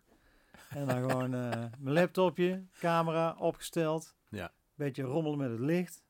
en 0.70 0.86
dan 0.86 0.96
gewoon 1.10 1.34
eh, 1.44 1.50
mijn 1.78 1.94
laptopje, 1.94 2.64
camera 2.72 3.36
opgesteld, 3.38 4.14
Ja. 4.28 4.52
beetje 4.74 5.02
rommelen 5.02 5.38
met 5.38 5.50
het 5.50 5.60
licht. 5.60 6.02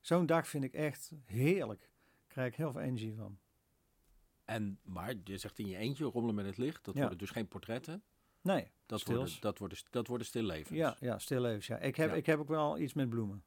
Zo'n 0.00 0.26
dag 0.26 0.48
vind 0.48 0.64
ik 0.64 0.72
echt 0.72 1.12
heerlijk 1.24 1.90
krijg 2.32 2.48
ik 2.48 2.56
heel 2.56 2.72
veel 2.72 2.80
energie 2.80 3.14
van. 3.14 3.38
En, 4.44 4.78
maar 4.82 5.14
je 5.24 5.38
zegt 5.38 5.58
in 5.58 5.66
je 5.66 5.76
eentje 5.76 6.04
rommelen 6.04 6.34
met 6.34 6.46
het 6.46 6.56
licht. 6.56 6.84
Dat 6.84 6.94
Ja. 6.94 7.00
worden 7.00 7.18
dus 7.18 7.30
geen 7.30 7.48
portretten. 7.48 8.02
Nee, 8.40 8.70
Dat 8.86 9.00
Stils. 9.00 9.16
worden, 9.16 9.40
dat, 9.40 9.58
worden, 9.58 9.78
dat 9.90 10.06
worden 10.06 10.26
stillevens. 10.26 10.78
ja, 10.78 10.96
ja, 11.00 11.18
stillevens. 11.18 11.66
Ja. 11.66 11.78
Ik, 11.78 11.96
heb, 11.96 12.10
Ja. 12.10 12.14
ik 12.16 12.26
heb 12.26 12.38
ook 12.38 12.48
wel 12.48 12.78
iets 12.78 12.92
met 12.92 13.08
bloemen. 13.08 13.44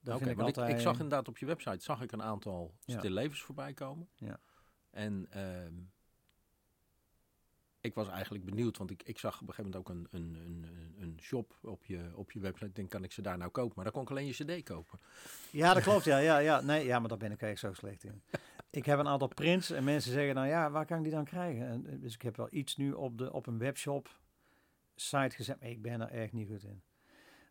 Dat 0.00 0.20
Oké, 0.20 0.30
ik 0.30 0.38
altijd... 0.40 0.70
ik, 0.72 0.80
zag 0.80 0.92
inderdaad 0.92 1.28
op 1.28 1.38
je 1.38 1.46
website 1.46 1.82
zag 1.82 2.02
ik 2.02 2.12
een 2.12 2.22
aantal 2.22 2.74
stillevens 2.86 3.42
voorbij 3.42 3.72
komen. 3.74 4.08
Ja. 4.16 4.40
En 4.90 5.26
ehm, 5.30 5.72
ik 7.84 7.94
was 7.94 8.08
eigenlijk 8.08 8.44
benieuwd, 8.44 8.78
want 8.78 8.90
ik, 8.90 9.02
ik 9.02 9.18
zag 9.18 9.40
op 9.40 9.48
een 9.48 9.54
gegeven 9.54 9.70
moment 9.70 9.90
ook 9.90 9.96
een, 9.96 10.20
een, 10.20 10.34
een, 10.46 10.66
een- 11.02 11.18
shop 11.20 11.54
op 11.62 11.84
je, 11.84 12.10
op 12.14 12.32
je 12.32 12.40
website. 12.40 12.66
Ik 12.66 12.74
denk, 12.74 12.90
kan 12.90 13.04
ik 13.04 13.12
ze 13.12 13.22
daar 13.22 13.38
nou 13.38 13.50
kopen? 13.50 13.72
Maar 13.74 13.84
dan 13.84 13.92
kon 13.92 14.02
ik 14.02 14.10
alleen 14.10 14.26
je 14.26 14.32
cd 14.60 14.62
kopen. 14.62 14.98
Ja, 15.50 15.74
dat 15.74 15.82
klopt. 15.82 16.04
Ja, 16.04 16.18
ja, 16.18 16.38
ja. 16.38 16.60
Nee, 16.60 16.84
ja, 16.84 16.98
maar 16.98 17.08
daar 17.08 17.18
ben 17.18 17.32
ik 17.32 17.42
echt 17.42 17.58
zo 17.58 17.72
slecht 17.72 18.04
in. 18.04 18.22
Ik 18.70 18.86
heb 18.86 18.98
een 18.98 19.08
aantal 19.08 19.28
prints 19.28 19.70
en 19.70 19.84
mensen 19.84 20.12
zeggen 20.12 20.34
dan, 20.34 20.48
ja, 20.48 20.70
waar 20.70 20.86
kan 20.86 20.96
ik 20.96 21.02
die 21.02 21.12
dan 21.12 21.24
krijgen? 21.24 21.66
En, 21.66 21.86
eh, 21.86 22.00
dus 22.00 22.14
ik 22.14 22.22
heb 22.22 22.36
wel 22.36 22.48
iets 22.50 22.76
nu 22.76 22.92
op, 22.92 23.18
de, 23.18 23.32
op 23.32 23.46
een 23.46 23.58
webshop 23.58 24.18
site 24.94 25.36
gezet, 25.36 25.60
maar 25.60 25.68
ik 25.70 25.82
ben 25.82 26.00
er 26.00 26.08
echt 26.08 26.32
niet 26.32 26.48
goed 26.48 26.64
in. 26.64 26.82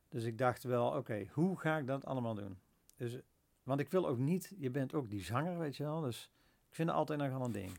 Dus 0.09 0.23
ik 0.23 0.37
dacht 0.37 0.63
wel, 0.63 0.87
oké, 0.87 1.25
hoe 1.31 1.59
ga 1.59 1.77
ik 1.77 1.87
dat 1.87 2.05
allemaal 2.05 2.33
doen? 2.35 2.57
Dus, 2.97 3.17
want 3.63 3.79
ik 3.79 3.89
wil 3.91 4.07
ook 4.07 4.17
niet, 4.17 4.53
je 4.57 4.69
bent 4.69 4.93
ook 4.93 5.09
die 5.09 5.23
zanger, 5.23 5.57
weet 5.59 5.77
je 5.77 5.83
wel. 5.83 6.01
Dus 6.01 6.29
ik 6.69 6.75
vind 6.75 6.89
altijd 6.89 7.19
nog 7.19 7.29
wel 7.29 7.45
een 7.45 7.51
ding. 7.51 7.71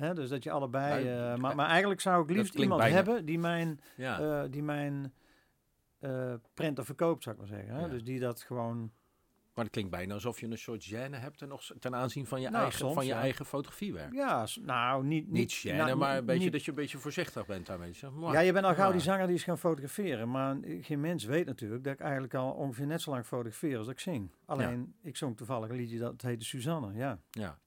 Hè, 0.00 0.14
dus 0.14 0.28
dat 0.28 0.42
je 0.42 0.50
allebei... 0.50 1.04
Nou, 1.04 1.32
eh, 1.32 1.38
maar, 1.40 1.54
maar 1.56 1.68
eigenlijk 1.68 2.00
zou 2.00 2.22
ik 2.22 2.30
liefst 2.36 2.54
iemand 2.54 2.80
bijna- 2.80 2.96
hebben 2.96 3.24
die 3.24 3.38
mijn 3.38 3.80
Ja, 3.96 4.20
eh, 4.42 4.50
die 4.50 4.62
mijn 4.62 5.12
eh 5.98 6.34
printer 6.54 6.84
verkoopt, 6.84 7.22
zou 7.22 7.34
ik 7.34 7.40
maar 7.40 7.50
zeggen. 7.50 7.74
Hè? 7.74 7.80
Ja. 7.80 7.88
Dus 7.88 8.04
die 8.04 8.20
dat 8.20 8.40
gewoon... 8.42 8.90
maar 9.54 9.64
het 9.64 9.72
klinkt 9.72 9.90
bijna 9.90 10.14
alsof 10.14 10.40
je 10.40 10.46
een 10.46 10.58
soort 10.58 10.88
gêne 10.92 11.10
hebt 11.20 11.38
ten, 11.38 11.48
nog, 11.48 11.62
ten 11.80 11.94
aanzien 11.94 12.26
van 12.26 12.40
je, 12.40 12.48
Nou, 12.48 12.62
eigen, 12.62 12.78
soms, 12.78 12.94
van 12.94 13.04
je 13.06 13.12
ja. 13.12 13.20
eigen 13.20 13.46
fotografiewerk. 13.46 14.12
Ja, 14.12 14.46
nou, 14.60 15.04
niet... 15.04 15.30
Niet 15.30 15.54
gêne, 15.66 15.76
nou, 15.76 15.96
maar 15.96 16.16
een 16.16 16.24
beetje 16.24 16.42
niet- 16.42 16.52
dat 16.52 16.64
je 16.64 16.70
een 16.70 16.76
beetje 16.76 16.98
voorzichtig 16.98 17.46
bent 17.46 17.66
daarmee. 17.66 17.92
Zeg, 17.92 18.10
maar, 18.10 18.32
Ja, 18.32 18.40
je 18.40 18.52
bent 18.52 18.64
al 18.64 18.74
gauw 18.74 18.84
maar- 18.84 18.92
die 18.92 19.00
zanger 19.02 19.26
die 19.26 19.36
is 19.36 19.42
gaan 19.44 19.58
fotograferen. 19.58 20.30
Maar 20.30 20.56
geen 20.80 21.00
mens 21.00 21.24
weet 21.24 21.46
natuurlijk 21.46 21.84
dat 21.84 21.92
ik 21.92 22.00
eigenlijk 22.00 22.34
al 22.34 22.50
ongeveer 22.52 22.86
net 22.86 23.00
zo 23.02 23.10
lang 23.10 23.24
fotografeer 23.26 23.76
als 23.76 23.86
dat 23.86 23.94
ik 23.94 24.00
zing. 24.00 24.30
Alleen, 24.44 24.94
ik 25.02 25.16
zong 25.16 25.36
toevallig 25.36 25.68
een 25.68 25.76
liedje 25.76 25.98
dat 25.98 26.22
heette 26.22 26.44
Suzanne, 26.44 26.92
ja. 26.94 27.18
Ja. 27.30 27.58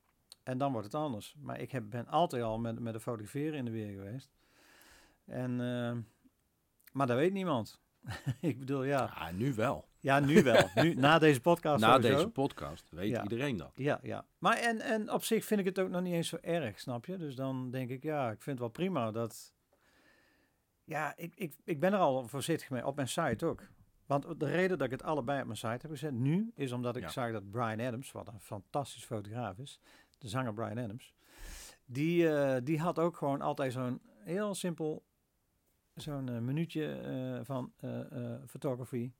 En 0.44 0.58
dan 0.58 0.72
wordt 0.72 0.86
het 0.86 0.96
anders. 0.96 1.36
Maar 1.42 1.60
ik 1.60 1.72
heb, 1.72 1.84
ben 1.90 2.08
altijd 2.08 2.44
al 2.44 2.60
met, 2.60 2.80
met 2.80 2.94
de 2.94 3.00
fotograferen 3.00 3.54
in 3.58 3.66
de 3.66 3.72
weer 3.72 3.92
geweest. 3.92 4.32
En, 5.26 5.52
eh, 5.62 5.98
maar 6.92 7.08
dat 7.08 7.18
weet 7.18 7.34
niemand. 7.34 7.80
ik 8.42 8.60
bedoel, 8.60 8.84
ja. 8.84 9.12
ja, 9.16 9.32
nu 9.32 9.54
wel. 9.54 9.88
Ja, 10.00 10.20
nu 10.20 10.44
wel. 10.44 10.70
Nu, 10.84 10.94
na 10.94 11.20
deze 11.20 11.42
podcast 11.42 11.82
Na 11.82 11.94
sowieso. 11.94 12.16
deze 12.16 12.30
podcast 12.30 12.90
weet 12.90 13.10
Ja. 13.10 13.24
iedereen 13.24 13.58
dat. 13.58 13.72
Ja, 13.76 14.00
ja. 14.02 14.26
Maar 14.38 14.58
en, 14.58 14.82
en 14.82 15.12
op 15.12 15.24
zich 15.24 15.46
vind 15.46 15.60
ik 15.60 15.66
het 15.66 15.80
ook 15.80 15.90
nog 15.90 16.02
niet 16.02 16.14
eens 16.14 16.28
zo 16.28 16.38
erg, 16.42 16.80
snap 16.80 17.06
je? 17.06 17.18
Dus 17.18 17.36
dan 17.36 17.72
denk 17.72 17.90
ik, 17.90 18.04
ja, 18.04 18.26
ik 18.32 18.42
vind 18.42 18.46
het 18.46 18.60
wel 18.60 18.70
prima 18.70 19.12
dat... 19.12 19.54
Ja, 20.84 21.14
ik, 21.18 21.36
ik, 21.36 21.54
ik 21.64 21.80
ben 21.80 21.94
er 21.94 22.00
al 22.00 22.28
voorzichtig 22.28 22.70
mee, 22.70 22.86
op 22.86 22.96
mijn 22.96 23.08
site 23.08 23.46
ook. 23.46 23.62
Want 24.06 24.40
de 24.40 24.46
reden 24.46 24.78
dat 24.78 24.86
ik 24.86 24.92
het 24.92 25.04
allebei 25.04 25.40
op 25.40 25.46
mijn 25.46 25.58
site 25.58 25.68
heb 25.82 25.90
gezet 25.92 26.14
nu, 26.14 26.52
is 26.56 26.72
omdat 26.72 26.96
ik 26.96 27.04
Ja. 27.04 27.10
zag 27.10 27.32
dat 27.32 27.52
Brian 27.52 27.80
Adams, 27.80 28.12
wat 28.12 28.28
een 28.28 28.40
fantastisch 28.40 29.06
fotograaf 29.06 29.58
is, 29.58 29.80
de 30.24 30.30
zanger 30.30 30.54
Brian 30.54 30.78
Adams, 30.78 31.14
die, 31.86 32.30
eh, 32.30 32.62
die 32.64 32.80
had 32.80 33.00
ook 33.00 33.18
gewoon 33.18 33.42
altijd 33.42 33.74
zo'n 33.74 34.02
heel 34.20 34.56
simpel, 34.56 35.06
zo'n 35.94 36.30
eh, 36.30 36.40
minuutje 36.40 36.94
eh, 36.94 37.46
van 37.46 37.74
fotografie. 38.48 39.14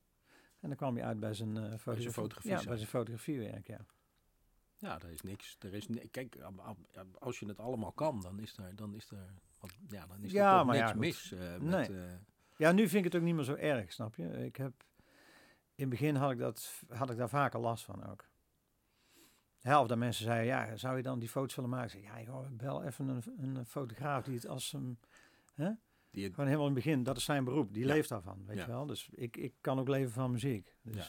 En 0.60 0.68
dan 0.70 0.78
kwam 0.78 0.98
je 0.98 1.04
uit 1.04 1.20
bij 1.20 1.34
zijn, 1.34 1.56
fotografie. 1.80 2.12
fotografie 2.12 2.52
Ja, 2.52 2.64
bij 2.64 2.78
zijn 2.78 2.90
fotografiewerk, 2.90 3.68
ja. 3.68 3.80
Ja, 4.78 5.00
er 5.02 5.10
is 5.12 5.22
niks. 5.22 5.56
Er 5.60 5.74
is, 5.74 5.88
kijk, 6.12 6.38
als 7.20 7.40
je 7.40 7.46
het 7.48 7.60
allemaal 7.60 7.92
kan, 7.92 8.22
dan 8.22 8.40
is 8.40 8.58
er, 8.58 8.76
dan 8.76 8.96
is 8.96 9.10
er, 9.12 9.34
wat- 9.60 9.78
ja, 9.88 10.06
dan 10.08 10.18
is 10.24 10.32
er 10.32 10.38
Ja, 10.38 10.58
toch 10.58 10.66
maar 10.66 10.76
niks 10.76 10.92
ja, 10.92 10.98
mis. 10.98 11.30
met, 11.62 11.88
Nee. 11.90 12.18
Ja, 12.58 12.72
nu 12.72 12.82
vind 12.88 13.06
ik 13.06 13.12
het 13.12 13.22
ook 13.22 13.28
niet 13.28 13.36
meer 13.36 13.44
zo 13.44 13.56
erg, 13.56 13.94
snap 13.94 14.16
je? 14.16 14.46
Ik 14.46 14.56
heb, 14.56 14.84
in 15.76 15.82
het 15.82 15.90
begin 15.90 16.16
had 16.16 16.32
ik, 16.32 16.38
dat, 16.38 16.84
had 16.90 17.10
ik 17.10 17.18
daar 17.18 17.30
vaker 17.30 17.60
last 17.60 17.84
van 17.84 18.10
ook. 18.10 18.26
Ja, 19.64 19.82
of 19.82 19.88
dat 19.88 19.98
mensen 19.98 20.24
zeiden, 20.24 20.46
ja, 20.48 20.76
zou 20.76 20.98
je 20.98 21.04
dan 21.04 21.20
die 21.20 21.30
foto's 21.30 21.56
willen 21.56 21.70
maken? 21.70 21.98
Ik 22.00 22.06
zei, 22.06 22.20
ja, 22.20 22.32
joh, 22.32 22.48
bel 22.52 22.84
even 22.84 23.08
een, 23.08 23.56
een 23.56 23.66
fotograaf 23.66 24.24
die 24.24 24.36
het 24.36 24.48
als 24.48 24.74
een... 24.74 25.00
Hè? 25.54 25.72
die, 26.12 26.30
Gewoon 26.30 26.46
helemaal 26.46 26.68
in 26.68 26.76
het 26.76 26.84
begin, 26.84 27.04
dat 27.04 27.18
is 27.18 27.24
zijn 27.24 27.44
beroep. 27.44 27.74
Die 27.74 27.86
Ja. 27.86 27.94
leeft 27.94 28.10
daarvan, 28.10 28.46
weet 28.46 28.58
Ja. 28.58 28.64
je 28.66 28.70
wel. 28.72 28.86
Dus 28.86 29.10
ik, 29.12 29.38
ik 29.38 29.54
kan 29.62 29.80
ook 29.80 29.88
leven 29.88 30.12
van 30.12 30.32
muziek. 30.32 30.76
Dus, 30.82 30.96
Ja. 30.96 31.08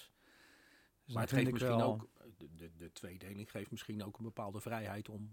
dus 1.04 1.14
maar 1.14 1.22
het 1.22 1.32
geeft 1.32 1.50
misschien 1.52 1.76
wel- 1.76 1.92
ook, 1.92 2.08
de, 2.36 2.54
de, 2.54 2.70
de 2.76 2.92
tweedeling 2.92 3.50
geeft 3.50 3.70
misschien 3.70 4.04
ook 4.04 4.18
een 4.18 4.24
bepaalde 4.24 4.60
vrijheid 4.60 5.08
om 5.08 5.30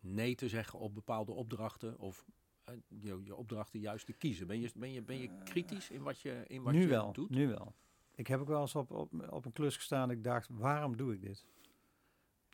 nee 0.00 0.34
te 0.34 0.48
zeggen 0.48 0.78
op 0.78 0.94
bepaalde 0.94 1.32
opdrachten. 1.32 1.98
Of 1.98 2.24
eh, 2.64 2.74
je, 2.88 3.20
je 3.24 3.34
opdrachten 3.36 3.80
juist 3.80 4.06
te 4.06 4.12
kiezen. 4.12 4.46
Ben 4.46 4.60
je, 4.60 4.70
ben 4.74 4.92
je, 4.92 5.02
ben 5.02 5.18
je 5.18 5.30
kritisch 5.44 5.90
in 5.90 6.02
wat 6.02 6.20
je, 6.20 6.44
in 6.46 6.62
wat 6.62 6.72
nu 6.72 6.80
je 6.80 6.86
wel, 6.86 7.12
doet? 7.12 7.30
nu 7.30 7.48
wel. 7.48 7.74
Ik 8.14 8.26
heb 8.26 8.40
ook 8.40 8.48
wel 8.48 8.60
eens 8.60 8.74
op, 8.74 8.90
op, 8.90 9.28
op 9.30 9.44
een 9.44 9.52
klus 9.52 9.76
gestaan. 9.76 10.10
Ik 10.10 10.24
dacht, 10.24 10.48
waarom 10.52 10.96
doe 10.96 11.12
ik 11.14 11.20
dit? 11.20 11.44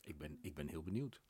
Ik, 0.09 0.19
ben, 0.19 0.39
ik 0.43 0.55
ben 0.55 0.69
heel 0.69 0.83
benieuwd. 0.83 1.21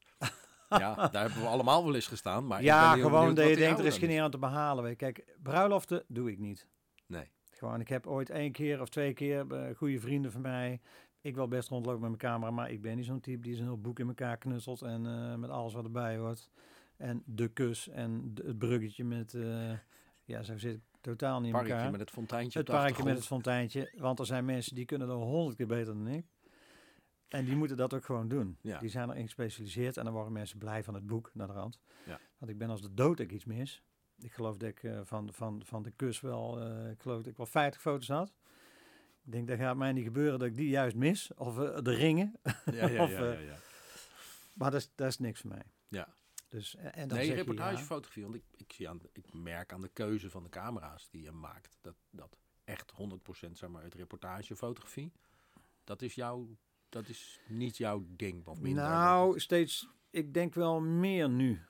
Ja, 0.69 0.95
daar 1.09 1.23
hebben 1.23 1.41
we 1.43 1.47
allemaal 1.49 1.85
wel 1.85 1.95
eens 1.95 2.07
gestaan. 2.07 2.47
Maar 2.47 2.59
ik 2.59 2.65
ja, 2.65 2.93
gewoon 2.95 3.35
dat 3.35 3.49
je 3.49 3.57
denkt, 3.57 3.79
er 3.79 3.85
is 3.87 3.99
geen 3.99 4.21
aan 4.21 4.31
te 4.31 4.39
behalen. 4.39 4.97
Kijk, 4.97 5.37
bruiloften 5.43 6.05
doe 6.09 6.31
ik 6.31 6.39
niet. 6.39 6.69
Nee. 7.07 7.31
Gewoon, 7.51 7.81
ik 7.81 7.89
heb 7.89 8.07
ooit 8.07 8.31
één 8.31 8.53
keer 8.53 8.81
of 8.81 8.89
twee 8.89 9.13
keer 9.13 9.47
eh, 9.53 9.77
goede 9.77 10.01
vrienden 10.01 10.33
van 10.33 10.41
mij. 10.41 10.81
Ik 11.21 11.35
wil 11.35 11.49
best 11.49 11.69
rondlopen 11.69 12.01
met 12.01 12.09
mijn 12.09 12.33
camera, 12.33 12.51
maar 12.51 12.71
ik 12.71 12.81
ben 12.83 12.97
niet 12.97 13.05
zo'n 13.05 13.21
type 13.21 13.41
die 13.43 13.55
zijn 13.55 13.67
heel 13.67 13.81
boek 13.81 13.99
in 13.99 14.09
elkaar 14.09 14.37
knutselt 14.37 14.83
en 14.83 15.07
eh, 15.07 15.35
met 15.35 15.51
alles 15.51 15.73
wat 15.75 15.85
erbij 15.85 16.17
hoort. 16.17 16.49
En 16.97 17.23
de 17.27 17.49
kus 17.49 17.89
en 17.89 18.35
de- 18.35 18.43
het 18.47 18.59
bruggetje 18.59 19.05
met, 19.05 19.35
eh, 19.35 19.71
ja, 20.25 20.43
zo 20.43 20.59
zit 20.59 20.75
ik 20.75 20.81
totaal 21.01 21.39
niet 21.39 21.47
in 21.47 21.53
Parkje 21.53 21.73
elkaar. 21.73 21.91
met 21.91 22.01
het 22.01 22.11
fonteintje 22.11 22.59
Het 22.59 22.69
parkje 22.69 23.05
met 23.05 23.17
het 23.17 23.27
fonteintje, 23.27 23.93
want 23.97 24.19
er 24.19 24.27
zijn 24.27 24.45
mensen 24.45 24.75
die 24.75 24.85
kunnen 24.85 25.09
er 25.09 25.15
honderd 25.15 25.57
keer 25.57 25.67
beter 25.67 25.95
dan 25.95 26.07
ik. 26.09 26.27
En 27.29 27.45
die 27.45 27.57
moeten 27.57 27.77
dat 27.77 27.95
ook 27.95 28.05
gewoon 28.05 28.29
doen. 28.29 28.59
Ja. 28.61 28.79
Die 28.79 28.89
zijn 28.89 29.11
erin 29.11 29.25
gespecialiseerd 29.25 29.97
en 29.97 30.05
dan 30.05 30.13
worden 30.13 30.33
mensen 30.33 30.59
blij 30.59 30.85
van 30.85 30.95
het 30.95 31.07
boek 31.07 31.31
naar 31.35 31.47
de 31.47 31.53
rand. 31.53 31.79
Ja. 32.07 32.21
Want 32.39 32.51
ik 32.51 32.59
ben 32.59 32.71
als 32.71 32.83
de 32.83 32.95
dood 32.95 33.19
ik 33.19 33.33
iets 33.33 33.45
mis. 33.45 33.83
Ik 34.19 34.33
geloof 34.33 34.57
dat 34.57 34.69
ik 34.69 34.83
eh, 34.83 35.01
van, 35.05 35.33
van, 35.33 35.63
van 35.65 35.83
de 35.83 35.91
kus 35.91 36.21
wel, 36.21 36.61
eh, 36.61 36.91
ik 36.91 37.01
geloof 37.01 37.17
dat 37.19 37.27
ik 37.27 37.37
wel 37.37 37.47
50 37.47 37.81
foto's 37.81 38.09
had. 38.09 38.33
Ik 39.25 39.33
denk 39.33 39.49
dat 39.49 39.59
gaat 39.59 39.77
mij 39.77 39.93
niet 39.93 40.05
gebeuren 40.05 40.39
dat 40.39 40.49
ik 40.49 40.55
die 40.55 40.69
juist 40.69 40.97
mis. 40.97 41.35
Of 41.35 41.59
eh, 41.59 41.83
de 41.83 41.95
ringen. 41.95 42.35
Ja, 42.65 42.87
ja, 42.87 43.03
Of, 43.05 43.11
ja, 43.11 43.33
ja, 43.33 43.39
ja. 43.39 43.57
Maar 44.55 44.71
dat 44.71 44.81
is, 44.81 44.91
dat 44.95 45.09
is 45.09 45.19
niks 45.19 45.41
voor 45.41 45.51
mij. 45.51 45.63
Ja. 45.89 46.09
Dus, 46.49 46.75
en 46.77 47.09
dan 47.09 47.19
Nee, 47.19 47.35
reportagefotografie. 47.35 48.23
Want 48.23 48.35
ik, 48.35 48.45
ik, 48.57 48.73
zie 48.73 48.89
aan, 48.89 49.01
ik 49.13 49.33
merk 49.33 49.73
aan 49.73 49.81
de 49.81 49.91
keuze 49.93 50.31
van 50.31 50.43
de 50.43 50.49
camera's 50.49 51.09
die 51.11 51.23
je 51.23 51.31
maakt. 51.31 51.79
Dat, 51.81 51.95
dat 52.11 52.37
echt 52.65 52.93
100% 52.93 53.51
zeg 53.53 53.69
maar, 53.69 53.83
uit 53.83 53.95
reportagefotografie. 53.95 55.13
Dat 55.85 56.03
is, 56.03 56.15
jouw, 56.15 56.57
dat 56.89 57.09
is 57.09 57.41
niet 57.49 57.77
jouw 57.77 58.05
ding. 58.09 58.47
Of 58.47 58.61
minder. 58.61 58.85
Nou, 58.85 59.41
steeds, 59.41 59.89
ik 60.11 60.35
denk 60.35 60.55
wel 60.55 60.81
meer 60.81 61.31
nu. 61.31 61.61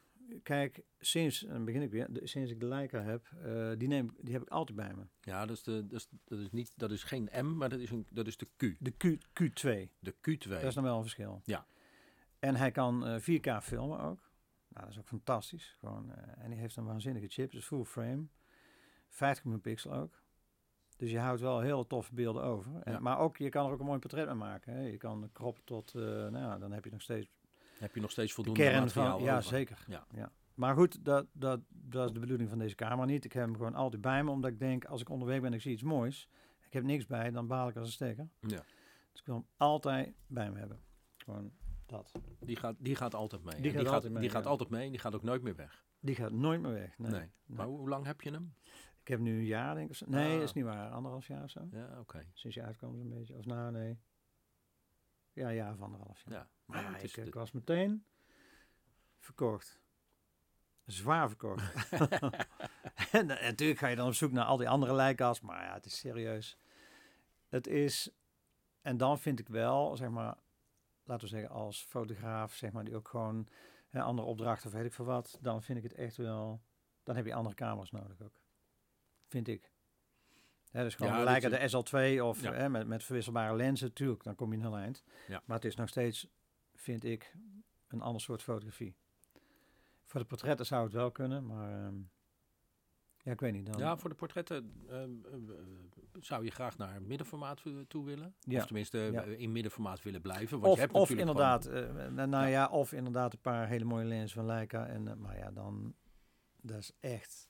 Kijk, 0.42 0.82
sinds, 0.98 1.40
dan 1.40 1.64
begin 1.64 1.82
ik 1.82 1.90
weer, 1.90 2.08
sinds 2.22 2.50
ik 2.50 2.60
de 2.60 2.66
Leica 2.66 3.02
heb, 3.02 3.26
eh, 3.44 3.70
die, 3.76 3.88
neem, 3.88 4.14
die 4.20 4.32
heb 4.32 4.42
ik 4.42 4.48
altijd 4.48 4.76
bij 4.76 4.94
me. 4.94 5.02
Ja, 5.20 5.46
dat 5.46 5.56
is, 5.56 5.62
de, 5.62 5.86
dat, 5.86 6.00
is, 6.00 6.08
dat, 6.24 6.38
is 6.38 6.50
niet, 6.50 6.72
dat 6.76 6.90
is 6.90 7.02
geen 7.02 7.28
M, 7.32 7.56
maar 7.56 7.68
dat 7.68 7.80
is, 7.80 7.90
een, 7.90 8.06
dat 8.10 8.26
is 8.26 8.36
de 8.36 8.46
Q. 8.56 8.76
De 8.78 8.90
Q, 8.90 9.18
Q2, 9.42 9.88
De 9.98 10.14
Q2. 10.14 10.48
dat 10.48 10.62
is 10.62 10.74
dan 10.74 10.82
wel 10.82 10.96
een 10.96 11.02
verschil. 11.02 11.42
Ja. 11.44 11.66
En 12.38 12.56
hij 12.56 12.70
kan 12.70 13.06
eh, 13.06 13.20
4K 13.20 13.62
filmen 13.62 14.00
ook. 14.00 14.30
Nou, 14.68 14.84
dat 14.84 14.88
is 14.88 14.98
ook 14.98 15.08
fantastisch. 15.08 15.76
Gewoon, 15.78 16.12
eh, 16.12 16.44
en 16.44 16.50
hij 16.50 16.60
heeft 16.60 16.76
een 16.76 16.84
waanzinnige 16.84 17.28
chip, 17.28 17.50
dus 17.50 17.64
full 17.64 17.84
frame. 17.84 18.26
50 19.08 19.44
miljoen 19.44 19.62
pixel 19.62 19.92
ook. 19.92 20.22
Dus 20.98 21.10
je 21.10 21.18
houdt 21.18 21.40
wel 21.40 21.60
heel 21.60 21.86
toffe 21.86 22.14
beelden 22.14 22.42
over. 22.42 22.72
En, 22.82 22.92
Ja. 22.92 22.98
Maar 22.98 23.18
ook, 23.18 23.36
je 23.36 23.48
kan 23.48 23.66
er 23.66 23.72
ook 23.72 23.80
een 23.80 23.86
mooi 23.86 23.98
portret 23.98 24.26
mee 24.26 24.34
maken. 24.34 24.72
Hè. 24.72 24.80
Je 24.80 24.96
kan 24.96 25.28
kroppen 25.32 25.64
tot, 25.64 25.94
eh, 25.94 26.02
nou 26.02 26.38
ja, 26.38 26.58
dan 26.58 26.72
heb 26.72 26.84
je 26.84 26.90
nog 26.90 27.02
steeds 27.02 27.28
Heb 27.78 27.94
je 27.94 28.00
nog 28.00 28.10
steeds 28.10 28.28
de 28.28 28.34
voldoende 28.34 28.60
kern 28.60 28.80
materiaal 28.80 29.16
van, 29.16 29.26
ja 29.26 29.36
over. 29.36 29.48
zeker. 29.48 29.84
Ja. 29.88 30.32
Maar 30.54 30.74
goed, 30.74 31.04
dat, 31.04 31.26
dat, 31.32 31.60
dat 31.68 32.06
is 32.06 32.12
de 32.14 32.20
bedoeling 32.20 32.48
van 32.48 32.58
deze 32.58 32.74
camera 32.74 33.04
niet. 33.04 33.24
Ik 33.24 33.32
heb 33.32 33.44
hem 33.44 33.56
gewoon 33.56 33.74
altijd 33.74 34.02
bij 34.02 34.24
me, 34.24 34.30
omdat 34.30 34.50
ik 34.50 34.58
denk, 34.58 34.84
als 34.84 35.00
ik 35.00 35.08
onderweg 35.08 35.40
ben 35.40 35.46
en 35.50 35.54
ik 35.54 35.60
zie 35.60 35.72
iets 35.72 35.82
moois, 35.82 36.28
ik 36.66 36.72
heb 36.72 36.84
niks 36.84 37.06
bij, 37.06 37.30
dan 37.30 37.46
baal 37.46 37.68
ik 37.68 37.76
als 37.76 37.86
een 37.86 37.92
stekker. 37.92 38.28
Ja. 38.40 38.64
Dus 39.12 39.20
ik 39.20 39.26
wil 39.26 39.34
hem 39.34 39.46
altijd 39.56 40.14
bij 40.26 40.50
me 40.50 40.58
hebben. 40.58 40.80
Gewoon 41.16 41.52
dat. 41.86 42.12
Die, 42.40 42.56
gaat, 42.56 42.74
die 42.78 42.94
gaat 42.94 43.14
altijd 43.14 43.44
mee. 43.44 43.60
Die 43.60 43.70
gaat 43.70 43.80
die, 43.80 43.90
altijd 43.90 44.12
mee, 44.12 44.22
die 44.22 44.30
gaat 44.30 44.44
ja. 44.44 44.50
altijd 44.50 44.70
mee 44.70 44.84
en 44.84 44.90
die 44.90 45.00
gaat 45.00 45.14
ook 45.14 45.22
nooit 45.22 45.42
meer 45.42 45.56
weg. 45.56 45.84
Die 46.00 46.14
gaat 46.14 46.32
nooit 46.32 46.60
meer 46.60 46.72
weg. 46.72 46.98
Nee. 46.98 47.10
Nee. 47.10 47.30
Maar 47.46 47.66
hoe 47.66 47.88
lang 47.88 48.04
heb 48.04 48.20
je 48.20 48.30
hem? 48.30 48.54
Ik 49.08 49.14
heb 49.14 49.22
nu 49.22 49.38
een 49.38 49.44
jaar, 49.44 49.74
denk 49.74 49.88
ik. 49.90 49.96
zo. 49.96 50.04
Nee, 50.08 50.36
Ah. 50.36 50.42
is 50.42 50.52
niet 50.52 50.64
waar. 50.64 50.90
Anderhalf 50.90 51.26
jaar 51.26 51.42
of 51.42 51.50
zo. 51.50 51.68
Ja, 51.70 51.98
oké. 52.00 52.26
Sinds 52.32 52.56
je 52.56 52.62
uitkwam 52.62 52.96
zo'n 52.96 53.08
beetje. 53.08 53.34
Of 53.34 53.44
nou, 53.44 53.72
nee. 53.72 53.98
Ja, 55.32 55.48
een 55.48 55.54
jaar 55.54 55.72
of 55.72 55.80
anderhalf 55.80 56.22
jaar. 56.24 56.38
Ja. 56.38 56.48
Maar 56.64 56.82
ja, 56.82 56.92
het 56.92 57.02
is 57.02 57.16
ik, 57.16 57.26
ik 57.26 57.34
was 57.34 57.52
meteen 57.52 58.04
verkocht. 59.18 59.80
Zwaar 60.84 61.28
verkocht. 61.28 61.90
en, 63.12 63.26
natuurlijk 63.26 63.78
ga 63.78 63.86
je 63.86 63.96
dan 63.96 64.06
op 64.06 64.14
zoek 64.14 64.32
naar 64.32 64.44
al 64.44 64.56
die 64.56 64.68
andere 64.68 64.94
lijkas, 64.94 65.40
maar 65.40 65.64
ja, 65.64 65.74
het 65.74 65.84
is 65.86 65.98
serieus. 65.98 66.58
Het 67.48 67.66
is, 67.66 68.10
en 68.82 68.96
dan 68.96 69.18
vind 69.18 69.38
ik 69.38 69.48
wel, 69.48 69.96
zeg 69.96 70.08
maar, 70.08 70.36
laten 71.04 71.24
we 71.28 71.34
zeggen 71.34 71.50
als 71.50 71.84
fotograaf, 71.84 72.54
zeg 72.54 72.72
maar, 72.72 72.84
die 72.84 72.96
ook 72.96 73.08
gewoon 73.08 73.48
hè, 73.88 74.02
andere 74.02 74.28
opdrachten 74.28 74.66
of 74.66 74.72
weet 74.72 74.84
ik 74.84 74.92
veel 74.92 75.04
wat, 75.04 75.38
dan 75.40 75.62
vind 75.62 75.78
ik 75.78 75.84
het 75.84 75.94
echt 75.94 76.16
wel, 76.16 76.60
dan 77.02 77.16
heb 77.16 77.26
je 77.26 77.34
andere 77.34 77.54
camera's 77.54 77.90
nodig 77.90 78.22
ook. 78.22 78.46
Vind 79.28 79.48
ik. 79.48 79.70
Hè, 80.70 80.82
dus 80.82 80.94
gewoon 80.94 81.12
Ja, 81.12 81.24
lijken 81.24 81.50
de 81.50 81.68
SL2 81.68 82.22
of 82.24 82.42
Ja. 82.42 82.68
met, 82.68 82.86
met 82.86 83.04
verwisselbare 83.04 83.56
lenzen, 83.56 83.86
natuurlijk, 83.86 84.22
dan 84.22 84.34
kom 84.34 84.50
je 84.50 84.56
een 84.56 84.62
heel 84.64 84.76
eind. 84.76 85.04
Ja. 85.28 85.42
Maar 85.44 85.56
het 85.56 85.64
is 85.64 85.74
nog 85.76 85.88
steeds, 85.88 86.28
vind 86.74 87.04
ik, 87.04 87.34
een 87.88 88.00
ander 88.00 88.20
soort 88.20 88.42
fotografie. 88.42 88.94
Voor 90.04 90.20
de 90.20 90.26
portretten 90.26 90.66
zou 90.66 90.84
het 90.84 90.92
wel 90.92 91.10
kunnen, 91.10 91.46
maar 91.46 91.84
ehm, 91.86 91.94
ja, 93.22 93.32
ik 93.32 93.40
weet 93.40 93.52
niet. 93.52 93.66
Dan, 93.66 93.78
Ja, 93.80 93.96
voor 93.96 94.10
de 94.10 94.16
portretten 94.16 94.72
ehm, 94.88 94.94
eh, 95.24 95.32
eh, 95.34 95.58
zou 96.20 96.44
je 96.44 96.50
graag 96.50 96.76
naar 96.78 97.02
middenformaat 97.02 97.62
toe- 97.62 97.86
toe 97.86 98.04
willen. 98.04 98.34
Ja. 98.40 98.58
Of 98.58 98.64
tenminste 98.66 98.98
Ja. 98.98 99.22
eh, 99.24 99.38
in 99.40 99.52
middenformaat 99.52 100.02
willen 100.02 100.20
blijven. 100.20 100.58
Want 100.60 100.72
of, 100.72 100.74
je 100.74 100.80
hebt 100.80 100.92
of 100.94 101.10
inderdaad, 101.10 101.66
eh, 101.66 101.94
nou, 102.10 102.28
nou 102.28 102.46
Ja. 102.48 102.68
of 102.68 102.92
inderdaad 102.92 103.32
een 103.32 103.40
paar 103.40 103.68
hele 103.68 103.84
mooie 103.84 104.04
lenzen 104.04 104.36
van 104.36 104.46
Leica. 104.46 104.86
En, 104.86 105.08
eh, 105.08 105.14
maar 105.14 105.36
ja, 105.38 105.50
dan, 105.50 105.94
dat 106.60 106.78
is 106.78 106.92
echt, 107.00 107.47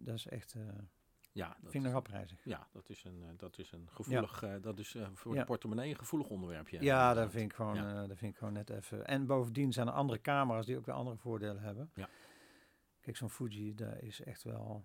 dat 0.00 0.14
is 0.14 0.26
echt, 0.26 0.54
eh, 0.54 0.62
ja, 1.32 1.48
dat, 1.48 1.56
vind 1.60 1.74
ik 1.74 1.82
nog 1.82 1.92
wel 1.92 2.00
prijzig. 2.02 2.44
ja, 2.44 2.68
dat 2.72 2.88
is 2.88 3.04
een, 3.04 3.22
eh, 3.22 3.28
dat 3.36 3.58
is 3.58 3.72
een 3.72 3.88
gevoelig, 3.90 4.42
eh, 4.42 4.54
dat 4.60 4.78
is 4.78 4.96
voor 5.14 5.34
Ja. 5.34 5.40
de 5.40 5.46
portemonnee 5.46 5.90
een 5.90 5.98
gevoelig 5.98 6.28
onderwerpje. 6.28 6.82
Ja, 6.82 7.14
dat 7.14 7.30
vind 7.30 7.50
ik 7.50 7.56
gewoon, 7.56 7.74
Ja. 7.74 8.06
dat 8.06 8.18
vind 8.18 8.32
ik 8.32 8.38
gewoon 8.38 8.52
net 8.52 8.70
even. 8.70 9.06
En 9.06 9.26
bovendien 9.26 9.72
zijn 9.72 9.86
er 9.86 9.92
andere 9.92 10.20
camera's 10.20 10.66
die 10.66 10.76
ook 10.76 10.86
weer 10.86 10.94
andere 10.94 11.16
voordelen 11.16 11.62
hebben. 11.62 11.90
Ja. 11.94 12.08
Kijk, 13.00 13.16
zo'n 13.16 13.30
Fuji, 13.30 13.74
daar 13.74 14.02
is 14.02 14.20
echt 14.20 14.42
wel. 14.42 14.84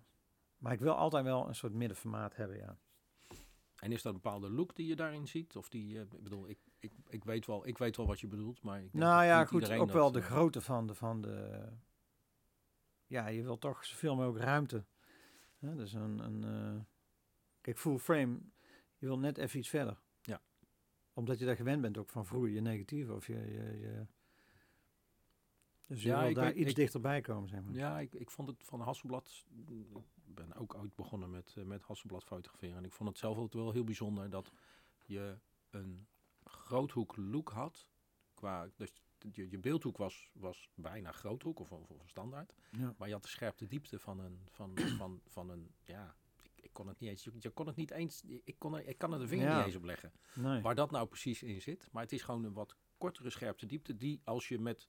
Maar 0.57 0.74
ik 0.74 0.80
wil 0.80 0.93
altijd 0.93 1.24
wel 1.24 1.47
een 1.47 1.55
soort 1.55 1.74
middenformaat 1.74 2.36
hebben, 2.36 2.57
ja. 2.57 2.78
En 3.76 3.91
is 3.91 4.01
dat 4.01 4.13
een 4.13 4.22
bepaalde 4.22 4.49
look 4.49 4.76
die 4.76 4.88
je 4.88 4.95
daarin 4.95 5.28
ziet? 5.28 5.55
Of 5.55 5.70
die, 5.70 5.99
ik 5.99 6.24
bedoel, 6.24 6.49
ik, 6.49 6.59
ik, 6.80 6.91
ik, 7.07 7.24
weet 7.24 7.45
wel, 7.45 7.68
ik 7.68 7.78
weet 7.78 7.97
wel 7.97 8.07
wat 8.07 8.20
je 8.20 8.28
bedoelt, 8.28 8.61
maar 8.61 8.76
ik 8.76 8.91
denk 8.91 9.03
Nou 9.03 9.18
dat 9.18 9.26
ja, 9.26 9.45
goed, 9.45 9.72
ook 9.72 9.91
wel 9.91 10.11
de 10.11 10.22
grootte 10.22 10.61
van 10.61 10.88
de, 10.88 10.95
van 10.95 11.22
de... 11.22 11.68
Ja, 13.05 13.28
je 13.28 13.43
wil 13.43 13.57
toch 13.57 13.86
zoveel 13.86 14.16
mogelijk 14.16 14.43
ruimte. 14.43 14.86
Hè, 15.66 15.76
dus 15.76 15.93
een... 15.93 16.20
een 16.20 16.43
eh, 16.43 16.82
kijk, 17.61 17.78
full 17.78 17.97
frame, 17.97 18.39
je 18.97 19.05
wil 19.05 19.20
net 19.20 19.38
even 19.38 19.59
iets 19.59 19.70
verder. 19.70 19.99
Ja. 20.22 20.41
Omdat 21.13 21.39
je 21.39 21.45
daar 21.45 21.55
gewend 21.55 21.82
bent 21.82 21.97
ook 21.97 22.09
van 22.09 22.26
vroeger, 22.26 22.49
je 22.49 22.61
negatieve 22.61 23.13
of 23.13 23.28
je... 23.28 23.34
je, 23.34 23.80
je 23.80 24.05
dus 25.88 26.01
je 26.03 26.07
Ja, 26.09 26.20
wil 26.20 26.30
ik 26.30 26.36
daar 26.36 26.45
weet- 26.45 26.55
iets 26.55 26.70
ik- 26.70 26.76
dichterbij 26.76 27.22
komen, 27.22 27.49
zeg 27.49 27.61
maar. 27.63 27.74
Ja, 27.74 27.99
ik, 27.99 28.13
ik 28.13 28.30
vond 28.32 28.47
het 28.47 28.63
van 28.63 28.82
Hasselblad. 28.82 29.45
Ik 30.26 30.36
ben 30.36 30.53
ook 30.55 30.76
ooit 30.76 30.95
begonnen 30.95 31.30
met, 31.30 31.53
eh, 31.57 31.63
met 31.63 31.82
Hasselblad 31.84 32.24
fotograferen. 32.24 32.78
En 32.78 32.84
ik 32.86 32.93
vond 32.93 33.09
het 33.09 33.18
zelf 33.18 33.38
ook 33.38 33.53
wel 33.53 33.72
heel 33.72 33.84
bijzonder 33.84 34.30
dat 34.30 34.51
je 35.05 35.38
een 35.70 36.07
groothoek 36.43 37.16
look 37.16 37.49
had. 37.49 37.88
Qua, 38.34 38.70
dus 38.76 38.93
je, 39.32 39.49
je 39.49 39.57
beeldhoek 39.57 39.97
was, 39.97 40.32
was 40.34 40.69
bijna 40.76 41.11
groothoek 41.11 41.59
of, 41.59 41.71
of, 41.71 41.89
standaard. 42.05 42.53
Ja. 42.71 42.95
Maar 42.97 43.07
je 43.07 43.13
had 43.13 43.23
de 43.23 43.30
scherpte 43.30 43.67
diepte 43.67 43.99
van 43.99 44.19
een, 44.19 44.39
van, 44.49 44.78
van, 44.97 45.21
van 45.26 45.49
een 45.49 45.73
ja, 45.84 46.15
ik, 46.41 46.51
ik 46.55 46.73
kon 46.73 46.88
het 46.88 46.99
niet 46.99 47.09
eens, 47.09 47.28
je, 47.39 47.49
kon 47.49 47.67
het 47.67 47.76
niet 47.76 47.91
eens, 47.91 48.23
ik, 48.43 48.55
kon 48.57 48.76
er, 48.76 48.88
ik 48.88 48.97
kan 48.97 49.13
er 49.13 49.19
de 49.19 49.28
vinger 49.28 49.47
Ja. 49.47 49.57
niet 49.57 49.65
eens 49.65 49.76
op 49.76 49.84
leggen. 49.84 50.11
Nee. 50.34 50.61
Waar 50.61 50.76
dat 50.76 50.91
nou 50.91 51.07
precies 51.07 51.43
in 51.43 51.61
zit. 51.61 51.89
Maar 51.91 52.03
het 52.03 52.11
is 52.11 52.21
gewoon 52.21 52.43
een 52.43 52.53
wat 52.53 52.76
kortere 52.97 53.30
scherpte 53.30 53.65
diepte 53.65 53.97
die 53.97 54.21
als 54.23 54.47
je 54.47 54.59
met 54.59 54.88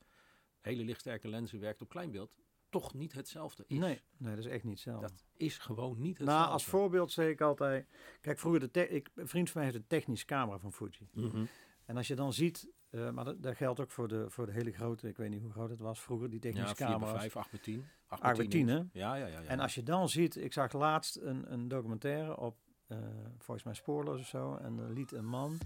hele 0.60 0.84
lichtsterke 0.84 1.28
lenzen 1.28 1.60
werkt 1.60 1.82
op 1.82 1.88
kleinbeeld, 1.88 2.36
toch 2.68 2.94
niet 2.94 3.12
hetzelfde 3.12 3.64
is. 3.66 3.78
nee, 3.78 4.00
nee, 4.16 4.36
dat 4.36 4.44
is 4.44 4.50
echt 4.50 4.64
niet 4.64 4.72
hetzelfde. 4.72 5.08
Dat 5.08 5.24
is 5.36 5.58
gewoon 5.58 6.00
niet 6.00 6.18
hetzelfde. 6.18 6.42
Nou, 6.42 6.52
als 6.52 6.64
voorbeeld 6.64 7.12
zeg 7.12 7.28
ik 7.28 7.40
altijd... 7.40 7.86
Kijk, 8.20 8.38
vroeger, 8.38 8.72
de 8.72 8.88
ik, 8.88 9.10
een 9.14 9.28
vriend 9.28 9.50
van 9.50 9.60
mij 9.60 9.70
heeft 9.70 9.82
een 9.82 9.88
technische 9.88 10.26
camera 10.26 10.58
van 10.58 10.72
Fuji. 10.72 11.08
Mhm. 11.12 11.44
En 11.84 11.96
als 11.96 12.06
je 12.06 12.14
dan 12.14 12.32
ziet, 12.32 12.68
eh, 12.96 13.10
maar 13.10 13.24
dat, 13.24 13.42
dat 13.42 13.56
geldt 13.56 13.80
ook 13.80 13.90
voor 13.90 14.08
de, 14.08 14.24
voor 14.30 14.46
de 14.46 14.52
hele 14.52 14.72
grote, 14.72 15.08
ik 15.08 15.16
weet 15.16 15.30
niet 15.30 15.42
hoe 15.42 15.50
groot 15.52 15.70
het 15.70 15.80
was 15.80 16.00
vroeger, 16.00 16.30
die 16.30 16.40
technische 16.40 16.68
Ja, 16.68 16.74
4 16.74 16.86
bij 16.86 16.94
camera's. 16.96 17.20
5, 17.20 17.36
8 17.36 17.50
bij 17.50 17.60
10. 17.60 17.84
8 18.06 18.22
8 18.22 18.36
bij 18.36 18.46
10, 18.48 18.68
hè? 18.68 18.74
Ja, 18.76 18.84
ja, 18.92 19.14
ja. 19.14 19.26
ja. 19.26 19.42
En 19.42 19.60
als 19.60 19.74
je 19.74 19.82
dan 19.82 20.08
ziet, 20.08 20.36
ik 20.36 20.52
zag 20.52 20.72
laatst 20.72 21.16
een, 21.16 21.52
een 21.52 21.68
documentaire 21.68 22.36
op, 22.36 22.56
eh, 22.86 22.98
volgens 23.38 23.64
mij 23.66 23.74
Spoorloos 23.74 24.20
of 24.20 24.26
zo, 24.26 24.54
en 24.54 24.78
er 24.78 24.92
liet 24.92 25.12
een 25.12 25.26
man, 25.26 25.58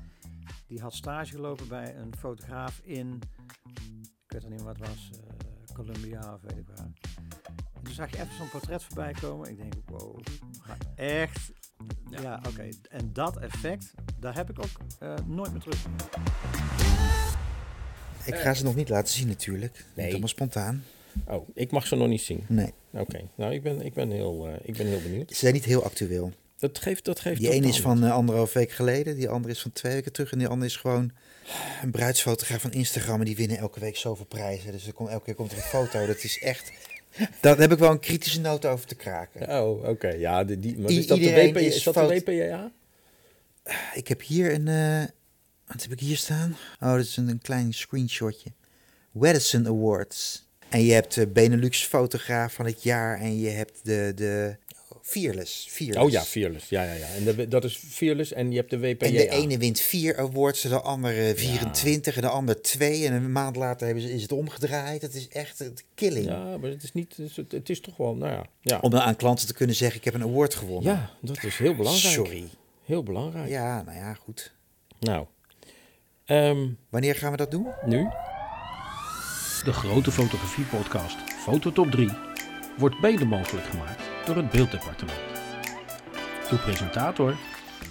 die 0.67 0.81
had 0.81 0.95
stage 0.95 1.31
gelopen 1.33 1.69
bij 1.69 1.97
een 1.97 2.15
fotograaf 2.17 2.81
in, 2.83 3.21
ik 4.27 4.33
weet 4.41 4.49
niet 4.49 4.63
wat 4.63 4.79
het 4.79 4.89
was, 4.89 5.11
eh, 5.11 5.75
Columbia 5.75 6.35
of 6.35 6.41
weet 6.41 6.57
ik 6.59 6.67
waar. 6.77 6.91
En 7.75 7.83
toen 7.83 7.95
zag 7.95 8.11
je 8.11 8.17
even 8.17 8.35
zo'n 8.35 8.49
portret 8.49 8.83
voorbij 8.85 9.13
komen. 9.13 9.51
Ik 9.51 9.57
denk, 9.57 9.73
wow, 9.87 10.21
maar 10.67 10.77
echt, 10.95 11.53
Ja. 12.11 12.21
ja, 12.21 12.41
oké. 12.49 12.69
En 12.89 13.13
dat 13.13 13.37
effect, 13.37 13.95
daar 14.21 14.35
heb 14.35 14.51
ik 14.51 14.59
ook 14.59 14.71
eh, 14.99 15.15
nooit 15.27 15.53
meer 15.53 15.61
terug. 15.61 15.79
Ik 18.25 18.35
ga 18.35 18.55
ze 18.55 18.65
nog 18.65 18.75
niet 18.75 18.89
laten 18.89 19.15
zien 19.15 19.29
natuurlijk. 19.29 19.73
Niet 19.77 19.97
Nee. 19.97 20.11
allemaal 20.11 20.29
spontaan. 20.29 20.85
Oh, 21.27 21.49
ik 21.55 21.71
mag 21.71 21.87
ze 21.87 21.97
nog 21.97 22.09
niet 22.09 22.21
zien. 22.21 22.45
Nee, 22.49 22.73
Oké, 22.91 23.21
nou 23.35 23.53
ik 23.55 23.63
ben, 23.63 23.81
ik 23.85 23.95
ben, 23.95 24.11
heel, 24.11 24.47
eh, 24.49 24.53
ik 24.63 24.77
ben 24.77 24.87
heel 24.87 25.03
benieuwd. 25.03 25.31
ze 25.31 25.37
zijn 25.37 25.53
niet 25.55 25.65
heel 25.65 25.85
actueel. 25.85 26.33
Dat 26.59 26.79
geeft, 26.79 27.05
dat 27.05 27.21
geeft 27.21 27.41
Die 27.41 27.49
ene 27.49 27.57
totaal 27.57 27.71
is 27.77 27.81
van 27.81 28.05
eh, 28.05 28.13
anderhalf 28.13 28.53
week 28.53 28.71
geleden, 28.71 29.17
die 29.17 29.29
andere 29.29 29.55
is 29.55 29.61
van 29.63 29.73
twee 29.73 29.93
weken 29.93 30.13
terug. 30.13 30.33
En 30.33 30.39
die 30.39 30.49
andere 30.49 30.67
is 30.71 30.77
gewoon 30.77 31.11
een 31.83 31.91
bruidsfotograaf 31.91 32.61
van 32.61 32.73
Instagram. 32.73 33.19
En 33.19 33.25
die 33.25 33.37
winnen 33.37 33.59
elke 33.59 33.81
week 33.81 33.97
zoveel 33.97 34.25
prijzen. 34.25 34.73
Dus 34.73 34.87
er 34.87 34.93
komt, 34.93 35.09
elke 35.09 35.25
keer 35.25 35.35
komt 35.35 35.51
er 35.51 35.57
een 35.57 35.63
foto. 35.63 36.07
Dat 36.07 36.25
is 36.25 36.39
echt... 36.43 36.73
Daar 37.41 37.59
heb 37.59 37.73
ik 37.73 37.79
wel 37.79 37.91
een 37.91 38.01
kritische 38.01 38.41
noot 38.41 38.67
over 38.67 38.87
te 38.87 38.95
kraken. 38.95 39.61
Oh, 39.63 39.89
oké. 39.89 40.09
Ja, 40.09 40.45
die, 40.45 40.59
die, 40.59 40.79
maar 40.79 40.91
is 40.91 41.07
dat, 41.07 41.19
de, 41.19 41.49
WP, 41.49 41.57
is 41.57 41.75
is 41.77 41.83
dat 41.83 41.95
de 41.95 42.01
fout- 42.01 42.23
WPA? 42.23 42.71
Ik 43.95 44.09
heb 44.09 44.23
hier 44.23 44.55
een... 44.55 44.69
eh, 44.69 45.03
wat 45.67 45.83
heb 45.83 45.93
ik 45.93 46.01
hier 46.01 46.17
staan? 46.17 46.57
Oh, 46.81 46.91
dat 46.91 46.99
is 47.05 47.17
een, 47.17 47.29
een 47.29 47.41
klein 47.43 47.73
screenshotje. 47.75 48.53
Wedison 49.13 49.67
Awards. 49.67 50.49
En 50.69 50.85
je 50.85 50.93
hebt 50.93 51.15
de 51.15 51.27
Benelux 51.27 51.85
fotograaf 51.85 52.53
van 52.53 52.67
het 52.67 52.83
jaar. 52.83 53.21
En 53.21 53.39
je 53.39 53.49
hebt 53.49 53.81
de... 53.83 54.13
de 54.15 54.57
Fearless. 55.03 55.67
Fearless. 55.71 56.05
Oh 56.05 56.11
ja, 56.11 56.23
Fearless. 56.23 56.69
Ja, 56.69 56.83
ja, 56.83 56.93
ja. 56.93 57.07
En 57.07 57.25
de, 57.25 57.49
dat 57.49 57.65
is 57.65 57.77
Fearless 57.89 58.33
en 58.33 58.51
je 58.51 58.57
hebt 58.57 58.71
de 58.71 58.79
WPA. 58.79 59.07
En 59.07 59.13
de 59.13 59.29
ene 59.29 59.59
wint 59.59 59.81
vier 59.81 60.19
awards, 60.19 60.61
de 60.63 60.81
andere 60.81 61.33
24 61.37 62.17
en 62.17 62.23
de 62.23 62.29
ander 62.29 62.63
twee. 62.63 63.07
En 63.07 63.13
een 63.13 63.33
maand 63.33 63.57
later 63.57 63.87
hebben 63.87 64.05
ze, 64.05 64.13
is 64.13 64.23
het 64.23 64.33
omgedraaid. 64.33 65.03
Het 65.03 65.15
is 65.15 65.29
echt 65.29 65.61
een 65.61 65.77
killing. 65.95 66.27
Ja, 66.27 66.57
maar 66.57 66.71
het 66.71 66.83
is 66.83 66.93
niet. 66.93 67.17
Het 67.17 67.31
is, 67.31 67.37
het 67.49 67.69
is 67.71 67.81
toch 67.81 67.97
wel, 67.97 68.15
nou 68.15 68.33
ja. 68.33 68.47
Ja, 68.61 68.79
Om 68.79 68.91
dan 68.91 69.01
aan 69.01 69.17
klanten 69.17 69.47
te 69.47 69.55
kunnen 69.55 69.77
zeggen, 69.77 69.99
ik 69.99 70.05
heb 70.05 70.15
een 70.15 70.23
award 70.23 70.55
gewonnen. 70.55 70.93
ja 70.93 71.11
dat 71.23 71.45
is 71.45 71.57
heel 71.57 71.75
belangrijk. 71.77 72.15
Sorry. 72.15 72.49
Heel 72.91 73.03
belangrijk. 73.03 73.49
Ja, 73.49 73.83
nou 73.83 73.97
ja, 73.97 74.15
goed. 74.15 74.55
Nou, 75.01 75.27
ehm, 76.25 76.69
Wanneer 76.89 77.15
gaan 77.15 77.31
we 77.31 77.37
dat 77.37 77.51
doen? 77.51 77.67
nu? 77.85 78.03
De 79.65 79.73
grote 79.73 80.11
fotografie-podcast 80.11 81.17
Fototop 81.17 81.91
3 81.91 82.09
wordt 82.79 83.01
mede 83.01 83.25
mogelijk 83.25 83.67
gemaakt 83.67 84.27
door 84.27 84.37
het 84.37 84.51
Beelddepartement. 84.51 85.21
Uw 86.51 86.59
presentator 86.59 87.37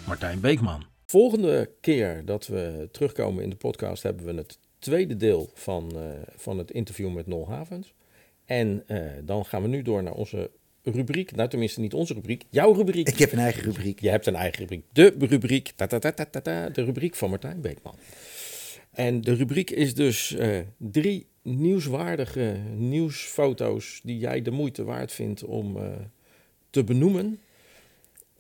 Martijn 0.08 0.40
Beekman. 0.40 0.86
Volgende 1.06 1.72
keer 1.82 2.26
dat 2.26 2.48
we 2.48 2.90
terugkomen 2.92 3.44
in 3.44 3.50
de 3.50 3.56
podcast 3.56 4.04
hebben 4.04 4.26
we 4.26 4.34
het 4.34 4.60
tweede 4.80 5.18
deel 5.18 5.50
van, 5.54 5.92
eh, 5.96 6.02
van 6.36 6.58
het 6.58 6.72
interview 6.72 7.14
met 7.14 7.28
Nol 7.28 7.50
Havens. 7.50 7.94
En 8.46 8.84
eh, 8.88 9.02
dan 9.24 9.46
gaan 9.46 9.62
we 9.62 9.68
nu 9.68 9.82
door 9.82 10.04
naar 10.04 10.14
onze 10.14 10.52
rubriek. 10.84 11.36
Nou, 11.36 11.50
tenminste 11.50 11.80
niet 11.80 11.94
onze 11.94 12.14
rubriek, 12.14 12.44
jouw 12.50 12.74
rubriek. 12.74 13.08
Ik 13.08 13.18
heb 13.18 13.32
een 13.32 13.40
eigen 13.40 13.64
rubriek. 13.64 14.00
Je 14.00 14.10
hebt 14.10 14.26
een 14.26 14.36
eigen 14.36 14.60
rubriek. 14.60 14.84
De 14.92 15.16
rubriek, 15.20 15.72
ta 15.76 15.88
-ta 15.88 16.00
-ta 16.00 16.12
-ta 16.12 16.26
-ta 16.26 16.40
-ta, 16.40 16.70
de 16.70 16.84
rubriek 16.84 17.16
van 17.16 17.30
Martijn 17.30 17.62
Beekman. 17.62 17.96
En 18.92 19.22
de 19.22 19.34
rubriek 19.34 19.70
is 19.70 19.94
dus 19.94 20.36
eh, 20.36 20.60
drie 20.78 21.28
nieuwswaardige 21.42 22.58
nieuwsfoto's 22.76 24.00
die 24.04 24.18
jij 24.18 24.42
de 24.42 24.52
moeite 24.52 24.84
waard 24.84 25.12
vindt 25.12 25.44
om 25.44 25.78
eh, 25.78 25.92
te 26.70 26.84
benoemen. 26.84 27.40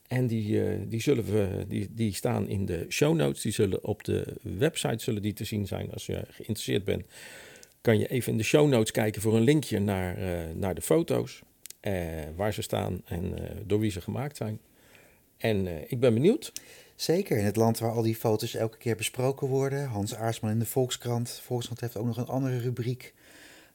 En 0.07 0.27
die, 0.27 0.63
eh, 0.63 0.79
die, 0.87 1.01
zullen 1.01 1.25
we, 1.25 1.65
die, 1.67 1.87
die 1.91 2.13
staan 2.13 2.47
in 2.47 2.65
de 2.65 2.85
show 2.89 3.15
notes. 3.15 3.41
Die 3.41 3.51
zullen 3.51 3.83
op 3.83 4.03
de 4.03 4.25
website 4.41 5.03
zullen 5.03 5.21
die 5.21 5.33
te 5.33 5.43
zien 5.43 5.67
zijn. 5.67 5.91
Als 5.91 6.05
je 6.05 6.23
geïnteresseerd 6.29 6.83
bent, 6.83 7.05
kan 7.81 7.99
je 7.99 8.07
even 8.07 8.31
in 8.31 8.37
de 8.37 8.43
show 8.43 8.69
notes 8.69 8.91
kijken 8.91 9.21
voor 9.21 9.35
een 9.35 9.43
linkje 9.43 9.79
naar, 9.79 10.17
naar 10.55 10.75
de 10.75 10.81
foto's. 10.81 11.41
Eh, 11.79 11.93
waar 12.35 12.53
ze 12.53 12.61
staan 12.61 13.01
en 13.05 13.37
eh, 13.37 13.55
door 13.65 13.79
wie 13.79 13.91
ze 13.91 14.01
gemaakt 14.01 14.37
zijn. 14.37 14.59
En 15.37 15.67
eh, 15.67 15.91
ik 15.91 15.99
ben 15.99 16.13
benieuwd. 16.13 16.51
Zeker, 16.95 17.37
in 17.37 17.45
het 17.45 17.55
land 17.55 17.79
waar 17.79 17.91
al 17.91 18.01
die 18.01 18.15
foto's 18.15 18.55
elke 18.55 18.77
keer 18.77 18.95
besproken 18.95 19.47
worden. 19.47 19.87
Hans 19.87 20.15
Aarsman 20.15 20.51
in 20.51 20.59
de 20.59 20.65
Volkskrant. 20.65 21.41
Volkskrant 21.43 21.81
heeft 21.81 21.97
ook 21.97 22.05
nog 22.05 22.17
een 22.17 22.25
andere 22.25 22.57
rubriek 22.57 23.13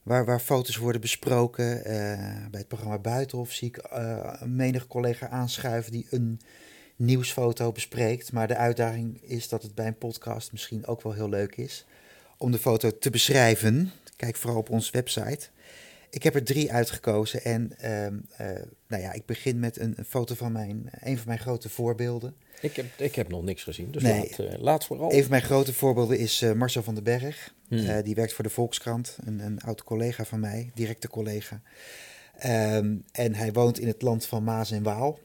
waar, 0.03 0.25
waar 0.25 0.41
foto's 0.41 0.77
worden 0.77 1.01
besproken. 1.01 1.83
Bij 2.51 2.61
het 2.61 2.69
programma 2.69 2.99
Buitenhof 2.99 3.53
zie 3.53 3.69
ik 3.69 3.79
een 3.91 4.57
menig 4.57 4.87
collega 4.87 5.29
aanschuiven 5.29 5.93
die 5.93 6.07
een 6.11 6.41
nieuwsfoto 6.97 7.73
bespreekt. 7.73 8.33
Maar 8.33 8.49
de 8.49 8.57
uitdaging 8.57 9.23
is 9.23 9.49
dat 9.49 9.63
het 9.63 9.75
bij 9.75 9.87
een 9.87 9.99
podcast 9.99 10.53
misschien 10.53 10.87
ook 10.87 11.03
wel 11.03 11.13
heel 11.13 11.29
leuk 11.29 11.57
is 11.57 11.87
om 12.37 12.51
de 12.51 12.59
foto 12.59 12.99
te 12.99 13.11
beschrijven. 13.11 13.91
Kijk 14.17 14.37
vooral 14.37 14.59
op 14.59 14.71
onze 14.71 14.93
website. 14.93 15.49
Ik 16.15 16.23
heb 16.23 16.35
er 16.35 16.45
drie 16.45 16.73
uitgekozen 16.73 17.45
en 17.45 17.79
ehm, 17.79 18.15
eh, 18.37 18.63
nou 18.87 19.03
ja, 19.03 19.13
ik 19.13 19.27
begin 19.27 19.59
met 19.59 19.79
een, 19.79 19.93
een 19.97 20.05
foto 20.05 20.35
van 20.35 20.53
mijn, 20.53 20.89
een 21.01 21.17
van 21.17 21.27
mijn 21.27 21.39
grote 21.39 21.69
voorbeelden. 21.69 22.35
Ik 22.61 22.77
heb, 22.77 22.87
ik 22.97 23.15
heb 23.15 23.29
nog 23.29 23.43
niks 23.43 23.63
gezien, 23.63 23.91
dus 23.91 24.03
Nee. 24.03 24.21
laat, 24.21 24.39
eh, 24.39 24.59
laat 24.59 24.85
vooral. 24.85 25.13
Een 25.13 25.21
van 25.21 25.31
mijn 25.31 25.43
grote 25.43 25.73
voorbeelden 25.73 26.19
is 26.19 26.43
eh, 26.43 26.53
Marcel 26.53 26.83
van 26.83 26.95
den 26.95 27.05
Berg. 27.05 27.55
Hmm. 27.69 28.03
Die 28.03 28.15
werkt 28.15 28.33
voor 28.33 28.45
de 28.45 28.51
Volkskrant, 28.51 29.19
een, 29.25 29.39
een 29.39 29.61
oud 29.61 29.85
collega 29.85 30.25
van 30.25 30.41
mij, 30.41 30.71
directe 30.75 31.09
collega. 31.09 31.61
Ehm, 32.39 32.97
en 33.13 33.35
hij 33.35 33.53
woont 33.53 33.79
in 33.79 33.87
het 33.87 34.03
land 34.03 34.27
van 34.27 34.45
Maas 34.45 34.71
en 34.71 34.83
Waal. 34.83 35.19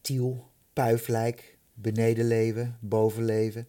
Tiel, 0.00 0.46
Puiflijk, 0.72 1.58
Benedenleven, 1.74 2.76
Bovenleven. 2.80 3.68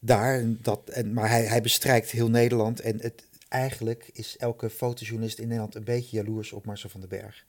Daar, 0.00 0.44
dat, 0.62 0.88
en, 0.88 1.12
maar 1.12 1.28
hij, 1.28 1.44
hij 1.44 1.60
bestrijkt 1.60 2.10
heel 2.10 2.30
Nederland. 2.30 2.80
En 2.80 3.00
het, 3.00 3.22
eigenlijk 3.50 4.10
is 4.12 4.36
elke 4.36 4.70
fotojournalist 4.70 5.38
in 5.38 5.44
Nederland 5.44 5.74
een 5.74 5.84
beetje 5.84 6.16
jaloers 6.16 6.52
op 6.52 6.66
Marcel 6.66 6.88
van 6.88 7.00
den 7.00 7.08
Berg. 7.08 7.44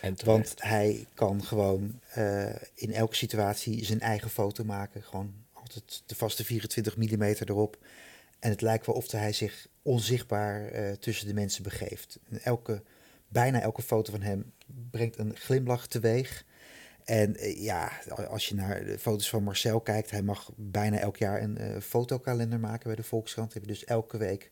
en. 0.00 0.16
Want 0.24 0.54
hij 0.56 1.06
kan 1.14 1.44
gewoon 1.44 2.00
eh, 2.12 2.54
in 2.74 2.92
elke 2.92 3.14
situatie 3.14 3.84
zijn 3.84 4.00
eigen 4.00 4.30
foto 4.30 4.64
maken. 4.64 5.02
Gewoon 5.02 5.34
altijd 5.52 6.02
de 6.06 6.14
vaste 6.14 6.44
24 6.44 6.96
mm 6.96 7.22
erop. 7.22 7.78
En 8.38 8.50
het 8.50 8.60
lijkt 8.60 8.86
wel 8.86 8.94
of 8.94 9.10
hij 9.10 9.32
zich 9.32 9.66
onzichtbaar 9.82 10.66
eh, 10.66 10.92
tussen 10.92 11.26
de 11.26 11.34
mensen 11.34 11.62
begeeft. 11.62 12.18
En 12.30 12.42
Elke, 12.42 12.82
bijna 13.28 13.60
elke 13.60 13.82
foto 13.82 14.12
van 14.12 14.22
hem 14.22 14.52
brengt 14.90 15.18
een 15.18 15.36
glimlach 15.36 15.86
teweeg. 15.86 16.44
En 17.04 17.36
eh, 17.36 17.62
ja, 17.62 17.92
als 18.28 18.48
je 18.48 18.54
naar 18.54 18.84
de 18.84 18.98
foto's 18.98 19.28
van 19.28 19.42
Marcel 19.42 19.80
kijkt, 19.80 20.10
hij 20.10 20.22
mag 20.22 20.50
bijna 20.56 20.98
elk 20.98 21.16
jaar 21.16 21.42
een 21.42 21.82
fotokalender 21.82 22.60
maken 22.60 22.86
bij 22.86 22.96
de 22.96 23.02
Volkskrant. 23.02 23.54
Heeft 23.54 23.68
dus 23.68 23.84
elke 23.84 24.18
week 24.18 24.50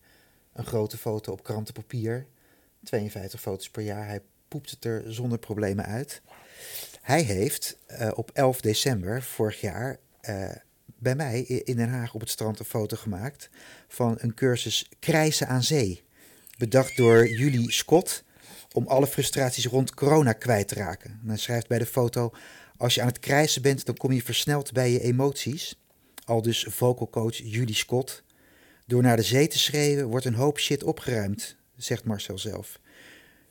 een 0.55 0.67
grote 0.67 0.99
foto 0.99 1.33
op 1.33 1.43
krantenpapier. 1.43 2.27
52 2.83 3.41
foto's 3.41 3.71
per 3.71 3.83
jaar. 3.83 4.07
Hij 4.07 4.21
poept 4.49 4.71
het 4.71 4.85
er 4.85 5.03
zonder 5.07 5.39
problemen 5.39 5.85
uit. 5.85 6.23
Hij 7.01 7.23
heeft 7.23 7.77
eh, 7.87 8.11
op 8.15 8.31
11 8.33 8.61
december 8.61 9.23
vorig 9.23 9.61
jaar 9.61 9.99
eh, 10.21 10.51
bij 10.99 11.15
mij 11.15 11.41
in 11.41 11.77
Den 11.77 11.89
Haag 11.89 12.15
op 12.15 12.21
het 12.21 12.31
strand 12.31 12.59
een 12.59 12.65
foto 12.65 12.97
gemaakt 12.97 13.51
van 13.89 14.17
een 14.19 14.35
cursus 14.35 14.89
krijsen 14.99 15.49
aan 15.49 15.63
zee. 15.63 16.03
Bedacht 16.59 16.97
door 16.97 17.29
Julie 17.29 17.73
Scott 17.73 18.25
om 18.73 18.87
alle 18.87 19.07
frustraties 19.07 19.67
rond 19.67 19.95
corona 19.95 20.33
kwijt 20.33 20.69
te 20.69 20.75
raken. 20.75 21.11
En 21.23 21.29
hij 21.29 21.37
schrijft 21.37 21.69
bij 21.69 21.79
de 21.79 21.87
foto, 21.87 22.33
als 22.77 22.95
je 22.95 23.01
aan 23.01 23.07
het 23.07 23.19
krijsen 23.19 23.63
bent, 23.63 23.87
dan 23.87 23.97
kom 23.97 24.13
je 24.13 24.23
versneld 24.23 24.73
bij 24.73 24.91
je 24.91 25.01
emoties. 25.01 25.81
Al 26.25 26.43
dus 26.43 26.67
vocal 26.69 27.11
coach 27.11 27.37
Julie 27.37 27.75
Scott. 27.75 28.23
Door 28.87 29.03
naar 29.03 29.17
de 29.17 29.23
zee 29.23 29.47
te 29.47 29.59
schreeuwen 29.59 30.07
wordt 30.07 30.27
een 30.27 30.35
hoop 30.35 30.59
shit 30.59 30.83
opgeruimd, 30.83 31.57
zegt 31.77 32.05
Marcel 32.05 32.39
zelf. 32.39 32.81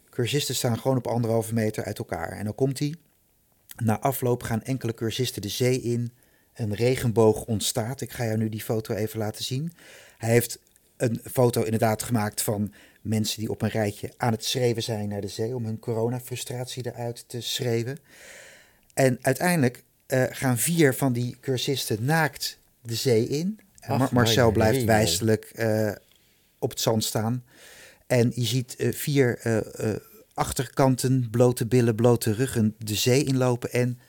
Cursisten 0.10 0.56
staan 0.56 0.80
gewoon 0.80 0.98
op 0.98 1.08
anderhalve 1.08 1.54
meter 1.54 1.84
uit 1.84 1.98
elkaar. 1.98 2.32
En 2.32 2.44
dan 2.44 2.56
komt 2.56 2.80
hij. 2.80 2.96
Na 3.84 4.00
afloop 4.00 4.44
gaan 4.44 4.64
enkele 4.64 4.94
cursisten 4.94 5.42
de 5.42 5.50
zee 5.50 5.82
in. 5.82 6.12
Een 6.54 6.74
regenboog 6.74 7.46
ontstaat. 7.46 8.02
Ik 8.02 8.12
ga 8.12 8.26
jou 8.26 8.38
nu 8.38 8.50
die 8.50 8.62
foto 8.62 8.94
even 8.94 9.20
laten 9.20 9.44
zien. 9.44 9.74
Hij 10.18 10.30
heeft 10.30 10.60
een 10.98 11.22
foto 11.32 11.64
inderdaad 11.64 12.04
gemaakt 12.04 12.42
van 12.42 12.74
mensen 13.02 13.40
die 13.40 13.50
op 13.50 13.62
een 13.62 13.70
rijtje 13.70 14.14
aan 14.18 14.32
het 14.32 14.46
schreeuwen 14.46 14.84
zijn 14.84 15.10
naar 15.10 15.22
de 15.22 15.28
zee. 15.28 15.56
Om 15.56 15.66
hun 15.66 15.80
coronafrustratie 15.80 16.86
eruit 16.86 17.24
te 17.28 17.42
schreeuwen. 17.42 18.00
En 18.94 19.18
uiteindelijk 19.22 19.84
eh, 20.06 20.24
gaan 20.30 20.58
vier 20.58 20.94
van 20.94 21.14
die 21.14 21.38
cursisten 21.40 22.06
naakt 22.06 22.60
de 22.82 22.96
zee 22.96 23.28
in. 23.28 23.60
Ach, 23.88 24.12
Marcel 24.12 24.52
blijft 24.52 24.84
wijselijk 24.84 25.46
eh, 25.46 25.92
op 26.60 26.70
het 26.70 26.80
zand 26.80 27.04
staan. 27.04 27.44
En 28.08 28.32
je 28.36 28.46
ziet 28.46 28.76
eh, 28.76 28.94
vier 28.94 29.38
eh, 29.38 29.96
achterkanten, 30.34 31.28
blote 31.32 31.66
billen, 31.66 31.96
blote 31.96 32.34
ruggen 32.34 32.76
de 32.78 32.96
zee 32.96 33.24
inlopen. 33.24 33.72
En 33.72 34.00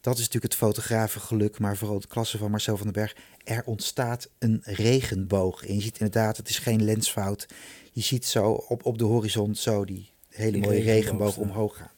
dat 0.00 0.14
is 0.14 0.24
natuurlijk 0.24 0.52
het 0.52 0.62
fotografengeluk, 0.62 1.58
maar 1.58 1.76
vooral 1.76 2.00
de 2.00 2.06
klasse 2.06 2.38
van 2.38 2.50
Marcel 2.50 2.76
van 2.76 2.86
den 2.86 2.94
Berg. 2.94 3.16
Er 3.44 3.62
ontstaat 3.64 4.28
een 4.38 4.60
regenboog. 4.64 5.66
En 5.66 5.74
je 5.74 5.80
ziet 5.80 5.98
inderdaad, 5.98 6.36
het 6.36 6.48
is 6.48 6.58
geen 6.58 6.84
lensfout. 6.84 7.46
Je 7.92 8.00
ziet 8.00 8.26
zo 8.26 8.50
op, 8.52 8.84
op 8.84 8.98
de 8.98 9.04
horizon 9.04 9.54
zo 9.54 9.84
die 9.84 10.10
hele 10.28 10.52
Die 10.52 10.62
mooie 10.62 10.82
regenboog 10.82 11.36
omhoog 11.36 11.76
gaan. 11.76 11.90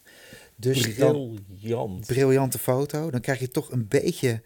Dus 0.56 0.96
dan, 0.96 1.38
Briljant. 1.46 2.06
briljante 2.06 2.58
foto. 2.58 3.10
Dan 3.10 3.20
krijg 3.20 3.38
je 3.38 3.48
toch 3.48 3.70
een 3.70 3.88
beetje 3.88 4.42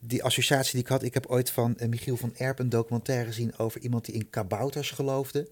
die 0.00 0.24
associatie 0.24 0.72
die 0.72 0.80
ik 0.80 0.88
had. 0.88 1.02
Ik 1.02 1.14
heb 1.14 1.26
ooit 1.26 1.50
van 1.50 1.76
eh, 1.76 1.88
Michiel 1.88 2.16
van 2.16 2.36
Erp 2.36 2.58
een 2.58 2.68
documentaire 2.68 3.26
gezien 3.26 3.58
over 3.58 3.80
iemand 3.80 4.04
die 4.04 4.14
in 4.14 4.30
kabouters 4.30 4.90
geloofde. 4.90 5.50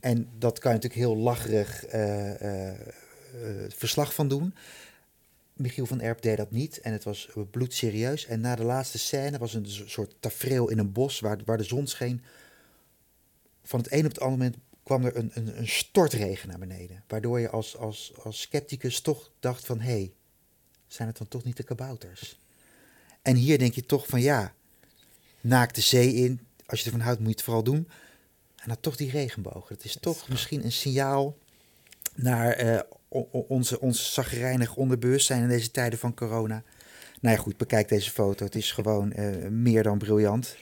En 0.00 0.28
dat 0.38 0.58
kan 0.58 0.70
je 0.70 0.76
natuurlijk 0.76 1.06
heel 1.06 1.16
lacherig 1.16 1.84
eh, 1.86 2.70
eh, 2.70 2.78
verslag 3.68 4.14
van 4.14 4.28
doen. 4.28 4.54
Michiel 5.52 5.86
van 5.86 6.00
Erp 6.00 6.22
deed 6.22 6.36
dat 6.36 6.50
niet 6.50 6.80
en 6.80 6.92
het 6.92 7.04
was 7.04 7.28
bloedserieus. 7.50 8.26
En 8.26 8.40
na 8.40 8.54
de 8.54 8.64
laatste 8.64 8.98
scène 8.98 9.38
was 9.38 9.54
een 9.54 9.66
soort 9.66 10.14
tafereel 10.20 10.70
in 10.70 10.78
een 10.78 10.92
bos 10.92 11.20
waar, 11.20 11.38
waar 11.44 11.56
de 11.56 11.64
zon 11.64 11.86
scheen. 11.86 12.22
Van 13.62 13.80
het 13.80 13.92
een 13.92 14.04
op 14.04 14.10
het 14.10 14.20
andere 14.20 14.42
moment 14.42 14.56
kwam 14.82 15.04
er 15.04 15.16
een, 15.16 15.30
een, 15.34 15.58
een 15.58 15.68
stortregen 15.68 16.48
naar 16.48 16.58
beneden. 16.58 17.04
Waardoor 17.06 17.40
je 17.40 17.50
als, 17.50 17.76
als, 17.76 18.12
als 18.22 18.40
scepticus 18.40 19.00
toch 19.00 19.30
dacht 19.40 19.66
van... 19.66 19.80
hé, 19.80 19.90
hey, 19.90 20.12
zijn 20.86 21.08
het 21.08 21.18
dan 21.18 21.28
toch 21.28 21.44
niet 21.44 21.56
de 21.56 21.62
kabouters? 21.62 22.38
En 23.24 23.36
hier 23.36 23.58
denk 23.58 23.74
je 23.74 23.86
toch 23.86 24.06
van 24.06 24.20
ja, 24.20 24.54
naakt 25.40 25.74
de 25.74 25.80
zee 25.80 26.14
in. 26.14 26.40
Als 26.66 26.80
je 26.80 26.84
ervan 26.86 27.00
houdt, 27.00 27.18
moet 27.18 27.28
je 27.28 27.34
het 27.34 27.44
vooral 27.44 27.62
doen. 27.64 27.88
En 28.56 28.68
dan 28.68 28.80
toch 28.80 28.96
die 28.96 29.10
regenboog. 29.10 29.68
Het 29.68 29.84
is 29.84 29.96
toch 30.00 30.28
misschien 30.28 30.64
een 30.64 30.72
signaal 30.72 31.36
naar 32.14 32.84
o- 33.08 33.44
onze, 33.48 33.80
ons 33.80 34.12
zagrijnig 34.14 34.76
onderbewustzijn 34.76 35.42
in 35.42 35.48
deze 35.48 35.70
tijden 35.70 35.98
van 35.98 36.14
corona. 36.14 36.62
Nou 37.20 37.36
ja, 37.36 37.42
goed, 37.42 37.56
bekijk 37.56 37.88
deze 37.88 38.10
foto. 38.10 38.44
Het 38.44 38.54
is 38.54 38.72
gewoon 38.72 39.12
eh, 39.12 39.48
meer 39.48 39.82
dan 39.82 39.98
briljant. 39.98 40.56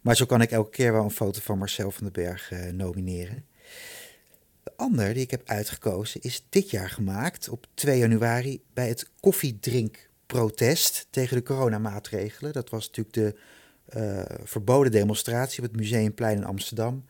Maar 0.00 0.16
zo 0.16 0.26
kan 0.26 0.40
ik 0.40 0.50
elke 0.50 0.70
keer 0.70 0.92
wel 0.92 1.04
een 1.04 1.10
foto 1.10 1.40
van 1.42 1.58
Marcel 1.58 1.90
van 1.90 2.02
den 2.10 2.24
Berg 2.24 2.50
eh, 2.50 2.72
nomineren. 2.72 3.44
De 4.62 4.72
ander 4.76 5.14
die 5.14 5.22
ik 5.22 5.30
heb 5.30 5.42
uitgekozen 5.44 6.20
is 6.20 6.44
dit 6.48 6.70
jaar 6.70 6.90
gemaakt 6.90 7.48
op 7.48 7.66
2 7.74 7.98
januari 7.98 8.60
bij 8.72 8.88
het 8.88 9.10
koffiedrinkprotest 10.32 11.06
tegen 11.10 11.36
de 11.36 11.42
coronamaatregelen. 11.42 12.52
Dat 12.52 12.70
was 12.70 12.86
natuurlijk 12.86 13.14
de 13.14 13.34
eh, 13.88 14.36
verboden 14.44 14.92
demonstratie 14.92 15.58
op 15.62 15.68
het 15.68 15.76
Museumplein 15.80 16.36
in 16.36 16.44
Amsterdam. 16.44 17.04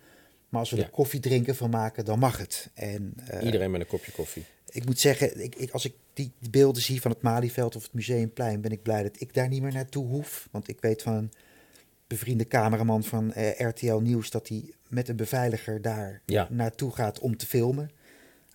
Maar 0.48 0.60
als 0.60 0.70
we 0.70 0.76
Ja. 0.76 0.82
er 0.82 0.90
koffie 0.90 1.20
drinken 1.20 1.56
van 1.56 1.70
maken, 1.70 2.04
dan 2.04 2.18
mag 2.18 2.38
het. 2.38 2.70
En, 2.74 3.12
eh, 3.26 3.44
Iedereen 3.44 3.70
met 3.70 3.80
een 3.80 3.86
kopje 3.86 4.12
koffie. 4.12 4.44
ik 4.68 4.84
moet 4.84 4.98
zeggen, 5.00 5.42
ik, 5.44 5.54
ik, 5.54 5.70
als 5.70 5.84
ik 5.84 5.94
die 6.12 6.32
beelden 6.50 6.82
zie 6.82 7.00
van 7.00 7.10
het 7.10 7.22
Malieveld 7.22 7.76
of 7.76 7.82
het 7.82 7.92
Museumplein, 7.92 8.60
ben 8.60 8.70
ik 8.70 8.82
blij 8.82 9.02
dat 9.02 9.20
ik 9.20 9.34
daar 9.34 9.48
niet 9.48 9.62
meer 9.62 9.72
naartoe 9.72 10.06
hoef. 10.06 10.48
Want 10.50 10.68
ik 10.68 10.80
weet 10.80 11.02
van 11.02 11.14
een 11.14 11.32
bevriende 12.06 12.46
cameraman 12.46 13.04
van 13.04 13.32
eh, 13.32 13.60
RTL 13.68 13.96
Nieuws 13.96 14.30
dat 14.30 14.48
hij 14.48 14.72
met 14.88 15.08
een 15.08 15.16
beveiliger 15.16 15.82
daar 15.82 16.22
Ja. 16.24 16.48
naartoe 16.50 16.92
gaat 16.94 17.18
om 17.18 17.36
te 17.36 17.46
filmen. 17.46 17.90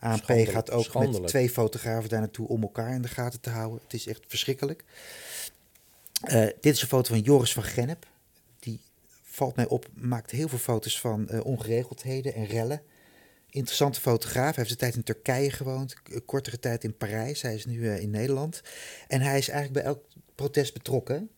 ANP 0.04 0.26
gaat 0.50 0.72
ook 0.72 0.84
met 1.12 1.28
twee 1.28 1.50
fotografen 1.50 2.10
daar 2.10 2.20
naartoe 2.20 2.48
om 2.48 2.62
elkaar 2.62 2.94
in 2.94 3.02
de 3.02 3.08
gaten 3.08 3.40
te 3.42 3.50
houden. 3.50 3.80
Het 3.84 3.94
is 3.94 4.08
echt 4.08 4.22
verschrikkelijk. 4.28 4.84
Eh, 6.24 6.46
dit 6.62 6.74
is 6.76 6.82
een 6.82 6.88
foto 6.88 7.14
van 7.14 7.24
Joris 7.24 7.54
van 7.54 7.64
Gennep. 7.64 8.08
Die 8.60 8.80
valt 9.24 9.56
mij 9.56 9.68
op, 9.68 9.88
maakt 9.94 10.32
heel 10.32 10.48
veel 10.48 10.58
foto's 10.58 11.00
van 11.00 11.30
eh, 11.30 11.46
ongeregeldheden 11.46 12.34
en 12.34 12.46
rellen. 12.46 12.82
Interessante 13.50 14.02
fotograaf. 14.02 14.56
Hij 14.56 14.64
heeft 14.64 14.72
een 14.72 14.78
tijd 14.78 14.96
in 14.96 15.04
Turkije 15.04 15.52
gewoond, 15.52 15.94
k- 15.94 16.22
kortere 16.26 16.60
tijd 16.60 16.84
in 16.84 16.98
Parijs. 16.98 17.42
Hij 17.42 17.56
is 17.56 17.66
nu 17.66 17.88
eh, 17.90 18.00
in 18.02 18.10
Nederland. 18.10 18.62
En 19.08 19.22
hij 19.22 19.38
is 19.38 19.50
eigenlijk 19.50 19.84
bij 19.84 19.94
elk 19.94 20.06
protest 20.36 20.74
betrokken. 20.74 21.30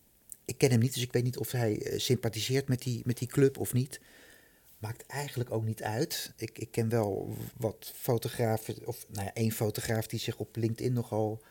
Ik 0.44 0.58
ken 0.58 0.70
hem 0.70 0.80
niet, 0.80 0.94
dus 0.94 1.02
ik 1.02 1.12
weet 1.12 1.24
niet 1.24 1.38
of 1.38 1.50
hij 1.50 1.82
eh, 1.82 1.98
sympathiseert 1.98 2.68
met 2.68 2.82
die, 2.82 3.02
met 3.04 3.18
die 3.18 3.28
club 3.28 3.58
of 3.58 3.72
niet. 3.72 4.00
Maakt 4.78 5.06
eigenlijk 5.06 5.50
ook 5.50 5.64
niet 5.64 5.82
uit. 5.82 6.32
Ik, 6.36 6.58
ik 6.58 6.70
ken 6.70 6.88
wel 6.88 7.36
wat 7.56 7.92
fotografen, 7.94 8.74
of 8.84 9.06
nou 9.08 9.24
ja, 9.24 9.34
één 9.34 9.52
fotograaf 9.52 10.06
die 10.06 10.18
zich 10.18 10.36
op 10.36 10.56
LinkedIn 10.56 10.92
nogal 10.92 11.42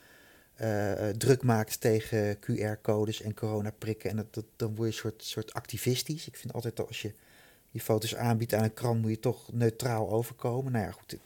eh, 0.55 1.09
eh, 1.09 1.15
druk 1.15 1.43
maakt 1.43 1.81
tegen 1.81 2.37
QR-codes 2.39 3.21
en 3.21 3.33
coronaprikken. 3.33 4.09
En 4.09 4.15
dat, 4.15 4.33
dat, 4.33 4.45
dan 4.55 4.75
word 4.75 4.79
je 4.79 4.85
een 4.85 5.11
soort, 5.11 5.23
soort 5.23 5.53
activistisch. 5.53 6.27
Ik 6.27 6.37
vind 6.37 6.53
altijd 6.53 6.75
dat 6.75 6.87
als 6.87 7.01
je 7.01 7.13
je 7.71 7.79
foto's 7.79 8.15
aanbiedt 8.15 8.53
aan 8.53 8.63
een 8.63 8.73
krant, 8.73 9.01
moet 9.01 9.09
je 9.09 9.19
toch 9.19 9.51
neutraal 9.51 10.09
overkomen. 10.09 10.71
Nou 10.71 10.85
ja, 10.85 10.91
goed, 10.91 11.17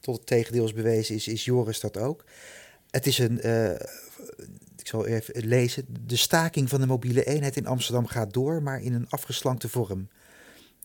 tot 0.00 0.16
het 0.16 0.26
tegendeel 0.26 0.64
is 0.64 0.72
bewezen, 0.72 1.14
is, 1.14 1.28
is 1.28 1.44
Joris 1.44 1.80
dat 1.80 1.96
ook. 1.96 2.24
Het 2.90 3.06
is 3.06 3.18
een, 3.18 3.40
eh, 3.40 3.72
ik 4.76 4.86
zal 4.86 5.06
even 5.06 5.46
lezen. 5.46 5.86
De 6.06 6.16
staking 6.16 6.68
van 6.68 6.80
de 6.80 6.86
mobiele 6.86 7.24
eenheid 7.24 7.56
in 7.56 7.66
Amsterdam 7.66 8.06
gaat 8.06 8.32
door, 8.32 8.62
maar 8.62 8.82
in 8.82 8.92
een 8.92 9.08
afgeslankte 9.08 9.68
vorm. 9.68 10.08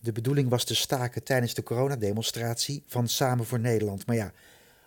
De 0.04 0.12
bedoeling 0.12 0.48
was 0.48 0.64
te 0.64 0.74
staken 0.74 1.22
tijdens 1.22 1.54
de 1.54 1.62
coronademonstratie 1.62 2.82
van 2.86 3.08
Samen 3.08 3.44
voor 3.46 3.60
Nederland. 3.60 4.06
Maar 4.06 4.16
ja, 4.16 4.32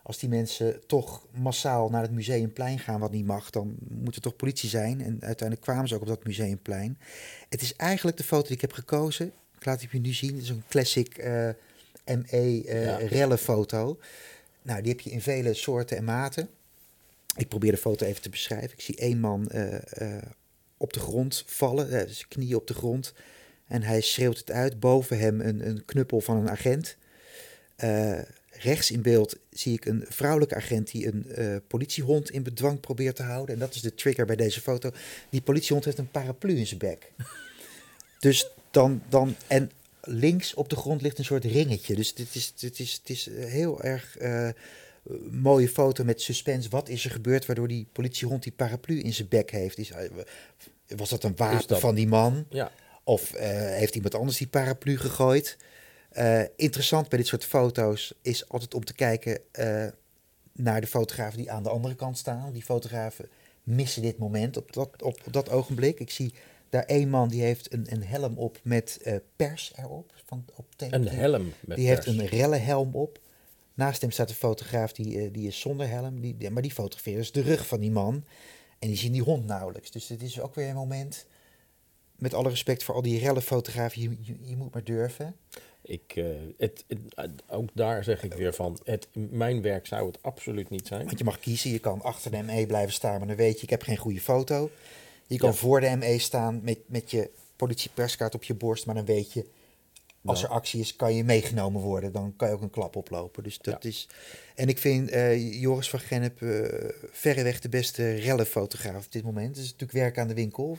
als 0.03 0.17
die 0.17 0.29
mensen 0.29 0.81
toch 0.87 1.25
massaal 1.31 1.89
naar 1.89 2.01
het 2.01 2.11
museumplein 2.11 2.79
gaan, 2.79 2.99
wat 2.99 3.11
niet 3.11 3.25
mag, 3.25 3.49
dan 3.49 3.75
moet 3.89 4.15
er 4.15 4.21
toch 4.21 4.35
politie 4.35 4.69
zijn. 4.69 5.01
En 5.01 5.17
uiteindelijk 5.21 5.61
kwamen 5.61 5.87
ze 5.87 5.95
ook 5.95 6.01
op 6.01 6.07
dat 6.07 6.23
museumplein. 6.23 6.97
Het 7.49 7.61
is 7.61 7.75
eigenlijk 7.75 8.17
de 8.17 8.23
foto 8.23 8.47
die 8.47 8.55
ik 8.55 8.61
heb 8.61 8.71
gekozen. 8.71 9.31
Ik 9.59 9.65
laat 9.65 9.81
het 9.81 9.91
je 9.91 9.99
nu 9.99 10.13
zien. 10.13 10.33
Het 10.33 10.43
is 10.43 10.49
een 10.49 10.63
classic 10.69 11.17
eh, 11.17 11.49
ME 12.05 12.63
eh 12.67 12.83
Ja. 12.85 12.95
rellenfoto. 12.97 13.99
Nou, 14.61 14.81
die 14.81 14.91
heb 14.91 14.99
je 14.99 15.09
in 15.09 15.21
vele 15.21 15.53
soorten 15.53 15.97
en 15.97 16.03
maten. 16.03 16.49
Ik 17.35 17.47
probeer 17.47 17.71
de 17.71 17.77
foto 17.77 18.05
even 18.05 18.21
te 18.21 18.29
beschrijven. 18.29 18.71
Ik 18.71 18.81
zie 18.81 18.95
één 18.95 19.19
man 19.19 19.47
eh, 19.49 20.17
op 20.77 20.93
de 20.93 20.99
grond 20.99 21.43
vallen, 21.47 21.89
zijn 21.89 22.27
knieën 22.27 22.55
op 22.55 22.67
de 22.67 22.73
grond. 22.73 23.13
En 23.67 23.83
hij 23.83 24.01
schreeuwt 24.01 24.37
het 24.37 24.51
uit. 24.51 24.79
Boven 24.79 25.19
hem 25.19 25.41
een, 25.41 25.67
een 25.67 25.85
knuppel 25.85 26.21
van 26.21 26.37
een 26.37 26.49
agent. 26.49 26.97
Eh, 27.75 28.19
rechts 28.49 28.91
in 28.91 29.01
beeld 29.01 29.35
zie 29.49 29.73
ik 29.73 29.85
een 29.85 30.05
vrouwelijke 30.09 30.55
agent 30.55 30.91
die 30.91 31.07
een 31.07 31.31
eh, 31.31 31.55
politiehond 31.67 32.31
in 32.31 32.43
bedwang 32.43 32.79
probeert 32.79 33.15
te 33.15 33.23
houden. 33.23 33.53
En 33.55 33.59
dat 33.59 33.75
is 33.75 33.81
de 33.81 33.95
trigger 33.95 34.25
bij 34.25 34.35
deze 34.35 34.61
foto. 34.61 34.91
Die 35.29 35.41
politiehond 35.41 35.85
heeft 35.85 35.97
een 35.97 36.11
paraplu 36.11 36.57
in 36.57 36.67
zijn 36.67 36.79
bek. 36.79 37.11
Dus 38.19 38.47
dan, 38.71 39.01
dan 39.09 39.35
en 39.47 39.71
links 40.01 40.53
op 40.53 40.69
de 40.69 40.75
grond 40.75 41.01
ligt 41.01 41.17
een 41.17 41.25
soort 41.25 41.45
ringetje. 41.45 41.95
Dus 41.95 42.13
dit 42.13 42.35
is, 42.35 42.53
dit 42.55 42.79
is, 42.79 42.93
het 42.93 43.09
is 43.09 43.25
een 43.25 43.47
heel 43.47 43.83
erg 43.83 44.17
eh, 44.17 44.49
mooie 45.31 45.69
foto 45.69 46.03
met 46.03 46.21
suspense. 46.21 46.69
Wat 46.69 46.89
is 46.89 47.05
er 47.05 47.11
gebeurd 47.11 47.45
waardoor 47.45 47.67
die 47.67 47.87
politiehond 47.91 48.43
die 48.43 48.51
paraplu 48.51 48.99
in 48.99 49.13
zijn 49.13 49.27
bek 49.27 49.51
heeft? 49.51 49.77
Is, 49.77 49.91
was 50.87 51.09
dat 51.09 51.23
een 51.23 51.35
wapen 51.35 51.67
dat- 51.67 51.79
van 51.79 51.95
die 51.95 52.07
man? 52.07 52.45
Ja, 52.49 52.71
Of 53.07 53.33
eh, 53.33 53.49
heeft 53.49 53.95
iemand 53.95 54.15
anders 54.15 54.37
die 54.37 54.47
paraplu 54.47 54.97
gegooid? 54.97 55.57
Eh, 56.09 56.41
interessant 56.55 57.09
bij 57.09 57.17
dit 57.17 57.27
soort 57.27 57.45
foto's 57.45 58.13
is 58.21 58.49
altijd 58.49 58.73
om 58.73 58.85
te 58.85 58.93
kijken 58.93 59.39
eh, 59.51 59.87
naar 60.51 60.81
de 60.81 60.87
fotografen 60.87 61.37
die 61.37 61.51
aan 61.51 61.63
de 61.63 61.69
andere 61.69 61.95
kant 61.95 62.17
staan. 62.17 62.51
Die 62.53 62.63
fotografen 62.63 63.29
missen 63.63 64.01
dit 64.01 64.17
moment 64.17 64.57
op 64.57 64.73
dat, 64.73 65.01
op 65.01 65.19
dat 65.31 65.49
ogenblik. 65.49 65.99
Ik 65.99 66.11
zie 66.11 66.33
daar 66.69 66.83
één 66.83 67.09
man 67.09 67.29
die 67.29 67.41
heeft 67.41 67.73
een, 67.73 67.85
een 67.89 68.03
helm 68.03 68.37
op 68.37 68.59
met 68.63 68.99
pers 69.35 69.73
erop. 69.75 70.13
Van, 70.25 70.45
op 70.55 70.65
een 70.77 71.07
helm 71.07 71.53
met 71.59 71.77
Die 71.77 71.87
heeft 71.87 72.05
een 72.05 72.25
rellenhelm 72.25 72.95
op. 72.95 73.19
Naast 73.73 74.01
hem 74.01 74.11
staat 74.11 74.29
een 74.29 74.35
fotograaf 74.35 74.91
die, 74.91 75.31
die 75.31 75.47
is 75.47 75.59
zonder 75.59 75.89
helm. 75.89 76.21
Die, 76.21 76.49
maar 76.49 76.61
die 76.61 76.71
fotografeert 76.71 77.17
dus 77.17 77.31
de 77.31 77.41
rug 77.41 77.67
van 77.67 77.79
die 77.79 77.91
man. 77.91 78.23
En 78.79 78.87
die 78.87 78.97
zien 78.97 79.11
die 79.11 79.23
hond 79.23 79.45
nauwelijks. 79.45 79.91
Dus 79.91 80.07
dit 80.07 80.21
is 80.21 80.39
ook 80.39 80.55
weer 80.55 80.69
een 80.69 80.75
moment. 80.75 81.25
Met 82.17 82.33
alle 82.33 82.49
respect 82.49 82.83
voor 82.83 82.95
al 82.95 83.01
die 83.01 83.19
rellenfotografen, 83.19 84.01
je, 84.01 84.09
je, 84.21 84.35
je 84.41 84.55
moet 84.55 84.73
maar 84.73 84.83
durven. 84.83 85.35
Ik, 85.81 86.13
eh, 86.15 86.25
het, 86.57 86.83
het- 86.87 86.99
eh, 87.15 87.23
ook 87.49 87.69
daar 87.73 88.03
zeg 88.03 88.23
ik 88.23 88.33
weer 88.33 88.53
van, 88.53 88.79
het, 88.83 89.07
mijn 89.13 89.61
werk 89.61 89.85
zou 89.87 90.07
het 90.07 90.17
absoluut 90.21 90.69
niet 90.69 90.87
zijn. 90.87 91.05
Want 91.05 91.17
je 91.17 91.23
mag 91.23 91.39
kiezen, 91.39 91.71
je 91.71 91.79
kan 91.79 92.01
achter 92.01 92.31
de 92.31 92.41
ME 92.43 92.65
blijven 92.65 92.93
staan, 92.93 93.17
maar 93.17 93.27
dan 93.27 93.35
weet 93.37 93.55
je, 93.57 93.63
ik 93.63 93.69
heb 93.69 93.81
geen 93.81 93.97
goede 93.97 94.21
foto. 94.21 94.69
Je 95.27 95.37
kan 95.37 95.49
Ja. 95.49 95.55
voor 95.55 95.81
de 95.81 95.95
ME 95.95 96.19
staan 96.19 96.59
met, 96.63 96.79
met 96.85 97.11
je 97.11 97.29
politieperskaart 97.55 98.35
op 98.35 98.43
je 98.43 98.53
borst, 98.53 98.85
maar 98.85 98.95
dan 98.95 99.05
weet 99.05 99.33
je, 99.33 99.45
als 100.25 100.43
er 100.43 100.49
actie 100.49 100.79
is, 100.79 100.95
kan 100.95 101.15
je 101.15 101.23
meegenomen 101.23 101.81
worden. 101.81 102.11
Dan 102.11 102.33
kan 102.35 102.47
je 102.47 102.53
ook 102.53 102.61
een 102.61 102.69
klap 102.69 102.95
oplopen. 102.95 103.43
Dus 103.43 103.57
dat 103.57 103.83
Ja. 103.83 103.89
is. 103.89 104.07
En 104.55 104.67
ik 104.67 104.77
vind 104.77 105.09
eh, 105.09 105.61
Joris 105.61 105.89
van 105.89 105.99
Gennep 105.99 106.37
verreweg 107.11 107.59
de 107.59 107.69
beste 107.69 108.13
rellenfotograaf 108.13 109.05
op 109.05 109.11
dit 109.11 109.23
moment. 109.23 109.47
Het 109.55 109.57
is 109.65 109.71
natuurlijk 109.71 109.91
werk 109.91 110.17
aan 110.17 110.27
de 110.27 110.33
winkel. 110.33 110.77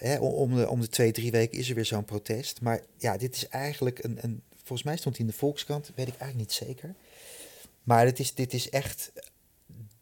Hè, 0.00 0.18
om- 0.18 0.54
de, 0.56 0.68
om 0.68 0.80
de 0.80 0.88
twee, 0.88 1.12
drie 1.12 1.30
weken 1.30 1.58
is 1.58 1.68
er 1.68 1.74
weer 1.74 1.84
zo'n 1.84 2.04
protest. 2.04 2.60
Maar 2.60 2.80
ja, 2.96 3.16
dit 3.16 3.34
is 3.36 3.48
eigenlijk 3.48 4.04
een, 4.04 4.18
een. 4.20 4.42
Volgens 4.56 4.82
mij 4.82 4.96
stond 4.96 5.16
hij 5.16 5.26
in 5.26 5.30
de 5.32 5.38
Volkskrant, 5.38 5.86
weet 5.94 6.08
ik 6.08 6.16
eigenlijk 6.18 6.36
niet 6.36 6.52
zeker. 6.68 6.94
Maar 7.82 8.04
dit 8.04 8.18
is, 8.18 8.34
dit 8.34 8.52
is 8.52 8.70
echt 8.70 9.12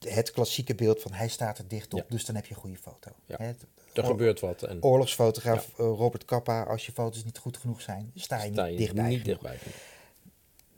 het 0.08 0.30
klassieke 0.30 0.74
beeld 0.74 1.02
van 1.02 1.12
hij 1.12 1.28
staat 1.28 1.58
er 1.58 1.68
dicht 1.68 1.94
op, 1.94 1.98
Ja. 2.00 2.04
dus 2.08 2.24
dan 2.24 2.34
heb 2.34 2.46
je 2.46 2.54
een 2.54 2.60
goede 2.60 2.76
foto. 2.76 3.10
Ja. 3.26 3.36
Hè, 3.38 3.52
Er 3.92 4.04
gebeurt 4.04 4.40
wat 4.40 4.62
en 4.62 4.82
Oorlogsfotograaf 4.82 5.68
eh, 5.68 5.74
Robert 5.76 6.24
Kappa, 6.24 6.62
als 6.62 6.86
je 6.86 6.92
foto's 6.92 7.24
niet 7.24 7.38
goed 7.38 7.56
genoeg 7.56 7.80
zijn, 7.80 8.10
sta 8.14 8.42
je 8.42 8.52
sta 8.52 8.66
niet 8.66 8.78
dichtbij. 8.78 9.08
niet 9.08 9.24
dichtbij. 9.24 9.58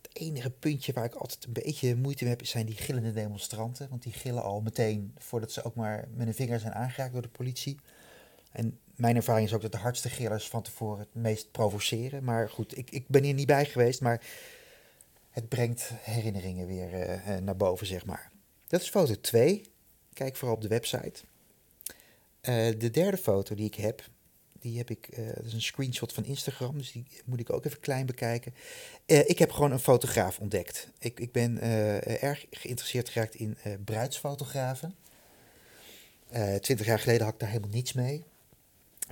Het 0.03 0.11
enige 0.13 0.51
puntje 0.51 0.93
waar 0.93 1.05
ik 1.05 1.15
altijd 1.15 1.45
een 1.45 1.53
beetje 1.53 1.97
moeite 1.97 2.25
mee 2.25 2.33
heb, 2.37 2.47
zijn 2.47 2.67
die 2.67 2.77
gillende 2.77 3.13
demonstranten. 3.13 3.89
Want 3.89 4.03
die 4.03 4.13
gillen 4.13 4.43
al 4.43 4.61
meteen 4.61 5.15
voordat 5.19 5.53
ze 5.53 5.63
ook 5.65 5.75
maar 5.75 6.09
met 6.15 6.27
een 6.27 6.35
vinger 6.35 6.61
zijn 6.61 6.73
aangeraakt 6.75 7.13
door 7.13 7.23
de 7.23 7.29
politie. 7.29 7.79
En 8.53 8.79
mijn 9.01 9.17
ervaring 9.17 9.47
is 9.47 9.55
ook 9.55 9.63
dat 9.63 9.73
de 9.73 9.79
hardste 9.79 10.09
gillers 10.09 10.49
van 10.49 10.63
tevoren 10.63 10.99
het 10.99 11.15
meest 11.15 11.51
provoceren. 11.51 12.25
Maar 12.25 12.51
goed, 12.51 12.79
ik, 12.79 12.91
ik 12.91 13.09
ben 13.09 13.25
hier 13.25 13.35
niet 13.35 13.47
bij 13.47 13.65
geweest, 13.65 14.01
maar 14.01 14.23
het 15.31 15.49
brengt 15.49 15.91
herinneringen 16.01 16.67
weer 16.67 16.93
eh, 16.93 17.37
eh, 17.37 17.43
naar 17.43 17.57
boven, 17.57 17.87
zeg 17.87 18.07
maar. 18.07 18.31
Dat 18.67 18.81
is 18.81 18.89
foto 18.89 19.21
2. 19.21 19.63
Kijk 20.13 20.37
vooral 20.37 20.57
op 20.57 20.63
de 20.63 20.69
website. 20.69 21.23
Eh, 22.41 22.69
de 22.79 22.91
derde 22.91 23.17
foto 23.17 23.55
die 23.55 23.67
ik 23.67 23.75
heb, 23.75 24.09
die 24.59 24.79
heb 24.79 24.91
ik, 24.91 25.17
dat 25.35 25.45
is 25.45 25.53
een 25.53 25.63
screenshot 25.63 26.13
van 26.13 26.25
Instagram, 26.25 26.79
dus 26.79 26.93
die 26.93 27.07
moet 27.25 27.41
ik 27.41 27.53
ook 27.53 27.65
even 27.65 27.81
klein 27.81 28.07
bekijken. 28.07 28.55
Ik 29.07 29.39
heb 29.39 29.51
gewoon 29.51 29.73
een 29.73 29.79
fotograaf 29.79 30.39
ontdekt. 30.39 30.89
Ik, 30.99 31.21
ik 31.21 31.33
ben 31.33 31.61
erg 32.21 32.47
geïnteresseerd 32.51 33.09
geraakt 33.09 33.35
in 33.35 33.57
bruidsfotografen. 33.85 34.95
Twintig 36.61 36.87
jaar 36.87 36.99
geleden 36.99 37.25
had 37.25 37.35
ik 37.35 37.41
daar 37.41 37.49
helemaal 37.49 37.71
niets 37.71 37.93
mee. 37.93 38.25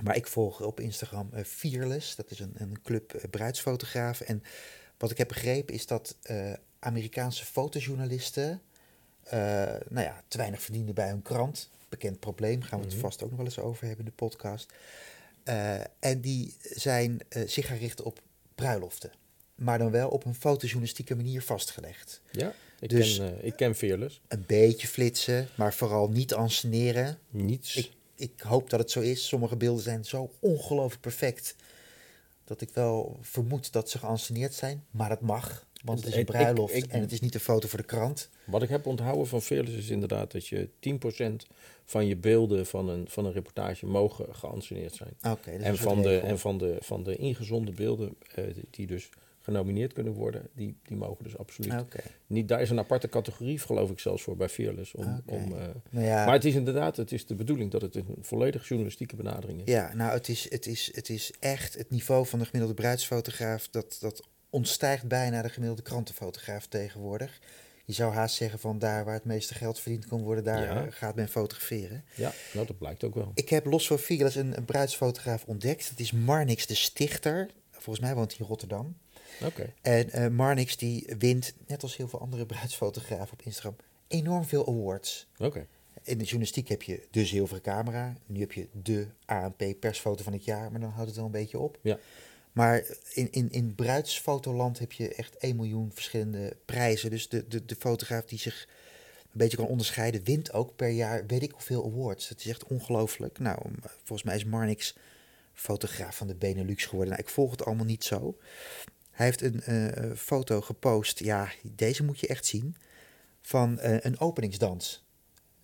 Maar 0.03 0.15
ik 0.15 0.27
volg 0.27 0.61
op 0.61 0.79
Instagram 0.79 1.29
eh, 1.33 1.43
Fearless, 1.43 2.15
dat 2.15 2.31
is 2.31 2.39
een, 2.39 2.53
een 2.57 2.81
club 2.81 3.13
eh, 3.13 3.29
bruidsfotografen. 3.29 4.25
En 4.27 4.43
wat 4.97 5.11
ik 5.11 5.17
heb 5.17 5.27
begrepen 5.27 5.73
is 5.73 5.85
dat 5.85 6.15
eh, 6.21 6.53
Amerikaanse 6.79 7.45
fotojournalisten 7.45 8.61
nou 9.89 10.01
ja, 10.05 10.23
te 10.27 10.37
weinig 10.37 10.61
verdienden 10.61 10.95
bij 10.95 11.07
hun 11.07 11.21
krant. 11.21 11.69
Bekend 11.89 12.19
probleem, 12.19 12.61
gaan 12.61 12.79
we 12.79 12.85
het 12.85 12.93
Mhm. 12.93 13.03
vast 13.03 13.23
ook 13.23 13.29
nog 13.29 13.37
wel 13.37 13.45
eens 13.47 13.59
over 13.59 13.87
hebben 13.87 14.05
in 14.05 14.11
de 14.11 14.25
podcast. 14.25 14.73
En 15.99 16.21
die 16.21 16.55
zijn 16.61 17.19
zich 17.45 17.67
gaan 17.67 17.77
richten 17.77 18.05
op 18.05 18.19
bruiloften. 18.55 19.11
Maar 19.55 19.77
dan 19.77 19.91
wel 19.91 20.09
op 20.09 20.25
een 20.25 20.35
fotojournalistieke 20.35 21.15
manier 21.15 21.41
vastgelegd. 21.41 22.21
Ja, 22.31 22.53
ik, 22.79 22.89
Dus- 22.89 23.17
ken, 23.17 23.45
ik 23.45 23.55
ken 23.55 23.75
Fearless. 23.75 24.21
Een 24.27 24.43
beetje 24.47 24.87
flitsen, 24.87 25.47
maar 25.55 25.73
vooral 25.73 26.09
niet 26.09 26.33
anseneren. 26.33 27.17
Niets. 27.29 27.75
Ik, 27.75 27.91
ik 28.19 28.39
hoop 28.41 28.69
dat 28.69 28.79
het 28.79 28.91
zo 28.91 28.99
is. 28.99 29.27
Sommige 29.27 29.55
beelden 29.55 29.83
zijn 29.83 30.05
zo 30.05 30.29
ongelooflijk 30.39 31.01
perfect. 31.01 31.55
Dat 32.43 32.61
ik 32.61 32.69
wel 32.73 33.17
vermoed 33.21 33.71
dat 33.71 33.89
ze 33.89 33.97
geanceneerd 33.97 34.53
zijn. 34.53 34.83
Maar 34.91 35.09
dat 35.09 35.21
mag. 35.21 35.67
Want 35.83 35.99
het 35.99 36.07
is 36.07 36.13
een 36.13 36.19
ik- 36.19 36.25
bruiloft 36.25 36.73
ik- 36.73 36.85
en 36.85 37.01
het 37.01 37.11
is 37.11 37.19
niet 37.19 37.33
een 37.33 37.39
foto 37.39 37.67
voor 37.67 37.79
de 37.79 37.85
krant. 37.85 38.29
Wat 38.45 38.61
ik 38.63 38.69
heb 38.69 38.85
onthouden 38.85 39.27
van 39.27 39.41
Fearless 39.41 39.77
is 39.77 39.89
inderdaad 39.89 40.31
dat 40.31 40.47
je 40.47 40.69
10% 40.79 41.45
van 41.85 42.05
je 42.07 42.15
beelden 42.15 42.65
van 42.65 42.89
een, 42.89 43.09
van 43.09 43.25
een 43.25 43.31
reportage 43.31 43.85
mogen 43.85 44.35
geanceneerd 44.35 44.93
zijn. 44.95 45.13
Oké, 45.27 45.51
En 45.51 45.77
van, 45.77 46.01
de, 46.01 46.17
en 46.17 46.39
van 46.39 46.57
de, 46.57 46.77
van 46.79 47.03
de 47.03 47.15
ingezonde 47.15 47.71
beelden 47.71 48.15
eh, 48.35 48.43
die 48.69 48.87
dus 48.87 49.09
genomineerd 49.49 49.93
kunnen 49.93 50.13
worden, 50.13 50.47
die, 50.53 50.77
die 50.83 50.97
mogen 50.97 51.23
dus 51.23 51.37
absoluut. 51.37 51.73
Niet, 52.27 52.47
daar 52.47 52.61
is 52.61 52.69
een 52.69 52.79
aparte 52.79 53.09
categorie, 53.09 53.59
geloof 53.59 53.89
ik 53.91 53.99
zelfs 53.99 54.23
voor 54.23 54.35
bij 54.37 54.49
Fearless. 54.49 54.93
Om, 54.95 55.21
om, 55.25 55.57
eh, 55.57 55.67
Nou 55.89 56.05
ja, 56.05 56.25
Maar 56.25 56.33
het 56.33 56.45
is 56.45 56.55
inderdaad, 56.55 56.97
het 56.97 57.11
is 57.11 57.25
de 57.25 57.35
bedoeling 57.35 57.71
dat 57.71 57.81
het 57.81 57.95
een 57.95 58.15
volledig 58.21 58.67
journalistieke 58.67 59.15
benadering 59.15 59.61
is. 59.61 59.73
ja, 59.73 59.93
nou, 59.93 60.11
het 60.13 60.27
is, 60.29 60.49
het, 60.51 60.65
is, 60.65 60.89
het 60.95 61.09
is 61.09 61.31
echt 61.39 61.73
het 61.77 61.89
niveau 61.89 62.25
van 62.25 62.39
de 62.39 62.45
gemiddelde 62.45 62.75
bruidsfotograaf. 62.81 63.67
Dat, 63.69 63.97
dat 63.99 64.27
ontstijgt 64.49 65.07
bijna 65.07 65.41
de 65.41 65.49
gemiddelde 65.49 65.81
krantenfotograaf 65.81 66.67
tegenwoordig. 66.67 67.39
Je 67.85 67.93
zou 67.95 68.13
haast 68.13 68.35
zeggen 68.35 68.59
van 68.59 68.79
daar 68.79 69.05
waar 69.05 69.13
het 69.13 69.25
meeste 69.25 69.53
geld 69.53 69.79
verdiend 69.79 70.05
kan 70.05 70.21
worden, 70.21 70.43
daar 70.43 70.63
Ja. 70.63 70.85
eh, 70.85 70.91
gaat 70.91 71.15
men 71.15 71.27
fotograferen. 71.27 72.03
Ja, 72.15 72.31
nou, 72.53 72.67
dat 72.67 72.77
blijkt 72.77 73.03
ook 73.03 73.15
wel. 73.15 73.31
Ik 73.33 73.49
heb 73.49 73.65
los 73.65 73.87
van 73.87 73.97
Fearless 73.97 74.35
een, 74.35 74.57
een 74.57 74.65
bruidsfotograaf 74.65 75.43
ontdekt. 75.45 75.89
Dat 75.89 75.99
is 75.99 76.11
Marnix 76.11 76.65
de 76.65 76.75
Stichter. 76.75 77.49
Volgens 77.71 78.05
mij 78.05 78.15
woont 78.15 78.31
hij 78.31 78.39
in 78.39 78.45
Rotterdam. 78.45 78.97
En 79.81 80.09
eh, 80.09 80.27
Marnix 80.27 80.77
die 80.77 81.13
wint, 81.17 81.53
net 81.67 81.83
als 81.83 81.97
heel 81.97 82.07
veel 82.07 82.19
andere 82.19 82.45
bruidsfotografen 82.53 83.33
op 83.33 83.41
Instagram, 83.41 83.75
enorm 84.07 84.45
veel 84.45 84.67
awards. 84.67 85.27
In 86.03 86.17
de 86.17 86.23
journalistiek 86.23 86.67
heb 86.67 86.81
je 86.81 87.07
de 87.11 87.25
zilveren 87.25 87.63
camera. 87.63 88.15
Nu 88.25 88.39
heb 88.39 88.51
je 88.51 88.67
de 88.71 89.07
ANP 89.25 89.63
persfoto 89.79 90.23
van 90.23 90.33
het 90.33 90.45
jaar, 90.45 90.71
maar 90.71 90.79
dan 90.79 90.89
houdt 90.89 91.07
het 91.07 91.15
wel 91.15 91.25
een 91.25 91.31
beetje 91.31 91.59
op. 91.59 91.79
Ja. 91.81 91.99
Maar 92.51 92.83
in, 93.13 93.31
in, 93.31 93.51
in 93.51 93.75
bruidsfotoland 93.75 94.79
heb 94.79 94.91
je 94.91 95.15
echt 95.15 95.37
1 95.37 95.55
miljoen 95.55 95.91
verschillende 95.93 96.57
prijzen. 96.65 97.09
Dus 97.09 97.29
de, 97.29 97.47
de, 97.47 97.65
de 97.65 97.75
fotograaf 97.75 98.25
die 98.25 98.39
zich 98.39 98.67
een 99.21 99.37
beetje 99.37 99.57
kan 99.57 99.67
onderscheiden, 99.67 100.23
wint 100.23 100.53
ook 100.53 100.75
per 100.75 100.89
jaar 100.89 101.25
weet 101.27 101.41
ik 101.41 101.51
hoeveel 101.51 101.85
awards. 101.85 102.29
Het 102.29 102.39
is 102.39 102.47
echt 102.47 102.63
ongelooflijk. 102.63 103.39
Nou, 103.39 103.59
volgens 104.03 104.23
mij 104.23 104.35
is 104.35 104.45
Marnix 104.45 104.95
fotograaf 105.53 106.17
van 106.17 106.27
de 106.27 106.35
Benelux 106.35 106.85
geworden. 106.85 107.13
Nou, 107.13 107.25
ik 107.25 107.33
volg 107.33 107.51
het 107.51 107.65
allemaal 107.65 107.85
niet 107.85 108.03
zo. 108.03 108.37
Hij 109.19 109.27
heeft 109.27 109.41
een 109.41 109.61
eh, 109.61 110.11
foto 110.15 110.61
gepost. 110.61 111.19
Ja, 111.19 111.51
deze 111.63 112.03
moet 112.03 112.19
je 112.19 112.27
echt 112.27 112.45
zien. 112.45 112.75
Van 113.41 113.79
eh, 113.79 113.97
een 113.99 114.19
openingsdans. 114.19 115.05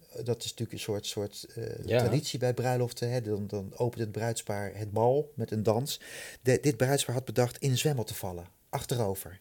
Eh, 0.09 0.23
Dat 0.25 0.37
is 0.37 0.43
natuurlijk 0.49 0.71
een 0.71 0.79
soort, 0.79 1.05
soort 1.05 1.45
Ja. 1.85 1.99
traditie 1.99 2.39
bij 2.39 2.53
bruiloften. 2.53 3.11
Hè. 3.11 3.21
Dan, 3.21 3.47
dan 3.47 3.73
opent 3.77 4.01
het 4.01 4.11
bruidspaar 4.11 4.71
het 4.75 4.91
bal 4.91 5.31
met 5.35 5.51
een 5.51 5.63
dans. 5.63 6.01
De, 6.41 6.59
dit 6.61 6.77
bruidspaar 6.77 7.15
had 7.15 7.25
bedacht 7.25 7.57
in 7.57 7.71
een 7.71 7.77
zwembad 7.77 8.07
te 8.07 8.13
vallen. 8.15 8.47
Achterover. 8.69 9.37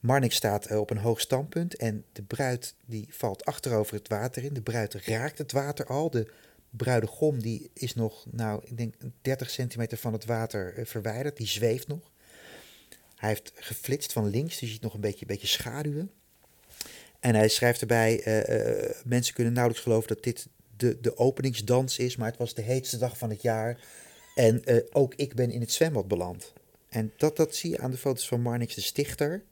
Marnix 0.00 0.36
staat 0.36 0.76
op 0.76 0.90
een 0.90 0.98
hoog 0.98 1.20
standpunt 1.20 1.76
en 1.76 2.04
de 2.12 2.22
bruid 2.22 2.74
die 2.86 3.06
valt 3.10 3.44
achterover 3.44 3.94
het 3.94 4.08
water 4.08 4.44
in. 4.44 4.54
De 4.54 4.62
bruid 4.62 4.94
raakt 4.94 5.38
het 5.38 5.52
water 5.52 5.86
al. 5.86 6.10
De 6.10 6.30
bruidegom 6.70 7.42
die 7.42 7.70
is 7.72 7.94
nog, 7.94 8.26
nou, 8.30 8.60
ik 8.64 8.76
denk 8.76 8.94
30 9.20 9.50
centimeter 9.50 9.98
van 9.98 10.12
het 10.12 10.24
water 10.24 10.86
verwijderd. 10.86 11.36
Die 11.36 11.46
zweeft 11.46 11.88
nog. 11.88 12.10
Hij 13.18 13.28
heeft 13.28 13.52
geflitst 13.54 14.12
van 14.12 14.30
links, 14.30 14.50
dus 14.50 14.60
je 14.60 14.74
ziet 14.74 14.82
nog 14.82 14.94
een 14.94 15.00
beetje, 15.00 15.26
beetje 15.26 15.46
schaduwen. 15.46 16.10
En 17.20 17.34
hij 17.34 17.48
schrijft 17.48 17.80
erbij, 17.80 18.22
eh, 18.22 18.86
eh, 18.86 18.94
mensen 19.04 19.34
kunnen 19.34 19.52
nauwelijks 19.52 19.84
geloven 19.86 20.08
dat 20.08 20.22
dit 20.22 20.48
de, 20.76 21.00
de 21.00 21.16
openingsdans 21.16 21.98
is, 21.98 22.16
maar 22.16 22.28
het 22.28 22.38
was 22.38 22.54
de 22.54 22.62
heetste 22.62 22.98
dag 22.98 23.18
van 23.18 23.30
het 23.30 23.42
jaar. 23.42 23.80
En 24.34 24.64
eh, 24.64 24.76
ook 24.92 25.14
ik 25.14 25.34
ben 25.34 25.50
in 25.50 25.60
het 25.60 25.72
zwembad 25.72 26.08
beland. 26.08 26.52
En 26.88 27.12
dat, 27.16 27.36
dat 27.36 27.54
zie 27.54 27.70
je 27.70 27.78
aan 27.78 27.90
de 27.90 27.96
foto's 27.96 28.28
van 28.28 28.40
Marnix 28.40 28.74
de 28.74 28.80
Stichter. 28.80 29.42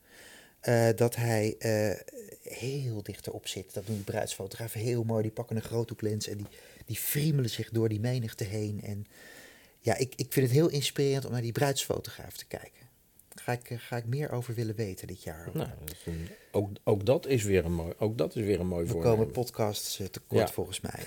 dat 0.97 1.17
hij 1.17 1.57
heel 2.43 3.03
dichterop 3.03 3.49
zit. 3.49 3.75
Dat 3.75 3.87
doen 3.87 3.95
die 3.95 4.05
bruidsfotografen 4.05 4.81
heel 4.81 5.05
mooi. 5.05 5.23
Die 5.23 5.31
pakken 5.31 5.57
een 5.57 5.63
groothoeklens 5.63 6.29
en 6.29 6.37
die, 6.37 6.47
die 6.85 6.97
friemelen 6.97 7.51
zich 7.51 7.71
door 7.71 7.89
die 7.89 8.01
menigte 8.01 8.45
heen. 8.45 8.81
En 8.83 9.07
ja, 9.81 9.97
ik, 9.97 10.13
ik 10.17 10.33
vind 10.33 10.47
het 10.47 10.55
heel 10.55 10.69
inspirerend 10.69 11.25
om 11.25 11.33
naar 11.33 11.41
die 11.43 11.53
bruidsfotograaf 11.53 12.37
te 12.37 12.47
kijken. 12.47 12.86
Ga 13.41 13.53
ik, 13.53 13.71
eh, 13.71 13.79
ga 13.79 13.97
ik 13.97 14.05
meer 14.07 14.31
over 14.31 14.55
willen 14.55 14.75
weten 14.75 15.07
dit 15.07 15.23
jaar. 15.23 15.49
Nou, 15.53 15.69
dat 15.85 15.91
is 15.91 16.07
een- 16.07 16.29
ook, 16.51 16.69
ook, 16.85 17.07
dat 17.07 17.27
is 17.27 17.43
weer 17.43 17.65
een 17.65 17.73
mooi, 17.75 17.93
ook 17.99 18.19
dat 18.19 18.37
is 18.37 18.45
weer 18.45 18.61
een 18.61 18.67
mooi 18.67 18.85
We 18.87 18.91
voornemen. 18.93 19.17
komen 19.19 19.33
podcasts 19.33 19.99
eh, 20.01 20.07
tekort 20.07 20.49
Ja. 20.49 20.55
volgens 20.55 20.81
mij. 20.81 21.03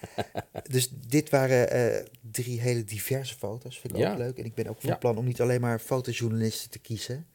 dus 0.70 0.90
dit 1.08 1.30
waren 1.30 1.70
eh, 1.70 2.04
drie 2.30 2.60
hele 2.60 2.84
diverse 2.84 3.34
foto's. 3.34 3.78
Vind 3.80 3.92
ik 3.94 3.98
Ja. 4.00 4.12
ook 4.12 4.18
leuk. 4.18 4.38
En 4.38 4.44
ik 4.44 4.54
ben 4.54 4.66
ook 4.66 4.80
van 4.80 4.90
Ja. 4.90 4.96
plan 4.96 5.16
om 5.16 5.24
niet 5.24 5.40
alleen 5.40 5.60
maar 5.60 5.78
fotojournalisten 5.78 6.70
te 6.70 6.78
kiezen. 6.78 7.26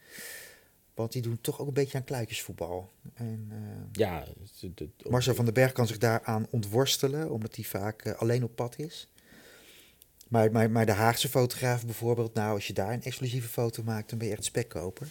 Want 0.94 1.12
die 1.12 1.22
doen 1.22 1.42
toch 1.42 1.60
ook 1.62 1.68
een 1.68 1.74
beetje 1.74 1.98
aan 1.98 2.04
kluitjesvoetbal. 2.04 2.92
En, 3.14 3.52
Ja, 3.92 4.20
het- 4.20 4.62
het- 4.62 4.80
het- 4.80 5.10
Marcel 5.10 5.36
van 5.36 5.46
den 5.46 5.54
Berg 5.54 5.72
kan 5.72 5.88
zich 5.88 5.98
daaraan 5.98 6.48
ontworstelen, 6.50 7.32
omdat 7.32 7.56
hij 7.56 7.66
vaak 7.66 8.08
alleen 8.08 8.44
op 8.44 8.56
pad 8.56 8.80
is. 8.80 9.08
Maar, 10.28 10.52
maar, 10.52 10.72
maar 10.72 10.86
de 10.86 10.92
Haagse 10.92 11.30
fotograaf 11.30 11.86
bijvoorbeeld, 11.86 12.34
nou, 12.34 12.54
als 12.54 12.68
je 12.68 12.74
daar 12.74 12.94
een 12.94 13.04
exclusieve 13.04 13.48
foto 13.48 13.84
maakt, 13.84 14.10
dan 14.10 14.18
ben 14.18 14.28
je 14.28 14.34
echt 14.34 14.44
spekkoper. 14.44 15.08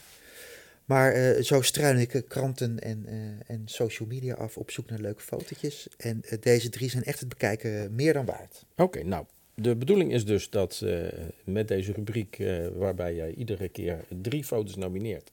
Maar 0.86 1.12
eh, 1.12 1.42
zo 1.42 1.62
struin 1.62 1.98
ik 1.98 2.24
kranten 2.28 2.78
en, 2.78 3.04
eh, 3.06 3.54
en 3.54 3.62
social 3.64 4.08
media 4.08 4.34
af 4.34 4.56
op 4.56 4.70
zoek 4.70 4.90
naar 4.90 4.98
leuke 4.98 5.22
fotootjes. 5.22 5.88
En 5.96 6.22
eh, 6.22 6.38
deze 6.40 6.68
drie 6.68 6.90
zijn 6.90 7.04
echt 7.04 7.20
het 7.20 7.28
bekijken 7.28 7.94
meer 7.94 8.12
dan 8.12 8.24
waard. 8.24 8.64
Oké, 8.76 9.02
nou, 9.02 9.24
de 9.54 9.76
bedoeling 9.76 10.12
is 10.12 10.24
dus 10.24 10.50
dat 10.50 10.84
met 11.44 11.68
deze 11.68 11.92
rubriek, 11.92 12.42
waarbij 12.74 13.14
jij 13.14 13.34
iedere 13.34 13.68
keer 13.68 14.04
drie 14.22 14.44
foto's 14.44 14.76
nomineert, 14.76 15.32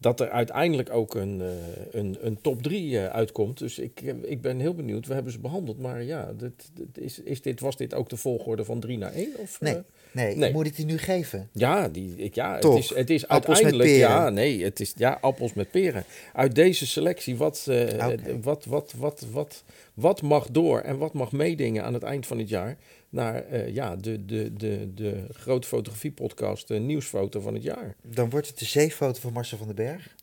dat 0.00 0.20
er 0.20 0.30
uiteindelijk 0.30 0.90
ook 0.90 1.14
een, 1.14 1.40
eh, 1.40 1.48
een, 1.90 2.16
een 2.20 2.40
top 2.40 2.62
drie 2.62 2.98
eh, 2.98 3.06
uitkomt. 3.06 3.58
Dus 3.58 3.78
ik, 3.78 4.02
eh, 4.02 4.14
ik 4.22 4.40
ben 4.40 4.58
heel 4.58 4.74
benieuwd. 4.74 5.06
We 5.06 5.14
hebben 5.14 5.32
ze 5.32 5.38
behandeld, 5.38 5.78
maar 5.78 6.02
ja, 6.02 6.32
dit, 6.32 6.70
dit 6.74 6.98
is, 6.98 7.18
is 7.18 7.42
dit, 7.42 7.60
was 7.60 7.76
dit 7.76 7.94
ook 7.94 8.08
de 8.08 8.16
volgorde 8.16 8.64
van 8.64 8.80
drie 8.80 8.98
naar 8.98 9.12
één? 9.12 9.36
Of, 9.36 9.60
Nee? 9.60 9.82
Nee, 10.12 10.36
nee. 10.36 10.52
moet 10.52 10.66
ik 10.66 10.76
die 10.76 10.84
nu 10.84 10.98
geven? 10.98 11.48
Ja, 11.52 11.88
die, 11.88 12.16
ik, 12.16 12.34
ja 12.34 12.58
Toch? 12.58 12.74
het 12.74 12.82
is, 12.82 12.94
het 12.94 13.10
is 13.10 13.28
Appels 13.28 13.62
uiteindelijk. 13.62 13.90
Ja, 13.98 14.28
nee, 14.28 14.64
het 14.64 14.80
is 14.80 14.92
ja, 14.96 15.18
appels 15.20 15.52
met 15.52 15.70
peren. 15.70 16.04
Uit 16.32 16.54
deze 16.54 16.86
selectie, 16.86 17.36
wat, 17.36 17.66
Oké. 17.68 18.40
wat, 18.42 18.64
wat, 18.64 18.92
wat, 18.96 19.26
wat, 19.30 19.64
wat 19.94 20.22
mag 20.22 20.46
door 20.50 20.80
en 20.80 20.98
wat 20.98 21.12
mag 21.12 21.32
meedingen 21.32 21.84
aan 21.84 21.94
het 21.94 22.02
eind 22.02 22.26
van 22.26 22.38
het 22.38 22.48
jaar? 22.48 22.76
Naar 23.08 23.46
eh, 23.46 23.74
ja, 23.74 23.96
de, 23.96 24.24
de, 24.24 24.54
de, 24.56 24.94
de 24.94 25.24
grote 25.32 25.68
fotografiepodcast, 25.68 26.68
de 26.68 26.78
nieuwsfoto 26.78 27.40
van 27.40 27.54
het 27.54 27.62
jaar. 27.62 27.94
Dan 28.02 28.30
wordt 28.30 28.48
het 28.48 28.58
de 28.58 28.64
zeefoto 28.64 29.20
van 29.20 29.32
Marcel 29.32 29.58
van 29.58 29.66
den 29.66 29.76
Berg. 29.76 30.14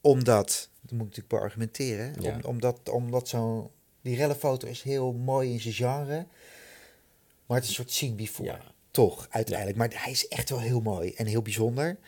Omdat, 0.00 0.68
dat 0.80 0.90
moet 0.90 1.00
ik 1.00 1.16
natuurlijk 1.16 1.28
beargumenteren, 1.28 2.14
Ja. 2.20 2.34
om, 2.34 2.40
omdat, 2.44 2.88
omdat 2.88 3.28
zo'n, 3.28 3.68
die 4.02 4.16
rellefoto 4.16 4.68
is 4.68 4.82
heel 4.82 5.12
mooi 5.12 5.52
in 5.52 5.60
zijn 5.60 5.74
genre. 5.74 6.26
Maar 7.46 7.56
het 7.56 7.62
is 7.62 7.68
een 7.68 7.74
soort 7.84 7.90
scene 7.90 8.14
before. 8.14 8.48
Ja. 8.48 8.71
Toch, 8.92 9.26
uiteindelijk. 9.30 9.78
Maar 9.78 9.90
hij 9.92 10.12
is 10.12 10.28
echt 10.28 10.50
wel 10.50 10.60
heel 10.60 10.80
mooi 10.80 11.12
en 11.12 11.26
heel 11.26 11.42
bijzonder. 11.42 11.98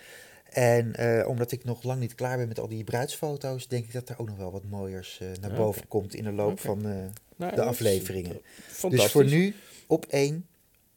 En 0.44 0.94
eh, 0.94 1.28
omdat 1.28 1.52
ik 1.52 1.65
nog 1.65 1.82
lang 1.82 2.01
niet 2.01 2.15
klaar 2.15 2.36
ben 2.36 2.48
met 2.48 2.61
al 2.61 2.69
die 2.69 2.85
bruidsfoto's, 2.85 3.69
denk 3.69 3.85
ik 3.85 3.93
dat 3.93 4.09
er 4.09 4.19
ook 4.19 4.28
nog 4.28 4.36
wel 4.36 4.52
wat 4.52 4.65
mooiers 4.65 5.20
eh, 5.20 5.28
naar 5.40 5.52
boven 5.52 5.89
komt 5.89 6.15
in 6.15 6.24
de 6.24 6.32
loop 6.32 6.61
van 6.61 6.86
eh, 6.86 6.94
Nou, 7.36 7.55
de 7.55 7.62
afleveringen. 7.62 8.40
Dus 8.89 9.05
voor 9.05 9.24
nu 9.24 9.55
op 9.86 10.06
één 10.06 10.47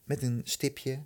met 0.04 0.22
een 0.22 0.42
stipje 0.44 1.00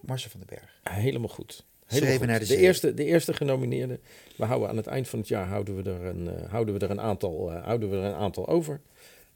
Marcel 0.00 0.30
van 0.30 0.40
den 0.40 0.58
Berg. 0.58 0.80
Helemaal 0.96 1.28
goed. 1.28 1.64
Helemaal 1.86 2.16
goed. 2.16 2.26
naar 2.26 2.38
de 2.38 2.46
de, 2.46 2.56
eerste, 2.56 2.94
de 2.94 3.04
eerste 3.04 3.34
genomineerde. 3.34 4.00
We 4.36 4.44
houden 4.44 4.68
aan 4.68 4.76
het 4.76 4.86
eind 4.86 5.08
van 5.08 5.18
het 5.18 5.28
jaar 5.28 5.46
houden 5.46 5.76
we 5.76 5.90
er 5.90 6.04
een, 6.04 6.48
houden 6.48 6.74
we 6.74 6.80
er 6.80 6.90
een, 6.90 7.00
aantal, 7.00 7.52
houden 7.52 7.90
we 7.90 7.96
er 7.96 8.04
een 8.04 8.14
aantal 8.14 8.48
over. 8.48 8.80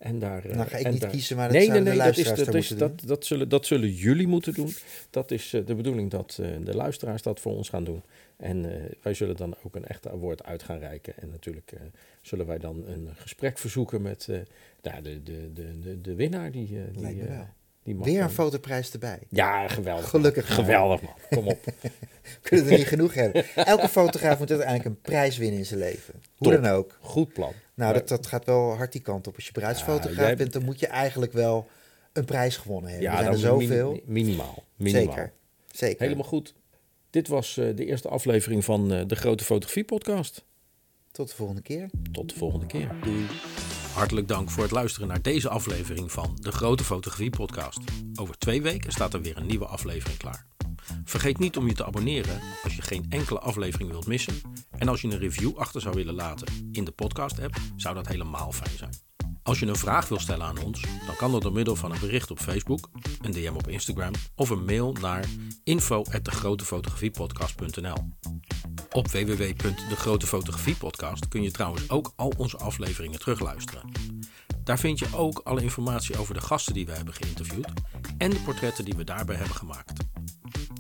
En 0.05 0.19
daar, 0.19 0.45
eh, 0.45 0.57
Dan 0.57 0.67
ga 0.67 0.77
ik 0.77 0.85
en 0.85 0.93
niet 0.93 1.01
daar- 1.01 1.11
kiezen, 1.11 1.37
maar 1.37 1.49
dat 1.49 1.57
nee, 1.57 1.69
nee, 1.69 1.81
nee, 1.81 1.93
de 1.93 1.99
dat, 1.99 2.17
is, 2.17 2.35
dat, 2.35 2.55
is, 2.55 2.69
dat, 2.69 3.01
dat, 3.07 3.25
zullen, 3.25 3.49
dat 3.49 3.67
zullen 3.67 3.91
jullie 3.91 4.27
moeten 4.27 4.55
doen. 4.55 4.73
Dat 5.11 5.31
is 5.31 5.53
eh, 5.53 5.67
de 5.67 5.75
bedoeling 5.75 6.11
dat 6.11 6.39
eh, 6.41 6.49
de 6.65 6.75
luisteraars 6.75 7.23
dat 7.23 7.41
voor 7.41 7.57
ons 7.57 7.69
gaan 7.69 7.85
doen. 7.85 8.03
En 8.37 8.65
eh, 8.65 8.91
wij 9.03 9.15
zullen 9.15 9.37
dan 9.37 9.55
ook 9.63 9.75
een 9.77 9.87
echte 9.87 10.11
award 10.11 10.43
uit 10.45 10.63
gaan 10.63 10.79
reiken. 10.79 11.15
En 11.19 11.31
natuurlijk 11.31 11.73
eh, 11.73 11.81
zullen 12.23 12.47
wij 12.47 12.59
dan 12.59 12.85
een 12.87 13.09
gesprek 13.15 13.59
verzoeken 13.59 14.03
met 14.03 14.27
eh, 14.31 14.39
nou, 14.83 15.03
de, 15.03 15.23
de, 15.23 15.53
de, 15.53 15.79
de, 15.81 16.01
de 16.01 16.15
winnaar. 16.15 16.51
Die, 16.51 16.67
eh, 16.79 16.83
die, 16.93 17.01
Lijkt 17.03 17.19
me 17.19 17.25
eh, 17.27 17.37
wel. 17.37 17.49
Die 17.85 17.95
mag 17.95 18.07
Weer 18.07 18.23
een 18.23 18.31
fotoprijs 18.31 18.91
erbij. 18.93 19.19
Ja, 19.29 19.69
geweldig. 19.69 20.09
Gelukkig 20.09 20.49
man. 20.49 20.57
Geweldig 20.57 21.01
man. 21.03 21.13
Kom 21.31 21.47
op. 21.49 21.59
Kunnen 22.43 22.67
er 22.71 22.79
niet 22.79 22.87
genoeg 22.87 23.15
hebben. 23.15 23.45
Elke 23.55 23.89
fotograaf 23.89 24.39
moet 24.39 24.51
uiteindelijk 24.51 24.89
een 24.89 25.01
prijs 25.01 25.37
winnen 25.37 25.59
in 25.59 25.67
zijn 25.67 25.81
leven. 25.81 26.15
Hoe 26.37 26.53
Top. 26.53 26.63
dan 26.63 26.73
ook. 26.73 26.99
Goed 27.01 27.33
plan. 27.33 27.53
Nou, 27.75 27.95
dat, 27.95 28.09
dat 28.09 28.27
gaat 28.27 28.45
wel 28.45 28.77
hard 28.77 28.93
die 28.93 29.01
kant 29.01 29.27
op. 29.27 29.35
Als 29.35 29.47
je 29.47 29.53
bruidsfotograaf 29.53 30.27
jij- 30.27 30.37
bent, 30.37 30.53
dan 30.53 30.65
moet 30.65 30.81
je 30.81 30.87
eigenlijk 30.87 31.33
wel 31.33 31.69
een 32.13 32.25
prijs 32.25 32.57
gewonnen 32.57 32.91
hebben. 32.91 33.11
Ja, 33.11 33.17
er 33.27 33.39
zijn 33.39 33.53
er 33.53 33.57
min- 33.59 33.67
zoveel. 33.69 34.01
minimaal. 34.05 34.65
minimaal. 34.77 35.05
Zeker. 35.15 35.33
Zeker. 35.73 36.03
Helemaal 36.03 36.25
goed. 36.29 36.55
Dit 37.11 37.29
was 37.29 37.57
eh, 37.57 37.77
de 37.77 37.85
eerste 37.85 38.09
aflevering 38.09 38.65
van 38.65 38.93
eh, 38.93 39.03
de 39.07 39.15
Grote 39.17 39.45
Fotografie 39.45 39.85
Podcast. 39.85 40.45
Tot 41.13 41.29
de 41.29 41.35
volgende 41.35 41.63
keer. 41.63 41.91
Tot 42.13 42.29
de 42.29 42.35
volgende 42.37 42.67
keer. 42.67 42.91
Doei. 43.03 43.27
Hartelijk 43.95 44.29
dank 44.29 44.51
voor 44.51 44.63
het 44.63 44.73
luisteren 44.73 45.09
naar 45.09 45.23
deze 45.23 45.49
aflevering 45.49 46.13
van 46.13 46.39
de 46.41 46.53
Grote 46.53 46.85
Fotografie 46.85 47.31
Podcast. 47.31 47.81
Over 48.15 48.39
twee 48.39 48.63
weken 48.63 48.93
staat 48.93 49.15
er 49.15 49.23
weer 49.23 49.37
een 49.37 49.47
nieuwe 49.47 49.67
aflevering 49.67 50.19
klaar. 50.19 50.47
Vergeet 51.05 51.39
niet 51.39 51.57
om 51.57 51.67
je 51.67 51.75
te 51.75 51.85
abonneren 51.85 52.41
als 52.63 52.77
je 52.77 52.83
geen 52.83 53.07
enkele 53.09 53.39
aflevering 53.39 53.91
wilt 53.91 54.07
missen. 54.07 54.41
En 54.79 54.89
als 54.89 55.01
je 55.01 55.09
een 55.09 55.19
review 55.19 55.57
achter 55.57 55.81
zou 55.81 55.95
willen 55.95 56.15
laten 56.15 56.69
in 56.73 56.85
de 56.85 56.91
podcast-app, 56.91 57.57
zou 57.77 57.95
dat 57.95 58.09
helemaal 58.09 58.53
fijn 58.53 58.77
zijn. 58.77 59.14
Als 59.45 59.59
je 59.59 59.67
een 59.67 59.77
vraag 59.77 60.09
wil 60.09 60.19
stellen 60.19 60.47
aan 60.47 60.59
ons, 60.59 60.81
dan 61.07 61.17
kan 61.17 61.33
dat 61.33 61.43
door 61.43 61.53
middel 61.53 61.77
van 61.77 61.93
een 61.93 62.01
bericht 62.01 62.31
op 62.31 62.39
Facebook, 62.39 62.91
een 63.21 63.31
DM 63.31 63.55
op 63.55 63.69
Instagram 63.69 64.13
of 64.35 64.51
een 64.51 64.65
mail 64.65 64.93
naar 64.93 65.25
info@degrotefotografiepodcast.nl. 65.65 67.97
Op 68.93 69.09
www.degrotefotografiepodcast 69.09 71.29
kun 71.29 71.43
je 71.43 71.51
trouwens 71.51 71.91
ook 71.91 72.13
al 72.17 72.33
onze 72.37 72.57
afleveringen 72.57 73.19
terugluisteren. 73.19 73.91
Daar 74.63 74.79
vind 74.79 74.99
je 74.99 75.17
ook 75.17 75.39
alle 75.39 75.63
informatie 75.63 76.19
over 76.19 76.35
de 76.35 76.41
gasten 76.41 76.75
die 76.75 76.87
we 76.87 76.93
hebben 76.93 77.15
geïnterviewd 77.15 77.73
en 78.19 78.31
de 78.31 78.41
portretten 78.41 78.85
die 78.85 78.95
we 78.95 79.05
daarbij 79.05 79.37
hebben 79.37 79.57
gemaakt. 79.57 80.05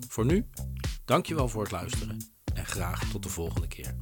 Voor 0.08 0.24
nu, 0.24 0.46
dankjewel 1.04 1.48
voor 1.48 1.62
het 1.62 1.72
luisteren 1.72 2.32
en 2.54 2.66
graag 2.66 3.10
tot 3.10 3.22
de 3.22 3.28
volgende 3.28 3.66
keer. 3.66 3.94